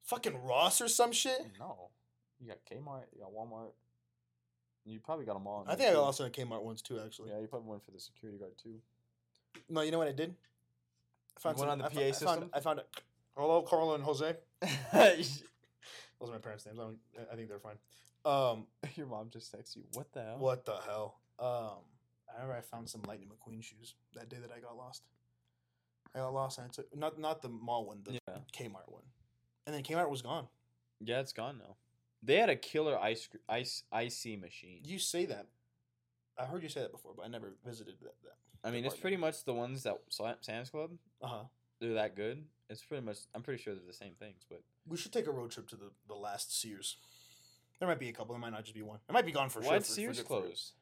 Fucking 0.05 0.45
Ross 0.45 0.81
or 0.81 0.87
some 0.89 1.11
shit. 1.12 1.41
No, 1.59 1.89
you 2.39 2.47
got 2.47 2.59
Kmart, 2.71 3.05
you 3.15 3.23
got 3.23 3.33
Walmart. 3.33 3.73
You 4.85 5.01
probably 5.01 5.25
got 5.25 5.35
them 5.35 5.47
all. 5.47 5.62
in 5.62 5.69
I 5.69 5.75
think 5.77 5.89
I 5.89 5.93
too. 5.93 5.97
got 5.97 6.03
lost 6.05 6.21
in 6.21 6.27
a 6.27 6.31
Kmart 6.31 6.62
once 6.62 6.83
too. 6.83 7.01
Actually, 7.01 7.31
Yeah, 7.31 7.41
you 7.41 7.47
probably 7.49 7.71
went 7.71 7.83
for 7.85 7.91
the 7.91 7.99
security 7.99 8.39
guard 8.39 8.53
too. 8.62 8.75
no. 9.71 9.81
You 9.81 9.91
know 9.91 9.99
what 9.99 10.09
I 10.09 10.12
did? 10.12 10.35
I 11.37 11.41
found 11.41 11.59
went 11.59 11.71
on 11.71 11.79
the 11.79 11.85
I 11.87 11.89
PA 11.89 11.95
fo- 11.95 12.01
I 12.01 12.03
found, 12.12 12.15
system? 12.15 12.51
I 12.53 12.61
found 12.61 12.79
it. 12.81 12.87
Hello, 13.37 13.62
Carla 13.62 13.95
and 13.95 14.05
Jose. 14.05 14.37
Those 14.93 15.43
are 16.22 16.32
my 16.32 16.39
parents' 16.39 16.66
names. 16.66 16.78
I, 16.78 17.32
I 17.32 17.37
think 17.37 17.49
they're 17.49 17.59
fine. 17.59 17.76
Um, 18.24 18.66
Your 18.95 19.07
mom 19.07 19.28
just 19.30 19.55
texted 19.55 19.76
you. 19.76 19.82
What 19.93 20.12
the 20.12 20.22
hell? 20.22 20.39
what 20.39 20.64
the 20.64 20.76
hell? 20.87 21.16
Um, 21.39 21.82
I 22.30 22.41
remember 22.43 22.57
I 22.57 22.61
found 22.61 22.89
some 22.89 23.03
Lightning 23.07 23.28
McQueen 23.28 23.62
shoes 23.62 23.95
that 24.14 24.28
day 24.28 24.37
that 24.41 24.51
I 24.57 24.61
got 24.61 24.76
lost. 24.76 25.03
I 26.14 26.20
got 26.20 26.32
lost 26.32 26.59
and 26.59 26.66
I 26.66 26.70
took 26.70 26.97
not 26.97 27.18
not 27.18 27.43
the 27.43 27.49
mall 27.49 27.87
one, 27.87 27.99
the 28.05 28.12
Yeah, 28.12 28.35
Kmart 28.57 28.87
one, 28.89 29.03
and 29.66 29.74
then 29.74 29.82
Kmart 29.82 30.09
was 30.09 30.22
gone. 30.22 30.47
yeah, 31.01 31.18
it's 31.18 31.32
gone 31.32 31.59
now. 31.59 31.74
They 32.22 32.37
had 32.37 32.49
a 32.51 32.57
killer 32.57 32.97
ice 32.99 33.28
ice 33.49 33.82
icy 33.91 34.37
machine. 34.37 34.80
You 34.85 35.01
say 35.01 35.26
that. 35.26 35.47
I 36.39 36.45
heard 36.45 36.62
you 36.62 36.68
say 36.68 36.82
that 36.82 36.93
before, 36.93 37.12
but 37.16 37.24
I 37.24 37.28
never 37.28 37.55
visited 37.66 37.97
that. 38.03 38.14
that. 38.22 38.37
I 38.66 38.70
mean, 38.70 38.85
it's 38.85 38.97
pretty 38.97 39.16
much 39.16 39.45
the 39.45 39.55
ones 39.55 39.82
that 39.82 39.99
Sam's 40.41 40.70
Club. 40.70 40.91
Uh 41.20 41.26
huh. 41.26 41.43
They're 41.80 41.95
that 41.95 42.14
good. 42.14 42.45
It's 42.71 42.83
pretty 42.85 43.05
much. 43.05 43.19
I'm 43.35 43.43
pretty 43.43 43.62
sure 43.62 43.75
they're 43.75 43.85
the 43.87 43.93
same 43.93 44.15
things, 44.19 44.45
but 44.49 44.62
We 44.89 44.97
should 44.97 45.12
take 45.12 45.27
a 45.27 45.31
road 45.31 45.51
trip 45.51 45.69
to 45.69 45.77
the, 45.77 45.91
the 46.09 46.15
last 46.15 46.59
Sears. 46.61 46.97
There 47.79 47.89
might 47.89 47.99
be 47.99 48.09
a 48.09 48.12
couple. 48.12 48.35
There 48.35 48.41
might 48.41 48.53
not 48.53 48.62
just 48.62 48.75
be 48.75 48.83
one. 48.83 49.01
It 49.09 49.12
might 49.12 49.27
be 49.27 49.33
gone 49.33 49.49
for 49.51 49.62
sure. 49.62 49.73
for- 49.75 49.81
for 49.81 49.85
Sears 49.93 50.17
good- 50.19 50.27
for- 50.27 50.41
close? 50.43 50.73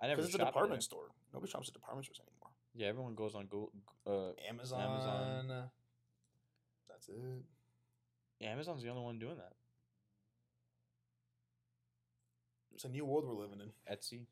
I 0.00 0.06
never. 0.06 0.16
Because 0.16 0.26
it's 0.30 0.34
a 0.36 0.38
shopped 0.38 0.50
department 0.52 0.78
there. 0.80 0.82
store. 0.82 1.08
Nobody 1.32 1.50
shops 1.50 1.68
at 1.68 1.74
department 1.74 2.04
stores 2.06 2.20
anymore. 2.20 2.50
Yeah, 2.74 2.88
everyone 2.88 3.14
goes 3.14 3.34
on 3.34 3.46
Google. 3.46 3.72
Uh, 4.06 4.32
Amazon. 4.48 5.48
That's 6.88 7.08
it. 7.08 7.14
yeah, 8.38 8.50
Amazon's 8.50 8.82
the 8.82 8.88
only 8.90 9.02
one 9.02 9.18
doing 9.18 9.36
that. 9.36 9.52
It's 12.74 12.84
a 12.84 12.88
new 12.88 13.04
world 13.04 13.26
we're 13.26 13.34
living 13.34 13.60
in. 13.60 13.72
Etsy. 13.92 14.26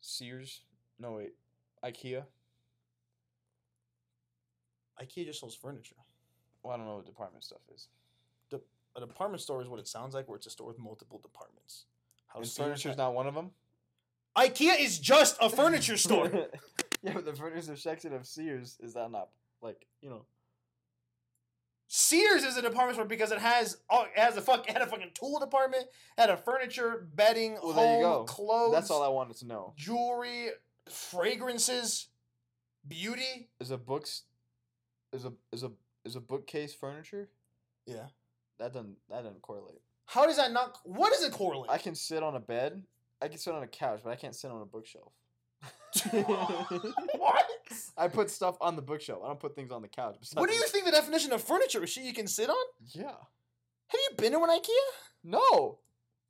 Sears. 0.00 0.62
No 0.98 1.12
wait, 1.12 1.34
IKEA. 1.84 2.24
IKEA 5.02 5.26
just 5.26 5.40
sells 5.40 5.54
furniture. 5.54 5.96
Well, 6.62 6.72
I 6.74 6.76
don't 6.76 6.86
know 6.86 6.96
what 6.96 7.06
department 7.06 7.44
stuff 7.44 7.60
is. 7.74 7.88
A 8.96 9.00
department 9.00 9.42
store 9.42 9.60
is 9.60 9.68
what 9.68 9.78
it 9.78 9.86
sounds 9.86 10.14
like, 10.14 10.26
where 10.26 10.36
it's 10.36 10.46
a 10.46 10.50
store 10.50 10.68
with 10.68 10.78
multiple 10.78 11.20
departments. 11.22 11.84
How 12.28 12.40
And 12.40 12.48
furniture's 12.48 12.96
not 12.96 13.12
one 13.12 13.26
of 13.26 13.34
them. 13.34 13.50
IKEA 14.38 14.80
is 14.80 14.98
just 14.98 15.36
a 15.38 15.50
furniture 15.50 15.98
store. 15.98 16.30
yeah, 17.02 17.12
but 17.12 17.26
the 17.26 17.34
furniture 17.34 17.76
section 17.76 18.14
of 18.14 18.26
Sears 18.26 18.78
is 18.82 18.94
that 18.94 19.10
not 19.10 19.28
like 19.60 19.84
you 20.00 20.08
know? 20.08 20.24
Sears 21.88 22.42
is 22.42 22.56
a 22.56 22.62
department 22.62 22.94
store 22.96 23.04
because 23.04 23.30
it 23.32 23.38
has 23.38 23.76
all, 23.90 24.04
it 24.04 24.18
has 24.18 24.36
a 24.38 24.40
fuck 24.40 24.66
it 24.66 24.72
had 24.72 24.80
a 24.82 24.86
fucking 24.86 25.10
tool 25.12 25.38
department, 25.40 25.84
had 26.16 26.30
a 26.30 26.36
furniture, 26.38 27.06
bedding, 27.14 27.58
Well, 27.62 27.72
home, 27.72 27.76
there 27.76 27.96
you 27.98 28.02
go. 28.02 28.24
clothes. 28.24 28.72
That's 28.72 28.90
all 28.90 29.02
I 29.02 29.08
wanted 29.08 29.36
to 29.36 29.46
know. 29.46 29.74
jewelry, 29.76 30.48
fragrances, 30.88 32.08
beauty. 32.88 33.50
Is 33.60 33.70
a 33.70 33.76
books, 33.78 34.22
is 35.12 35.24
a 35.24 35.32
is 35.52 35.62
a 35.62 35.72
is 36.04 36.16
a 36.16 36.20
bookcase 36.20 36.74
furniture? 36.74 37.28
Yeah. 37.86 38.06
That 38.58 38.72
doesn't 38.72 38.96
that 39.10 39.22
doesn't 39.22 39.42
correlate. 39.42 39.80
How 40.06 40.26
does 40.26 40.36
that 40.36 40.52
not? 40.52 40.78
What 40.84 41.12
does 41.12 41.24
it 41.24 41.32
correlate? 41.32 41.70
I 41.70 41.78
can 41.78 41.94
sit 41.94 42.22
on 42.22 42.36
a 42.36 42.40
bed. 42.40 42.82
I 43.20 43.28
can 43.28 43.38
sit 43.38 43.54
on 43.54 43.62
a 43.62 43.66
couch, 43.66 44.00
but 44.04 44.10
I 44.10 44.16
can't 44.16 44.34
sit 44.34 44.50
on 44.50 44.62
a 44.62 44.66
bookshelf. 44.66 45.12
what? 46.12 47.46
I 47.96 48.08
put 48.08 48.30
stuff 48.30 48.56
on 48.60 48.76
the 48.76 48.82
bookshelf. 48.82 49.22
I 49.24 49.28
don't 49.28 49.40
put 49.40 49.54
things 49.54 49.72
on 49.72 49.82
the 49.82 49.88
couch. 49.88 50.16
What 50.34 50.48
do 50.48 50.54
you 50.54 50.66
think 50.68 50.84
the 50.84 50.90
definition 50.90 51.32
of 51.32 51.42
furniture 51.42 51.82
is? 51.82 51.90
Shit 51.90 52.04
you 52.04 52.12
can 52.12 52.26
sit 52.26 52.50
on? 52.50 52.56
Yeah. 52.92 53.04
Have 53.88 54.00
you 54.10 54.16
been 54.16 54.32
to 54.32 54.38
an 54.38 54.50
IKEA? 54.50 54.68
No. 55.24 55.78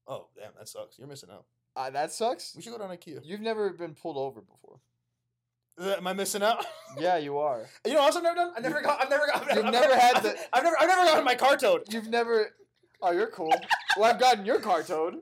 Oh 0.07 0.29
damn, 0.37 0.53
that 0.59 0.69
sucks. 0.69 0.99
You're 0.99 1.09
missing 1.09 1.31
out. 1.33 1.45
Uh, 1.75 1.91
that 1.91 2.13
sucks. 2.13 2.55
We 2.57 2.63
should 2.63 2.73
go 2.73 2.79
to 2.79 2.85
an 2.85 2.97
IKEA. 2.97 3.21
You've 3.25 3.41
never 3.41 3.71
been 3.71 3.95
pulled 3.95 4.17
over 4.17 4.41
before. 4.41 4.79
Am 5.79 6.07
I 6.07 6.13
missing 6.13 6.43
out? 6.43 6.65
Yeah, 6.99 7.19
you 7.19 7.37
are. 7.37 7.61
you 7.85 7.93
know, 7.93 7.99
what 8.01 8.07
else 8.07 8.17
I've 8.17 8.23
never 8.23 8.37
done. 8.37 8.53
I 8.57 8.61
never 8.61 8.81
got. 8.81 9.03
I've 9.03 9.11
never 9.11 9.27
got. 9.27 9.55
You've 9.55 9.67
I've 9.67 9.73
never 9.73 9.95
had 9.99 10.23
the- 10.23 10.35
I've 10.55 10.65
never. 10.65 10.77
I've 10.81 10.89
never 10.89 11.05
gotten 11.05 11.25
my 11.27 11.35
car 11.35 11.59
towed. 11.59 11.83
You've 11.93 12.09
never. 12.09 12.47
Oh, 13.03 13.11
you're 13.11 13.27
cool. 13.27 13.53
Well, 13.99 14.11
I've 14.11 14.19
gotten 14.19 14.47
your 14.47 14.61
car 14.61 14.83
towed. 14.83 15.17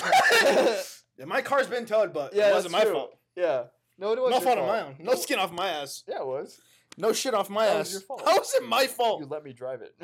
yeah, 0.02 1.24
my 1.26 1.42
car's 1.42 1.66
been 1.66 1.84
towed, 1.84 2.14
but 2.14 2.34
Yeah, 2.34 2.50
it 2.50 2.54
wasn't 2.54 2.72
my 2.72 2.84
true. 2.84 2.92
fault. 2.92 3.14
yeah. 3.36 3.64
No, 3.98 4.12
it 4.12 4.20
was 4.20 4.30
No 4.30 4.40
fault 4.40 4.58
of 4.58 4.66
my 4.66 4.80
own. 4.80 4.96
No 5.00 5.14
skin 5.16 5.38
off 5.38 5.52
my 5.52 5.68
ass. 5.68 6.02
Yeah, 6.08 6.20
it 6.20 6.26
was. 6.26 6.58
No 6.96 7.12
shit 7.12 7.34
off 7.34 7.50
my 7.50 7.66
That 7.66 7.76
ass. 7.76 7.86
was 7.86 7.92
your 7.92 8.00
fault. 8.02 8.22
How 8.24 8.40
is 8.40 8.54
it 8.54 8.64
my 8.66 8.86
fault? 8.86 9.20
You 9.20 9.26
let 9.26 9.44
me 9.44 9.52
drive 9.52 9.82
it. 9.82 9.94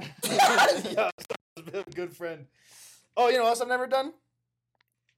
yeah, 0.94 1.10
a 1.74 1.90
good 1.94 2.14
friend. 2.14 2.46
Oh, 3.16 3.28
you 3.28 3.38
know 3.38 3.44
what 3.44 3.48
else 3.50 3.60
I've 3.62 3.68
never 3.68 3.86
done? 3.86 4.12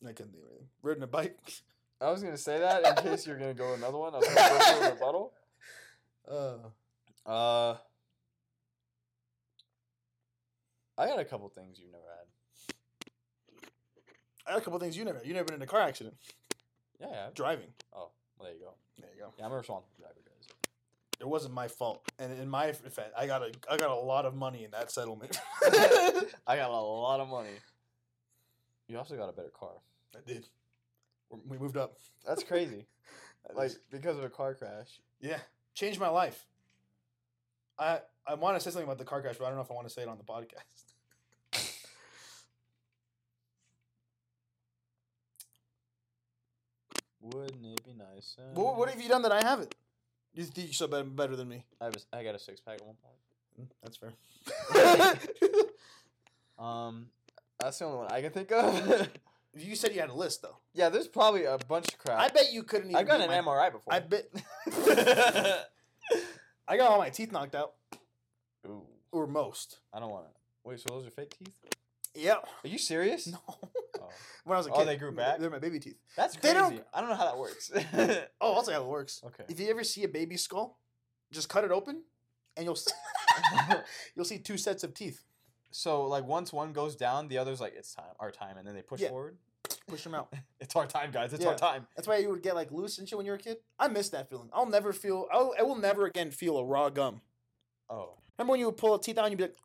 I 0.04 0.12
couldn't 0.12 0.32
think 0.32 0.44
of 0.44 0.50
anything. 0.50 0.68
Ridden 0.82 1.02
a 1.02 1.06
bike. 1.08 1.36
I 2.00 2.10
was 2.10 2.22
gonna 2.22 2.36
say 2.36 2.58
that 2.58 2.86
in 2.86 3.04
case 3.04 3.26
you're 3.26 3.38
gonna 3.38 3.54
go 3.54 3.74
another 3.74 3.98
one. 3.98 4.14
I 4.14 4.18
was 4.18 4.26
gonna 4.28 4.48
go 4.48 4.58
through 4.58 4.86
a 4.86 4.90
rebuttal. 4.92 5.32
Uh, 6.30 6.58
Uh, 7.26 7.76
I 10.96 11.06
got 11.06 11.18
a 11.18 11.24
couple 11.24 11.48
things 11.48 11.78
you've 11.80 11.90
never 11.90 12.04
had. 12.04 13.64
I 14.46 14.52
had 14.52 14.60
a 14.60 14.64
couple 14.64 14.78
things 14.78 14.96
you 14.96 15.04
never. 15.04 15.18
had. 15.18 15.26
You 15.26 15.32
never 15.34 15.46
been 15.46 15.56
in 15.56 15.62
a 15.62 15.66
car 15.66 15.80
accident. 15.80 16.14
Yeah, 17.00 17.08
yeah. 17.10 17.26
Driving. 17.34 17.72
Oh, 17.92 18.10
well, 18.38 18.44
there 18.48 18.52
you 18.54 18.60
go. 18.60 18.74
There 19.00 19.10
you 19.16 19.22
go. 19.22 19.32
Yeah, 19.38 19.46
I'm 19.46 19.52
a 19.52 19.56
responsible 19.56 19.90
driver, 19.98 20.14
guys. 20.24 20.48
It 21.18 21.26
wasn't 21.26 21.54
my 21.54 21.66
fault, 21.68 22.02
and 22.18 22.32
in 22.38 22.48
my 22.48 22.66
defense, 22.66 23.12
I 23.16 23.26
got 23.26 23.42
a 23.42 23.50
I 23.70 23.76
got 23.76 23.90
a 23.90 23.94
lot 23.94 24.24
of 24.24 24.34
money 24.34 24.64
in 24.64 24.70
that 24.72 24.90
settlement. 24.92 25.36
I 26.46 26.56
got 26.56 26.70
a 26.70 26.80
lot 26.80 27.18
of 27.20 27.28
money. 27.28 27.50
You 28.88 28.98
also 28.98 29.16
got 29.16 29.28
a 29.28 29.32
better 29.32 29.50
car. 29.50 29.70
I 30.16 30.18
did. 30.26 30.46
We're- 31.30 31.60
moved 31.60 31.76
up. 31.76 31.96
That's 32.26 32.42
crazy. 32.44 32.86
Like 33.54 33.72
because 33.90 34.18
of 34.18 34.22
a 34.24 34.28
car 34.28 34.54
crash. 34.54 35.00
yeah, 35.18 35.38
changed 35.74 35.98
my 35.98 36.10
life. 36.10 36.46
I 37.78 38.00
I 38.26 38.34
want 38.34 38.56
to 38.56 38.60
say 38.60 38.70
something 38.70 38.84
about 38.84 38.98
the 38.98 39.04
car 39.04 39.22
crash, 39.22 39.36
but 39.38 39.46
I 39.46 39.48
don't 39.48 39.56
know 39.56 39.62
if 39.62 39.70
I 39.70 39.74
want 39.74 39.88
to 39.88 39.92
say 39.92 40.02
it 40.02 40.08
on 40.08 40.18
the 40.18 40.24
podcast. 40.24 40.84
Wouldn't 47.20 47.64
it 47.66 47.84
be 47.84 47.92
nice? 47.92 48.36
What, 48.54 48.76
what 48.76 48.88
have 48.88 49.00
you 49.00 49.08
done 49.08 49.22
that 49.22 49.32
I 49.32 49.42
haven't? 49.42 49.74
You 50.34 50.44
think 50.44 50.68
you're 50.68 50.74
so 50.74 50.86
better, 50.86 51.04
better 51.04 51.36
than 51.36 51.48
me? 51.48 51.64
I, 51.80 51.86
was, 51.86 52.06
I 52.12 52.22
got 52.24 52.34
a 52.34 52.38
six 52.38 52.60
pack 52.60 52.76
at 52.80 52.86
one 52.86 52.96
point. 53.02 53.16
Mm, 53.60 53.68
That's 53.82 53.96
fair. 53.96 54.12
Um, 56.58 57.06
that's 57.58 57.78
the 57.78 57.86
only 57.86 57.96
one 58.00 58.12
I 58.12 58.20
can 58.20 58.32
think 58.32 58.52
of. 58.52 59.08
You 59.56 59.74
said 59.76 59.92
you 59.94 60.00
had 60.00 60.10
a 60.10 60.14
list 60.14 60.42
though. 60.42 60.56
yeah, 60.74 60.88
there's 60.88 61.08
probably 61.08 61.44
a 61.44 61.58
bunch 61.68 61.88
of 61.88 61.98
crap. 61.98 62.18
I 62.20 62.28
bet 62.28 62.52
you 62.52 62.62
couldn't 62.62 62.90
even. 62.90 62.96
I've 62.96 63.06
beat 63.06 63.24
an 63.28 63.44
my- 63.44 63.52
MRI 63.52 63.72
before. 63.72 63.92
I 63.92 64.00
bet. 64.00 64.26
I 66.68 66.76
got 66.76 66.90
all 66.90 66.98
my 66.98 67.10
teeth 67.10 67.32
knocked 67.32 67.54
out, 67.54 67.72
Ooh, 68.66 68.82
or 69.12 69.26
most. 69.26 69.78
I 69.92 69.98
don't 70.00 70.10
want 70.10 70.26
to. 70.26 70.30
Wait, 70.64 70.78
so 70.78 70.86
those 70.88 71.06
are 71.06 71.10
fake 71.10 71.34
teeth? 71.36 71.52
Yep. 72.14 72.46
Are 72.64 72.68
you 72.68 72.78
serious? 72.78 73.26
No. 73.28 73.38
Oh. 73.48 73.58
when 74.44 74.54
I 74.54 74.58
was 74.58 74.66
a 74.66 74.72
Oh, 74.72 74.78
kid, 74.78 74.88
they 74.88 74.96
grew 74.96 75.12
back? 75.12 75.38
They're 75.38 75.50
my 75.50 75.58
baby 75.58 75.78
teeth. 75.80 75.96
That's 76.16 76.34
They 76.36 76.52
crazy. 76.52 76.76
don't- 76.76 76.84
I 76.94 77.00
don't 77.00 77.08
know 77.10 77.16
how 77.16 77.24
that 77.26 77.38
works. 77.38 77.70
Oh, 78.40 78.54
I'll 78.54 78.62
tell 78.62 78.74
you 78.74 78.80
how 78.80 78.84
it 78.86 78.88
works. 78.88 79.20
okay. 79.26 79.44
If 79.48 79.58
you 79.60 79.68
ever 79.68 79.82
see 79.84 80.04
a 80.04 80.08
baby 80.08 80.36
skull, 80.36 80.78
just 81.32 81.48
cut 81.48 81.64
it 81.64 81.70
open, 81.70 82.02
and 82.56 82.64
you'll 82.64 82.74
s- 82.76 82.88
you'll 84.16 84.24
see 84.24 84.38
two 84.38 84.56
sets 84.56 84.82
of 84.84 84.94
teeth. 84.94 85.22
So 85.70 86.06
like 86.06 86.24
once 86.24 86.52
one 86.52 86.72
goes 86.72 86.96
down, 86.96 87.28
the 87.28 87.38
other's 87.38 87.60
like 87.60 87.74
it's 87.76 87.94
time, 87.94 88.04
our 88.18 88.30
time, 88.30 88.56
and 88.58 88.66
then 88.66 88.74
they 88.74 88.82
push 88.82 89.00
Yeah. 89.00 89.08
forward. 89.10 89.36
Push 89.86 90.04
them 90.04 90.14
out. 90.14 90.32
It's 90.60 90.76
our 90.76 90.86
time, 90.86 91.10
guys. 91.10 91.32
It's 91.32 91.42
Yeah. 91.44 91.50
our 91.50 91.56
time. 91.56 91.86
That's 91.96 92.06
why 92.06 92.18
you 92.18 92.28
would 92.30 92.42
get 92.42 92.54
like 92.54 92.70
loose 92.70 92.98
and 92.98 93.08
shit 93.08 93.16
when 93.16 93.24
you 93.26 93.32
were 93.32 93.36
a 93.38 93.40
kid. 93.40 93.58
I 93.78 93.88
miss 93.88 94.08
that 94.10 94.28
feeling. 94.28 94.48
I'll 94.52 94.66
never 94.66 94.92
feel. 94.92 95.26
I'll, 95.32 95.54
I 95.58 95.62
will 95.62 95.76
never 95.76 96.06
again 96.06 96.30
feel 96.30 96.58
a 96.58 96.64
raw 96.64 96.90
gum. 96.90 97.20
Oh. 97.88 98.14
Remember 98.38 98.52
when 98.52 98.60
you 98.60 98.66
would 98.66 98.76
pull 98.76 98.94
a 98.94 99.00
teeth 99.00 99.18
out 99.18 99.24
and 99.26 99.32
you'd 99.32 99.38
be 99.38 99.44
like, 99.44 99.56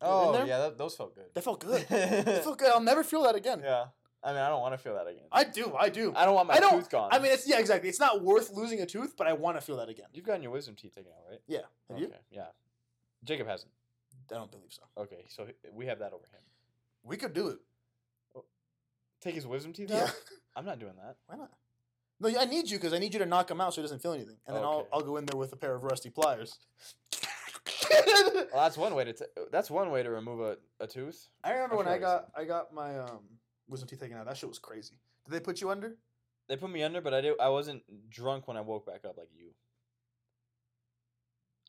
Oh 0.00 0.32
there? 0.32 0.46
yeah, 0.46 0.58
that, 0.58 0.78
those 0.78 0.94
felt 0.94 1.14
good. 1.14 1.24
"That 1.34 1.42
felt 1.42 1.60
good. 1.60 1.86
that 1.88 2.44
felt 2.44 2.58
good." 2.58 2.70
I'll 2.70 2.80
never 2.80 3.02
feel 3.02 3.22
that 3.22 3.34
again. 3.34 3.60
yeah. 3.64 3.86
I 4.22 4.32
mean, 4.32 4.40
I 4.40 4.48
don't 4.48 4.60
want 4.60 4.74
to 4.74 4.78
feel 4.78 4.94
that 4.94 5.06
again. 5.06 5.22
I 5.30 5.44
do. 5.44 5.72
I 5.78 5.88
do. 5.88 6.12
I 6.16 6.24
don't 6.24 6.34
want 6.34 6.48
my 6.48 6.54
I 6.54 6.60
don't- 6.60 6.72
tooth 6.72 6.90
gone. 6.90 7.10
I 7.12 7.18
mean, 7.20 7.30
it's 7.32 7.48
yeah, 7.48 7.58
exactly. 7.60 7.88
It's 7.88 8.00
not 8.00 8.22
worth 8.22 8.50
losing 8.50 8.80
a 8.80 8.86
tooth, 8.86 9.14
but 9.16 9.26
I 9.28 9.32
want 9.32 9.56
to 9.56 9.60
feel 9.60 9.76
that 9.76 9.88
again. 9.88 10.06
you've 10.12 10.24
gotten 10.26 10.42
your 10.42 10.50
wisdom 10.52 10.74
teeth 10.74 10.94
taken 10.94 11.12
out, 11.12 11.30
right? 11.30 11.40
Yeah. 11.46 11.60
Have 11.88 11.98
you? 12.00 12.12
Yeah. 12.30 12.46
Jacob 13.24 13.46
hasn't. 13.46 13.70
I 14.30 14.34
don't 14.34 14.50
believe 14.50 14.70
so. 14.72 14.82
Okay, 14.98 15.24
so 15.28 15.46
we 15.72 15.86
have 15.86 15.98
that 16.00 16.12
over 16.12 16.24
him. 16.24 16.40
We 17.02 17.16
could 17.16 17.32
do 17.34 17.48
it. 17.48 17.58
Take 19.20 19.34
his 19.34 19.46
wisdom 19.46 19.72
teeth 19.72 19.90
Yeah. 19.90 20.04
out. 20.04 20.14
I'm 20.56 20.64
not 20.64 20.78
doing 20.78 20.94
that. 21.02 21.16
Why 21.26 21.36
not? 21.36 21.50
No, 22.20 22.28
I 22.40 22.44
need 22.46 22.70
you 22.70 22.78
because 22.78 22.92
I 22.94 22.98
need 22.98 23.12
you 23.12 23.20
to 23.20 23.26
knock 23.26 23.50
him 23.50 23.60
out 23.60 23.74
so 23.74 23.80
he 23.80 23.84
doesn't 23.84 24.00
feel 24.00 24.12
anything, 24.12 24.36
and 24.46 24.56
then 24.56 24.62
I'll 24.64 24.88
I'll 24.92 25.02
go 25.02 25.16
in 25.18 25.26
there 25.26 25.38
with 25.38 25.52
a 25.52 25.56
pair 25.56 25.74
of 25.74 25.82
rusty 25.84 26.08
pliers. 26.10 26.58
Well, 27.90 28.46
that's 28.54 28.76
one 28.76 28.94
way 28.94 29.04
to. 29.04 29.12
T- 29.12 29.24
that's 29.52 29.70
one 29.70 29.90
way 29.90 30.02
to 30.02 30.10
remove 30.10 30.40
a, 30.40 30.56
a 30.80 30.86
tooth. 30.86 31.28
I 31.44 31.52
remember 31.52 31.74
I 31.74 31.78
when 31.78 31.88
I 31.88 31.98
got 31.98 32.28
I 32.36 32.44
got 32.44 32.72
my 32.72 32.98
um 32.98 33.20
wisdom 33.68 33.88
teeth 33.88 34.00
taken 34.00 34.16
out. 34.16 34.26
That 34.26 34.36
shit 34.36 34.48
was 34.48 34.58
crazy. 34.58 34.94
Did 35.26 35.32
they 35.34 35.40
put 35.40 35.60
you 35.60 35.70
under? 35.70 35.96
They 36.48 36.56
put 36.56 36.70
me 36.70 36.82
under, 36.82 37.00
but 37.00 37.12
I 37.12 37.20
did. 37.20 37.34
I 37.40 37.48
wasn't 37.50 37.82
drunk 38.08 38.48
when 38.48 38.56
I 38.56 38.60
woke 38.62 38.86
back 38.86 39.04
up 39.04 39.16
like 39.18 39.28
you. 39.36 39.50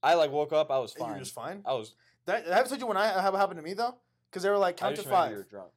I 0.03 0.13
like 0.13 0.31
woke 0.31 0.53
up. 0.53 0.71
I 0.71 0.79
was 0.79 0.93
You 0.97 1.03
were 1.03 1.09
fine. 1.11 1.19
just 1.19 1.33
fine. 1.33 1.61
I 1.65 1.73
was. 1.73 1.93
That, 2.27 2.45
that 2.45 2.53
happened 2.53 2.73
to 2.73 2.79
you 2.79 2.87
when 2.87 2.97
I 2.97 3.07
have 3.21 3.33
happened 3.33 3.57
to 3.57 3.63
me 3.63 3.73
though, 3.73 3.95
because 4.29 4.43
they 4.43 4.49
were 4.49 4.57
like 4.57 4.75
I 4.75 4.87
count 4.87 4.95
just 4.95 5.07
to 5.07 5.09
remember 5.09 5.25
five. 5.25 5.31
You 5.31 5.37
were 5.37 5.43
drunk. 5.43 5.71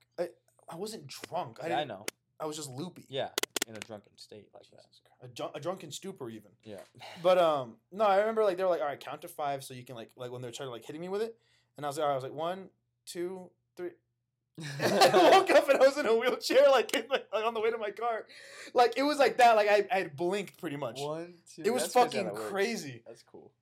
I 0.72 0.76
wasn't 0.76 1.06
drunk. 1.08 1.58
I, 1.62 1.68
Yeah, 1.68 1.74
I 1.74 1.78
didn't, 1.78 1.88
know. 1.88 2.06
I 2.38 2.46
was 2.46 2.56
just 2.56 2.70
loopy. 2.70 3.06
Yeah, 3.08 3.28
in 3.66 3.76
a 3.76 3.80
drunken 3.80 4.12
state 4.16 4.48
like 4.54 4.64
that. 4.70 4.84
A, 5.22 5.56
a 5.56 5.60
drunken 5.60 5.90
stupor 5.90 6.30
even. 6.30 6.50
Yeah. 6.64 6.76
But 7.22 7.38
um, 7.38 7.76
no, 7.92 8.04
I 8.04 8.18
remember 8.18 8.44
like 8.44 8.56
they 8.56 8.62
were 8.62 8.70
like, 8.70 8.80
all 8.80 8.86
right, 8.86 9.00
count 9.00 9.22
to 9.22 9.28
five, 9.28 9.64
so 9.64 9.74
you 9.74 9.84
can 9.84 9.94
like 9.96 10.10
like 10.16 10.30
when 10.30 10.42
they're 10.42 10.50
trying 10.50 10.68
to 10.68 10.72
like 10.72 10.84
hitting 10.84 11.00
me 11.00 11.08
with 11.08 11.22
it, 11.22 11.36
and 11.76 11.86
I 11.86 11.88
was 11.88 11.96
like, 11.98 12.04
all 12.04 12.08
right, 12.08 12.14
I 12.14 12.16
was 12.16 12.24
like 12.24 12.34
one, 12.34 12.68
two, 13.06 13.50
three. 13.76 13.90
I 14.80 15.30
woke 15.32 15.50
up 15.50 15.68
and 15.68 15.80
I 15.80 15.86
was 15.86 15.96
in 15.96 16.04
a 16.04 16.14
wheelchair, 16.14 16.68
like, 16.70 16.94
in, 16.94 17.04
like 17.10 17.26
on 17.32 17.54
the 17.54 17.60
way 17.60 17.70
to 17.70 17.78
my 17.78 17.90
car, 17.90 18.26
like 18.74 18.94
it 18.96 19.02
was 19.02 19.18
like 19.18 19.38
that. 19.38 19.56
Like 19.56 19.68
I, 19.68 19.86
I 19.90 19.98
had 19.98 20.16
blinked 20.16 20.60
pretty 20.60 20.76
much. 20.76 20.98
One, 20.98 21.34
two. 21.54 21.62
It 21.64 21.70
was 21.70 21.84
that's 21.84 21.94
crazy 21.94 21.98
how 21.98 22.10
fucking 22.10 22.24
that 22.26 22.34
works. 22.34 22.50
crazy. 22.50 23.02
That's 23.06 23.22
cool. 23.22 23.52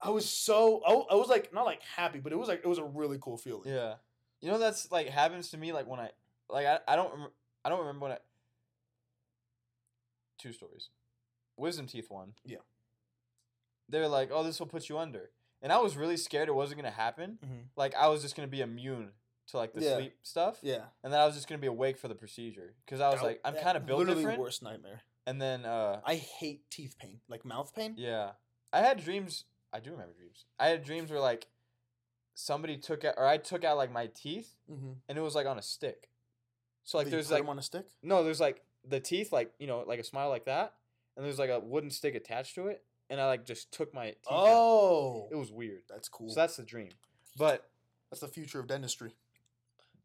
I 0.00 0.10
was 0.10 0.28
so 0.28 0.82
I, 0.86 1.14
I 1.14 1.16
was 1.16 1.28
like 1.28 1.52
not 1.54 1.64
like 1.66 1.82
happy, 1.82 2.18
but 2.20 2.32
it 2.32 2.36
was 2.38 2.48
like 2.48 2.60
it 2.64 2.68
was 2.68 2.78
a 2.78 2.84
really 2.84 3.18
cool 3.20 3.36
feeling. 3.36 3.62
Yeah. 3.72 3.94
You 4.40 4.50
know 4.50 4.58
that's 4.58 4.90
like 4.92 5.08
happens 5.08 5.50
to 5.50 5.56
me 5.58 5.72
like 5.72 5.86
when 5.86 6.00
I 6.00 6.10
like 6.50 6.66
I, 6.66 6.78
I 6.86 6.96
don't 6.96 7.10
rem- 7.18 7.30
I 7.64 7.68
don't 7.70 7.80
remember 7.80 8.00
when 8.04 8.12
I 8.12 8.18
two 10.38 10.52
stories. 10.52 10.90
Wisdom 11.56 11.86
teeth 11.86 12.10
one. 12.10 12.34
Yeah. 12.44 12.58
They 13.88 14.00
were 14.00 14.08
like, 14.08 14.30
"Oh, 14.32 14.42
this 14.42 14.58
will 14.60 14.66
put 14.66 14.88
you 14.88 14.98
under." 14.98 15.30
And 15.62 15.72
I 15.72 15.78
was 15.78 15.96
really 15.96 16.16
scared 16.18 16.48
it 16.48 16.54
wasn't 16.54 16.80
going 16.80 16.92
to 16.92 16.96
happen. 16.96 17.38
Mhm. 17.44 17.64
Like 17.76 17.94
I 17.94 18.08
was 18.08 18.20
just 18.22 18.36
going 18.36 18.46
to 18.46 18.50
be 18.50 18.60
immune 18.60 19.12
to 19.48 19.56
like 19.56 19.72
the 19.72 19.80
Yeah. 19.80 19.96
sleep 19.96 20.14
stuff. 20.22 20.58
Yeah. 20.62 20.84
And 21.02 21.12
then 21.12 21.18
I 21.20 21.24
was 21.24 21.34
just 21.34 21.48
going 21.48 21.58
to 21.58 21.60
be 21.62 21.66
awake 21.68 21.96
for 21.98 22.08
the 22.08 22.14
procedure 22.14 22.74
cuz 22.86 23.00
I 23.00 23.08
was 23.08 23.20
That- 23.20 23.26
like 23.26 23.40
I'm 23.44 23.54
kind 23.56 23.76
of 23.76 23.86
built 23.86 24.00
literally 24.00 24.20
different. 24.22 24.40
worst 24.40 24.62
nightmare. 24.62 25.00
And 25.26 25.40
then 25.40 25.64
uh 25.64 26.02
I 26.04 26.16
hate 26.16 26.68
teeth 26.70 26.96
pain, 26.98 27.20
like 27.28 27.44
mouth 27.44 27.74
pain. 27.74 27.94
yeah. 27.96 28.32
I 28.72 28.80
had 28.80 29.02
dreams. 29.02 29.44
I 29.72 29.80
do 29.80 29.90
remember 29.92 30.12
dreams. 30.14 30.44
I 30.58 30.68
had 30.68 30.84
dreams 30.84 31.10
where 31.10 31.20
like 31.20 31.46
somebody 32.34 32.76
took 32.76 33.04
out 33.04 33.14
or 33.16 33.26
I 33.26 33.38
took 33.38 33.64
out 33.64 33.76
like 33.76 33.92
my 33.92 34.06
teeth 34.08 34.54
Mm-hmm. 34.70 34.92
and 35.08 35.16
it 35.18 35.20
was 35.20 35.34
like 35.34 35.46
on 35.46 35.58
a 35.58 35.62
stick. 35.62 36.08
So 36.84 36.98
like 36.98 37.08
there's 37.08 37.28
put 37.28 37.34
like 37.34 37.42
'em 37.42 37.48
on 37.50 37.58
a 37.58 37.62
stick. 37.62 37.86
no, 38.02 38.22
there's 38.24 38.40
like 38.40 38.62
the 38.88 39.00
teeth 39.00 39.32
like 39.32 39.52
you 39.58 39.66
know 39.66 39.84
like 39.86 39.98
a 40.00 40.04
smile 40.04 40.28
like 40.28 40.44
that, 40.46 40.74
and 41.16 41.24
there's 41.24 41.38
like 41.38 41.50
a 41.50 41.58
wooden 41.60 41.90
stick 41.90 42.14
attached 42.14 42.54
to 42.56 42.66
it, 42.68 42.82
and 43.10 43.20
I 43.20 43.26
like 43.26 43.44
just 43.44 43.72
took 43.72 43.92
my 43.94 44.06
teeth. 44.06 44.16
out. 44.30 44.36
Oh, 44.48 45.28
it 45.30 45.36
was 45.36 45.50
weird. 45.50 45.82
that's 45.88 46.08
cool. 46.08 46.28
So 46.30 46.40
that's 46.40 46.56
the 46.56 46.62
dream. 46.62 46.90
But 47.36 47.68
that's 48.10 48.20
the 48.20 48.28
future 48.28 48.60
of 48.60 48.66
dentistry. 48.68 49.14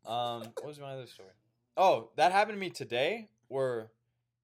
um, 0.05 0.41
what 0.41 0.65
was 0.65 0.79
my 0.79 0.93
other 0.93 1.05
story? 1.07 1.29
Oh, 1.77 2.09
that 2.17 2.31
happened 2.31 2.55
to 2.57 2.59
me 2.59 2.69
today. 2.69 3.29
Where 3.47 3.91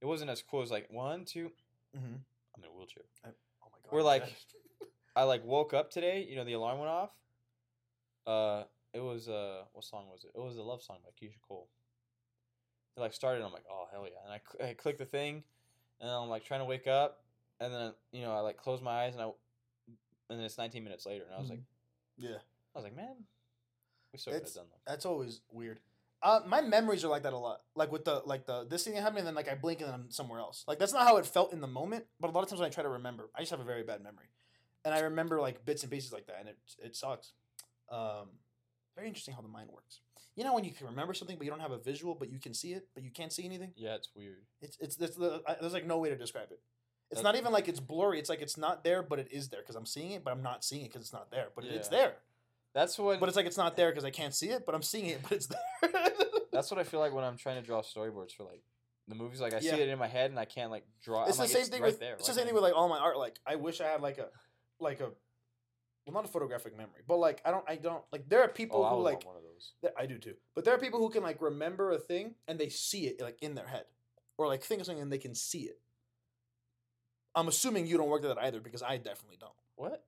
it 0.02 0.06
wasn't 0.06 0.30
as 0.30 0.42
cool 0.44 0.62
as 0.62 0.70
like 0.72 0.88
one, 0.92 1.26
two. 1.26 1.52
Mm-hmm. 1.98 2.06
I'm 2.56 2.64
in 2.64 2.70
a 2.70 2.74
wheelchair. 2.74 3.04
Oh 3.26 3.30
my 3.64 3.78
god. 3.84 3.92
We're 3.92 4.04
like-. 4.04 4.32
I 5.18 5.24
like 5.24 5.44
woke 5.44 5.74
up 5.74 5.90
today. 5.90 6.26
You 6.30 6.36
know 6.36 6.44
the 6.46 6.54
alarm 6.54 6.78
went 6.78 6.92
off. 6.92 7.10
Uh, 8.28 8.64
it 8.94 9.00
was 9.00 9.28
uh, 9.28 9.64
what 9.74 9.84
song 9.84 10.06
was 10.12 10.24
it? 10.24 10.32
It 10.36 10.40
was 10.40 10.58
a 10.58 10.62
love 10.62 10.82
song 10.84 10.98
by 11.04 11.10
Keyshia 11.10 11.42
Cole. 11.48 11.68
It 12.96 13.00
like 13.00 13.14
started. 13.14 13.44
I'm 13.44 13.52
like, 13.52 13.66
oh 13.72 13.86
hell 13.92 14.06
yeah! 14.06 14.20
And 14.24 14.34
I, 14.34 14.42
cl- 14.48 14.70
I 14.70 14.74
clicked 14.74 15.00
the 15.00 15.06
thing, 15.06 15.44
and 16.00 16.10
I'm 16.10 16.30
like 16.30 16.46
trying 16.46 16.60
to 16.60 16.66
wake 16.66 16.88
up, 16.88 17.24
and 17.60 17.74
then 17.74 17.94
you 18.12 18.22
know 18.22 18.32
I 18.32 18.42
like 18.42 18.58
close 18.58 18.82
my 18.82 18.92
eyes 19.06 19.14
and 19.14 19.24
I, 19.24 19.26
and 20.30 20.38
then 20.40 20.42
it's 20.46 20.58
19 20.58 20.84
minutes 20.84 21.06
later, 21.06 21.24
and 21.26 21.34
I 21.36 21.40
was 21.40 21.50
like, 21.50 21.62
yeah, 22.18 22.38
I 22.76 22.78
was 22.78 22.84
like, 22.84 22.96
man, 22.96 23.16
we 24.14 24.20
still 24.20 24.34
could 24.34 24.44
have 24.44 24.54
done 24.54 24.66
that. 24.70 24.92
that's 24.92 25.06
always 25.06 25.42
weird. 25.52 25.80
Uh, 26.22 26.42
my 26.48 26.62
memories 26.62 27.04
are 27.06 27.10
like 27.10 27.24
that 27.24 27.34
a 27.34 27.38
lot. 27.38 27.62
Like 27.76 27.92
with 27.92 28.06
the 28.06 28.22
like 28.26 28.46
the 28.46 28.66
this 28.70 28.84
thing 28.84 28.96
happening, 28.96 29.20
and 29.20 29.28
then 29.28 29.36
like 29.36 29.50
I 29.50 29.56
blink 29.56 29.80
and 29.82 29.88
then 29.88 29.96
I'm 29.96 30.12
somewhere 30.12 30.40
else. 30.40 30.64
Like 30.68 30.80
that's 30.80 30.94
not 30.94 31.08
how 31.08 31.18
it 31.18 31.26
felt 31.26 31.54
in 31.54 31.62
the 31.62 31.68
moment. 31.68 32.06
But 32.20 32.30
a 32.30 32.32
lot 32.32 32.44
of 32.44 32.50
times 32.50 32.60
when 32.62 32.68
I 32.68 32.72
try 32.72 32.84
to 32.84 32.90
remember, 32.90 33.30
I 33.36 33.42
just 33.42 33.52
have 33.52 33.60
a 33.60 33.64
very 33.64 33.84
bad 33.84 34.02
memory, 34.04 34.26
and 34.88 34.96
I 34.96 35.00
remember 35.02 35.42
like 35.42 35.66
bits 35.66 35.84
and 35.84 35.92
pieces 35.92 36.14
like 36.14 36.28
that, 36.28 36.38
and 36.40 36.48
it 36.50 36.58
it 36.82 36.96
sucks. 36.96 37.34
Um, 37.92 38.30
very 38.96 39.08
interesting 39.08 39.34
how 39.34 39.42
the 39.42 39.48
mind 39.48 39.70
works. 39.72 40.00
You 40.36 40.44
know 40.44 40.54
when 40.54 40.64
you 40.64 40.72
can 40.72 40.88
remember 40.88 41.14
something 41.14 41.38
but 41.38 41.46
you 41.46 41.52
don't 41.52 41.60
have 41.60 41.72
a 41.72 41.78
visual, 41.78 42.16
but 42.16 42.32
you 42.32 42.40
can 42.40 42.54
see 42.54 42.72
it, 42.74 42.88
but 42.94 43.04
you 43.04 43.12
can't 43.12 43.34
see 43.34 43.44
anything. 43.46 43.72
Yeah, 43.76 43.96
it's 43.96 44.10
weird. 44.16 44.44
It's 44.62 44.78
it's, 44.80 44.98
it's 44.98 45.16
the, 45.18 45.42
I, 45.48 45.56
there's 45.60 45.74
like 45.74 45.86
no 45.86 45.98
way 45.98 46.10
to 46.10 46.16
describe 46.16 46.52
it. 46.52 46.60
It's 47.12 47.20
That's- 47.22 47.24
not 47.24 47.40
even 47.40 47.52
like 47.52 47.68
it's 47.68 47.80
blurry. 47.80 48.20
It's 48.20 48.30
like 48.30 48.42
it's 48.42 48.58
not 48.58 48.84
there, 48.84 49.04
but 49.04 49.20
it 49.20 49.28
is 49.32 49.50
there 49.50 49.62
because 49.62 49.76
I'm 49.76 49.86
seeing 49.86 50.12
it, 50.12 50.24
but 50.24 50.32
I'm 50.32 50.42
not 50.44 50.64
seeing 50.64 50.84
it 50.84 50.90
because 50.90 51.02
it's 51.02 51.14
not 51.14 51.32
there. 51.32 51.48
But 51.56 51.66
it's 51.66 51.90
there. 51.90 52.14
That's 52.74 52.98
what. 53.00 53.20
But 53.20 53.30
it's 53.30 53.36
like 53.36 53.46
it's 53.46 53.58
not 53.58 53.76
there 53.78 53.90
because 53.92 54.06
I 54.06 54.10
can't 54.12 54.34
see 54.34 54.50
it, 54.50 54.66
but 54.66 54.74
I'm 54.76 54.84
seeing 54.84 55.08
it, 55.08 55.22
but 55.24 55.32
it's 55.34 55.48
there. 55.48 55.92
that's 56.52 56.70
what 56.72 56.80
I 56.80 56.84
feel 56.84 57.00
like 57.00 57.14
when 57.14 57.24
I'm 57.24 57.38
trying 57.38 57.60
to 57.60 57.66
draw 57.66 57.82
storyboards 57.82 58.34
for 58.36 58.44
like 58.44 58.62
the 59.08 59.16
movies. 59.16 59.40
Like 59.42 59.54
I 59.54 59.60
Yeah. 59.60 59.76
see 59.76 59.82
it 59.82 59.90
in 59.90 59.98
my 59.98 60.08
head 60.08 60.30
and 60.32 60.40
I 60.40 60.46
can't 60.46 60.70
like 60.70 60.86
draw. 61.04 61.24
it's 61.26 61.40
I'm 61.40 61.48
the 61.48 61.54
like, 61.54 61.64
same 61.64 61.72
thing 61.72 61.82
right 61.82 61.88
with 61.92 62.00
there. 62.00 62.14
it's 62.16 62.24
why 62.28 62.34
the 62.34 62.40
same 62.40 62.46
thing 62.46 62.54
with 62.56 62.64
like 62.64 62.76
all 62.76 62.90
my 62.90 63.00
art. 63.00 63.18
Like 63.18 63.40
I 63.46 63.56
wish 63.56 63.80
I 63.82 63.88
had 63.88 64.02
like 64.02 64.18
a 64.18 64.28
like 64.80 65.00
a 65.00 65.10
well 66.06 66.14
not 66.14 66.26
a 66.26 66.28
photographic 66.30 66.78
memory, 66.78 67.02
but 67.08 67.18
like 67.18 67.42
I 67.46 67.52
don't 67.52 67.64
I 67.68 67.76
don't 67.76 68.04
like 68.12 68.28
there 68.30 68.42
are 68.42 68.48
people 68.48 68.84
Oh, 68.86 68.96
who 68.98 69.02
like 69.04 69.16
want 69.16 69.26
one 69.28 69.36
of 69.38 69.44
those. 69.44 69.74
I 69.98 70.06
do 70.06 70.18
too. 70.18 70.36
But 70.56 70.64
there 70.66 70.74
are 70.74 70.78
people 70.80 71.00
who 71.00 71.10
can 71.10 71.24
like 71.24 71.42
remember 71.42 71.92
a 71.92 71.98
thing 72.00 72.36
and 72.48 72.58
they 72.60 72.70
see 72.70 73.08
it 73.08 73.22
like 73.22 73.38
in 73.42 73.56
their 73.56 73.68
head, 73.68 73.86
or 74.38 74.48
like 74.48 74.64
think 74.64 74.80
of 74.82 74.86
something 74.88 75.02
and 75.02 75.12
they 75.12 75.18
can 75.18 75.36
see 75.36 75.62
it. 75.64 75.80
I'm 77.36 77.48
assuming 77.48 77.86
you 77.88 77.98
don't 77.98 78.10
work 78.10 78.24
at 78.24 78.30
that 78.36 78.44
either 78.44 78.60
because 78.60 78.82
I 78.82 78.98
definitely 78.98 79.38
don't. 79.40 79.52
What? 79.76 80.04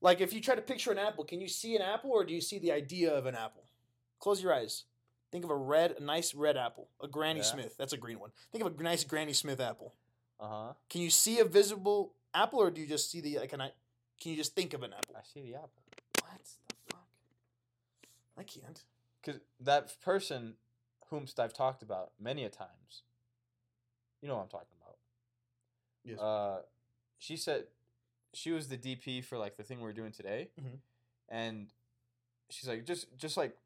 Like 0.00 0.20
if 0.20 0.32
you 0.32 0.40
try 0.40 0.54
to 0.54 0.62
picture 0.62 0.90
an 0.90 0.98
apple, 0.98 1.24
can 1.24 1.40
you 1.40 1.48
see 1.48 1.76
an 1.76 1.82
apple 1.82 2.10
or 2.10 2.24
do 2.24 2.32
you 2.32 2.40
see 2.40 2.58
the 2.58 2.72
idea 2.72 3.12
of 3.12 3.26
an 3.26 3.34
apple? 3.34 3.64
Close 4.20 4.42
your 4.42 4.54
eyes. 4.54 4.84
Think 5.30 5.44
of 5.44 5.50
a 5.50 5.56
red, 5.56 5.94
a 5.98 6.02
nice 6.02 6.34
red 6.34 6.56
apple, 6.56 6.88
a 7.02 7.08
Granny 7.08 7.40
Yeah. 7.40 7.46
Smith. 7.46 7.74
That's 7.78 7.92
a 7.92 7.96
green 7.96 8.18
one. 8.20 8.30
Think 8.52 8.64
of 8.64 8.78
a 8.78 8.82
nice 8.82 9.02
Granny 9.04 9.32
Smith 9.32 9.60
apple. 9.60 9.94
Uh 10.40 10.48
huh. 10.48 10.72
Can 10.88 11.00
you 11.02 11.10
see 11.10 11.38
a 11.40 11.44
visible 11.44 12.14
apple 12.34 12.60
or 12.60 12.70
do 12.70 12.80
you 12.80 12.86
just 12.86 13.10
see 13.10 13.20
the 13.20 13.38
like 13.38 13.52
an? 13.52 13.62
Can 14.22 14.30
you 14.30 14.36
just 14.36 14.54
think 14.54 14.72
of 14.72 14.82
an 14.84 14.92
apple? 14.92 15.16
I 15.16 15.22
see 15.24 15.40
the 15.42 15.56
apple. 15.56 15.82
What 16.20 16.38
the 16.68 16.74
fuck? 16.94 17.06
I 18.38 18.42
can't. 18.44 18.80
Because 19.20 19.40
that 19.60 20.00
person, 20.00 20.54
whomst 21.10 21.40
I've 21.40 21.52
talked 21.52 21.82
about 21.82 22.12
many 22.20 22.44
a 22.44 22.48
times, 22.48 23.02
you 24.20 24.28
know 24.28 24.36
what 24.36 24.42
I'm 24.44 24.48
talking 24.48 24.76
about. 24.80 24.96
Yes. 26.04 26.20
Uh, 26.20 26.62
she 27.18 27.36
said 27.36 27.64
she 28.32 28.52
was 28.52 28.68
the 28.68 28.76
DP 28.78 29.24
for 29.24 29.38
like 29.38 29.56
the 29.56 29.64
thing 29.64 29.80
we 29.80 29.88
are 29.90 29.92
doing 29.92 30.12
today, 30.12 30.50
Mhm. 30.60 30.78
and 31.28 31.72
she's 32.48 32.68
like, 32.68 32.84
just 32.86 33.06
just 33.18 33.36
like 33.36 33.56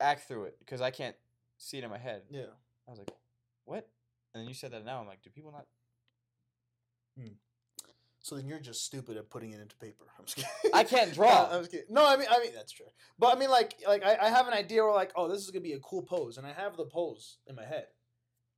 act 0.00 0.28
through 0.28 0.44
it 0.44 0.58
because 0.58 0.80
I 0.82 0.90
can't 0.90 1.16
see 1.56 1.78
it 1.78 1.84
in 1.84 1.90
my 1.90 1.98
head. 1.98 2.22
yeah. 2.30 2.52
I 2.86 2.90
was 2.90 2.98
like, 2.98 3.10
what? 3.64 3.88
And 4.34 4.42
then 4.42 4.48
you 4.48 4.54
said 4.54 4.72
that 4.72 4.84
now. 4.84 5.00
I'm 5.00 5.06
like, 5.06 5.22
do 5.22 5.30
people 5.30 5.52
not? 5.52 5.66
So 8.24 8.36
then 8.36 8.48
you're 8.48 8.58
just 8.58 8.82
stupid 8.86 9.18
at 9.18 9.28
putting 9.28 9.50
it 9.52 9.60
into 9.60 9.76
paper. 9.76 10.06
I'm 10.18 10.24
just 10.24 10.36
kidding. 10.38 10.70
I 10.72 10.82
can't 10.82 11.08
No, 11.10 11.14
draw. 11.14 11.48
I'm 11.52 11.60
just 11.60 11.70
kidding. 11.70 11.86
No, 11.90 12.06
I 12.08 12.16
mean, 12.16 12.26
I 12.30 12.40
mean 12.40 12.52
that's 12.54 12.72
true. 12.72 12.86
But 13.18 13.36
I 13.36 13.38
mean, 13.38 13.50
like, 13.50 13.74
like 13.86 14.02
I, 14.02 14.16
I 14.16 14.28
have 14.30 14.48
an 14.48 14.54
idea 14.54 14.82
where 14.82 14.94
like, 14.94 15.12
oh, 15.14 15.28
this 15.28 15.40
is 15.42 15.50
gonna 15.50 15.60
be 15.60 15.74
a 15.74 15.78
cool 15.80 16.02
pose, 16.02 16.38
and 16.38 16.46
I 16.46 16.52
have 16.54 16.74
the 16.78 16.86
pose 16.86 17.36
in 17.46 17.54
my 17.54 17.66
head, 17.66 17.84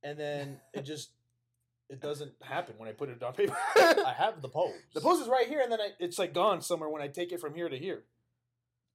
and 0.03 0.17
then 0.17 0.61
it 0.73 0.81
just 0.85 1.09
it 1.89 1.99
doesn't 1.99 2.31
happen 2.41 2.75
when 2.77 2.87
I 2.87 2.93
put 2.93 3.09
it 3.09 3.21
on 3.21 3.33
paper. 3.33 3.57
I 3.75 4.13
have 4.17 4.41
the 4.41 4.47
pose. 4.47 4.71
the 4.93 5.01
pose 5.01 5.19
is 5.19 5.27
right 5.27 5.47
here, 5.47 5.59
and 5.59 5.69
then 5.69 5.81
I, 5.81 5.89
it's 5.99 6.17
like 6.17 6.33
gone 6.33 6.61
somewhere 6.61 6.87
when 6.89 7.01
I 7.01 7.09
take 7.09 7.33
it 7.33 7.41
from 7.41 7.53
here 7.53 7.67
to 7.67 7.77
here. 7.77 8.03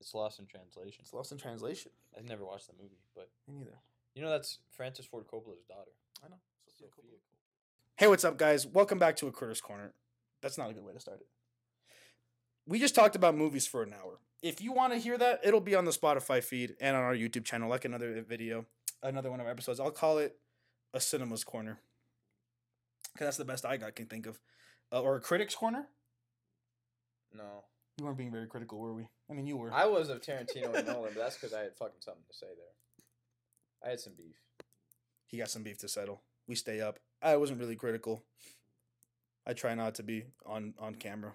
It's 0.00 0.14
lost 0.14 0.38
in 0.40 0.46
translation. 0.46 1.00
It's 1.02 1.12
lost 1.12 1.32
in 1.32 1.38
translation. 1.38 1.92
I've 2.16 2.24
never 2.24 2.46
watched 2.46 2.68
the 2.68 2.72
movie, 2.82 2.98
but 3.14 3.28
Me 3.46 3.58
neither. 3.58 3.76
you 4.14 4.22
know 4.22 4.30
that's 4.30 4.58
Francis 4.74 5.04
Ford 5.04 5.26
Coppola's 5.26 5.64
daughter. 5.68 5.92
I 6.24 6.28
know. 6.30 6.36
Sofia 6.66 6.88
Coppola. 6.88 7.18
Hey, 7.98 8.08
what's 8.08 8.24
up, 8.24 8.38
guys? 8.38 8.66
Welcome 8.66 8.98
back 8.98 9.16
to 9.16 9.26
a 9.26 9.30
Critters 9.32 9.60
Corner. 9.60 9.92
That's 10.42 10.58
not 10.58 10.70
a 10.70 10.74
good 10.74 10.84
way 10.84 10.92
to 10.92 11.00
start 11.00 11.20
it. 11.20 11.26
We 12.66 12.78
just 12.78 12.94
talked 12.94 13.16
about 13.16 13.34
movies 13.36 13.66
for 13.66 13.82
an 13.82 13.92
hour. 13.92 14.18
If 14.42 14.60
you 14.60 14.72
want 14.72 14.92
to 14.92 14.98
hear 14.98 15.16
that, 15.18 15.40
it'll 15.44 15.60
be 15.60 15.74
on 15.74 15.84
the 15.84 15.90
Spotify 15.92 16.42
feed 16.42 16.74
and 16.80 16.96
on 16.96 17.02
our 17.02 17.14
YouTube 17.14 17.44
channel, 17.44 17.68
like 17.68 17.84
another 17.84 18.22
video, 18.22 18.66
another 19.02 19.30
one 19.30 19.40
of 19.40 19.46
our 19.46 19.52
episodes. 19.52 19.78
I'll 19.80 19.90
call 19.90 20.18
it 20.18 20.36
a 20.92 21.00
Cinemas 21.00 21.44
Corner. 21.44 21.78
Because 23.12 23.26
that's 23.26 23.36
the 23.36 23.44
best 23.44 23.64
I 23.64 23.76
got 23.76 23.94
can 23.94 24.06
think 24.06 24.26
of. 24.26 24.40
Uh, 24.92 25.00
or 25.00 25.16
a 25.16 25.20
Critics 25.20 25.54
Corner? 25.54 25.86
No, 27.34 27.64
You 27.98 28.04
weren't 28.04 28.18
being 28.18 28.30
very 28.32 28.46
critical, 28.46 28.78
were 28.78 28.92
we? 28.94 29.08
I 29.30 29.32
mean, 29.34 29.46
you 29.46 29.56
were. 29.56 29.72
I 29.72 29.86
was 29.86 30.08
of 30.08 30.20
Tarantino 30.20 30.74
and 30.74 30.86
Nolan, 30.86 31.12
but 31.14 31.22
that's 31.22 31.36
because 31.36 31.54
I 31.54 31.60
had 31.60 31.76
fucking 31.76 32.00
something 32.00 32.22
to 32.28 32.36
say 32.36 32.46
there. 32.46 33.86
I 33.86 33.90
had 33.90 34.00
some 34.00 34.12
beef. 34.16 34.36
he 35.26 35.38
got 35.38 35.48
some 35.50 35.62
beef 35.62 35.78
to 35.78 35.88
settle. 35.88 36.22
We 36.46 36.54
stay 36.56 36.80
up. 36.80 36.98
I 37.22 37.36
wasn't 37.36 37.60
really 37.60 37.76
critical. 37.76 38.22
I 39.46 39.52
try 39.52 39.74
not 39.74 39.94
to 39.96 40.02
be 40.02 40.24
on 40.46 40.74
on 40.78 40.94
camera. 40.94 41.34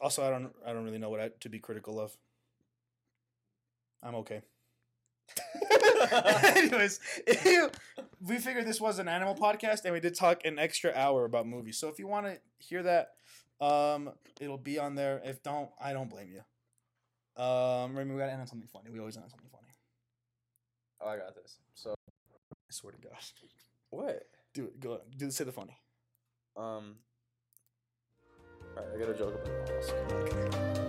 Also, 0.00 0.24
I 0.24 0.30
don't 0.30 0.52
I 0.66 0.72
don't 0.72 0.84
really 0.84 0.98
know 0.98 1.10
what 1.10 1.20
I, 1.20 1.30
to 1.40 1.48
be 1.48 1.58
critical 1.58 2.00
of. 2.00 2.16
I'm 4.02 4.14
okay. 4.16 4.42
Anyways, 6.56 7.00
we 8.26 8.38
figured 8.38 8.66
this 8.66 8.80
was 8.80 8.98
an 8.98 9.08
animal 9.08 9.34
podcast, 9.34 9.84
and 9.84 9.92
we 9.92 10.00
did 10.00 10.14
talk 10.14 10.44
an 10.44 10.58
extra 10.58 10.92
hour 10.94 11.24
about 11.24 11.46
movies. 11.46 11.78
So 11.78 11.88
if 11.88 11.98
you 11.98 12.06
want 12.06 12.26
to 12.26 12.38
hear 12.58 12.82
that, 12.82 13.10
um, 13.60 14.10
it'll 14.40 14.58
be 14.58 14.78
on 14.78 14.94
there. 14.94 15.20
If 15.24 15.42
don't, 15.42 15.70
I 15.80 15.92
don't 15.92 16.10
blame 16.10 16.32
you. 16.32 16.42
Um, 17.42 17.92
remember 17.92 18.14
we 18.14 18.20
gotta 18.20 18.32
end 18.32 18.40
on 18.40 18.46
something 18.46 18.68
funny. 18.68 18.90
We 18.90 18.98
always 18.98 19.16
end 19.16 19.24
on 19.24 19.30
something 19.30 19.48
funny. 19.50 19.68
Oh, 21.00 21.08
I 21.08 21.16
got 21.16 21.34
this. 21.34 21.58
So 21.74 21.94
I 22.08 22.70
swear 22.70 22.92
to 22.92 22.98
God. 22.98 23.12
What? 23.90 24.22
Do 24.54 24.64
it. 24.64 24.80
Go. 24.80 25.00
Do 25.16 25.30
say 25.30 25.44
the 25.44 25.52
funny. 25.52 25.76
Um. 26.60 26.96
Alright, 28.76 28.94
I 28.94 28.98
got 28.98 29.08
a 29.08 29.14
joke 29.14 29.34
about 29.34 29.66
the. 29.66 30.79